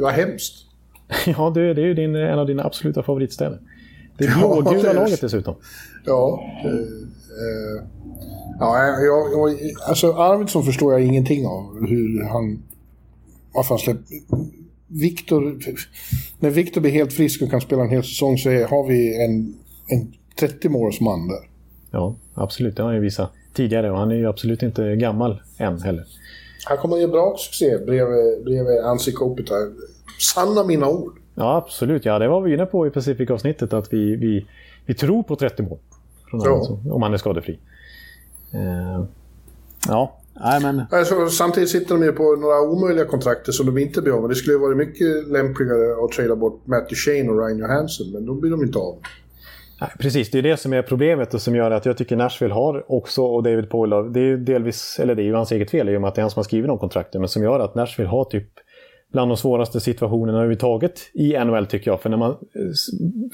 Vad 0.00 0.12
hemskt. 0.12 0.54
ja, 1.26 1.52
det, 1.54 1.74
det 1.74 1.82
är 1.82 1.86
ju 1.86 1.94
din, 1.94 2.14
en 2.14 2.38
av 2.38 2.46
dina 2.46 2.64
absoluta 2.64 3.02
favoritstäder. 3.02 3.58
Det 4.20 4.38
blågula 4.38 4.86
ja, 4.86 4.92
laget 4.92 5.20
dessutom. 5.20 5.54
Ja. 6.04 6.42
Eh, 6.64 7.84
ja 8.58 8.78
jag, 8.86 9.32
jag, 9.32 9.58
alltså 9.88 10.12
Arvidsson 10.12 10.64
förstår 10.64 10.92
jag 10.92 11.02
ingenting 11.02 11.46
av. 11.46 11.86
Hur 11.88 12.24
han... 12.24 12.62
Varför 13.54 13.68
han 13.68 13.78
släpper... 13.78 14.04
Viktor... 14.86 15.58
När 16.38 16.50
Viktor 16.50 16.80
blir 16.80 16.90
helt 16.90 17.12
frisk 17.12 17.42
och 17.42 17.50
kan 17.50 17.60
spela 17.60 17.82
en 17.82 17.90
hel 17.90 18.02
säsong 18.02 18.38
så 18.38 18.50
är, 18.50 18.64
har 18.64 18.88
vi 18.88 19.24
en, 19.24 19.54
en 19.86 20.12
30-målsman 20.40 21.28
där. 21.28 21.48
Ja, 21.90 22.14
absolut. 22.34 22.76
Det 22.76 22.82
har 22.82 22.88
han 22.88 22.96
ju 22.96 23.02
visat 23.02 23.32
tidigare 23.54 23.90
och 23.90 23.98
han 23.98 24.10
är 24.10 24.14
ju 24.14 24.26
absolut 24.26 24.62
inte 24.62 24.96
gammal 24.96 25.42
än 25.58 25.82
heller. 25.82 26.06
Han 26.64 26.78
kommer 26.78 26.96
att 26.96 27.02
göra 27.02 27.12
bra 27.12 27.36
succé 27.38 27.78
bredvid, 27.78 28.44
bredvid 28.44 28.78
Ansi 28.78 29.12
Kopitar. 29.12 29.72
Sanna 30.34 30.64
mina 30.64 30.88
ord. 30.88 31.19
Ja, 31.40 31.56
absolut. 31.56 32.04
Ja, 32.04 32.18
det 32.18 32.28
var 32.28 32.40
vi 32.40 32.54
inne 32.54 32.66
på 32.66 32.86
i 32.86 32.90
Pacific-avsnittet 32.90 33.72
att 33.72 33.92
vi, 33.92 34.16
vi, 34.16 34.46
vi 34.86 34.94
tror 34.94 35.22
på 35.22 35.36
30 35.36 35.62
mål. 35.62 35.78
Ja. 36.32 36.78
om 36.90 37.02
han 37.02 37.14
är 37.14 37.16
skadefri. 37.16 37.58
Uh, 38.54 39.04
ja, 39.88 40.20
Nej, 40.44 40.60
men... 40.62 40.82
Alltså, 40.90 41.28
samtidigt 41.28 41.68
sitter 41.68 41.94
de 41.94 42.04
ju 42.04 42.12
på 42.12 42.36
några 42.36 42.60
omöjliga 42.60 43.04
kontrakt 43.04 43.54
som 43.54 43.66
de 43.66 43.78
inte 43.78 44.02
blir 44.02 44.12
av 44.12 44.20
med. 44.20 44.30
Det 44.30 44.34
skulle 44.34 44.56
varit 44.56 44.76
mycket 44.76 45.28
lämpligare 45.28 46.04
att 46.04 46.12
trada 46.12 46.36
bort 46.36 46.66
Matt 46.66 46.88
Duchene 46.88 47.30
och 47.30 47.38
Ryan 47.38 47.58
Johansson, 47.58 48.12
men 48.12 48.26
de 48.26 48.40
blir 48.40 48.50
de 48.50 48.62
inte 48.62 48.78
av. 48.78 48.96
Nej, 49.80 49.90
precis, 49.98 50.30
det 50.30 50.38
är 50.38 50.42
det 50.42 50.56
som 50.56 50.72
är 50.72 50.82
problemet 50.82 51.34
och 51.34 51.40
som 51.40 51.54
gör 51.54 51.70
att 51.70 51.86
jag 51.86 51.96
tycker 51.96 52.16
Nashville 52.16 52.54
har 52.54 52.92
också, 52.92 53.22
och 53.22 53.42
David 53.42 53.70
Poyle, 53.70 54.12
det 54.12 54.20
är 54.20 54.24
ju 54.24 54.36
delvis, 54.36 54.98
eller 55.00 55.14
det 55.14 55.22
är 55.22 55.24
ju 55.24 55.34
hans 55.34 55.52
eget 55.52 55.70
fel 55.70 55.88
i 55.88 55.96
och 55.96 56.00
med 56.00 56.08
att 56.08 56.14
det 56.14 56.20
är 56.20 56.22
han 56.22 56.30
som 56.30 56.38
har 56.38 56.44
skrivit 56.44 56.68
de 56.68 56.78
kontrakten, 56.78 57.20
men 57.20 57.28
som 57.28 57.42
gör 57.42 57.60
att 57.60 57.74
Nashville 57.74 58.10
har 58.10 58.24
typ 58.24 58.48
bland 59.12 59.30
de 59.30 59.36
svåraste 59.36 59.80
situationerna 59.80 60.38
överhuvudtaget 60.38 61.00
i 61.14 61.38
NHL 61.38 61.66
tycker 61.66 61.90
jag. 61.90 62.00
För 62.00 62.10
när 62.10 62.16
man 62.16 62.30
eh, 62.30 62.36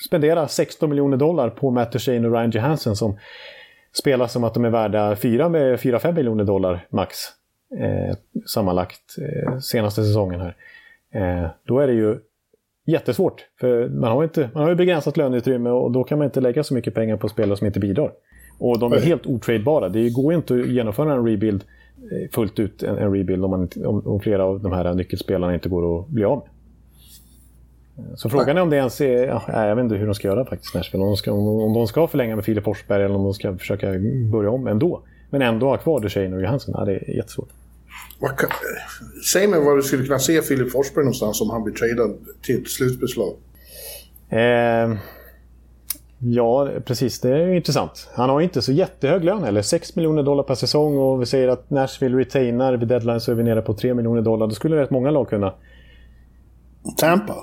spenderar 0.07 0.47
16 0.47 0.91
miljoner 0.91 1.17
dollar 1.17 1.51
på 1.51 1.71
Matt 1.71 1.93
Duchene 1.93 2.29
och 2.29 2.35
Ryan 2.35 2.51
Johansson 2.51 2.97
som 2.97 3.19
spelar 3.93 4.27
som 4.27 4.45
att 4.45 4.55
de 4.55 4.65
är 4.65 4.71
värda 4.71 5.17
4 5.17 5.49
med 5.49 5.77
4-5 5.77 6.13
miljoner 6.13 6.45
dollar 6.45 6.87
max 6.91 7.17
eh, 7.79 8.17
sammanlagt 8.47 9.17
eh, 9.19 9.59
senaste 9.59 10.05
säsongen 10.05 10.41
här. 10.41 10.57
Eh, 11.15 11.51
då 11.67 11.79
är 11.79 11.87
det 11.87 11.93
ju 11.93 12.19
jättesvårt. 12.87 13.47
För 13.61 13.89
man 13.89 14.11
har, 14.11 14.25
inte, 14.25 14.51
man 14.55 14.63
har 14.63 14.71
ju 14.71 14.77
begränsat 14.77 15.17
löneutrymme 15.17 15.71
och 15.71 15.93
då 15.93 16.05
kan 16.05 16.19
man 16.19 16.25
inte 16.25 16.41
lägga 16.41 16.65
så 16.65 16.75
mycket 16.75 16.95
pengar 16.95 17.17
på 17.17 17.29
spelare 17.29 17.57
som 17.57 17.67
inte 17.67 17.81
bidrar. 17.81 18.13
Och 18.59 18.79
de 18.79 18.93
är 18.93 19.01
helt 19.01 19.27
otradebara. 19.27 19.89
Det 19.89 20.11
går 20.11 20.33
ju 20.33 20.37
inte 20.37 20.55
att 20.55 20.67
genomföra 20.67 21.13
en 21.13 21.27
rebuild 21.27 21.65
fullt 22.33 22.59
ut, 22.59 22.83
en, 22.83 22.99
en 22.99 23.13
rebuild, 23.13 23.45
om, 23.45 23.51
man, 23.51 23.69
om, 23.87 24.07
om, 24.07 24.21
flera 24.21 24.45
av 24.45 24.61
de 24.61 24.73
här 24.73 24.95
nyckelspelarna 24.95 25.55
inte 25.55 25.69
går 25.69 26.01
att 26.01 26.09
bli 26.09 26.25
av 26.25 26.39
med. 26.39 26.49
Så 28.17 28.29
frågan 28.29 28.57
är 28.57 28.61
om 28.61 28.71
det 28.71 28.77
ens 28.77 29.01
är... 29.01 29.27
Ja, 29.27 29.67
jag 29.69 29.77
vet 29.77 29.83
inte 29.83 29.97
hur 29.97 30.07
de 30.07 30.15
ska 30.15 30.29
göra 30.29 30.45
faktiskt, 30.45 30.75
Nashville. 30.75 31.05
Om 31.05 31.11
de 31.11 31.17
ska, 31.17 31.33
om 31.33 31.75
de 31.75 31.87
ska 31.87 32.07
förlänga 32.07 32.37
med 32.37 32.45
Filip 32.45 32.65
Forsberg 32.65 33.05
eller 33.05 33.15
om 33.15 33.25
de 33.25 33.35
ska 33.35 33.57
försöka 33.57 33.87
börja 34.33 34.51
om 34.51 34.67
ändå. 34.67 35.03
Men 35.31 35.43
ändå 35.43 35.67
ha 35.67 35.77
kvar 35.77 36.01
Duchene 36.01 36.37
och 36.37 36.43
Johansson. 36.43 36.75
Ja, 36.79 36.85
det 36.85 36.93
är 36.93 37.17
jättesvårt. 37.17 37.49
Kan, 38.21 38.51
säg 39.33 39.47
mig 39.47 39.61
var 39.61 39.77
du 39.77 39.83
skulle 39.83 40.05
kunna 40.05 40.19
se 40.19 40.43
Filip 40.43 40.73
Forsberg 40.73 41.05
någonstans 41.05 41.41
om 41.41 41.51
han 41.51 41.65
blir 41.65 41.75
tradad 41.75 42.17
till 42.43 42.63
ett 42.63 42.69
slutbeslag. 42.69 43.35
Eh, 44.29 44.97
ja, 46.19 46.69
precis. 46.85 47.21
Det 47.21 47.31
är 47.31 47.53
intressant. 47.53 48.09
Han 48.15 48.31
har 48.31 48.41
inte 48.41 48.63
så 48.63 48.73
jättehög 48.73 49.25
lön 49.25 49.43
heller. 49.43 49.63
6 49.63 49.97
miljoner 49.97 50.23
dollar 50.23 50.43
per 50.43 50.55
säsong 50.55 50.99
och 50.99 51.23
vi 51.23 51.27
säger 51.27 51.49
att 51.49 51.71
Nashville 51.71 52.19
retainar 52.19 52.77
vid 52.77 52.89
deadline 52.89 53.21
så 53.21 53.31
är 53.31 53.35
vi 53.35 53.43
nere 53.43 53.63
på 53.63 53.75
3 53.75 53.95
miljoner 53.95 54.23
dollar. 54.23 54.47
Då 54.47 54.55
skulle 54.55 54.77
rätt 54.77 54.91
många 54.91 55.11
lag 55.11 55.29
kunna... 55.29 55.55
Tampa? 56.97 57.35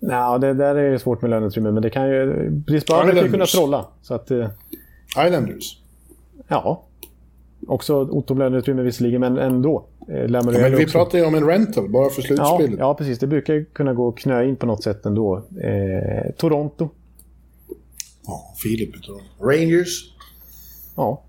Ja, 0.00 0.38
det 0.38 0.54
där 0.54 0.74
är 0.74 0.98
svårt 0.98 1.22
med 1.22 1.30
löneutrymme, 1.30 1.70
men 1.70 1.82
det 1.82 1.90
kan 1.90 2.08
ju... 2.08 2.50
Brisbane 2.50 3.04
brukar 3.04 3.22
ju 3.22 3.30
kunna 3.30 3.46
trolla. 3.46 3.86
Så 4.02 4.14
att, 4.14 4.30
eh, 4.30 4.48
Islanders? 5.26 5.82
Ja. 6.48 6.84
Också 7.66 7.94
Otto 7.96 8.34
löneutrymme 8.34 8.82
visserligen, 8.82 9.20
men 9.20 9.38
ändå. 9.38 9.84
Eh, 10.08 10.16
ja, 10.16 10.42
men 10.42 10.54
vi 10.76 10.84
också. 10.84 10.98
pratar 10.98 11.18
ju 11.18 11.24
om 11.24 11.34
en 11.34 11.46
rental, 11.46 11.88
bara 11.88 12.10
för 12.10 12.22
slutspelet. 12.22 12.70
Ja, 12.70 12.76
ja, 12.78 12.94
precis. 12.94 13.18
Det 13.18 13.26
brukar 13.26 13.64
kunna 13.72 13.94
gå 13.94 14.08
att 14.08 14.18
knö 14.18 14.44
in 14.44 14.56
på 14.56 14.66
något 14.66 14.82
sätt 14.82 15.06
ändå. 15.06 15.36
Eh, 15.36 16.32
Toronto. 16.36 16.88
Ja, 18.28 18.54
Filip 18.62 19.02
Toronto. 19.02 19.24
Rangers. 19.40 20.14
Ja. 20.96 21.22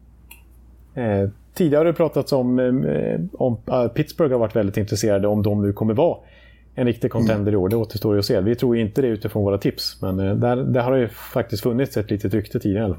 Eh, 0.95 1.29
tidigare 1.53 1.79
har 1.79 1.85
det 1.85 1.93
pratats 1.93 2.31
om, 2.31 2.59
eh, 2.59 3.19
om 3.33 3.57
uh, 3.71 3.87
Pittsburgh 3.87 4.31
har 4.31 4.39
varit 4.39 4.55
väldigt 4.55 4.77
intresserade 4.77 5.27
om 5.27 5.43
de 5.43 5.61
nu 5.61 5.73
kommer 5.73 5.93
vara 5.93 6.17
en 6.79 6.85
riktig 6.85 7.11
contender 7.11 7.41
mm. 7.41 7.53
i 7.53 7.57
år. 7.57 7.69
Det 7.69 7.75
återstår 7.75 8.13
ju 8.13 8.19
att 8.19 8.25
se. 8.25 8.41
Vi 8.41 8.55
tror 8.55 8.77
inte 8.77 9.01
det 9.01 9.07
utifrån 9.07 9.43
våra 9.43 9.57
tips. 9.57 10.01
Men 10.01 10.19
eh, 10.19 10.35
där, 10.35 10.55
där 10.55 10.81
har 10.81 10.91
det 10.91 10.99
ju 10.99 11.07
faktiskt 11.07 11.63
funnits 11.63 11.97
ett 11.97 12.11
litet 12.11 12.33
rykte 12.33 12.59
tidigare. 12.59 12.95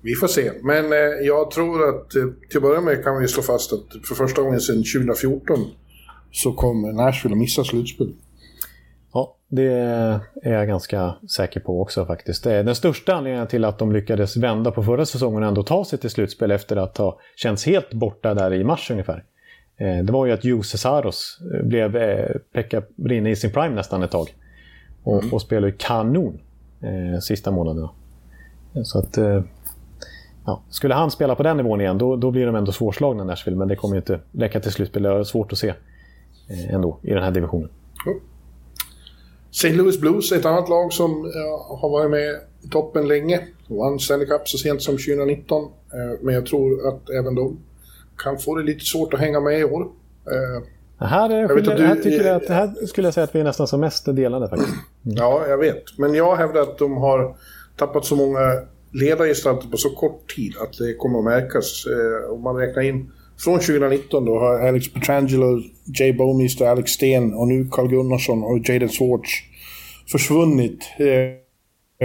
Vi 0.00 0.14
får 0.14 0.26
se. 0.26 0.52
Men 0.62 0.92
eh, 0.92 0.98
jag 1.22 1.50
tror 1.50 1.88
att 1.88 2.16
eh, 2.16 2.24
till 2.48 2.56
att 2.56 2.62
börja 2.62 2.80
med 2.80 3.04
kan 3.04 3.20
vi 3.20 3.28
slå 3.28 3.42
fast 3.42 3.72
att 3.72 4.06
för 4.08 4.14
första 4.14 4.42
gången 4.42 4.60
sedan 4.60 4.76
2014 4.76 5.58
så 6.32 6.52
kommer 6.52 6.92
Nashville 6.92 7.34
att 7.34 7.38
missa 7.38 7.64
slutspel. 7.64 8.12
Ja, 9.12 9.36
det 9.48 9.72
är 10.42 10.52
jag 10.52 10.68
ganska 10.68 11.14
säker 11.36 11.60
på 11.60 11.82
också 11.82 12.06
faktiskt. 12.06 12.44
Den 12.44 12.74
största 12.74 13.14
anledningen 13.14 13.46
till 13.46 13.64
att 13.64 13.78
de 13.78 13.92
lyckades 13.92 14.36
vända 14.36 14.70
på 14.70 14.82
förra 14.82 15.06
säsongen 15.06 15.42
och 15.42 15.48
ändå 15.48 15.62
ta 15.62 15.84
sig 15.84 15.98
till 15.98 16.10
slutspel 16.10 16.50
efter 16.50 16.76
att 16.76 16.98
ha 16.98 17.18
känts 17.36 17.66
helt 17.66 17.92
borta 17.92 18.34
där 18.34 18.52
i 18.52 18.64
mars 18.64 18.90
ungefär. 18.90 19.24
Eh, 19.76 20.04
det 20.04 20.12
var 20.12 20.26
ju 20.26 20.32
att 20.32 20.44
Juuse 20.44 20.78
Saros 20.78 21.38
eh, 21.54 21.66
blev 21.66 21.96
eh, 21.96 22.36
Pekka 22.52 22.82
Rinne 23.04 23.30
i 23.30 23.36
sin 23.36 23.52
prime 23.52 23.74
nästan 23.74 24.02
ett 24.02 24.10
tag. 24.10 24.34
Och, 25.02 25.22
mm. 25.22 25.34
och 25.34 25.42
spelade 25.42 25.72
kanon 25.72 26.40
sista 27.22 27.50
månaderna. 27.50 27.90
Så 28.84 28.98
att... 28.98 29.18
Ja, 30.46 30.62
skulle 30.68 30.94
han 30.94 31.10
spela 31.10 31.34
på 31.34 31.42
den 31.42 31.56
nivån 31.56 31.80
igen, 31.80 31.98
då, 31.98 32.16
då 32.16 32.30
blir 32.30 32.46
de 32.46 32.56
ändå 32.56 32.72
svårslagna 32.72 33.24
Nashville. 33.24 33.56
Men 33.56 33.68
det 33.68 33.76
kommer 33.76 33.94
ju 33.94 33.98
inte 33.98 34.20
räcka 34.32 34.60
till 34.60 34.72
slutspel. 34.72 35.02
Det 35.02 35.08
är 35.08 35.24
svårt 35.24 35.52
att 35.52 35.58
se 35.58 35.74
ändå 36.70 36.98
i 37.02 37.14
den 37.14 37.22
här 37.22 37.30
divisionen. 37.30 37.68
Mm. 38.06 38.20
St. 39.52 39.72
Louis 39.72 40.00
Blues 40.00 40.32
är 40.32 40.36
ett 40.36 40.46
annat 40.46 40.68
lag 40.68 40.92
som 40.92 41.32
ja, 41.34 41.78
har 41.80 41.88
varit 41.90 42.10
med 42.10 42.40
i 42.62 42.68
toppen 42.68 43.08
länge. 43.08 43.40
Vann 43.68 43.98
Stanley 43.98 44.26
Cup 44.26 44.48
så 44.48 44.58
sent 44.58 44.82
som 44.82 44.94
2019. 44.94 45.70
men 46.20 46.34
jag 46.34 46.46
tror 46.46 46.88
att 46.88 47.10
även 47.10 47.34
de 47.34 47.58
kan 48.16 48.38
få 48.38 48.54
det 48.54 48.62
lite 48.62 48.84
svårt 48.84 49.14
att 49.14 49.20
hänga 49.20 49.40
med 49.40 49.60
i 49.60 49.64
år. 49.64 49.82
Eh, 50.26 50.62
här, 51.06 51.30
är, 51.30 51.40
jag 51.40 51.54
vet 51.54 51.68
att 51.68 51.76
du, 51.76 51.84
här, 51.84 51.96
tycker 51.96 52.24
jag 52.24 52.36
att, 52.36 52.48
här 52.48 52.86
skulle 52.86 53.06
jag 53.06 53.14
säga 53.14 53.24
att 53.24 53.34
vi 53.34 53.40
är 53.40 53.44
nästan 53.44 53.66
som 53.66 53.80
mest 53.80 54.04
delade 54.04 54.48
faktiskt. 54.48 54.72
Mm. 54.72 54.82
Ja, 55.02 55.46
jag 55.48 55.58
vet. 55.58 55.98
Men 55.98 56.14
jag 56.14 56.36
hävdar 56.36 56.62
att 56.62 56.78
de 56.78 56.96
har 56.96 57.36
tappat 57.76 58.04
så 58.04 58.16
många 58.16 58.40
ledargestalter 58.92 59.68
på 59.68 59.76
så 59.76 59.90
kort 59.90 60.34
tid 60.36 60.54
att 60.56 60.78
det 60.78 60.94
kommer 60.94 61.18
att 61.18 61.24
märkas. 61.24 61.86
Eh, 61.86 62.32
om 62.32 62.42
man 62.42 62.56
räknar 62.56 62.82
in 62.82 63.12
från 63.38 63.58
2019 63.58 64.24
då 64.24 64.38
har 64.38 64.68
Alex 64.68 64.92
Petrangelo, 64.92 65.62
Jay 65.98 66.12
Bowmister, 66.12 66.66
Alex 66.66 66.90
Sten 66.90 67.34
och 67.34 67.48
nu 67.48 67.68
Carl 67.70 67.88
Gunnarsson 67.88 68.42
och 68.42 68.68
Jaden 68.68 68.88
Swartz 68.88 69.30
försvunnit. 70.12 70.90
Eh, 70.98 71.06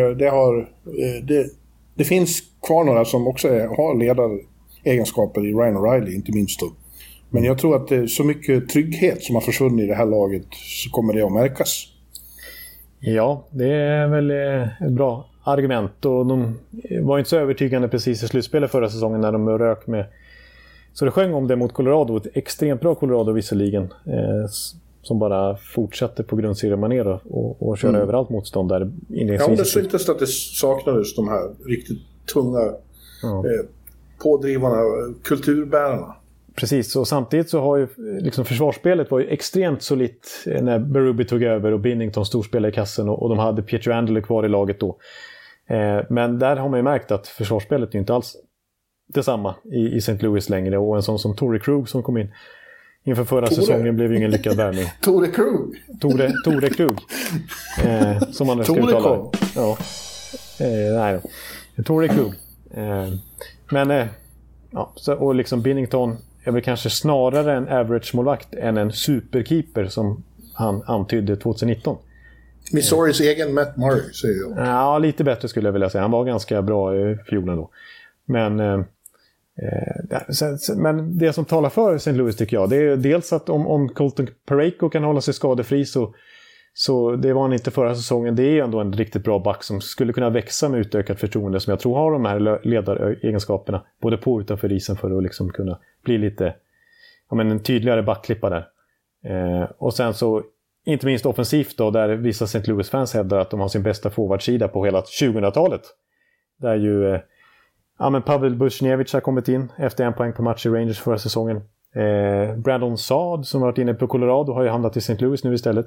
eh, 0.03 0.09
det, 0.09 0.29
har, 0.29 0.59
eh, 0.85 1.23
det, 1.23 1.49
det 1.95 2.03
finns 2.03 2.41
kvar 2.67 2.83
några 2.83 3.05
som 3.05 3.27
också 3.27 3.47
är, 3.47 3.67
har 3.67 3.99
ledaregenskaper 3.99 5.45
i 5.45 5.53
Ryan 5.53 5.77
O'Reilly, 5.77 6.15
inte 6.15 6.31
minst 6.31 6.59
då. 6.59 6.71
Men 7.29 7.43
jag 7.43 7.57
tror 7.57 7.75
att 7.75 7.87
det 7.87 7.95
är 7.95 8.07
så 8.07 8.23
mycket 8.23 8.69
trygghet 8.69 9.23
som 9.23 9.35
har 9.35 9.41
försvunnit 9.41 9.83
i 9.83 9.87
det 9.87 9.95
här 9.95 10.05
laget 10.05 10.45
så 10.51 10.89
kommer 10.89 11.13
det 11.13 11.25
att 11.25 11.33
märkas. 11.33 11.87
Ja, 12.99 13.47
det 13.51 13.73
är 13.73 14.07
väl 14.07 14.31
ett 14.31 14.91
bra 14.91 15.29
argument. 15.43 16.05
Och 16.05 16.25
de 16.25 16.59
var 17.01 17.17
inte 17.17 17.29
så 17.29 17.37
övertygande 17.37 17.87
precis 17.87 18.23
i 18.23 18.27
slutspelet 18.27 18.71
förra 18.71 18.89
säsongen 18.89 19.21
när 19.21 19.31
de 19.31 19.49
rök 19.49 19.87
med... 19.87 20.05
Så 20.97 21.05
det 21.05 21.11
sjöng 21.11 21.33
om 21.33 21.47
det 21.47 21.55
mot 21.55 21.73
Colorado. 21.73 22.17
Ett 22.17 22.27
extremt 22.33 22.81
bra 22.81 22.95
Colorado 22.95 23.31
visserligen. 23.31 23.83
Eh, 23.83 24.49
som 25.01 25.19
bara 25.19 25.57
fortsatte 25.57 26.23
på 26.23 26.35
grundseriemanér 26.35 27.07
och, 27.07 27.69
och 27.69 27.77
köra 27.77 27.89
mm. 27.89 28.01
över 28.01 28.13
allt 28.13 28.29
motstånd 28.29 28.69
där 28.69 28.91
inledningsvis. 29.09 29.47
Ja, 29.47 29.55
det 29.55 29.65
syntes 29.65 30.09
att 30.09 30.19
det 30.19 30.27
saknades 30.27 31.15
de 31.15 31.27
här 31.27 31.49
riktigt 31.65 31.99
tunga 32.33 32.59
ja. 33.21 33.37
eh, 33.37 33.65
pådrivarna, 34.23 34.83
kulturbärarna. 35.23 36.15
Precis, 36.55 36.95
och 36.95 37.07
samtidigt 37.07 37.49
så 37.49 37.59
har 37.59 37.77
ju 37.77 37.87
liksom 37.97 38.45
försvarsspelet 38.45 39.11
var 39.11 39.19
ju 39.19 39.27
extremt 39.27 39.83
solitt 39.83 40.27
eh, 40.45 40.63
när 40.63 40.79
Berube 40.79 41.25
tog 41.25 41.43
över 41.43 41.71
och 41.71 41.79
Binnington 41.79 42.25
storspelade 42.25 42.69
i 42.69 42.75
kassen 42.75 43.09
och, 43.09 43.23
och 43.23 43.29
de 43.29 43.37
hade 43.37 43.61
Pietro 43.61 43.93
Angelo 43.93 44.21
kvar 44.21 44.45
i 44.45 44.49
laget 44.49 44.79
då. 44.79 44.97
Eh, 45.67 45.99
men 46.09 46.39
där 46.39 46.55
har 46.55 46.69
man 46.69 46.79
ju 46.79 46.83
märkt 46.83 47.11
att 47.11 47.27
försvarsspelet 47.27 47.95
är 47.95 47.99
inte 47.99 48.13
alls 48.13 48.37
detsamma 49.07 49.55
i, 49.63 49.77
i 49.77 49.97
St. 49.97 50.17
Louis 50.21 50.49
längre 50.49 50.77
och 50.77 50.95
en 50.95 51.03
sån 51.03 51.19
som 51.19 51.35
Tore 51.35 51.59
Krug 51.59 51.89
som 51.89 52.03
kom 52.03 52.17
in 52.17 52.31
inför 53.03 53.23
förra 53.23 53.47
Tore. 53.47 53.55
säsongen 53.61 53.95
blev 53.95 54.11
ju 54.11 54.17
ingen 54.17 54.31
lyckad 54.31 54.57
värvning. 54.57 54.85
Tore 55.01 55.27
Krug? 55.27 55.83
Tore, 56.01 56.31
Tore 56.43 56.69
Krug. 56.69 56.97
Eh, 57.83 58.19
som 58.31 58.47
man 58.47 58.63
ska 58.63 58.77
uttala 58.77 59.31
Ja. 59.55 59.77
Eh, 60.59 60.99
nej, 60.99 61.19
Tore 61.85 62.07
Krug. 62.07 62.33
Eh, 62.73 63.07
men, 63.71 63.91
eh, 63.91 64.07
ja, 64.71 64.91
så, 64.95 65.13
och 65.13 65.35
liksom 65.35 65.61
Binnington 65.61 66.17
är 66.43 66.51
väl 66.51 66.61
kanske 66.61 66.89
snarare 66.89 67.53
en 67.53 67.67
average-målvakt 67.67 68.53
än 68.53 68.77
en 68.77 68.91
superkeeper 68.91 69.87
som 69.87 70.23
han 70.53 70.83
antydde 70.85 71.35
2019. 71.35 71.97
Missouris 72.71 73.19
egen 73.19 73.53
Matt 73.53 73.77
Murray, 73.77 74.13
säger 74.13 74.41
jag. 74.41 74.67
Ja, 74.67 74.97
lite 74.97 75.23
bättre 75.23 75.47
skulle 75.47 75.67
jag 75.67 75.73
vilja 75.73 75.89
säga. 75.89 76.01
Han 76.01 76.11
var 76.11 76.25
ganska 76.25 76.61
bra 76.61 76.95
i 76.95 77.17
fjol 77.29 77.49
ändå. 77.49 77.69
Men, 78.25 78.59
eh, 78.59 78.81
Eh, 79.63 80.75
men 80.77 81.17
det 81.17 81.33
som 81.33 81.45
talar 81.45 81.69
för 81.69 81.95
St. 81.95 82.11
Louis 82.11 82.35
tycker 82.35 82.57
jag, 82.57 82.69
det 82.69 82.75
är 82.75 82.97
dels 82.97 83.33
att 83.33 83.49
om, 83.49 83.67
om 83.67 83.89
Colton 83.89 84.27
Pareko 84.45 84.89
kan 84.89 85.03
hålla 85.03 85.21
sig 85.21 85.33
skadefri 85.33 85.85
så 85.85 86.13
så 86.79 87.15
det 87.15 87.33
var 87.33 87.41
han 87.41 87.53
inte 87.53 87.71
förra 87.71 87.95
säsongen. 87.95 88.35
Det 88.35 88.43
är 88.43 88.63
ändå 88.63 88.79
en 88.79 88.93
riktigt 88.93 89.23
bra 89.23 89.39
back 89.39 89.63
som 89.63 89.81
skulle 89.81 90.13
kunna 90.13 90.29
växa 90.29 90.69
med 90.69 90.79
utökat 90.79 91.19
förtroende 91.19 91.59
som 91.59 91.71
jag 91.71 91.79
tror 91.79 91.95
har 91.95 92.11
de 92.11 92.25
här 92.25 92.67
ledaregenskaperna. 92.67 93.83
Både 94.01 94.17
på 94.17 94.33
och 94.33 94.39
utanför 94.39 94.71
isen 94.71 94.97
för 94.97 95.17
att 95.17 95.23
liksom 95.23 95.49
kunna 95.49 95.79
bli 96.03 96.17
lite 96.17 96.55
ja, 97.29 97.35
men 97.35 97.51
en 97.51 97.59
tydligare 97.59 98.03
backklippa 98.03 98.49
där. 98.49 98.67
Eh, 99.25 99.69
och 99.77 99.93
sen 99.93 100.13
så, 100.13 100.43
inte 100.85 101.05
minst 101.05 101.25
offensivt 101.25 101.77
då, 101.77 101.91
där 101.91 102.09
vissa 102.09 102.45
St. 102.45 102.71
Louis-fans 102.71 103.13
hävdar 103.13 103.39
att 103.39 103.49
de 103.49 103.59
har 103.59 103.67
sin 103.67 103.83
bästa 103.83 104.09
forwardsida 104.09 104.67
på 104.67 104.85
hela 104.85 105.01
2000-talet. 105.01 105.81
Där 106.57 106.75
ju 106.75 107.13
eh, 107.13 107.19
ja, 107.99 108.09
men 108.09 108.21
Pavel 108.21 108.55
Busjnevich 108.55 109.13
har 109.13 109.21
kommit 109.21 109.47
in 109.47 109.71
efter 109.77 110.05
en 110.05 110.13
poäng 110.13 110.33
per 110.33 110.43
match 110.43 110.65
i 110.65 110.69
Rangers 110.69 110.99
förra 110.99 111.17
säsongen. 111.17 111.57
Eh, 111.95 112.57
Brandon 112.57 112.97
Saad 112.97 113.45
som 113.45 113.61
varit 113.61 113.77
inne 113.77 113.93
på 113.93 114.07
Colorado 114.07 114.53
har 114.53 114.63
ju 114.63 114.69
hamnat 114.69 114.97
i 114.97 114.99
St. 114.99 115.17
Louis 115.19 115.43
nu 115.43 115.53
istället. 115.53 115.85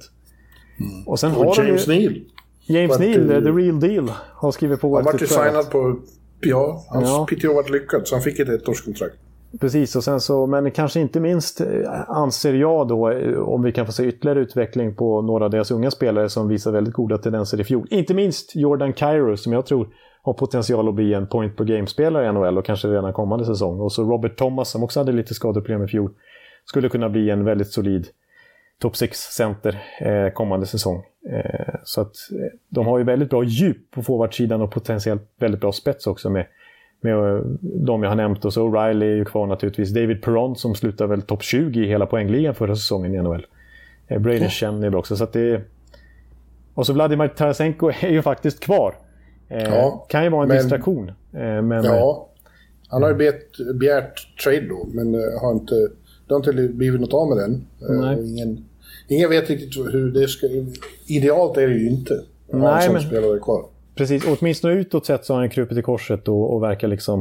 Mm. 0.81 1.09
Och 1.09 1.21
sen 1.21 1.37
och 1.37 1.45
har 1.45 1.65
James 1.65 1.89
ju... 1.89 2.01
Neal. 2.01 2.15
James 2.69 2.99
Neal, 2.99 3.29
the, 3.29 3.41
the 3.41 3.51
real 3.51 3.81
deal, 3.81 4.13
har 4.35 4.53
skrivit 4.53 4.81
på. 4.81 4.97
Han 4.97 5.05
vart 5.05 5.23
ju 5.23 5.27
signad 5.27 5.71
på 5.71 5.97
PA. 6.43 6.83
Hans 6.89 7.09
ja. 7.09 7.27
PTO 7.31 7.55
varit 7.55 7.71
lyckad, 7.71 8.09
så 8.09 8.15
han 8.15 8.23
fick 8.23 8.39
ett 8.39 8.49
ettårskontrakt. 8.49 9.15
Precis, 9.61 9.97
och 9.97 10.05
sen 10.05 10.21
så, 10.21 10.47
men 10.47 10.71
kanske 10.71 11.01
inte 11.01 11.21
minst 11.21 11.61
eh, 11.61 11.67
anser 12.09 12.55
jag 12.55 12.89
då, 12.89 13.11
eh, 13.11 13.39
om 13.39 13.63
vi 13.63 13.73
kan 13.73 13.87
få 13.87 13.93
se 13.93 14.05
ytterligare 14.05 14.41
utveckling 14.41 14.95
på 14.95 15.23
några 15.23 15.45
av 15.45 15.51
deras 15.51 15.71
unga 15.71 15.91
spelare 15.91 16.29
som 16.29 16.49
visar 16.49 16.73
väldigt 16.73 16.95
goda 16.95 17.19
tendenser 17.19 17.61
i 17.61 17.65
fjol. 17.65 17.87
Inte 17.91 18.15
minst 18.15 18.57
Jordan 18.57 18.93
Cairo 18.93 19.37
som 19.37 19.53
jag 19.53 19.67
tror 19.67 19.89
har 20.23 20.33
potential 20.33 20.89
att 20.89 20.95
bli 20.95 21.15
en 21.15 21.27
point 21.27 21.57
per 21.57 21.65
game-spelare 21.65 22.27
i 22.27 22.33
NHL 22.33 22.59
och 22.59 22.65
kanske 22.65 22.89
redan 22.89 23.13
kommande 23.13 23.45
säsong. 23.45 23.81
Och 23.81 23.93
så 23.93 24.05
Robert 24.05 24.37
Thomas 24.37 24.71
som 24.71 24.83
också 24.83 25.01
hade 25.01 25.13
lite 25.13 25.35
skadeproblem 25.35 25.85
i 25.85 25.89
fjol. 25.89 26.11
Skulle 26.65 26.89
kunna 26.89 27.09
bli 27.09 27.31
en 27.31 27.45
väldigt 27.45 27.73
solid 27.73 28.07
topp 28.79 28.95
6-center 28.95 29.83
eh, 30.01 30.33
kommande 30.33 30.67
säsong. 30.67 31.03
Eh, 31.31 31.75
så 31.85 32.01
att 32.01 32.15
eh, 32.33 32.59
de 32.69 32.87
har 32.87 32.99
ju 32.99 33.05
väldigt 33.05 33.31
bra 33.31 33.45
djup 33.45 33.91
på 33.91 34.03
forwardsidan 34.03 34.63
och 34.63 34.73
potentiellt 34.73 35.23
väldigt 35.39 35.61
bra 35.61 35.73
spets 35.73 36.07
också 36.07 36.31
med 36.31 36.47
med 37.01 37.13
eh, 37.13 37.43
de 37.61 38.03
jag 38.03 38.11
har 38.11 38.17
nämnt. 38.17 38.45
Och 38.45 38.53
så 38.53 38.69
O'Reilly 38.69 39.05
är 39.05 39.17
ju 39.17 39.25
kvar 39.25 39.47
naturligtvis. 39.47 39.91
David 39.91 40.23
Perron 40.23 40.57
som 40.57 40.75
slutar 40.75 41.07
väl 41.07 41.23
topp 41.23 41.43
20 41.43 41.81
i 41.81 41.87
hela 41.87 42.07
poängligan 42.07 42.55
förra 42.55 42.77
säsongen 42.77 43.15
i 43.15 43.23
NHL. 43.23 43.47
Eh, 44.09 44.19
Brady 44.19 44.49
Chen 44.49 44.85
är 44.85 44.91
bra 44.91 44.99
också. 44.99 45.17
Så 45.17 45.25
att 45.25 45.33
det 45.33 45.63
Och 46.75 46.87
så 46.87 46.93
Vladimir 46.93 47.29
Tarasenko 47.29 47.91
är 48.01 48.11
ju 48.11 48.23
faktiskt 48.23 48.61
kvar. 48.61 48.95
Eh, 49.51 49.63
ja, 49.63 50.07
kan 50.09 50.25
ju 50.25 50.31
vara 50.31 50.43
en 50.43 50.49
men... 50.49 50.57
distraktion. 50.57 51.09
Eh, 51.09 51.63
men... 51.63 51.85
Ja, 51.85 52.29
han 52.89 53.03
har 53.03 53.11
ju 53.11 53.17
begärt, 53.17 53.75
begärt 53.75 54.43
trade 54.45 54.69
då, 54.69 54.87
men 54.93 55.15
har 55.41 55.53
inte, 55.53 55.75
det 56.29 56.35
har 56.35 56.37
inte 56.37 56.53
blivit 56.53 57.01
något 57.01 57.15
av 57.15 57.29
med 57.29 57.39
den. 57.39 57.67
Ingen, 58.27 58.65
ingen 59.09 59.31
vet 59.31 59.51
riktigt 59.51 59.77
hur 59.95 60.13
det 60.13 60.29
ska... 60.29 60.47
Idealt 61.07 61.57
är 61.57 61.69
det 61.69 61.75
ju 61.75 61.91
inte. 61.91 62.21
Nej, 62.53 62.93
men... 62.93 63.03
spelare 63.03 63.39
kvar. 63.39 63.65
Precis, 63.95 64.25
åtminstone 64.27 64.75
utåt 64.75 65.07
sett 65.07 65.25
så 65.25 65.35
har 65.35 65.41
han 65.41 65.51
krupit 65.51 65.79
i 65.79 65.83
korset 65.83 66.29
och, 66.29 66.55
och 66.55 66.63
verkar 66.63 66.89
liksom 66.89 67.21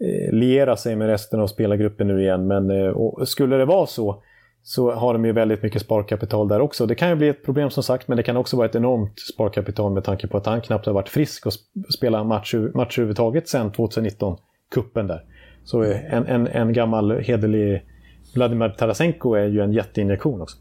eh, 0.00 0.32
liera 0.32 0.76
sig 0.76 0.96
med 0.96 1.06
resten 1.06 1.40
av 1.40 1.46
spelargruppen 1.46 2.08
nu 2.08 2.22
igen. 2.22 2.46
Men 2.46 2.70
eh, 2.70 2.94
skulle 3.24 3.56
det 3.56 3.64
vara 3.64 3.86
så 3.86 4.22
så 4.62 4.92
har 4.92 5.12
de 5.12 5.24
ju 5.24 5.32
väldigt 5.32 5.62
mycket 5.62 5.82
sparkapital 5.82 6.48
där 6.48 6.60
också. 6.60 6.86
Det 6.86 6.94
kan 6.94 7.08
ju 7.08 7.14
bli 7.14 7.28
ett 7.28 7.44
problem 7.44 7.70
som 7.70 7.82
sagt, 7.82 8.08
men 8.08 8.16
det 8.16 8.22
kan 8.22 8.36
också 8.36 8.56
vara 8.56 8.68
ett 8.68 8.74
enormt 8.74 9.20
sparkapital 9.20 9.92
med 9.92 10.04
tanke 10.04 10.28
på 10.28 10.36
att 10.36 10.46
han 10.46 10.60
knappt 10.60 10.86
har 10.86 10.92
varit 10.92 11.08
frisk 11.08 11.46
och 11.46 11.52
spelat 11.94 12.26
match, 12.26 12.54
match 12.74 12.98
överhuvudtaget 12.98 13.48
sedan 13.48 13.72
2019, 13.72 14.36
kuppen 14.74 15.06
där. 15.06 15.24
Så 15.64 15.82
en, 15.82 16.26
en, 16.26 16.46
en 16.46 16.72
gammal 16.72 17.20
hederlig 17.20 17.82
Vladimir 18.34 18.68
Tarasenko 18.68 19.34
är 19.34 19.46
ju 19.46 19.60
en 19.60 19.72
jätteinjektion 19.72 20.40
också. 20.40 20.56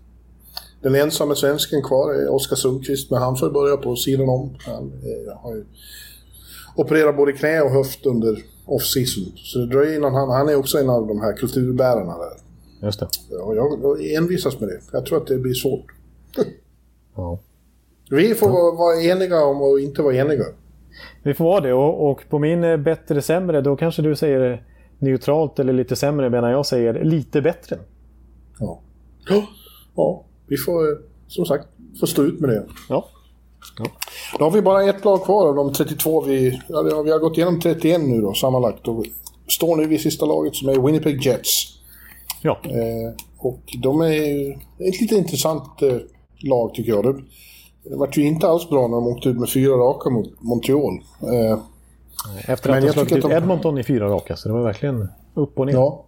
Den 0.81 0.95
ensamma 0.95 1.35
svensken 1.35 1.83
kvar 1.83 2.13
är 2.13 2.33
Oskar 2.33 2.55
Sundqvist, 2.55 3.11
men 3.11 3.21
han 3.21 3.35
får 3.35 3.49
börja 3.49 3.77
på 3.77 3.95
sidan 3.95 4.29
om. 4.29 4.55
Han 4.65 4.83
eh, 4.83 5.37
har 5.37 5.55
ju 5.55 5.65
opererat 6.75 7.17
både 7.17 7.31
knä 7.31 7.61
och 7.61 7.71
höft 7.71 8.05
under 8.05 8.37
off-season. 8.65 9.33
Så 9.35 9.59
det 9.59 9.67
dröjer 9.67 9.95
innan 9.95 10.13
han... 10.13 10.29
Han 10.29 10.49
är 10.49 10.55
också 10.55 10.77
en 10.77 10.89
av 10.89 11.07
de 11.07 11.21
här 11.21 11.33
kulturbärarna 11.33 12.17
där. 12.17 12.40
Just 12.81 12.99
det. 12.99 13.07
Ja, 13.29 13.55
jag 13.55 14.05
envisas 14.13 14.59
med 14.59 14.69
det. 14.69 14.79
Jag 14.91 15.05
tror 15.05 15.17
att 15.17 15.27
det 15.27 15.37
blir 15.37 15.53
svårt. 15.53 15.85
ja. 17.15 17.39
Vi 18.09 18.35
får 18.35 18.49
ja. 18.49 18.75
vara 18.77 19.01
eniga 19.01 19.43
om 19.43 19.61
att 19.61 19.81
inte 19.81 20.01
vara 20.01 20.15
eniga. 20.15 20.45
Vi 21.23 21.33
får 21.33 21.45
vara 21.45 21.61
det 21.61 21.73
och, 21.73 22.11
och 22.11 22.29
på 22.29 22.39
min 22.39 22.63
eh, 22.63 22.77
bättre 22.77 23.21
sämre 23.21 23.61
då 23.61 23.75
kanske 23.75 24.01
du 24.01 24.15
säger 24.15 24.65
neutralt 24.99 25.59
eller 25.59 25.73
lite 25.73 25.95
sämre 25.95 26.29
medan 26.29 26.51
jag 26.51 26.65
säger 26.65 27.03
lite 27.03 27.41
bättre. 27.41 27.79
Ja. 28.59 28.81
Ja, 29.95 30.25
vi 30.47 30.57
får 30.57 31.01
som 31.27 31.45
sagt 31.45 31.67
få 31.99 32.07
stå 32.07 32.23
ut 32.23 32.39
med 32.39 32.49
det. 32.49 32.65
Ja. 32.89 33.05
ja. 33.77 33.85
Då 34.39 34.45
har 34.45 34.51
vi 34.51 34.61
bara 34.61 34.83
ett 34.83 35.05
lag 35.05 35.23
kvar 35.23 35.47
av 35.47 35.55
de 35.55 35.73
32 35.73 36.21
vi... 36.21 36.61
Ja, 36.67 36.81
vi 36.81 37.11
har 37.11 37.19
gått 37.19 37.37
igenom 37.37 37.59
31 37.59 38.01
nu 38.01 38.21
då 38.21 38.33
sammanlagt 38.33 38.87
och 38.87 39.05
står 39.47 39.75
nu 39.75 39.87
vid 39.87 40.01
sista 40.01 40.25
laget 40.25 40.55
som 40.55 40.69
är 40.69 40.79
Winnipeg 40.85 41.25
Jets. 41.25 41.80
Ja. 42.41 42.59
Eh, 42.63 43.13
och 43.37 43.61
de 43.81 44.01
är 44.01 44.51
ett 44.87 45.01
lite 45.01 45.15
intressant 45.15 45.81
eh, 45.81 45.97
lag 46.39 46.73
tycker 46.73 46.91
jag. 46.91 47.03
Det, 47.03 47.21
det 47.89 47.95
var 47.95 48.09
ju 48.11 48.23
inte 48.23 48.47
alls 48.47 48.69
bra 48.69 48.87
när 48.87 48.95
de 48.95 49.07
åkte 49.07 49.29
ut 49.29 49.37
med 49.39 49.49
fyra 49.49 49.73
raka 49.73 50.09
mot 50.09 50.41
Montreal. 50.41 51.01
Eh, 51.21 51.59
Efter 52.47 52.69
att 52.69 52.83
ha 52.83 52.93
slagit 52.93 53.11
ut 53.11 53.21
de... 53.21 53.31
Edmonton 53.31 53.77
i 53.77 53.83
fyra 53.83 54.09
raka, 54.09 54.35
så 54.35 54.49
det 54.49 54.53
var 54.53 54.63
verkligen 54.63 55.07
upp 55.33 55.59
och 55.59 55.65
ner. 55.65 55.73
Ja. 55.73 56.05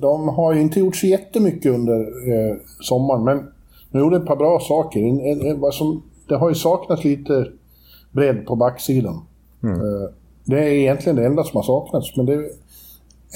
De 0.00 0.28
har 0.28 0.52
ju 0.52 0.60
inte 0.60 0.80
gjort 0.80 0.96
så 0.96 1.06
jättemycket 1.06 1.72
under 1.72 2.00
eh, 2.00 2.56
sommaren, 2.80 3.24
men 3.24 3.52
de 3.90 3.98
gjorde 3.98 4.16
ett 4.16 4.26
par 4.26 4.36
bra 4.36 4.60
saker. 4.60 5.00
En, 5.00 5.20
en, 5.20 5.64
en, 5.64 5.72
som, 5.72 6.02
det 6.28 6.36
har 6.36 6.48
ju 6.48 6.54
saknats 6.54 7.04
lite 7.04 7.46
bredd 8.12 8.46
på 8.46 8.56
backsidan. 8.56 9.26
Mm. 9.62 9.74
Eh, 9.74 10.08
det 10.44 10.58
är 10.58 10.68
egentligen 10.68 11.16
det 11.16 11.26
enda 11.26 11.44
som 11.44 11.56
har 11.56 11.62
saknats, 11.62 12.16
men 12.16 12.26
det, 12.26 12.50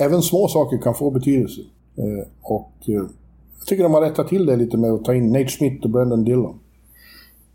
även 0.01 0.23
små 0.23 0.49
saker 0.49 0.79
kan 0.79 0.95
få 0.95 1.11
betydelse. 1.11 1.61
Eh, 1.97 2.29
och 2.43 2.73
eh, 2.89 2.95
jag 3.59 3.67
tycker 3.67 3.83
de 3.83 3.95
har 3.95 4.01
rättat 4.01 4.29
till 4.29 4.47
det 4.47 4.57
lite 4.57 4.77
med 4.77 4.91
att 4.91 5.05
ta 5.05 5.15
in 5.15 5.33
Nate 5.33 5.49
Smith 5.49 5.85
och 5.85 5.91
Brendan 5.91 6.25
Dillon. 6.25 6.59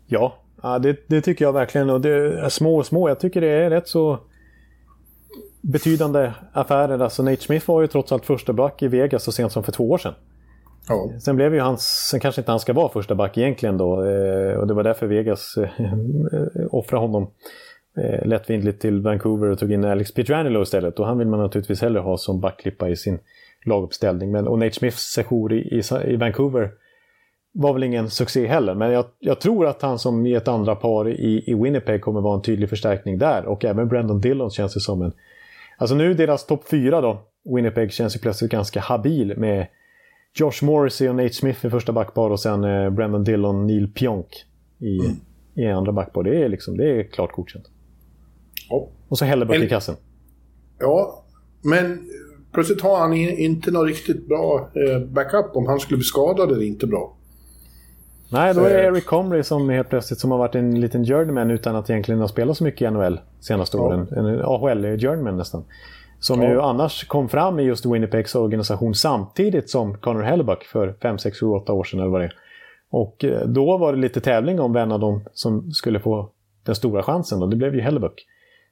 Ja, 0.06 0.34
ja 0.62 0.78
det, 0.78 0.96
det 1.06 1.20
tycker 1.20 1.44
jag 1.44 1.52
verkligen. 1.52 1.90
Och 1.90 2.00
det 2.00 2.10
är 2.10 2.48
små 2.48 2.78
och 2.78 2.86
små. 2.86 3.08
Jag 3.08 3.20
tycker 3.20 3.40
det 3.40 3.48
är 3.48 3.70
rätt 3.70 3.88
så 3.88 4.18
betydande 5.60 6.32
affärer. 6.52 6.98
Alltså 6.98 7.22
Nate 7.22 7.42
Smith 7.42 7.68
var 7.68 7.80
ju 7.80 7.86
trots 7.86 8.12
allt 8.12 8.26
första 8.26 8.52
back 8.52 8.82
i 8.82 8.88
Vegas 8.88 9.24
så 9.24 9.32
sent 9.32 9.52
som 9.52 9.62
för 9.62 9.72
två 9.72 9.90
år 9.90 9.98
sedan. 9.98 10.14
Ja. 10.88 11.10
Sen 11.20 11.36
blev 11.36 11.54
ju 11.54 11.60
hans, 11.60 12.08
sen 12.10 12.20
kanske 12.20 12.40
inte 12.40 12.50
han 12.50 12.60
ska 12.60 12.72
vara 12.72 12.88
första 12.88 13.14
back 13.14 13.38
egentligen 13.38 13.76
då. 13.76 14.04
Eh, 14.04 14.54
och 14.54 14.66
det 14.66 14.74
var 14.74 14.82
därför 14.82 15.06
Vegas 15.06 15.54
offrade 16.70 17.02
honom 17.02 17.30
eh, 17.96 18.26
lättvindigt 18.26 18.80
till 18.80 19.00
Vancouver 19.00 19.50
och 19.50 19.58
tog 19.58 19.72
in 19.72 19.84
Alex 19.84 20.14
Pietrangelo 20.14 20.62
istället. 20.62 20.98
Och 20.98 21.06
han 21.06 21.18
vill 21.18 21.28
man 21.28 21.40
naturligtvis 21.40 21.82
hellre 21.82 22.00
ha 22.00 22.18
som 22.18 22.40
backklippa 22.40 22.88
i 22.88 22.96
sin 22.96 23.18
laguppställning. 23.64 24.30
Men, 24.30 24.48
och 24.48 24.58
Nate 24.58 24.74
Smiths 24.74 25.12
sejour 25.12 25.52
i, 25.52 25.56
i, 25.56 25.82
i, 26.12 26.16
Vancouver 26.16 26.70
var 27.52 27.72
väl 27.72 27.82
ingen 27.82 28.10
succé 28.10 28.46
heller. 28.46 28.74
Men 28.74 28.92
jag, 28.92 29.04
jag, 29.18 29.40
tror 29.40 29.66
att 29.66 29.82
han 29.82 29.98
som 29.98 30.26
i 30.26 30.34
ett 30.34 30.48
andra 30.48 30.74
par 30.74 31.08
i, 31.08 31.44
i 31.46 31.54
Winnipeg 31.54 32.00
kommer 32.00 32.20
vara 32.20 32.34
en 32.34 32.42
tydlig 32.42 32.68
förstärkning 32.68 33.18
där. 33.18 33.46
Och 33.46 33.64
även 33.64 33.88
Brandon 33.88 34.20
Dillon 34.20 34.50
känns 34.50 34.74
det 34.74 34.80
som 34.80 35.02
en... 35.02 35.12
Alltså 35.78 35.96
nu 35.96 36.14
deras 36.14 36.46
topp 36.46 36.68
fyra 36.68 37.00
då. 37.00 37.22
Winnipeg 37.56 37.92
känns 37.92 38.16
ju 38.16 38.20
plötsligt 38.20 38.50
ganska 38.50 38.80
habil 38.80 39.34
med 39.36 39.66
Josh 40.34 40.64
Morrissey 40.64 41.08
och 41.08 41.14
Nate 41.14 41.34
Smith 41.34 41.66
i 41.66 41.70
första 41.70 41.92
backpar 41.92 42.30
och 42.30 42.40
sen 42.40 42.64
eh, 42.64 42.90
Brandon 42.90 43.24
Dillon, 43.24 43.66
Neil 43.66 43.92
Pionk 43.92 44.44
i, 44.78 44.98
mm. 44.98 45.16
i 45.54 45.66
andra 45.66 45.92
backpar. 45.92 46.22
Det 46.22 46.44
är, 46.44 46.48
liksom, 46.48 46.76
det 46.76 46.90
är 46.90 47.02
klart 47.02 47.32
godkänt. 47.32 47.64
Ja. 48.70 48.88
Och 49.08 49.18
så 49.18 49.24
Hellebuck 49.24 49.56
i 49.56 49.68
kassen. 49.68 49.94
Ja, 50.78 51.24
men 51.62 52.08
plötsligt 52.52 52.80
har 52.80 52.98
han 52.98 53.12
inte 53.14 53.70
något 53.70 53.86
riktigt 53.86 54.28
bra 54.28 54.70
eh, 54.74 55.00
backup 55.00 55.56
om 55.56 55.66
han 55.66 55.80
skulle 55.80 55.96
bli 55.96 56.04
skadad 56.04 56.52
eller 56.52 56.66
inte 56.66 56.86
bra. 56.86 57.16
Nej, 58.32 58.54
då 58.54 58.60
är 58.60 58.70
det 58.70 58.84
Eric 58.84 59.06
Comrie 59.06 59.42
som 59.42 59.68
helt 59.68 59.88
plötsligt 59.88 60.20
som 60.20 60.30
har 60.30 60.38
varit 60.38 60.54
en 60.54 60.80
liten 60.80 61.04
journeyman 61.04 61.50
utan 61.50 61.76
att 61.76 61.90
egentligen 61.90 62.20
ha 62.20 62.28
spelat 62.28 62.56
så 62.56 62.64
mycket 62.64 62.82
i 62.82 62.90
NHL 62.90 63.20
senaste 63.40 63.76
ja. 63.76 63.82
åren. 63.82 64.08
En 64.16 64.40
AHL-journeyman 64.44 65.36
nästan. 65.36 65.64
Som 66.20 66.42
ja. 66.42 66.50
ju 66.50 66.60
annars 66.60 67.06
kom 67.06 67.28
fram 67.28 67.60
i 67.60 67.62
just 67.62 67.86
Winnipegs 67.86 68.34
organisation 68.34 68.94
samtidigt 68.94 69.70
som 69.70 69.98
Connor 69.98 70.22
Hellebuck 70.22 70.64
för 70.64 70.94
5, 71.02 71.18
6, 71.18 71.40
7, 71.40 71.46
8 71.46 71.72
år 71.72 71.84
sedan 71.84 72.00
eller 72.00 72.10
vad 72.10 72.20
det 72.20 72.24
är. 72.24 72.34
Och 72.90 73.24
eh, 73.24 73.46
då 73.46 73.78
var 73.78 73.92
det 73.92 73.98
lite 73.98 74.20
tävling 74.20 74.60
om 74.60 74.72
vem 74.72 74.92
av 74.92 75.00
dem 75.00 75.20
som 75.32 75.70
skulle 75.72 76.00
få 76.00 76.30
den 76.64 76.74
stora 76.74 77.02
chansen 77.02 77.42
och 77.42 77.48
det 77.48 77.56
blev 77.56 77.74
ju 77.74 77.80
Hellebuck. 77.80 78.26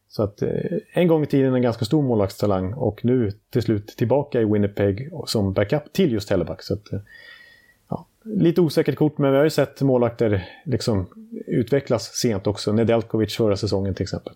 Så 0.09 0.23
att 0.23 0.43
eh, 0.43 0.51
en 0.93 1.09
gång 1.09 1.23
i 1.23 1.27
tiden 1.27 1.55
en 1.55 1.63
ganska 1.63 1.85
stor 1.85 2.03
målvaktstalang 2.03 2.73
och 2.73 3.05
nu 3.05 3.33
till 3.51 3.63
slut 3.63 3.87
tillbaka 3.87 4.41
i 4.41 4.45
Winnipeg 4.45 5.11
som 5.27 5.53
backup 5.53 5.93
till 5.93 6.13
just 6.13 6.31
Helleback. 6.31 6.63
Så 6.63 6.75
att, 6.75 6.93
eh, 6.93 7.01
ja, 7.89 8.07
lite 8.25 8.61
osäkert 8.61 8.97
kort, 8.97 9.19
men 9.19 9.31
vi 9.31 9.37
har 9.37 9.45
ju 9.45 9.51
sett 9.51 9.81
målvakter 9.81 10.49
liksom 10.65 11.07
utvecklas 11.47 12.11
sent 12.15 12.47
också. 12.47 12.73
Nedeljkovic 12.73 13.37
förra 13.37 13.57
säsongen 13.57 13.95
till 13.95 14.03
exempel. 14.03 14.33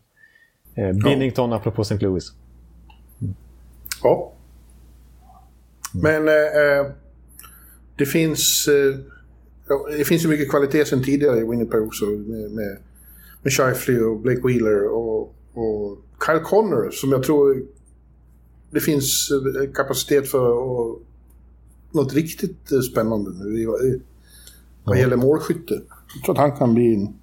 Eh, 0.74 0.92
Binnington 0.92 1.50
ja. 1.50 1.56
apropå 1.56 1.82
St. 1.82 1.98
Louis. 1.98 2.32
Mm. 3.22 3.34
Ja. 4.02 4.32
Men 5.94 6.28
eh, 6.28 6.92
det 7.96 8.06
finns... 8.06 8.68
Eh, 8.68 8.96
det 9.98 10.04
finns 10.04 10.24
ju 10.24 10.28
mycket 10.28 10.50
kvalitet 10.50 10.84
sen 10.84 11.04
tidigare 11.04 11.38
i 11.38 11.50
Winnipeg 11.50 11.82
också 11.82 12.04
med, 12.04 12.50
med, 12.50 12.78
med 13.42 13.52
Shifley 13.52 14.00
och 14.00 14.20
Blake 14.20 14.40
Wheeler 14.44 14.88
och 14.88 15.34
och 15.54 15.98
Kyle 16.26 16.40
Connor 16.40 16.90
som 16.90 17.12
jag 17.12 17.22
tror 17.22 17.62
det 18.70 18.80
finns 18.80 19.30
eh, 19.30 19.72
kapacitet 19.72 20.30
för 20.30 20.52
och 20.52 21.00
något 21.90 22.14
riktigt 22.14 22.72
eh, 22.72 22.80
spännande 22.80 23.30
nu 23.30 23.66
vad 24.84 24.98
gäller 24.98 25.16
målskytte. 25.16 25.74
Jag 26.14 26.24
tror 26.24 26.34
att 26.34 26.50
han 26.50 26.58
kan 26.58 26.74
bli 26.74 26.94
en... 26.94 27.14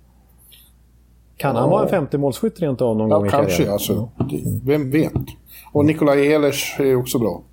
Kan 1.37 1.55
han 1.55 1.65
ja. 1.65 1.71
vara 1.71 1.83
en 1.83 1.89
50 1.89 2.17
målskytt 2.17 2.59
rent 2.61 2.81
av 2.81 2.97
någon 2.97 3.09
ja, 3.09 3.17
gång 3.17 3.27
i 3.27 3.29
kanske 3.29 3.55
karriären? 3.57 3.73
alltså. 3.73 4.09
Vem 4.65 4.91
vet? 4.91 5.13
Och 5.71 5.85
Nikolaj 5.85 6.33
Ehlers 6.33 6.75
är 6.79 6.95
också 6.95 7.19
bra. 7.19 7.43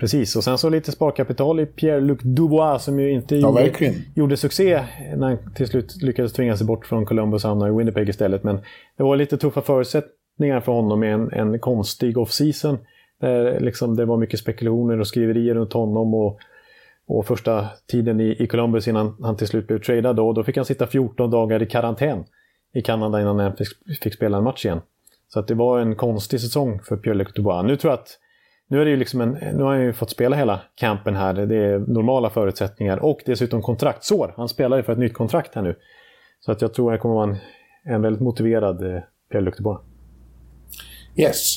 Precis, 0.00 0.36
och 0.36 0.44
sen 0.44 0.58
så 0.58 0.68
lite 0.68 0.92
sparkapital 0.92 1.60
i 1.60 1.66
Pierre-Luc 1.66 2.18
Dubois 2.22 2.82
som 2.82 3.00
ju 3.00 3.10
inte 3.10 3.36
ja, 3.36 3.60
gjorde, 3.60 3.94
gjorde, 4.14 4.36
succé 4.36 4.84
när 5.16 5.28
han 5.28 5.54
till 5.54 5.66
slut 5.66 6.02
lyckades 6.02 6.32
tvinga 6.32 6.56
sig 6.56 6.66
bort 6.66 6.86
från 6.86 7.06
Columbus 7.06 7.44
och 7.44 7.48
hamna 7.48 7.68
i 7.68 7.70
Winnipeg 7.70 8.08
istället. 8.08 8.44
Men 8.44 8.60
det 8.96 9.02
var 9.02 9.16
lite 9.16 9.36
tuffa 9.36 9.62
förutsättningar 9.62 10.60
för 10.60 10.72
honom 10.72 11.00
med 11.00 11.14
en, 11.14 11.32
en 11.32 11.58
konstig 11.58 12.18
off-season. 12.18 12.78
Där 13.20 13.60
liksom 13.60 13.96
det 13.96 14.04
var 14.04 14.16
mycket 14.16 14.40
spekulationer 14.40 15.00
och 15.00 15.06
skriverier 15.06 15.54
runt 15.54 15.72
honom. 15.72 16.14
Och, 16.14 16.38
och 17.06 17.26
första 17.26 17.66
tiden 17.86 18.20
i, 18.20 18.36
i 18.42 18.46
Columbus 18.46 18.88
innan 18.88 19.16
han 19.22 19.36
till 19.36 19.46
slut 19.46 19.66
blev 19.66 19.78
tradad 19.78 20.16
då, 20.16 20.32
då 20.32 20.44
fick 20.44 20.56
han 20.56 20.66
sitta 20.66 20.86
14 20.86 21.30
dagar 21.30 21.62
i 21.62 21.66
karantän 21.66 22.24
i 22.74 22.82
Kanada 22.82 23.20
innan 23.20 23.38
han 23.38 23.56
fick, 23.56 23.68
fick 24.02 24.14
spela 24.14 24.38
en 24.38 24.44
match 24.44 24.64
igen. 24.64 24.80
Så 25.28 25.40
att 25.40 25.48
det 25.48 25.54
var 25.54 25.80
en 25.80 25.94
konstig 25.94 26.40
säsong 26.40 26.80
för 26.88 26.96
Pierre-Luc 26.96 27.32
Dubois. 27.34 27.66
Nu 27.66 27.76
tror 27.76 27.90
jag 27.92 27.98
att 27.98 28.18
nu, 28.70 28.80
är 28.80 28.84
det 28.84 28.90
ju 28.90 28.96
liksom 28.96 29.20
en, 29.20 29.30
nu 29.30 29.62
har 29.62 29.70
han 29.72 29.82
ju 29.82 29.92
fått 29.92 30.10
spela 30.10 30.36
hela 30.36 30.60
campen 30.74 31.16
här. 31.16 31.34
Det 31.34 31.56
är 31.56 31.78
normala 31.78 32.30
förutsättningar 32.30 33.04
och 33.04 33.20
dessutom 33.26 33.62
kontraktsår. 33.62 34.34
Han 34.36 34.48
spelar 34.48 34.76
ju 34.76 34.82
för 34.82 34.92
ett 34.92 34.98
nytt 34.98 35.14
kontrakt 35.14 35.54
här 35.54 35.62
nu. 35.62 35.76
Så 36.40 36.52
att 36.52 36.62
jag 36.62 36.74
tror 36.74 36.92
att 36.92 36.98
det 36.98 37.00
kommer 37.02 37.14
vara 37.14 37.30
en, 37.30 37.36
en 37.94 38.02
väldigt 38.02 38.22
motiverad 38.22 38.82
eh, 38.94 39.02
Pierre-Luc 39.32 39.78
Yes. 41.16 41.56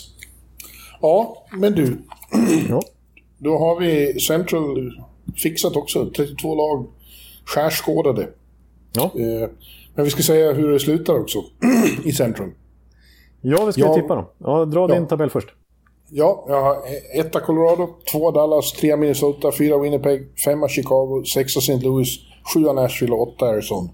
Ja, 1.01 1.45
men 1.57 1.73
du. 1.73 1.85
Ja. 2.69 2.81
Då 3.37 3.57
har 3.57 3.79
vi 3.79 4.19
Central 4.19 4.91
fixat 5.35 5.75
också. 5.75 6.05
32 6.17 6.55
lag 6.55 6.87
skärskådade. 7.45 8.27
Ja. 8.95 9.03
Eh, 9.03 9.49
men 9.95 10.05
vi 10.05 10.11
ska 10.11 10.23
säga 10.23 10.53
hur 10.53 10.71
det 10.71 10.79
slutar 10.79 11.19
också 11.19 11.39
i 12.03 12.11
Central. 12.11 12.49
ja, 13.41 13.65
vi 13.65 13.71
ska 13.71 13.81
Ja. 13.81 13.93
tippa 13.95 14.15
dem. 14.15 14.25
Ja, 14.37 14.65
dra 14.65 14.87
din 14.87 15.07
tabell 15.07 15.29
först. 15.29 15.47
Ja, 16.15 16.45
jag 16.47 16.61
har 16.61 16.77
etta 17.13 17.39
Colorado, 17.39 17.89
två 18.11 18.31
Dallas, 18.31 18.71
tre 18.71 18.97
Minnesota, 18.97 19.51
fyra 19.57 19.77
Winnipeg, 19.77 20.27
femma 20.45 20.67
Chicago, 20.69 21.23
sexa 21.23 21.59
St. 21.59 21.79
Louis, 21.79 22.07
sjua 22.53 22.73
Nashville 22.73 23.13
och 23.13 23.21
åtta 23.27 23.45
Arizona. 23.45 23.89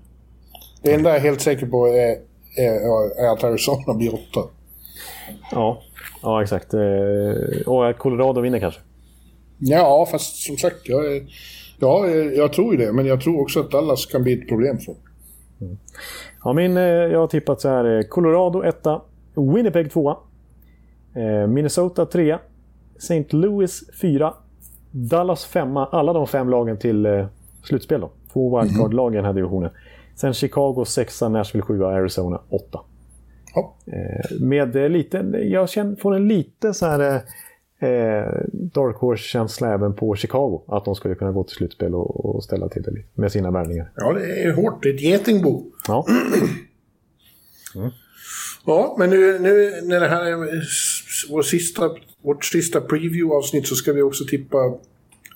Det 0.84 0.94
enda 0.94 1.10
jag 1.10 1.18
är 1.18 1.22
helt 1.22 1.41
säker 1.41 1.66
på 1.66 1.88
är, 1.88 2.18
är, 2.58 3.24
är 3.26 3.34
att 3.34 3.44
Arizona 3.44 3.94
blir 3.94 4.14
åtta. 4.14 4.50
Ja, 5.52 5.82
ja 6.22 6.41
exakt. 6.44 6.74
Eh, 6.74 7.68
Och 7.68 7.90
att 7.90 7.98
Colorado 7.98 8.41
vinner 8.41 8.60
kanske. 8.60 8.82
Ja, 9.60 10.08
fast 10.12 10.36
som 10.36 10.58
sagt, 10.58 10.78
jag, 10.84 11.30
ja, 11.80 12.08
jag, 12.36 12.54
tror 12.54 12.74
ju 12.76 12.86
det. 12.86 12.94
Men 12.94 13.06
jag 13.06 13.22
tror 13.22 13.41
också 13.41 13.60
att 13.60 13.72
Dallas 13.72 14.06
kan 14.06 14.24
bli 14.24 14.34
ett 14.34 14.48
problem 14.48 14.78
för. 14.80 14.96
Ja, 16.44 16.54
min, 16.54 16.78
eh, 16.78 16.84
jag 16.84 17.20
har 17.20 17.28
tippat 17.28 17.62
så 17.62 17.70
här. 17.70 17.98
eh, 17.98 18.02
Colorado 18.04 18.64
1, 18.64 18.76
Winnipeg 19.56 19.91
2, 19.91 20.18
Minnesota 21.48 22.06
3, 22.06 22.38
St. 22.98 23.26
Louis 23.30 23.84
4, 24.02 24.34
Dallas 24.91 25.45
5, 25.45 25.77
alla 25.77 26.14
de 26.14 26.27
fem 26.27 26.49
lagen 26.49 26.77
till 26.77 27.06
eh, 27.06 27.26
slutspel 27.64 28.02
då. 28.02 28.11
Två 28.34 28.60
wildcard-lag 28.60 29.14
i 29.14 29.15
den 29.15 29.26
här 29.26 29.34
divisionen. 29.34 29.72
Sen 30.15 30.34
Chicago 30.34 30.86
6, 30.86 31.22
Nashville 31.22 31.61
7, 31.65 31.84
Arizona 31.84 32.41
8. 32.49 32.80
Ja. 33.56 33.76
Med 34.40 34.76
eh, 34.76 34.90
lite, 34.90 35.18
jag 35.44 35.69
känner, 35.69 35.95
får 35.95 36.15
en 36.15 36.27
lite 36.27 36.73
så 36.73 36.86
här 36.86 37.15
eh, 37.80 38.34
Dark 38.52 38.95
Horse-känsla 38.95 39.73
även 39.73 39.94
på 39.94 40.15
Chicago. 40.15 40.61
Att 40.68 40.86
de 40.86 40.95
skulle 40.95 41.15
kunna 41.15 41.31
gå 41.31 41.44
till 41.44 41.56
slutspel 41.56 41.95
och, 41.95 42.36
och 42.36 42.44
ställa 42.44 42.69
till 42.69 42.81
det 42.81 42.91
lite 42.91 43.10
med 43.14 43.31
sina 43.31 43.52
värvningar. 43.52 43.91
ja, 43.95 44.14
det 44.14 44.44
är 44.44 44.53
hårt. 44.53 44.84
Det 44.84 44.90
är 44.90 44.94
ett 44.94 45.02
getingbo. 45.02 45.64
Ja. 45.88 46.06
Ja, 48.65 48.95
men 48.99 49.10
nu, 49.10 49.40
nu 49.40 49.81
när 49.84 49.99
det 49.99 50.07
här 50.07 50.61
vår 51.30 51.41
sista, 51.41 51.90
vårt 52.22 52.46
sista 52.46 52.82
preview-avsnitt 52.82 53.68
så 53.68 53.76
ska 53.76 53.94
vi 53.94 54.02
också 54.02 54.26
tippa 54.26 54.58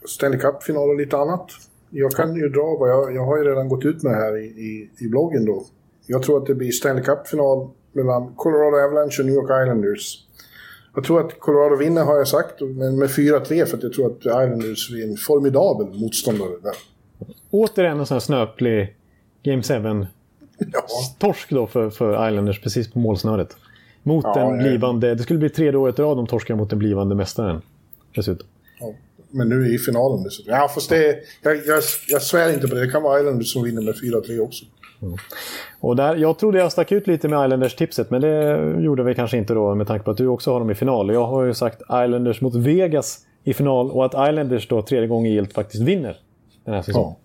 Stanley 0.05 0.39
Cup-final 0.39 0.89
och 0.89 0.97
lite 0.97 1.17
annat. 1.17 1.51
Jag 1.89 2.11
kan 2.11 2.35
ju 2.35 2.49
dra 2.49 2.77
vad 2.79 2.89
jag, 2.89 3.15
jag 3.15 3.25
har 3.25 3.37
ju 3.37 3.43
redan 3.43 3.69
gått 3.69 3.85
ut 3.85 4.03
med 4.03 4.15
här 4.15 4.37
i, 4.37 4.45
i, 4.45 4.89
i 4.99 5.07
bloggen 5.07 5.45
då. 5.45 5.65
Jag 6.07 6.23
tror 6.23 6.37
att 6.37 6.45
det 6.45 6.55
blir 6.55 6.71
Stanley 6.71 7.03
Cup-final 7.03 7.69
mellan 7.91 8.33
Colorado 8.35 8.77
Avalanche 8.77 9.19
och 9.19 9.25
New 9.25 9.35
York 9.35 9.63
Islanders. 9.63 10.27
Jag 10.95 11.03
tror 11.03 11.25
att 11.25 11.39
Colorado 11.39 11.75
vinner 11.75 12.03
har 12.03 12.17
jag 12.17 12.27
sagt, 12.27 12.61
men 12.61 12.99
med 12.99 13.09
4-3 13.09 13.65
för 13.65 13.77
att 13.77 13.83
jag 13.83 13.93
tror 13.93 14.11
att 14.11 14.19
Islanders 14.19 14.91
är 14.91 15.03
en 15.09 15.17
formidabel 15.17 15.87
motståndare 15.99 16.59
där. 16.63 16.73
Återigen 17.51 17.99
en 17.99 18.05
sån 18.05 18.15
här 18.15 18.19
snöplig 18.19 18.95
Game 19.43 19.63
7 19.63 19.73
Ja, 20.57 20.85
torsk 21.19 21.49
då 21.49 21.67
för, 21.67 21.89
för 21.89 22.29
Islanders 22.29 22.61
precis 22.61 22.91
på 22.91 22.99
målsnöret. 22.99 23.57
Mot 24.03 24.25
Ja, 24.25 24.33
den 24.35 24.49
ja. 24.49 24.57
blivande... 24.57 25.15
Det 25.15 25.23
skulle 25.23 25.39
bli 25.39 25.49
tredje 25.49 25.77
året 25.77 25.99
i 25.99 26.01
rad 26.01 26.17
de 26.17 26.27
torskar 26.27 26.55
mot 26.55 26.69
den 26.69 26.79
blivande 26.79 27.15
mästaren. 27.15 27.61
Dessutom. 28.15 28.47
ja. 28.79 28.93
Men 29.35 29.49
nu 29.49 29.73
i 29.73 29.77
finalen 29.77 30.23
dessutom. 30.23 30.53
Ja, 30.53 30.67
fast 30.73 30.89
det, 30.89 31.15
jag, 31.41 31.55
jag, 31.55 31.83
jag 32.07 32.21
svär 32.21 32.53
inte 32.53 32.67
på 32.67 32.75
det. 32.75 32.81
Det 32.85 32.91
kan 32.91 33.03
vara 33.03 33.19
Islanders 33.19 33.53
som 33.53 33.63
vinner 33.63 33.81
med 33.81 33.93
4-3 33.95 34.39
också. 34.39 34.65
Och 35.79 35.95
där, 35.95 36.15
jag 36.15 36.37
trodde 36.39 36.57
jag 36.57 36.71
stack 36.71 36.91
ut 36.91 37.07
lite 37.07 37.27
med 37.27 37.45
Islanders-tipset, 37.45 38.09
men 38.09 38.21
det 38.21 38.57
gjorde 38.83 39.03
vi 39.03 39.15
kanske 39.15 39.37
inte 39.37 39.53
då 39.53 39.75
med 39.75 39.87
tanke 39.87 40.05
på 40.05 40.11
att 40.11 40.17
du 40.17 40.27
också 40.27 40.51
har 40.51 40.59
dem 40.59 40.71
i 40.71 40.75
final. 40.75 41.13
Jag 41.13 41.25
har 41.27 41.43
ju 41.43 41.53
sagt 41.53 41.81
Islanders 41.81 42.41
mot 42.41 42.55
Vegas 42.55 43.19
i 43.43 43.53
final 43.53 43.91
och 43.91 44.05
att 44.05 44.29
Islanders 44.29 44.67
då 44.67 44.81
tredje 44.81 45.07
gången 45.07 45.31
gillt 45.31 45.53
faktiskt 45.53 45.83
vinner 45.83 46.17
den 46.65 46.73
här 46.73 46.81
säsongen. 46.81 47.15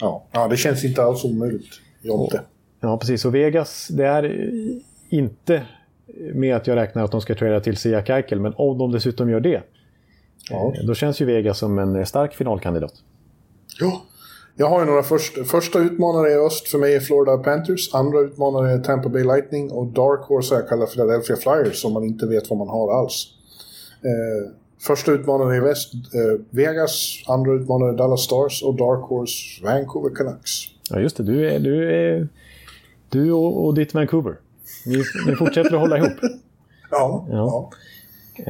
Ja. 0.00 0.24
Ja, 0.32 0.48
det 0.48 0.56
känns 0.56 0.84
inte 0.84 1.02
alls 1.02 1.24
omöjligt. 1.24 1.80
Jonte. 2.02 2.40
Ja, 2.80 2.98
precis. 2.98 3.24
Och 3.24 3.34
Vegas, 3.34 3.88
det 3.88 4.06
är 4.06 4.50
inte 5.08 5.62
med 6.34 6.56
att 6.56 6.66
jag 6.66 6.76
räknar 6.76 7.04
att 7.04 7.10
de 7.12 7.20
ska 7.20 7.34
trada 7.34 7.60
till 7.60 7.76
Jack 7.92 8.08
Eichel, 8.10 8.40
men 8.40 8.52
om 8.56 8.78
de 8.78 8.92
dessutom 8.92 9.30
gör 9.30 9.40
det, 9.40 9.62
Ja. 10.50 10.72
då 10.86 10.94
känns 10.94 11.20
ju 11.20 11.24
Vegas 11.24 11.58
som 11.58 11.78
en 11.78 12.06
stark 12.06 12.34
finalkandidat. 12.34 12.92
ja. 13.80 14.02
Jag 14.56 14.68
har 14.68 14.80
ju 14.80 14.86
några 14.86 15.02
första, 15.02 15.44
första 15.44 15.78
utmanare 15.78 16.30
i 16.30 16.34
öst 16.34 16.68
för 16.68 16.78
mig 16.78 16.94
är 16.94 17.00
Florida 17.00 17.38
Panthers. 17.38 17.94
Andra 17.94 18.20
utmanare 18.20 18.72
är 18.72 18.78
Tampa 18.78 19.08
Bay 19.08 19.24
Lightning 19.24 19.70
och 19.72 19.86
Dark 19.86 20.20
Horse 20.20 20.54
jag 20.54 20.68
kallar 20.68 20.86
Philadelphia 20.86 21.36
Flyers 21.36 21.76
som 21.82 21.92
man 21.92 22.04
inte 22.04 22.26
vet 22.26 22.50
vad 22.50 22.58
man 22.58 22.68
har 22.68 22.92
alls. 23.00 23.26
Eh, 24.02 24.52
första 24.86 25.12
utmanare 25.12 25.56
i 25.56 25.60
väst 25.60 25.92
eh, 25.94 26.40
Vegas, 26.50 27.22
andra 27.28 27.52
utmanare 27.52 27.92
Dallas 27.92 28.20
Stars 28.20 28.62
och 28.62 28.74
Dark 28.74 29.00
Horse 29.08 29.64
Vancouver 29.64 30.14
Canucks. 30.14 30.50
Ja, 30.90 31.00
just 31.00 31.16
det. 31.16 31.22
Du, 31.22 31.50
är, 31.50 31.58
du, 31.58 31.92
är, 31.94 32.28
du 33.08 33.32
och, 33.32 33.66
och 33.66 33.74
ditt 33.74 33.94
Vancouver. 33.94 34.36
Ni, 34.86 35.02
ni 35.26 35.36
fortsätter 35.36 35.74
att 35.74 35.80
hålla 35.80 35.98
ihop. 35.98 36.12
Ja, 36.92 37.26
Ja. 37.30 37.36
ja. 37.36 37.70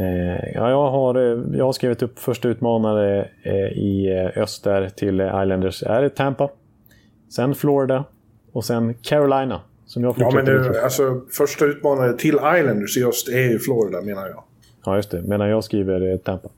Eh, 0.03 0.51
ja, 0.55 0.71
jag, 0.71 0.91
har, 0.91 1.15
eh, 1.15 1.39
jag 1.59 1.65
har 1.65 1.73
skrivit 1.73 2.03
upp 2.03 2.19
första 2.19 2.49
utmanare 2.49 3.29
eh, 3.43 3.55
i 3.79 4.11
öst 4.37 4.65
där 4.65 4.89
till 4.89 5.21
Islanders. 5.21 5.83
Är 5.83 6.03
det 6.03 6.09
Tampa, 6.11 6.49
sen 7.29 7.55
Florida 7.55 8.05
och 8.53 8.65
sen 8.65 8.95
Carolina. 8.95 9.61
Som 9.87 10.05
jag 10.05 10.15
Ja, 10.19 10.31
men 10.35 10.45
tro. 10.47 10.75
alltså, 10.85 11.21
första 11.39 11.65
utmanare 11.65 12.13
till 12.13 12.35
Islanders 12.35 12.97
i 12.97 13.05
öst 13.05 13.29
är 13.29 13.51
ju 13.51 13.59
Florida, 13.59 14.01
menar 14.03 14.29
jag. 14.29 14.43
Ja, 14.85 14.97
just 14.97 15.11
det. 15.11 15.23
Medan 15.23 15.49
jag 15.49 15.65
skriver 15.65 16.17
Tampa. 16.17 16.49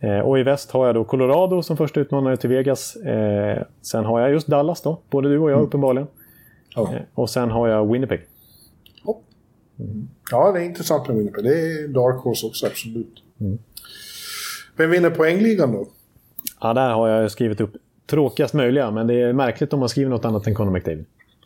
Eh, 0.00 0.18
och 0.20 0.38
i 0.38 0.42
väst 0.42 0.70
har 0.70 0.86
jag 0.86 0.94
då 0.94 1.04
Colorado 1.04 1.62
som 1.62 1.76
första 1.76 2.00
utmanare 2.00 2.36
till 2.36 2.50
Vegas. 2.50 2.96
Eh, 2.96 3.62
sen 3.82 4.04
har 4.04 4.20
jag 4.20 4.30
just 4.30 4.46
Dallas 4.46 4.82
då, 4.82 4.98
både 5.10 5.28
du 5.28 5.38
och 5.38 5.50
jag 5.50 5.60
uppenbarligen. 5.62 6.08
Ja. 6.78 6.94
Eh, 6.94 7.02
och 7.14 7.30
sen 7.30 7.50
har 7.50 7.68
jag 7.68 7.92
Winnipeg. 7.92 8.20
Ja, 10.30 10.52
det 10.52 10.60
är 10.60 10.64
intressant 10.64 11.08
med 11.08 11.16
Winnipeg. 11.16 11.44
Det 11.44 11.60
är 11.60 11.88
Dark 11.88 12.22
Horse 12.22 12.46
också, 12.46 12.66
absolut. 12.66 13.22
Mm. 13.40 13.58
Vem 14.76 14.90
vinner 14.90 15.10
poängligan 15.10 15.72
då? 15.72 15.88
Ja, 16.60 16.74
där 16.74 16.90
har 16.90 17.08
jag 17.08 17.30
skrivit 17.30 17.60
upp 17.60 17.72
tråkigast 18.06 18.54
möjliga, 18.54 18.90
men 18.90 19.06
det 19.06 19.14
är 19.14 19.32
märkligt 19.32 19.72
om 19.72 19.80
man 19.80 19.88
skriver 19.88 20.10
något 20.10 20.24
annat 20.24 20.46
än 20.46 20.54
Conor 20.54 20.72
McDavid. 20.72 21.04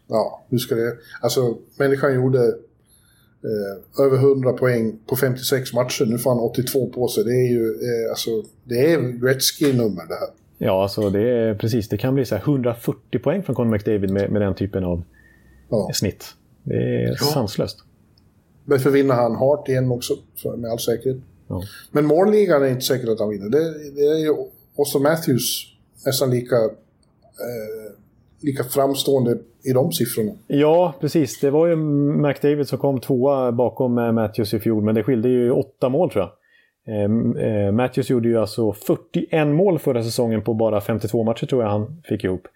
Ja, 0.09 0.45
hur 0.49 0.59
ska 0.59 0.75
det... 0.75 0.97
Alltså, 1.21 1.57
människan 1.79 2.15
gjorde 2.15 2.39
eh, 2.39 4.05
över 4.05 4.17
100 4.17 4.53
poäng 4.53 4.99
på 5.07 5.17
56 5.17 5.73
matcher. 5.73 6.05
Nu 6.05 6.19
får 6.19 6.31
han 6.31 6.41
82 6.41 6.87
på 6.87 7.09
sig. 7.09 7.25
Det 7.25 7.31
är 7.31 7.51
ju... 7.51 7.67
Eh, 7.67 8.11
alltså, 8.11 8.31
det 8.65 8.93
är 8.93 8.99
Gretzky-nummer 9.01 10.07
det 10.09 10.15
här. 10.15 10.29
Ja, 10.59 10.83
alltså 10.83 11.11
det 11.11 11.31
är 11.31 11.55
precis. 11.55 11.89
Det 11.89 11.97
kan 11.97 12.15
bli 12.15 12.25
så 12.25 12.35
här 12.35 12.43
140 12.43 13.19
poäng 13.19 13.43
från 13.43 13.57
Conor 13.57 13.71
McDavid 13.71 14.11
med, 14.11 14.31
med 14.31 14.43
den 14.43 14.55
typen 14.55 14.85
av 14.85 15.03
Ja. 15.73 15.91
snitt. 15.93 16.25
Det 16.63 17.05
är 17.05 17.15
sanslöst. 17.15 17.79
Därför 18.65 18.91
vinner 18.91 19.15
han 19.15 19.37
Hart 19.37 19.69
igen 19.69 19.91
också, 19.91 20.15
för, 20.43 20.57
med 20.57 20.71
all 20.71 20.79
säkerhet. 20.79 21.19
Ja. 21.49 21.63
Men 21.91 22.07
målligan 22.07 22.63
är 22.63 22.69
inte 22.69 22.81
säkert 22.81 23.09
att 23.09 23.21
han 23.21 23.29
vinner. 23.29 23.49
Det, 23.49 23.91
det 23.91 24.07
är 24.07 24.19
ju 24.19 24.35
Austin 24.79 25.03
Matthews 25.03 25.67
nästan 26.07 26.31
lika, 26.31 26.57
eh, 26.57 27.93
lika 28.41 28.65
framstående 28.65 29.39
i 29.65 29.73
de 29.73 29.93
siffrorna. 29.93 30.33
Ja, 30.47 30.95
precis. 31.01 31.41
Det 31.41 31.51
var 31.51 31.67
ju 31.67 31.77
McDavid 31.77 32.69
som 32.69 32.79
kom 32.79 33.01
tvåa 33.01 33.53
bakom 33.53 33.99
eh, 33.99 34.13
Matthews 34.13 34.55
i 34.55 34.59
fjol, 34.59 34.85
men 34.85 34.95
det 34.95 35.03
skilde 35.03 35.29
ju 35.29 35.51
åtta 35.51 35.89
mål 35.89 36.11
tror 36.11 36.25
jag. 36.25 36.33
Eh, 36.87 37.11
eh, 37.47 37.73
Matthews 37.73 38.11
gjorde 38.11 38.29
ju 38.29 38.39
alltså 38.39 38.73
41 38.73 39.47
mål 39.47 39.79
förra 39.79 40.03
säsongen 40.03 40.43
på 40.43 40.55
bara 40.55 40.81
52 40.81 41.25
matcher 41.25 41.47
tror 41.47 41.63
jag 41.63 41.71
han 41.71 42.03
fick 42.09 42.25
ihop. 42.25 42.49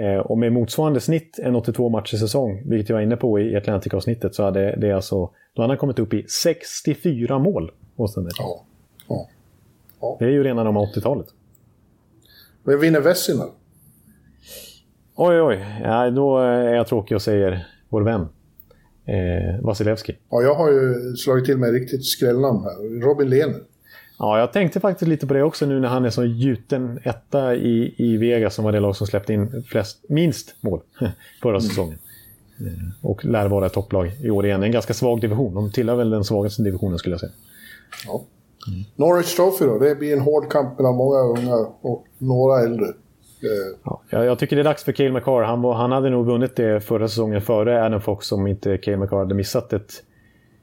Eh, 0.00 0.18
och 0.18 0.38
med 0.38 0.52
motsvarande 0.52 1.00
snitt 1.00 1.38
en 1.38 1.56
82 1.56 1.88
matcher 1.88 2.16
säsong, 2.16 2.62
vilket 2.66 2.88
jag 2.88 2.96
var 2.96 3.02
inne 3.02 3.16
på 3.16 3.40
i 3.40 3.56
Atlantic-avsnittet, 3.56 4.34
så 4.34 4.42
hade 4.44 4.76
det 4.76 4.92
alltså, 4.92 5.30
då 5.54 5.62
hade 5.62 5.72
han 5.72 5.78
kommit 5.78 5.98
upp 5.98 6.14
i 6.14 6.26
64 6.28 7.38
mål. 7.38 7.72
Matthews. 7.96 8.34
Ja. 8.38 8.64
ja. 10.00 10.16
Det 10.18 10.24
är 10.24 10.30
ju 10.30 10.44
rena 10.44 10.64
rama 10.64 10.80
80-talet. 10.80 11.26
Vem 12.64 12.80
vinner 12.80 13.00
Vesina? 13.00 13.44
Oj, 15.14 15.40
oj. 15.40 15.66
Ja, 15.82 16.10
då 16.10 16.38
är 16.38 16.74
jag 16.74 16.86
tråkig 16.86 17.14
och 17.14 17.22
säger 17.22 17.66
vår 17.88 18.02
vän. 18.02 18.20
Eh, 19.04 19.60
Vasilevski. 19.62 20.16
Ja, 20.30 20.42
jag 20.42 20.54
har 20.54 20.70
ju 20.70 21.16
slagit 21.16 21.44
till 21.44 21.58
med 21.58 21.72
riktigt 21.72 22.04
skrällnamn 22.04 22.64
här. 22.64 23.00
Robin 23.00 23.30
Lehner. 23.30 23.60
Ja, 24.22 24.38
jag 24.38 24.52
tänkte 24.52 24.80
faktiskt 24.80 25.08
lite 25.08 25.26
på 25.26 25.34
det 25.34 25.42
också 25.42 25.66
nu 25.66 25.80
när 25.80 25.88
han 25.88 26.04
är 26.04 26.10
så 26.10 26.24
gjuten 26.24 27.00
etta 27.04 27.54
i, 27.54 27.94
i 27.96 28.16
Vegas 28.16 28.54
som 28.54 28.64
var 28.64 28.72
det 28.72 28.80
lag 28.80 28.96
som 28.96 29.06
släppte 29.06 29.32
in 29.32 29.64
flest, 29.68 30.04
minst 30.08 30.54
mål 30.60 30.80
förra 31.42 31.60
säsongen. 31.60 31.98
Eh, 32.60 33.06
Och 33.08 33.24
lär 33.24 33.48
vara 33.48 33.66
ett 33.66 33.72
topplag 33.72 34.10
i 34.22 34.30
år 34.30 34.46
igen. 34.46 34.62
En 34.62 34.72
ganska 34.72 34.94
svag 34.94 35.20
division. 35.20 35.54
De 35.54 35.72
tillhör 35.72 35.96
väl 35.96 36.10
den 36.10 36.24
svagaste 36.24 36.62
divisionen 36.62 36.98
skulle 36.98 37.12
jag 37.12 37.20
säga. 37.20 37.32
Ja. 38.06 38.22
Norwich 38.96 39.34
Trophy 39.36 39.64
då? 39.66 39.78
Det 39.78 39.94
blir 39.94 40.12
en 40.12 40.20
hård 40.20 40.50
kamp 40.52 40.78
mellan 40.78 40.94
många 40.96 41.18
unga 41.18 41.54
och 41.80 42.06
några 42.18 42.60
äldre. 42.60 42.86
Ja, 43.84 44.02
jag, 44.10 44.24
jag 44.24 44.38
tycker 44.38 44.56
det 44.56 44.62
är 44.62 44.64
dags 44.64 44.84
för 44.84 44.92
Cale 44.92 45.10
McCarr. 45.12 45.42
Han, 45.42 45.62
var, 45.62 45.74
han 45.74 45.92
hade 45.92 46.10
nog 46.10 46.26
vunnit 46.26 46.56
det 46.56 46.80
förra 46.80 47.08
säsongen 47.08 47.40
före 47.42 47.84
Adam 47.84 48.00
Fox 48.00 48.32
om 48.32 48.46
inte 48.46 48.78
Cale 48.78 48.96
McCarr 48.96 49.18
hade 49.18 49.34
missat 49.34 49.72
ett 49.72 50.02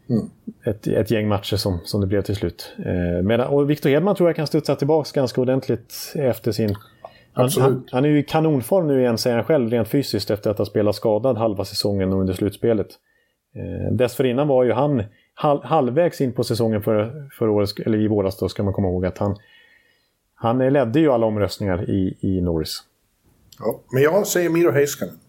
mm. 0.10 0.30
ett, 0.66 0.88
ett 0.88 1.12
gäng 1.12 1.28
matcher 1.28 1.56
som, 1.56 1.80
som 1.84 2.02
det 2.02 2.08
blev 2.08 2.22
till 2.22 2.36
slut. 2.36 2.74
Eh, 2.78 3.24
medan, 3.24 3.48
och 3.48 3.70
Victor 3.70 3.90
Hedman 3.90 4.16
tror 4.16 4.30
jag 4.30 4.36
kan 4.36 4.48
studsa 4.48 4.76
tillbaka 4.76 5.10
ganska 5.14 5.42
ordentligt 5.42 6.14
efter 6.16 6.52
sin... 6.52 6.76
Han, 7.34 7.50
han, 7.60 7.84
han, 7.92 8.06
är 8.06 8.10
ju 8.10 8.20
i 8.20 8.24
kanonform 8.24 8.88
nu 8.88 9.00
igen, 9.00 9.18
säger 9.18 9.36
han 9.36 9.46
själv, 9.46 9.70
rent 9.70 9.88
fysiskt 9.88 10.30
efter 10.30 10.50
att 10.50 10.58
ha 10.58 10.66
spelat 10.66 10.96
skadad 10.96 11.38
halva 11.38 11.66
säsongen 11.66 12.14
och 12.14 12.20
under 12.20 12.34
slutspelet. 12.34 12.88
Eh, 13.56 13.94
dessförinnan 13.94 14.48
var 14.48 14.64
ju 14.64 14.72
han 14.72 15.04
halv, 15.34 15.64
halvvägs 15.64 16.22
in 16.22 16.34
på 16.34 16.44
säsongen 16.44 16.82
för, 16.82 17.30
för 17.38 17.50
året, 17.50 17.70
eller 17.86 17.98
i 17.98 18.08
våras 18.08 18.38
då 18.38 18.50
ska 18.50 18.64
man 18.64 18.74
komma 18.74 18.88
ihåg 18.88 19.06
att 19.06 19.18
han, 19.18 19.36
han 20.36 20.58
ledde 20.74 21.00
ju 21.00 21.12
alla 21.12 21.26
omröstningar 21.26 21.90
i, 21.90 22.18
i 22.20 22.42
Norris. 22.42 22.84
Ja, 23.60 23.80
men 23.92 24.04
jag 24.04 24.28
säger 24.28 24.50
Miro 24.50 24.72
Heiskanen. 24.72 25.20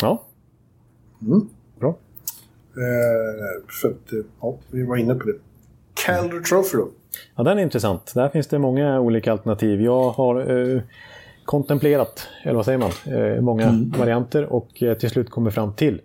Ja. 0.00 0.22
Mm. 1.22 1.48
Bra. 2.76 2.84
Eh, 2.84 3.80
för 3.80 3.88
att, 3.88 4.12
eh, 4.12 4.18
ja, 4.40 4.58
vi 4.70 4.82
var 4.82 4.96
inne 4.96 5.14
på 5.14 5.26
det. 5.26 5.34
Calder 6.06 6.40
Trophy 6.40 6.78
då? 6.78 6.88
Ja, 7.36 7.42
den 7.42 7.58
är 7.58 7.62
intressant. 7.62 8.14
Där 8.14 8.28
finns 8.28 8.46
det 8.46 8.58
många 8.58 9.00
olika 9.00 9.32
alternativ. 9.32 9.80
Jag 9.80 10.10
har 10.10 10.60
eh, 10.74 10.80
kontemplerat, 11.44 12.28
eller 12.42 12.54
vad 12.54 12.64
säger 12.64 12.78
man, 12.78 12.90
eh, 13.04 13.40
många 13.40 13.64
mm. 13.68 13.90
varianter 13.98 14.44
och 14.44 14.82
eh, 14.82 14.98
till 14.98 15.10
slut 15.10 15.30
kommit 15.30 15.54
fram 15.54 15.72
till, 15.72 16.00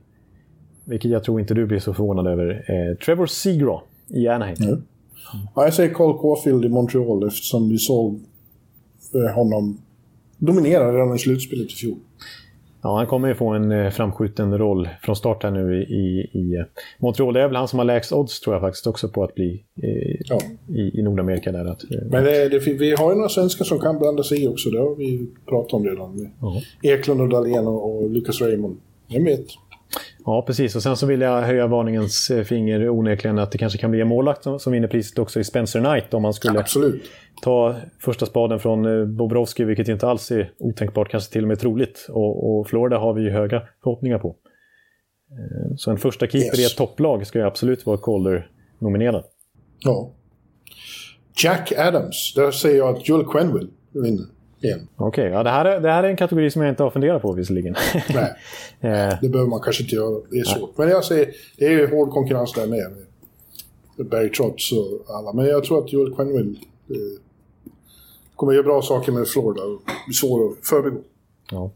vilket 0.85 1.11
jag 1.11 1.23
tror 1.23 1.39
inte 1.39 1.53
du 1.53 1.65
blir 1.65 1.79
så 1.79 1.93
förvånad 1.93 2.27
över, 2.27 2.65
eh, 2.67 2.97
Trevor 2.97 3.25
Seagraw 3.25 3.81
i 4.07 4.27
Anaheim. 4.27 4.57
Mm. 4.61 4.83
Ja, 5.55 5.63
jag 5.63 5.73
säger 5.73 5.93
Cole 5.93 6.19
Caulfield 6.21 6.65
i 6.65 6.69
Montreal 6.69 7.27
eftersom 7.27 7.69
vi 7.69 7.77
såg 7.77 8.19
honom 9.35 9.77
dominera 10.37 10.93
redan 10.93 11.15
i 11.15 11.19
slutspelet 11.19 11.71
i 11.71 11.75
fjol. 11.75 11.97
Ja, 12.83 12.97
han 12.97 13.07
kommer 13.07 13.27
ju 13.27 13.35
få 13.35 13.49
en 13.49 13.71
eh, 13.71 13.89
framskjuten 13.89 14.57
roll 14.57 14.89
från 15.01 15.15
start 15.15 15.43
här 15.43 15.51
nu 15.51 15.83
i, 15.83 16.29
i 16.33 16.55
eh, 16.55 16.65
Montreal. 16.99 17.33
Det 17.33 17.41
är 17.41 17.47
väl 17.47 17.55
han 17.55 17.67
som 17.67 17.79
har 17.79 17.85
lägst 17.85 18.11
odds 18.11 18.39
tror 18.39 18.55
jag 18.55 18.61
faktiskt 18.61 18.87
också 18.87 19.09
på 19.09 19.23
att 19.23 19.35
bli 19.35 19.63
eh, 19.83 20.19
ja. 20.25 20.39
i, 20.67 20.99
i 20.99 21.03
Nordamerika. 21.03 21.51
Där, 21.51 21.65
att, 21.65 21.83
Men 22.11 22.23
det, 22.23 22.49
det, 22.49 22.59
vi 22.59 22.95
har 22.95 23.09
ju 23.09 23.15
några 23.15 23.29
svenskar 23.29 23.65
som 23.65 23.79
kan 23.79 23.99
blanda 23.99 24.23
sig 24.23 24.43
i 24.43 24.47
också. 24.47 24.69
Det 24.69 24.79
har 24.79 24.95
vi 24.95 25.27
pratat 25.49 25.73
om 25.73 25.85
redan. 25.85 26.29
Ja. 26.41 26.61
Eklund 26.83 27.21
och 27.21 27.29
Dahlén 27.29 27.67
och, 27.67 27.95
och 27.95 28.09
Lucas 28.09 28.41
Raymond. 28.41 28.77
Vem 29.09 29.25
vet? 29.25 29.45
Ja, 30.25 30.43
precis. 30.47 30.75
Och 30.75 30.83
sen 30.83 30.97
så 30.97 31.05
vill 31.05 31.21
jag 31.21 31.41
höja 31.41 31.67
varningens 31.67 32.29
eh, 32.31 32.43
finger 32.43 32.89
onekligen 32.89 33.39
att 33.39 33.51
det 33.51 33.57
kanske 33.57 33.79
kan 33.79 33.91
bli 33.91 34.01
en 34.01 34.07
målvakt 34.07 34.43
som, 34.43 34.59
som 34.59 34.73
vinner 34.73 34.87
priset 34.87 35.19
också 35.19 35.39
i 35.39 35.43
Spencer 35.43 35.79
Knight 35.79 36.13
om 36.13 36.21
man 36.21 36.33
skulle 36.33 36.59
Absolut. 36.59 37.03
ta 37.41 37.75
första 37.99 38.25
spaden 38.25 38.59
från 38.59 38.85
eh, 38.85 39.05
Bobrovski, 39.05 39.63
vilket 39.63 39.87
inte 39.87 40.07
alls 40.07 40.31
är 40.31 40.51
otänkbart, 40.57 41.09
kanske 41.09 41.33
till 41.33 41.41
och 41.41 41.47
med 41.47 41.59
troligt. 41.59 42.07
Och, 42.09 42.59
och 42.59 42.67
Florida 42.67 42.97
har 42.97 43.13
vi 43.13 43.21
ju 43.21 43.29
höga 43.29 43.61
förhoppningar 43.83 44.19
på. 44.19 44.35
Eh, 45.31 45.75
så 45.75 45.91
en 45.91 45.97
första 45.97 46.27
keeper 46.27 46.59
yes. 46.59 46.59
i 46.59 46.65
ett 46.65 46.77
topplag 46.77 47.27
ska 47.27 47.39
ju 47.39 47.45
absolut 47.45 47.85
vara 47.85 47.97
Calder-nominerad. 47.97 49.23
Ja. 49.79 50.11
Jack 51.43 51.71
Adams, 51.77 52.33
där 52.35 52.51
säger 52.51 52.77
jag 52.77 52.95
att 52.95 53.09
Joel 53.09 53.25
Quenville 53.25 53.69
vinner 53.93 54.25
igen. 54.61 54.87
Okej, 54.95 55.07
okay, 55.07 55.37
ja, 55.37 55.43
det, 55.43 55.49
här 55.49 55.65
är, 55.65 55.79
det 55.79 55.91
här 55.91 56.03
är 56.03 56.09
en 56.09 56.15
kategori 56.15 56.51
som 56.51 56.61
jag 56.61 56.71
inte 56.71 56.83
har 56.83 56.89
funderat 56.89 57.21
på 57.21 57.31
visserligen. 57.31 57.75
Nej, 57.93 58.33
eh. 58.79 59.13
det 59.21 59.29
behöver 59.29 59.49
man 59.49 59.61
kanske 59.61 59.83
inte 59.83 59.95
göra. 59.95 60.21
Det 60.29 60.37
är 60.37 60.43
svårt. 60.43 60.77
Men 60.77 60.89
jag 60.89 61.05
säger, 61.05 61.29
det 61.57 61.65
är 61.65 61.71
ju 61.71 61.87
hård 61.87 62.11
konkurrens 62.11 62.53
där 62.53 62.67
med. 62.67 62.95
Barry 64.09 64.29
Trotz 64.29 64.71
och 64.71 65.15
alla. 65.15 65.33
Men 65.33 65.45
jag 65.45 65.63
tror 65.63 65.83
att 65.83 65.93
Joel 65.93 66.15
Quenneville 66.15 66.57
eh, 66.89 67.21
kommer 68.35 68.53
göra 68.53 68.63
bra 68.63 68.81
saker 68.81 69.11
med 69.11 69.27
Florida 69.27 69.61
svår 70.13 70.51
att 70.51 70.67
förbigå. 70.67 71.01
Ja. 71.51 71.71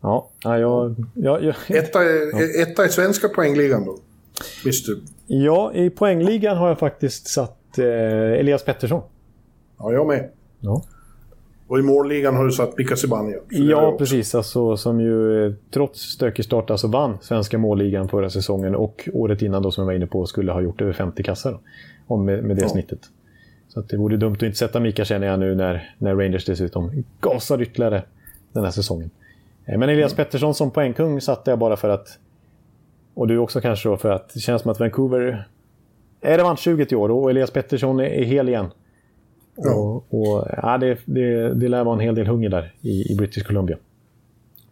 Ja, 0.00 0.30
jag... 0.42 0.94
jag, 1.14 1.44
jag 1.44 1.54
etta, 1.68 2.04
ja. 2.04 2.62
etta 2.62 2.86
i 2.86 2.88
svenska 2.88 3.28
poängligan 3.28 3.84
då? 3.84 3.98
Mister. 4.64 4.94
Ja, 5.26 5.72
i 5.74 5.90
poängligan 5.90 6.56
har 6.56 6.68
jag 6.68 6.78
faktiskt 6.78 7.26
satt 7.26 7.78
eh, 7.78 7.84
Elias 7.84 8.64
Pettersson. 8.64 9.02
Ja, 9.78 9.92
jag 9.92 10.06
med. 10.06 10.30
Ja. 10.60 10.84
Och 11.70 11.78
i 11.78 11.82
målligan 11.82 12.36
har 12.36 12.44
du 12.44 12.52
satt 12.52 12.78
Mika 12.78 12.96
Zibanejad. 12.96 13.42
Ja, 13.48 13.96
precis. 13.98 14.34
Alltså, 14.34 14.76
som 14.76 15.00
ju 15.00 15.46
eh, 15.46 15.52
trots 15.70 16.00
stökig 16.00 16.44
start 16.44 16.70
alltså 16.70 16.86
vann 16.86 17.18
svenska 17.20 17.58
målligan 17.58 18.08
förra 18.08 18.30
säsongen 18.30 18.74
och 18.74 19.08
året 19.12 19.42
innan 19.42 19.62
då 19.62 19.70
som 19.70 19.82
jag 19.82 19.86
var 19.86 19.92
inne 19.92 20.06
på 20.06 20.26
skulle 20.26 20.52
ha 20.52 20.60
gjort 20.60 20.80
över 20.80 20.92
50 20.92 21.22
kassar. 21.22 21.58
Då, 22.08 22.16
med, 22.16 22.44
med 22.44 22.56
det 22.56 22.62
ja. 22.62 22.68
snittet. 22.68 22.98
Så 23.68 23.80
det 23.80 23.96
vore 23.96 24.16
dumt 24.16 24.32
att 24.32 24.42
inte 24.42 24.58
sätta 24.58 24.80
Mika 24.80 25.04
känner 25.04 25.26
jag 25.26 25.40
nu 25.40 25.54
när, 25.54 25.94
när 25.98 26.14
Rangers 26.14 26.44
dessutom 26.44 27.04
gasar 27.20 27.62
ytterligare 27.62 28.02
den 28.52 28.64
här 28.64 28.70
säsongen. 28.70 29.10
Eh, 29.66 29.78
men 29.78 29.88
Elias 29.88 30.12
mm. 30.12 30.24
Pettersson 30.24 30.54
som 30.54 30.70
poängkung 30.70 31.20
satte 31.20 31.50
jag 31.50 31.58
bara 31.58 31.76
för 31.76 31.88
att... 31.88 32.18
Och 33.14 33.28
du 33.28 33.38
också 33.38 33.60
kanske 33.60 33.88
då 33.88 33.96
för 33.96 34.10
att 34.10 34.34
det 34.34 34.40
känns 34.40 34.62
som 34.62 34.70
att 34.70 34.80
Vancouver 34.80 35.48
är 36.20 36.38
revanschsuget 36.38 36.92
i 36.92 36.96
år 36.96 37.10
och 37.10 37.30
Elias 37.30 37.50
Pettersson 37.50 38.00
är 38.00 38.24
hel 38.24 38.48
igen. 38.48 38.66
Ja. 39.56 39.74
Och, 39.74 40.20
och, 40.20 40.48
ja, 40.62 40.78
det, 40.78 40.98
det, 41.04 41.54
det 41.54 41.68
lär 41.68 41.84
vara 41.84 41.94
en 41.94 42.00
hel 42.00 42.14
del 42.14 42.26
hunger 42.26 42.48
där 42.48 42.74
i, 42.80 43.12
i 43.12 43.16
British 43.16 43.46
Columbia. 43.46 43.76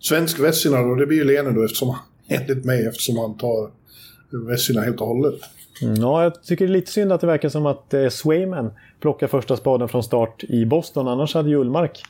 Svensk 0.00 0.40
Vessina 0.40 0.82
då, 0.82 0.94
det 0.94 1.06
blir 1.06 1.18
ju 1.18 1.24
Lene 1.24 1.50
då 1.50 1.64
eftersom 1.64 1.88
han, 1.88 2.00
enligt 2.28 2.64
mig, 2.64 2.86
eftersom 2.86 3.16
han 3.18 3.36
tar 3.36 3.70
Vessina 4.30 4.80
helt 4.80 5.00
och 5.00 5.06
hållet. 5.06 5.40
Mm, 5.82 5.94
ja, 5.94 6.22
jag 6.22 6.42
tycker 6.42 6.66
det 6.66 6.72
är 6.72 6.74
lite 6.74 6.92
synd 6.92 7.12
att 7.12 7.20
det 7.20 7.26
verkar 7.26 7.48
som 7.48 7.66
att 7.66 7.94
eh, 7.94 8.08
Swayman 8.08 8.70
plockar 9.00 9.26
första 9.26 9.56
spaden 9.56 9.88
från 9.88 10.02
start 10.02 10.44
i 10.44 10.66
Boston. 10.66 11.08
Annars 11.08 11.34
hade 11.34 11.48
ju 11.48 11.56
Ullmark... 11.56 12.02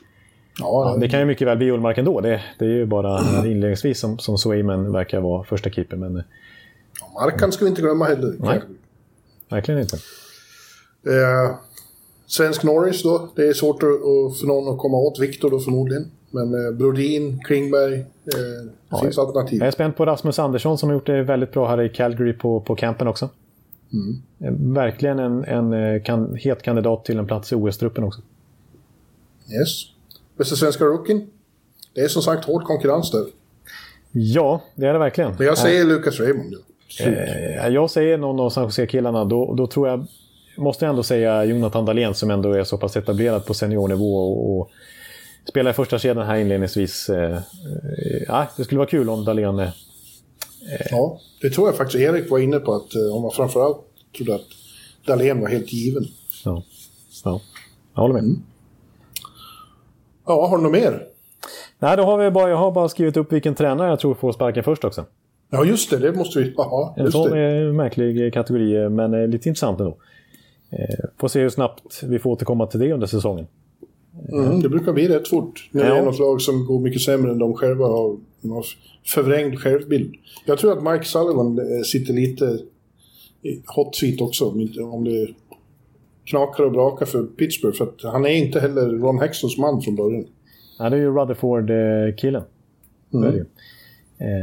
Ja, 0.59 0.97
det... 0.99 1.09
kan 1.09 1.19
ju 1.19 1.25
mycket 1.25 1.47
väl 1.47 1.57
bli 1.57 1.71
Ullmark 1.71 1.97
ändå. 1.97 2.21
Det, 2.21 2.41
det 2.59 2.65
är 2.65 2.69
ju 2.69 2.85
bara 2.85 3.19
inledningsvis 3.45 3.99
som, 3.99 4.19
som 4.19 4.37
Swayman 4.37 4.91
verkar 4.91 5.19
vara 5.21 5.43
första 5.43 5.69
keeper. 5.69 5.97
Men... 5.97 6.23
Ja, 7.01 7.21
Markan 7.21 7.51
ska 7.51 7.65
vi 7.65 7.69
inte 7.69 7.81
glömma 7.81 8.05
heller. 8.05 8.35
Nej, 8.39 8.61
verkligen 9.49 9.81
inte. 9.81 9.95
Eh, 11.07 11.55
Svensk 12.29 12.63
Norris 12.63 13.03
då. 13.03 13.29
Det 13.35 13.47
är 13.47 13.53
svårt 13.53 13.83
att, 13.83 14.39
för 14.39 14.47
någon 14.47 14.73
att 14.73 14.79
komma 14.79 14.97
åt 14.97 15.19
Viktor 15.19 15.51
då 15.51 15.59
förmodligen. 15.59 16.11
Men 16.31 16.65
eh, 16.65 16.71
Brodin, 16.71 17.39
Klingberg, 17.43 17.93
eh, 17.93 18.05
ja, 18.89 19.01
finns 19.01 19.17
alternativ. 19.17 19.59
Jag 19.59 19.67
är 19.67 19.71
spänt 19.71 19.97
på 19.97 20.05
Rasmus 20.05 20.39
Andersson 20.39 20.77
som 20.77 20.89
har 20.89 20.93
gjort 20.93 21.05
det 21.05 21.23
väldigt 21.23 21.51
bra 21.51 21.67
här 21.67 21.81
i 21.81 21.89
Calgary 21.89 22.33
på, 22.33 22.61
på 22.61 22.75
campen 22.75 23.07
också. 23.07 23.29
Mm. 23.93 24.21
Eh, 24.39 24.73
verkligen 24.75 25.19
en, 25.19 25.43
en 25.43 25.73
eh, 25.73 26.03
kan, 26.03 26.35
het 26.35 26.61
kandidat 26.61 27.05
till 27.05 27.17
en 27.17 27.27
plats 27.27 27.51
i 27.51 27.55
OS-truppen 27.55 28.03
också. 28.03 28.21
Yes. 29.59 29.85
Bästa 30.37 30.55
svenska 30.55 30.85
rookien? 30.85 31.27
Det 31.93 32.01
är 32.01 32.07
som 32.07 32.21
sagt 32.21 32.45
hård 32.45 32.63
konkurrens 32.63 33.11
där. 33.11 33.25
Ja, 34.11 34.61
det 34.75 34.85
är 34.85 34.93
det 34.93 34.99
verkligen. 34.99 35.35
Men 35.37 35.47
jag 35.47 35.57
säger 35.57 35.81
äh, 35.81 35.87
Lucas 35.87 36.19
Raymond. 36.19 36.55
Äh, 36.99 37.67
jag 37.67 37.89
säger 37.89 38.17
någon 38.17 38.39
av 38.39 38.49
San 38.49 38.63
Jose-killarna. 38.63 39.25
Då, 39.25 39.53
då 39.53 39.67
tror 39.67 39.87
jag 39.87 40.07
måste 40.59 40.85
jag 40.85 40.89
ändå 40.89 41.03
säga 41.03 41.45
Jonathan 41.45 41.85
Dahlén 41.85 42.13
som 42.13 42.31
ändå 42.31 42.53
är 42.53 42.63
så 42.63 42.77
pass 42.77 42.97
etablerad 42.97 43.45
på 43.45 43.53
seniornivå 43.53 44.15
och, 44.15 44.59
och 44.59 44.71
spelar 45.49 45.71
i 45.71 45.73
första 45.73 45.99
kedjan 45.99 46.27
här 46.27 46.35
inledningsvis. 46.35 47.09
Eh, 47.09 47.35
eh, 47.35 47.41
ja, 48.27 48.47
det 48.57 48.63
skulle 48.63 48.79
vara 48.79 48.89
kul 48.89 49.09
om 49.09 49.25
Dahlén... 49.25 49.59
Eh, 49.59 49.69
ja, 50.91 51.19
det 51.41 51.49
tror 51.49 51.67
jag 51.67 51.77
faktiskt 51.77 52.03
Erik 52.03 52.31
var 52.31 52.39
inne 52.39 52.59
på, 52.59 52.73
att 52.73 52.95
eh, 52.95 53.15
om 53.15 53.21
man 53.21 53.31
framförallt 53.31 53.77
trodde 54.17 54.35
att 54.35 54.47
Dahlén 55.05 55.41
var 55.41 55.47
helt 55.47 55.73
given. 55.73 56.05
Ja, 56.45 56.63
ja. 57.23 57.41
jag 57.95 58.01
håller 58.01 58.13
med. 58.13 58.23
Mm. 58.23 58.41
Ja, 60.25 60.47
har 60.47 60.57
du 60.57 60.63
något 60.63 60.71
mer? 60.71 61.03
Nej, 61.79 61.97
då 61.97 62.03
har 62.03 62.17
vi 62.17 62.31
bara, 62.31 62.49
jag 62.49 62.57
har 62.57 62.71
bara 62.71 62.89
skrivit 62.89 63.17
upp 63.17 63.33
vilken 63.33 63.55
tränare 63.55 63.89
jag 63.89 63.99
tror 63.99 64.15
får 64.15 64.31
sparken 64.31 64.63
först 64.63 64.83
också. 64.83 65.05
Ja, 65.49 65.65
just 65.65 65.89
det. 65.89 65.97
Det 65.97 66.11
måste 66.11 66.39
vi... 66.39 66.55
Aha, 66.57 66.93
en 66.97 67.11
sån 67.11 67.29
märklig 67.75 68.33
kategori, 68.33 68.89
men 68.89 69.31
lite 69.31 69.49
intressant 69.49 69.79
ändå. 69.79 69.97
Eh, 70.69 71.05
får 71.17 71.27
se 71.27 71.41
hur 71.41 71.49
snabbt 71.49 72.03
vi 72.03 72.19
får 72.19 72.29
återkomma 72.29 72.67
till 72.67 72.79
det 72.79 72.93
under 72.93 73.07
säsongen. 73.07 73.47
Mm, 74.31 74.61
det 74.61 74.69
brukar 74.69 74.93
bli 74.93 75.07
rätt 75.07 75.27
fort. 75.27 75.69
När 75.71 75.85
ja. 75.85 75.93
det 75.93 75.99
är 75.99 76.05
något 76.05 76.19
lag 76.19 76.41
som 76.41 76.65
går 76.65 76.79
mycket 76.79 77.01
sämre 77.01 77.31
än 77.31 77.39
de 77.39 77.53
själva 77.53 77.85
har. 77.85 78.17
har 78.49 78.65
förvrängd 79.05 79.59
självbild. 79.59 80.15
Jag 80.45 80.57
tror 80.57 80.77
att 80.77 80.83
Mike 80.83 81.05
Sullivan 81.05 81.59
eh, 81.59 81.81
sitter 81.83 82.13
lite 82.13 82.59
i 83.41 83.61
hot 83.65 83.95
seat 83.95 84.21
också. 84.21 84.45
Om 84.81 85.03
det 85.03 85.27
knakar 86.25 86.63
och 86.63 86.71
brakar 86.71 87.05
för 87.05 87.23
Pittsburgh. 87.23 87.77
För 87.77 87.85
att 87.85 88.03
han 88.03 88.25
är 88.25 88.29
inte 88.29 88.59
heller 88.59 88.89
Ron 88.89 89.19
Hextons 89.19 89.57
man 89.57 89.81
från 89.81 89.95
början. 89.95 90.25
Ja, 90.79 90.89
det 90.89 90.95
är 90.95 90.99
ju 91.01 91.11
Rutherford-killen. 91.11 92.43
Mm. 93.13 93.45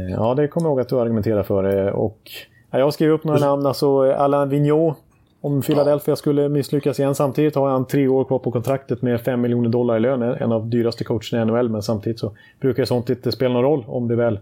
Ja, 0.09 0.33
det 0.35 0.47
kommer 0.47 0.67
jag 0.67 0.71
ihåg 0.71 0.79
att 0.79 0.89
du 0.89 0.99
argumenterar 0.99 1.43
för. 1.43 1.91
Och, 1.91 2.31
jag 2.71 2.83
har 2.83 2.91
skrivit 2.91 3.13
upp 3.13 3.23
några 3.23 3.39
namn. 3.39 3.65
Alltså 3.65 4.01
Alain 4.01 4.49
Vigneault 4.49 4.97
om 5.41 5.61
Philadelphia 5.61 6.11
ja. 6.11 6.15
skulle 6.15 6.49
misslyckas 6.49 6.99
igen. 6.99 7.15
Samtidigt 7.15 7.55
har 7.55 7.69
han 7.69 7.87
tre 7.87 8.07
år 8.07 8.23
kvar 8.23 8.39
på 8.39 8.51
kontraktet 8.51 9.01
med 9.01 9.21
5 9.21 9.41
miljoner 9.41 9.69
dollar 9.69 9.97
i 9.97 9.99
lön. 9.99 10.21
En 10.21 10.51
av 10.51 10.69
dyraste 10.69 11.03
coacherna 11.03 11.41
i 11.41 11.45
NHL. 11.45 11.69
Men 11.69 11.81
samtidigt 11.81 12.19
så 12.19 12.37
brukar 12.59 12.85
sånt 12.85 13.09
inte 13.09 13.31
spela 13.31 13.53
någon 13.53 13.63
roll 13.63 13.85
om 13.87 14.07
det 14.07 14.15
väl 14.15 14.39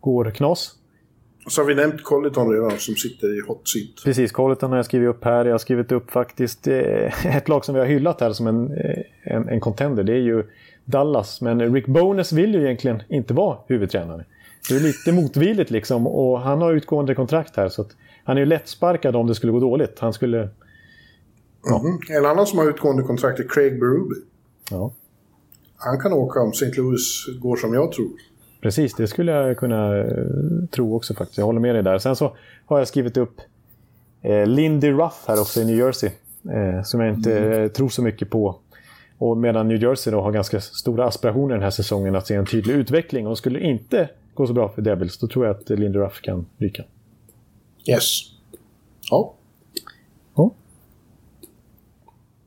går 0.00 0.30
knas. 0.30 0.74
Och 1.44 1.52
så 1.52 1.60
har 1.60 1.66
vi 1.66 1.74
nämnt 1.74 2.02
Colleton 2.02 2.52
redan 2.52 2.70
som 2.70 2.94
sitter 2.94 3.38
i 3.38 3.40
hot 3.48 3.68
seat. 3.68 4.04
Precis, 4.04 4.32
Colleton 4.32 4.70
har 4.70 4.76
jag 4.76 4.84
skrivit 4.84 5.08
upp 5.08 5.24
här. 5.24 5.44
Jag 5.44 5.52
har 5.52 5.58
skrivit 5.58 5.92
upp 5.92 6.10
faktiskt 6.10 6.68
eh, 6.68 7.36
ett 7.36 7.48
lag 7.48 7.64
som 7.64 7.74
vi 7.74 7.80
har 7.80 7.88
hyllat 7.88 8.20
här 8.20 8.32
som 8.32 8.46
en, 8.46 8.72
eh, 8.72 9.02
en, 9.22 9.48
en 9.48 9.60
contender. 9.60 10.02
Det 10.02 10.12
är 10.12 10.20
ju 10.20 10.44
Dallas. 10.84 11.40
Men 11.40 11.74
Rick 11.74 11.86
Bones 11.86 12.32
vill 12.32 12.54
ju 12.54 12.64
egentligen 12.64 13.02
inte 13.08 13.34
vara 13.34 13.56
huvudtränare. 13.66 14.24
Det 14.68 14.74
är 14.74 14.80
lite 14.80 15.12
motvilligt 15.12 15.70
liksom 15.70 16.06
och 16.06 16.40
han 16.40 16.62
har 16.62 16.72
utgående 16.72 17.14
kontrakt 17.14 17.56
här. 17.56 17.68
Så 17.68 17.84
han 18.24 18.36
är 18.36 18.40
ju 18.40 18.46
lättsparkad 18.46 19.16
om 19.16 19.26
det 19.26 19.34
skulle 19.34 19.52
gå 19.52 19.60
dåligt. 19.60 19.98
Han 19.98 20.12
skulle... 20.12 20.48
Mhm. 21.70 21.98
En 22.18 22.26
annan 22.26 22.46
som 22.46 22.58
har 22.58 22.68
utgående 22.70 23.02
kontrakt 23.02 23.40
är 23.40 23.48
Craig 23.48 23.80
Berube. 23.80 24.14
Ja. 24.70 24.92
Han 25.76 26.00
kan 26.00 26.12
åka 26.12 26.40
om 26.40 26.50
St. 26.50 26.72
Louis 26.76 27.26
går 27.40 27.56
som 27.56 27.74
jag 27.74 27.92
tror. 27.92 28.10
Precis, 28.60 28.94
det 28.94 29.06
skulle 29.06 29.32
jag 29.32 29.56
kunna 29.56 29.98
eh, 29.98 30.06
tro 30.70 30.96
också 30.96 31.14
faktiskt. 31.14 31.38
Jag 31.38 31.44
håller 31.44 31.60
med 31.60 31.74
dig 31.74 31.82
där. 31.82 31.98
Sen 31.98 32.16
så 32.16 32.36
har 32.66 32.78
jag 32.78 32.88
skrivit 32.88 33.16
upp 33.16 33.40
eh, 34.22 34.46
Lindy 34.46 34.90
Ruff 34.90 35.24
här 35.26 35.40
också 35.40 35.60
i 35.60 35.64
New 35.64 35.76
Jersey. 35.76 36.10
Eh, 36.50 36.82
som 36.82 37.00
jag 37.00 37.14
inte 37.14 37.38
eh, 37.38 37.68
tror 37.68 37.88
så 37.88 38.02
mycket 38.02 38.30
på. 38.30 38.56
Och 39.18 39.36
medan 39.36 39.68
New 39.68 39.82
Jersey 39.82 40.12
då 40.12 40.20
har 40.20 40.32
ganska 40.32 40.60
stora 40.60 41.06
aspirationer 41.06 41.54
den 41.54 41.62
här 41.62 41.70
säsongen 41.70 42.16
att 42.16 42.26
se 42.26 42.34
en 42.34 42.46
tydlig 42.46 42.74
utveckling. 42.74 43.26
Och 43.26 43.38
skulle 43.38 43.60
inte 43.60 44.08
gå 44.34 44.46
så 44.46 44.52
bra 44.52 44.68
för 44.68 44.82
Devils, 44.82 45.18
då 45.18 45.26
tror 45.26 45.46
jag 45.46 45.56
att 45.56 45.70
Lindy 45.70 45.98
Ruff 45.98 46.20
kan 46.20 46.46
ryka. 46.58 46.84
Yes. 47.88 48.20
Ja. 49.10 49.34
Ja. 50.34 50.50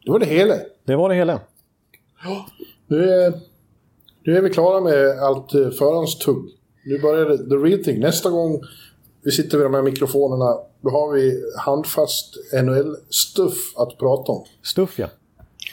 Det 0.06 0.12
var 0.12 0.20
det 0.20 0.26
hela. 0.26 0.56
Det 0.86 0.96
var 0.96 1.10
det 1.10 1.16
hela. 1.16 1.40
Nu 2.88 3.10
är, 3.10 3.34
nu 4.24 4.38
är 4.38 4.42
vi 4.42 4.50
klara 4.50 4.82
med 4.82 5.20
allt 5.20 5.54
eh, 5.54 5.70
förhandstugg. 5.70 6.50
Nu 6.86 7.00
börjar 7.00 7.26
det 7.26 7.38
the 7.38 7.56
real 7.56 7.84
thing. 7.84 8.00
Nästa 8.00 8.30
gång 8.30 8.62
vi 9.24 9.32
sitter 9.32 9.58
vid 9.58 9.66
de 9.66 9.74
här 9.74 9.82
mikrofonerna, 9.82 10.58
då 10.82 10.90
har 10.90 11.14
vi 11.14 11.44
handfast 11.58 12.36
NHL-stuff 12.64 13.58
att 13.78 13.98
prata 13.98 14.32
om. 14.32 14.44
Stuff 14.64 15.00
ja. 15.00 15.08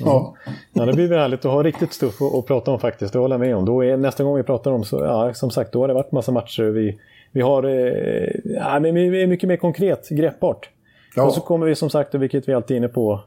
Ja. 0.01 0.35
Ja, 0.73 0.85
det 0.85 0.93
blir 0.93 1.09
väl 1.09 1.19
härligt 1.19 1.45
att 1.45 1.53
ha 1.53 1.63
riktigt 1.63 1.93
stuff 1.93 2.23
att, 2.23 2.35
att 2.35 2.47
prata 2.47 2.71
om 2.71 2.81
faktiskt. 2.81 3.13
Det 3.13 3.19
håller 3.19 3.35
jag 3.35 3.41
med 3.41 3.57
om. 3.57 3.65
Då 3.65 3.85
är, 3.85 3.97
nästa 3.97 4.25
gång 4.25 4.37
vi 4.37 4.43
pratar 4.43 4.71
om 4.71 4.85
så, 4.85 4.97
ja, 4.97 5.35
som 5.35 5.51
sagt, 5.51 5.73
då 5.73 5.81
har 5.81 5.89
det 5.89 5.95
varit 5.95 6.13
massa 6.13 6.33
matcher. 6.33 6.63
Vi, 6.63 6.99
vi 7.33 7.41
har, 7.41 7.63
eh, 7.65 8.29
ja, 8.45 8.81
men 8.81 8.95
vi 8.95 9.23
är 9.23 9.27
mycket 9.27 9.49
mer 9.49 9.57
konkret, 9.57 10.09
greppbart. 10.09 10.69
Ja. 11.17 11.23
Och 11.27 11.35
så 11.35 11.41
kommer 11.41 11.67
vi 11.67 11.75
som 11.75 11.91
sagt, 11.91 12.15
vilket 12.15 12.49
vi 12.49 12.53
alltid 12.55 12.75
är 12.75 12.79
inne 12.79 12.89
på, 12.89 13.21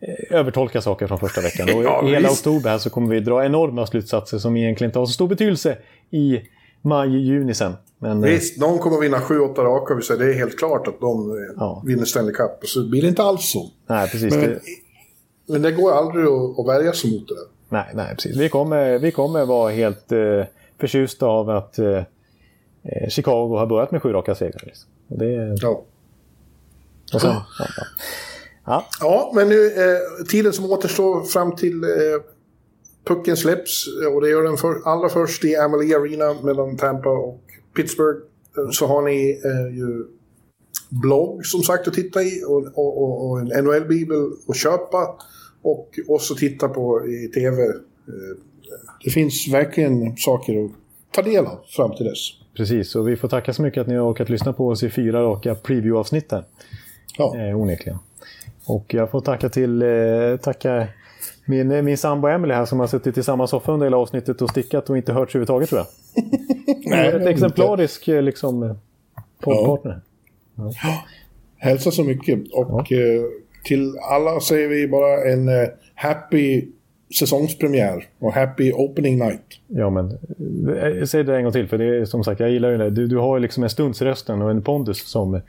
eh, 0.00 0.36
övertolka 0.38 0.80
saker 0.80 1.06
från 1.06 1.18
första 1.18 1.40
veckan. 1.40 1.68
Och 1.76 1.82
Ja, 1.84 2.02
i 2.06 2.10
hela 2.10 2.28
visst. 2.28 2.46
oktober 2.46 2.70
här 2.70 2.78
så 2.78 2.90
kommer 2.90 3.08
vi 3.14 3.20
dra 3.20 3.44
enorma 3.44 3.86
slutsatser 3.86 4.38
som 4.38 4.56
egentligen 4.56 4.88
inte 4.88 4.98
har 4.98 5.06
så 5.06 5.12
stor 5.12 5.28
betydelse 5.28 5.76
i 6.10 6.40
maj, 6.82 7.08
juni 7.18 7.54
sen. 7.54 7.72
Men, 7.98 8.24
eh, 8.24 8.30
Visst, 8.30 8.58
någon 8.60 8.78
kommer 8.78 9.00
vinna 9.00 9.20
7-8 9.20 9.62
raka. 9.64 9.94
Vi 9.94 10.02
säger, 10.02 10.24
det 10.24 10.30
är 10.34 10.38
helt 10.38 10.58
klart 10.58 10.88
att 10.88 11.00
de 11.00 11.36
Ja. 11.56 11.82
vinner 11.86 12.04
Stanley 12.04 12.32
Cup. 12.34 12.50
Och 12.62 12.68
så 12.68 12.88
blir 12.88 13.02
det 13.02 13.08
inte 13.08 13.22
alls 13.22 13.50
så. 13.52 13.70
nej, 13.86 14.08
precis. 14.10 14.34
Men, 14.34 14.40
det, 14.50 14.60
men 15.48 15.62
det 15.62 15.72
går 15.72 15.92
aldrig 15.92 16.24
att, 16.26 16.58
att 16.58 16.66
värja 16.68 16.92
sig 16.92 17.12
mot 17.12 17.28
det 17.28 17.34
där. 17.34 17.44
nej, 17.68 17.84
nej, 17.94 18.14
precis. 18.14 18.36
Vi 18.36 18.48
kommer, 18.48 18.98
vi 18.98 19.10
kommer 19.10 19.44
vara 19.44 19.70
helt 19.72 20.12
eh, 20.12 20.18
förtjusta 20.80 21.26
av 21.26 21.50
att 21.50 21.78
eh, 21.78 22.02
Chicago 23.08 23.56
har 23.58 23.66
börjat 23.66 23.90
med 23.90 24.02
sju 24.02 24.12
raka 24.12 24.34
segrar. 24.34 24.62
Liksom. 24.66 24.88
Det, 25.08 25.56
Ja. 25.62 25.84
och 27.14 27.20
sen, 27.20 27.30
ja, 27.30 27.42
ja. 27.58 27.84
Ja, 28.66 28.86
Ja, 29.00 29.32
men 29.34 29.48
nu 29.48 29.66
eh, 29.66 30.24
tiden 30.28 30.52
som 30.52 30.72
återstår 30.72 31.24
fram 31.24 31.56
till 31.56 31.84
eh, 31.84 31.88
pucken 33.04 33.36
släpps 33.36 33.86
eh, 34.02 34.14
och 34.14 34.20
det 34.20 34.28
gör 34.28 34.42
den 34.42 34.56
för, 34.56 34.74
allra 34.84 35.08
först 35.08 35.44
i 35.44 35.56
Amalie 35.56 35.96
Arena 35.96 36.34
mellan 36.42 36.76
Tampa 36.76 37.08
och 37.10 37.40
Pittsburgh. 37.76 38.18
eh, 38.58 38.70
Så 38.70 38.86
har 38.86 39.02
ni 39.02 39.40
eh, 39.44 39.76
ju 39.78 40.04
blogg 40.88 41.46
som 41.46 41.62
sagt 41.62 41.88
att 41.88 41.94
titta 41.94 42.22
i 42.22 42.44
och, 42.46 42.66
och, 42.74 43.02
och, 43.02 43.30
och 43.30 43.40
en 43.40 43.64
NHL-bibel 43.64 44.30
att 44.48 44.56
köpa 44.56 45.18
och 45.62 45.98
att 46.08 46.38
titta 46.38 46.68
på 46.68 47.06
i 47.06 47.28
tv. 47.28 47.62
Eh, 47.62 47.72
det 49.04 49.10
finns 49.10 49.48
verkligen 49.48 50.16
saker 50.16 50.64
att 50.64 50.70
ta 51.12 51.22
del 51.22 51.46
av 51.46 51.58
fram 51.76 51.96
till 51.96 52.06
dess. 52.06 52.18
Precis. 52.58 52.94
Och 52.94 53.08
vi 53.08 53.16
får 53.16 53.28
tacka 53.28 53.52
så 53.52 53.62
mycket 53.62 53.80
att 53.80 53.86
ni 53.86 53.94
har 53.94 54.10
orkat 54.10 54.28
lyssna 54.28 54.52
på 54.52 54.68
oss 54.68 54.82
i 54.82 54.90
fyra 54.90 55.22
raka 55.22 55.54
preview-avsnitt 55.54 56.32
här. 56.32 56.44
Ja. 57.18 57.36
Eh, 57.36 57.60
onekligen. 57.60 57.98
Och 58.66 58.94
jag 58.94 59.10
får 59.10 59.20
tacka 59.20 59.48
till 59.48 59.82
eh, 59.82 60.36
tacka 60.42 60.88
min, 61.44 61.84
min 61.84 61.98
sambo 61.98 62.28
Emily 62.28 62.54
här 62.54 62.64
som 62.64 62.80
har 62.80 62.86
suttit 62.86 63.18
i 63.18 63.22
samma 63.22 63.46
soffa 63.46 63.72
under 63.72 63.86
hela 63.86 63.96
avsnittet 63.96 64.42
och 64.42 64.50
stickat 64.50 64.90
och 64.90 64.96
inte 64.96 65.12
hörts 65.12 65.34
överhuvudtaget 65.34 65.68
tror 65.68 65.80
jag. 65.80 66.24
Nej, 66.90 67.08
Ett 67.08 67.26
exemplarisk 67.26 68.08
eh, 68.08 68.22
liksom, 68.22 68.62
eh, 68.62 68.76
poddpartner. 69.40 70.00
Hälsa 71.56 71.90
så 71.90 72.04
mycket. 72.04 72.52
Och 72.52 72.92
eh, 72.92 73.22
till 73.64 73.98
alla 73.98 74.40
säger 74.40 74.68
vi 74.68 74.88
bara 74.88 75.32
en 75.32 75.48
eh, 75.48 75.68
happy 75.94 76.68
säsongspremiär 77.14 78.06
och 78.18 78.32
happy 78.32 78.72
opening 78.72 79.18
night. 79.18 79.60
Ja, 79.66 79.90
men 79.90 80.10
eh, 80.76 81.04
säg 81.04 81.24
det 81.24 81.36
en 81.36 81.42
gång 81.42 81.52
till, 81.52 81.68
för 81.68 81.78
det 81.78 81.84
är 81.84 82.04
som 82.04 82.24
sagt, 82.24 82.40
jag 82.40 82.50
gillar 82.50 82.70
ju 82.70 82.78
det. 82.78 82.90
Du, 82.90 83.06
du 83.06 83.16
har 83.16 83.36
ju 83.36 83.42
liksom 83.42 83.62
en 83.62 83.70
stundsrösten 83.70 84.42
och 84.42 84.50
en 84.50 84.62
pondus 84.62 85.10
som, 85.10 85.40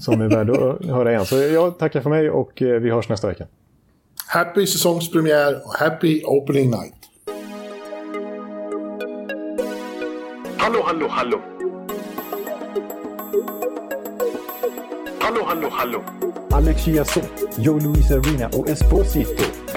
som 0.00 0.20
är 0.20 0.28
värd 0.28 0.50
att 0.50 0.84
höra 0.86 1.10
igen. 1.10 1.26
Så 1.26 1.36
jag 1.36 1.78
tackar 1.78 2.00
för 2.00 2.10
mig 2.10 2.30
och 2.30 2.62
eh, 2.62 2.80
vi 2.80 2.90
hörs 2.90 3.08
nästa 3.08 3.28
vecka. 3.28 3.46
Happy 4.26 4.66
säsongspremiär 4.66 5.54
och 5.64 5.74
happy 5.74 6.22
opening 6.24 6.70
night. 6.70 6.94
Hallå, 10.56 10.82
hallå, 10.84 11.06
hallå. 11.08 11.40
Hallå, 15.18 15.40
hallå, 15.46 15.68
hallå. 15.70 16.04
Alex 16.50 16.84
Chiazot, 16.84 17.30
Joe 17.58 17.78
Luis 17.78 18.10
Arena 18.10 18.48
och 18.48 18.68
Esposito. 18.68 19.59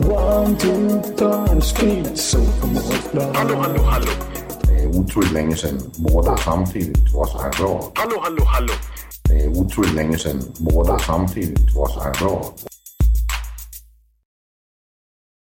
One, 0.00 0.56
two, 0.56 1.02
times 1.16 1.66
speed, 1.66 2.16
so 2.18 2.38
Hallå, 3.34 3.54
hallå, 3.62 3.82
hallå. 3.82 4.10
Det 4.62 4.82
er 4.84 4.88
utroligt 4.88 5.32
længe 5.32 5.56
siden 5.56 5.80
mor, 5.98 6.22
der 6.22 6.36
samtidig 6.36 6.94
trods 7.12 7.32
har 7.32 7.50
råd. 7.60 7.92
Hallå, 7.96 8.20
hallå, 8.22 8.44
hallå. 8.44 8.72
Det 9.28 9.44
er 9.44 9.48
utroligt 9.48 9.94
længe 9.94 10.18
siden 10.18 10.42
mor, 10.60 10.82
der 10.82 10.98
samtidig 10.98 11.56
trods 11.74 11.92
har 11.94 12.12
råd. 12.22 12.71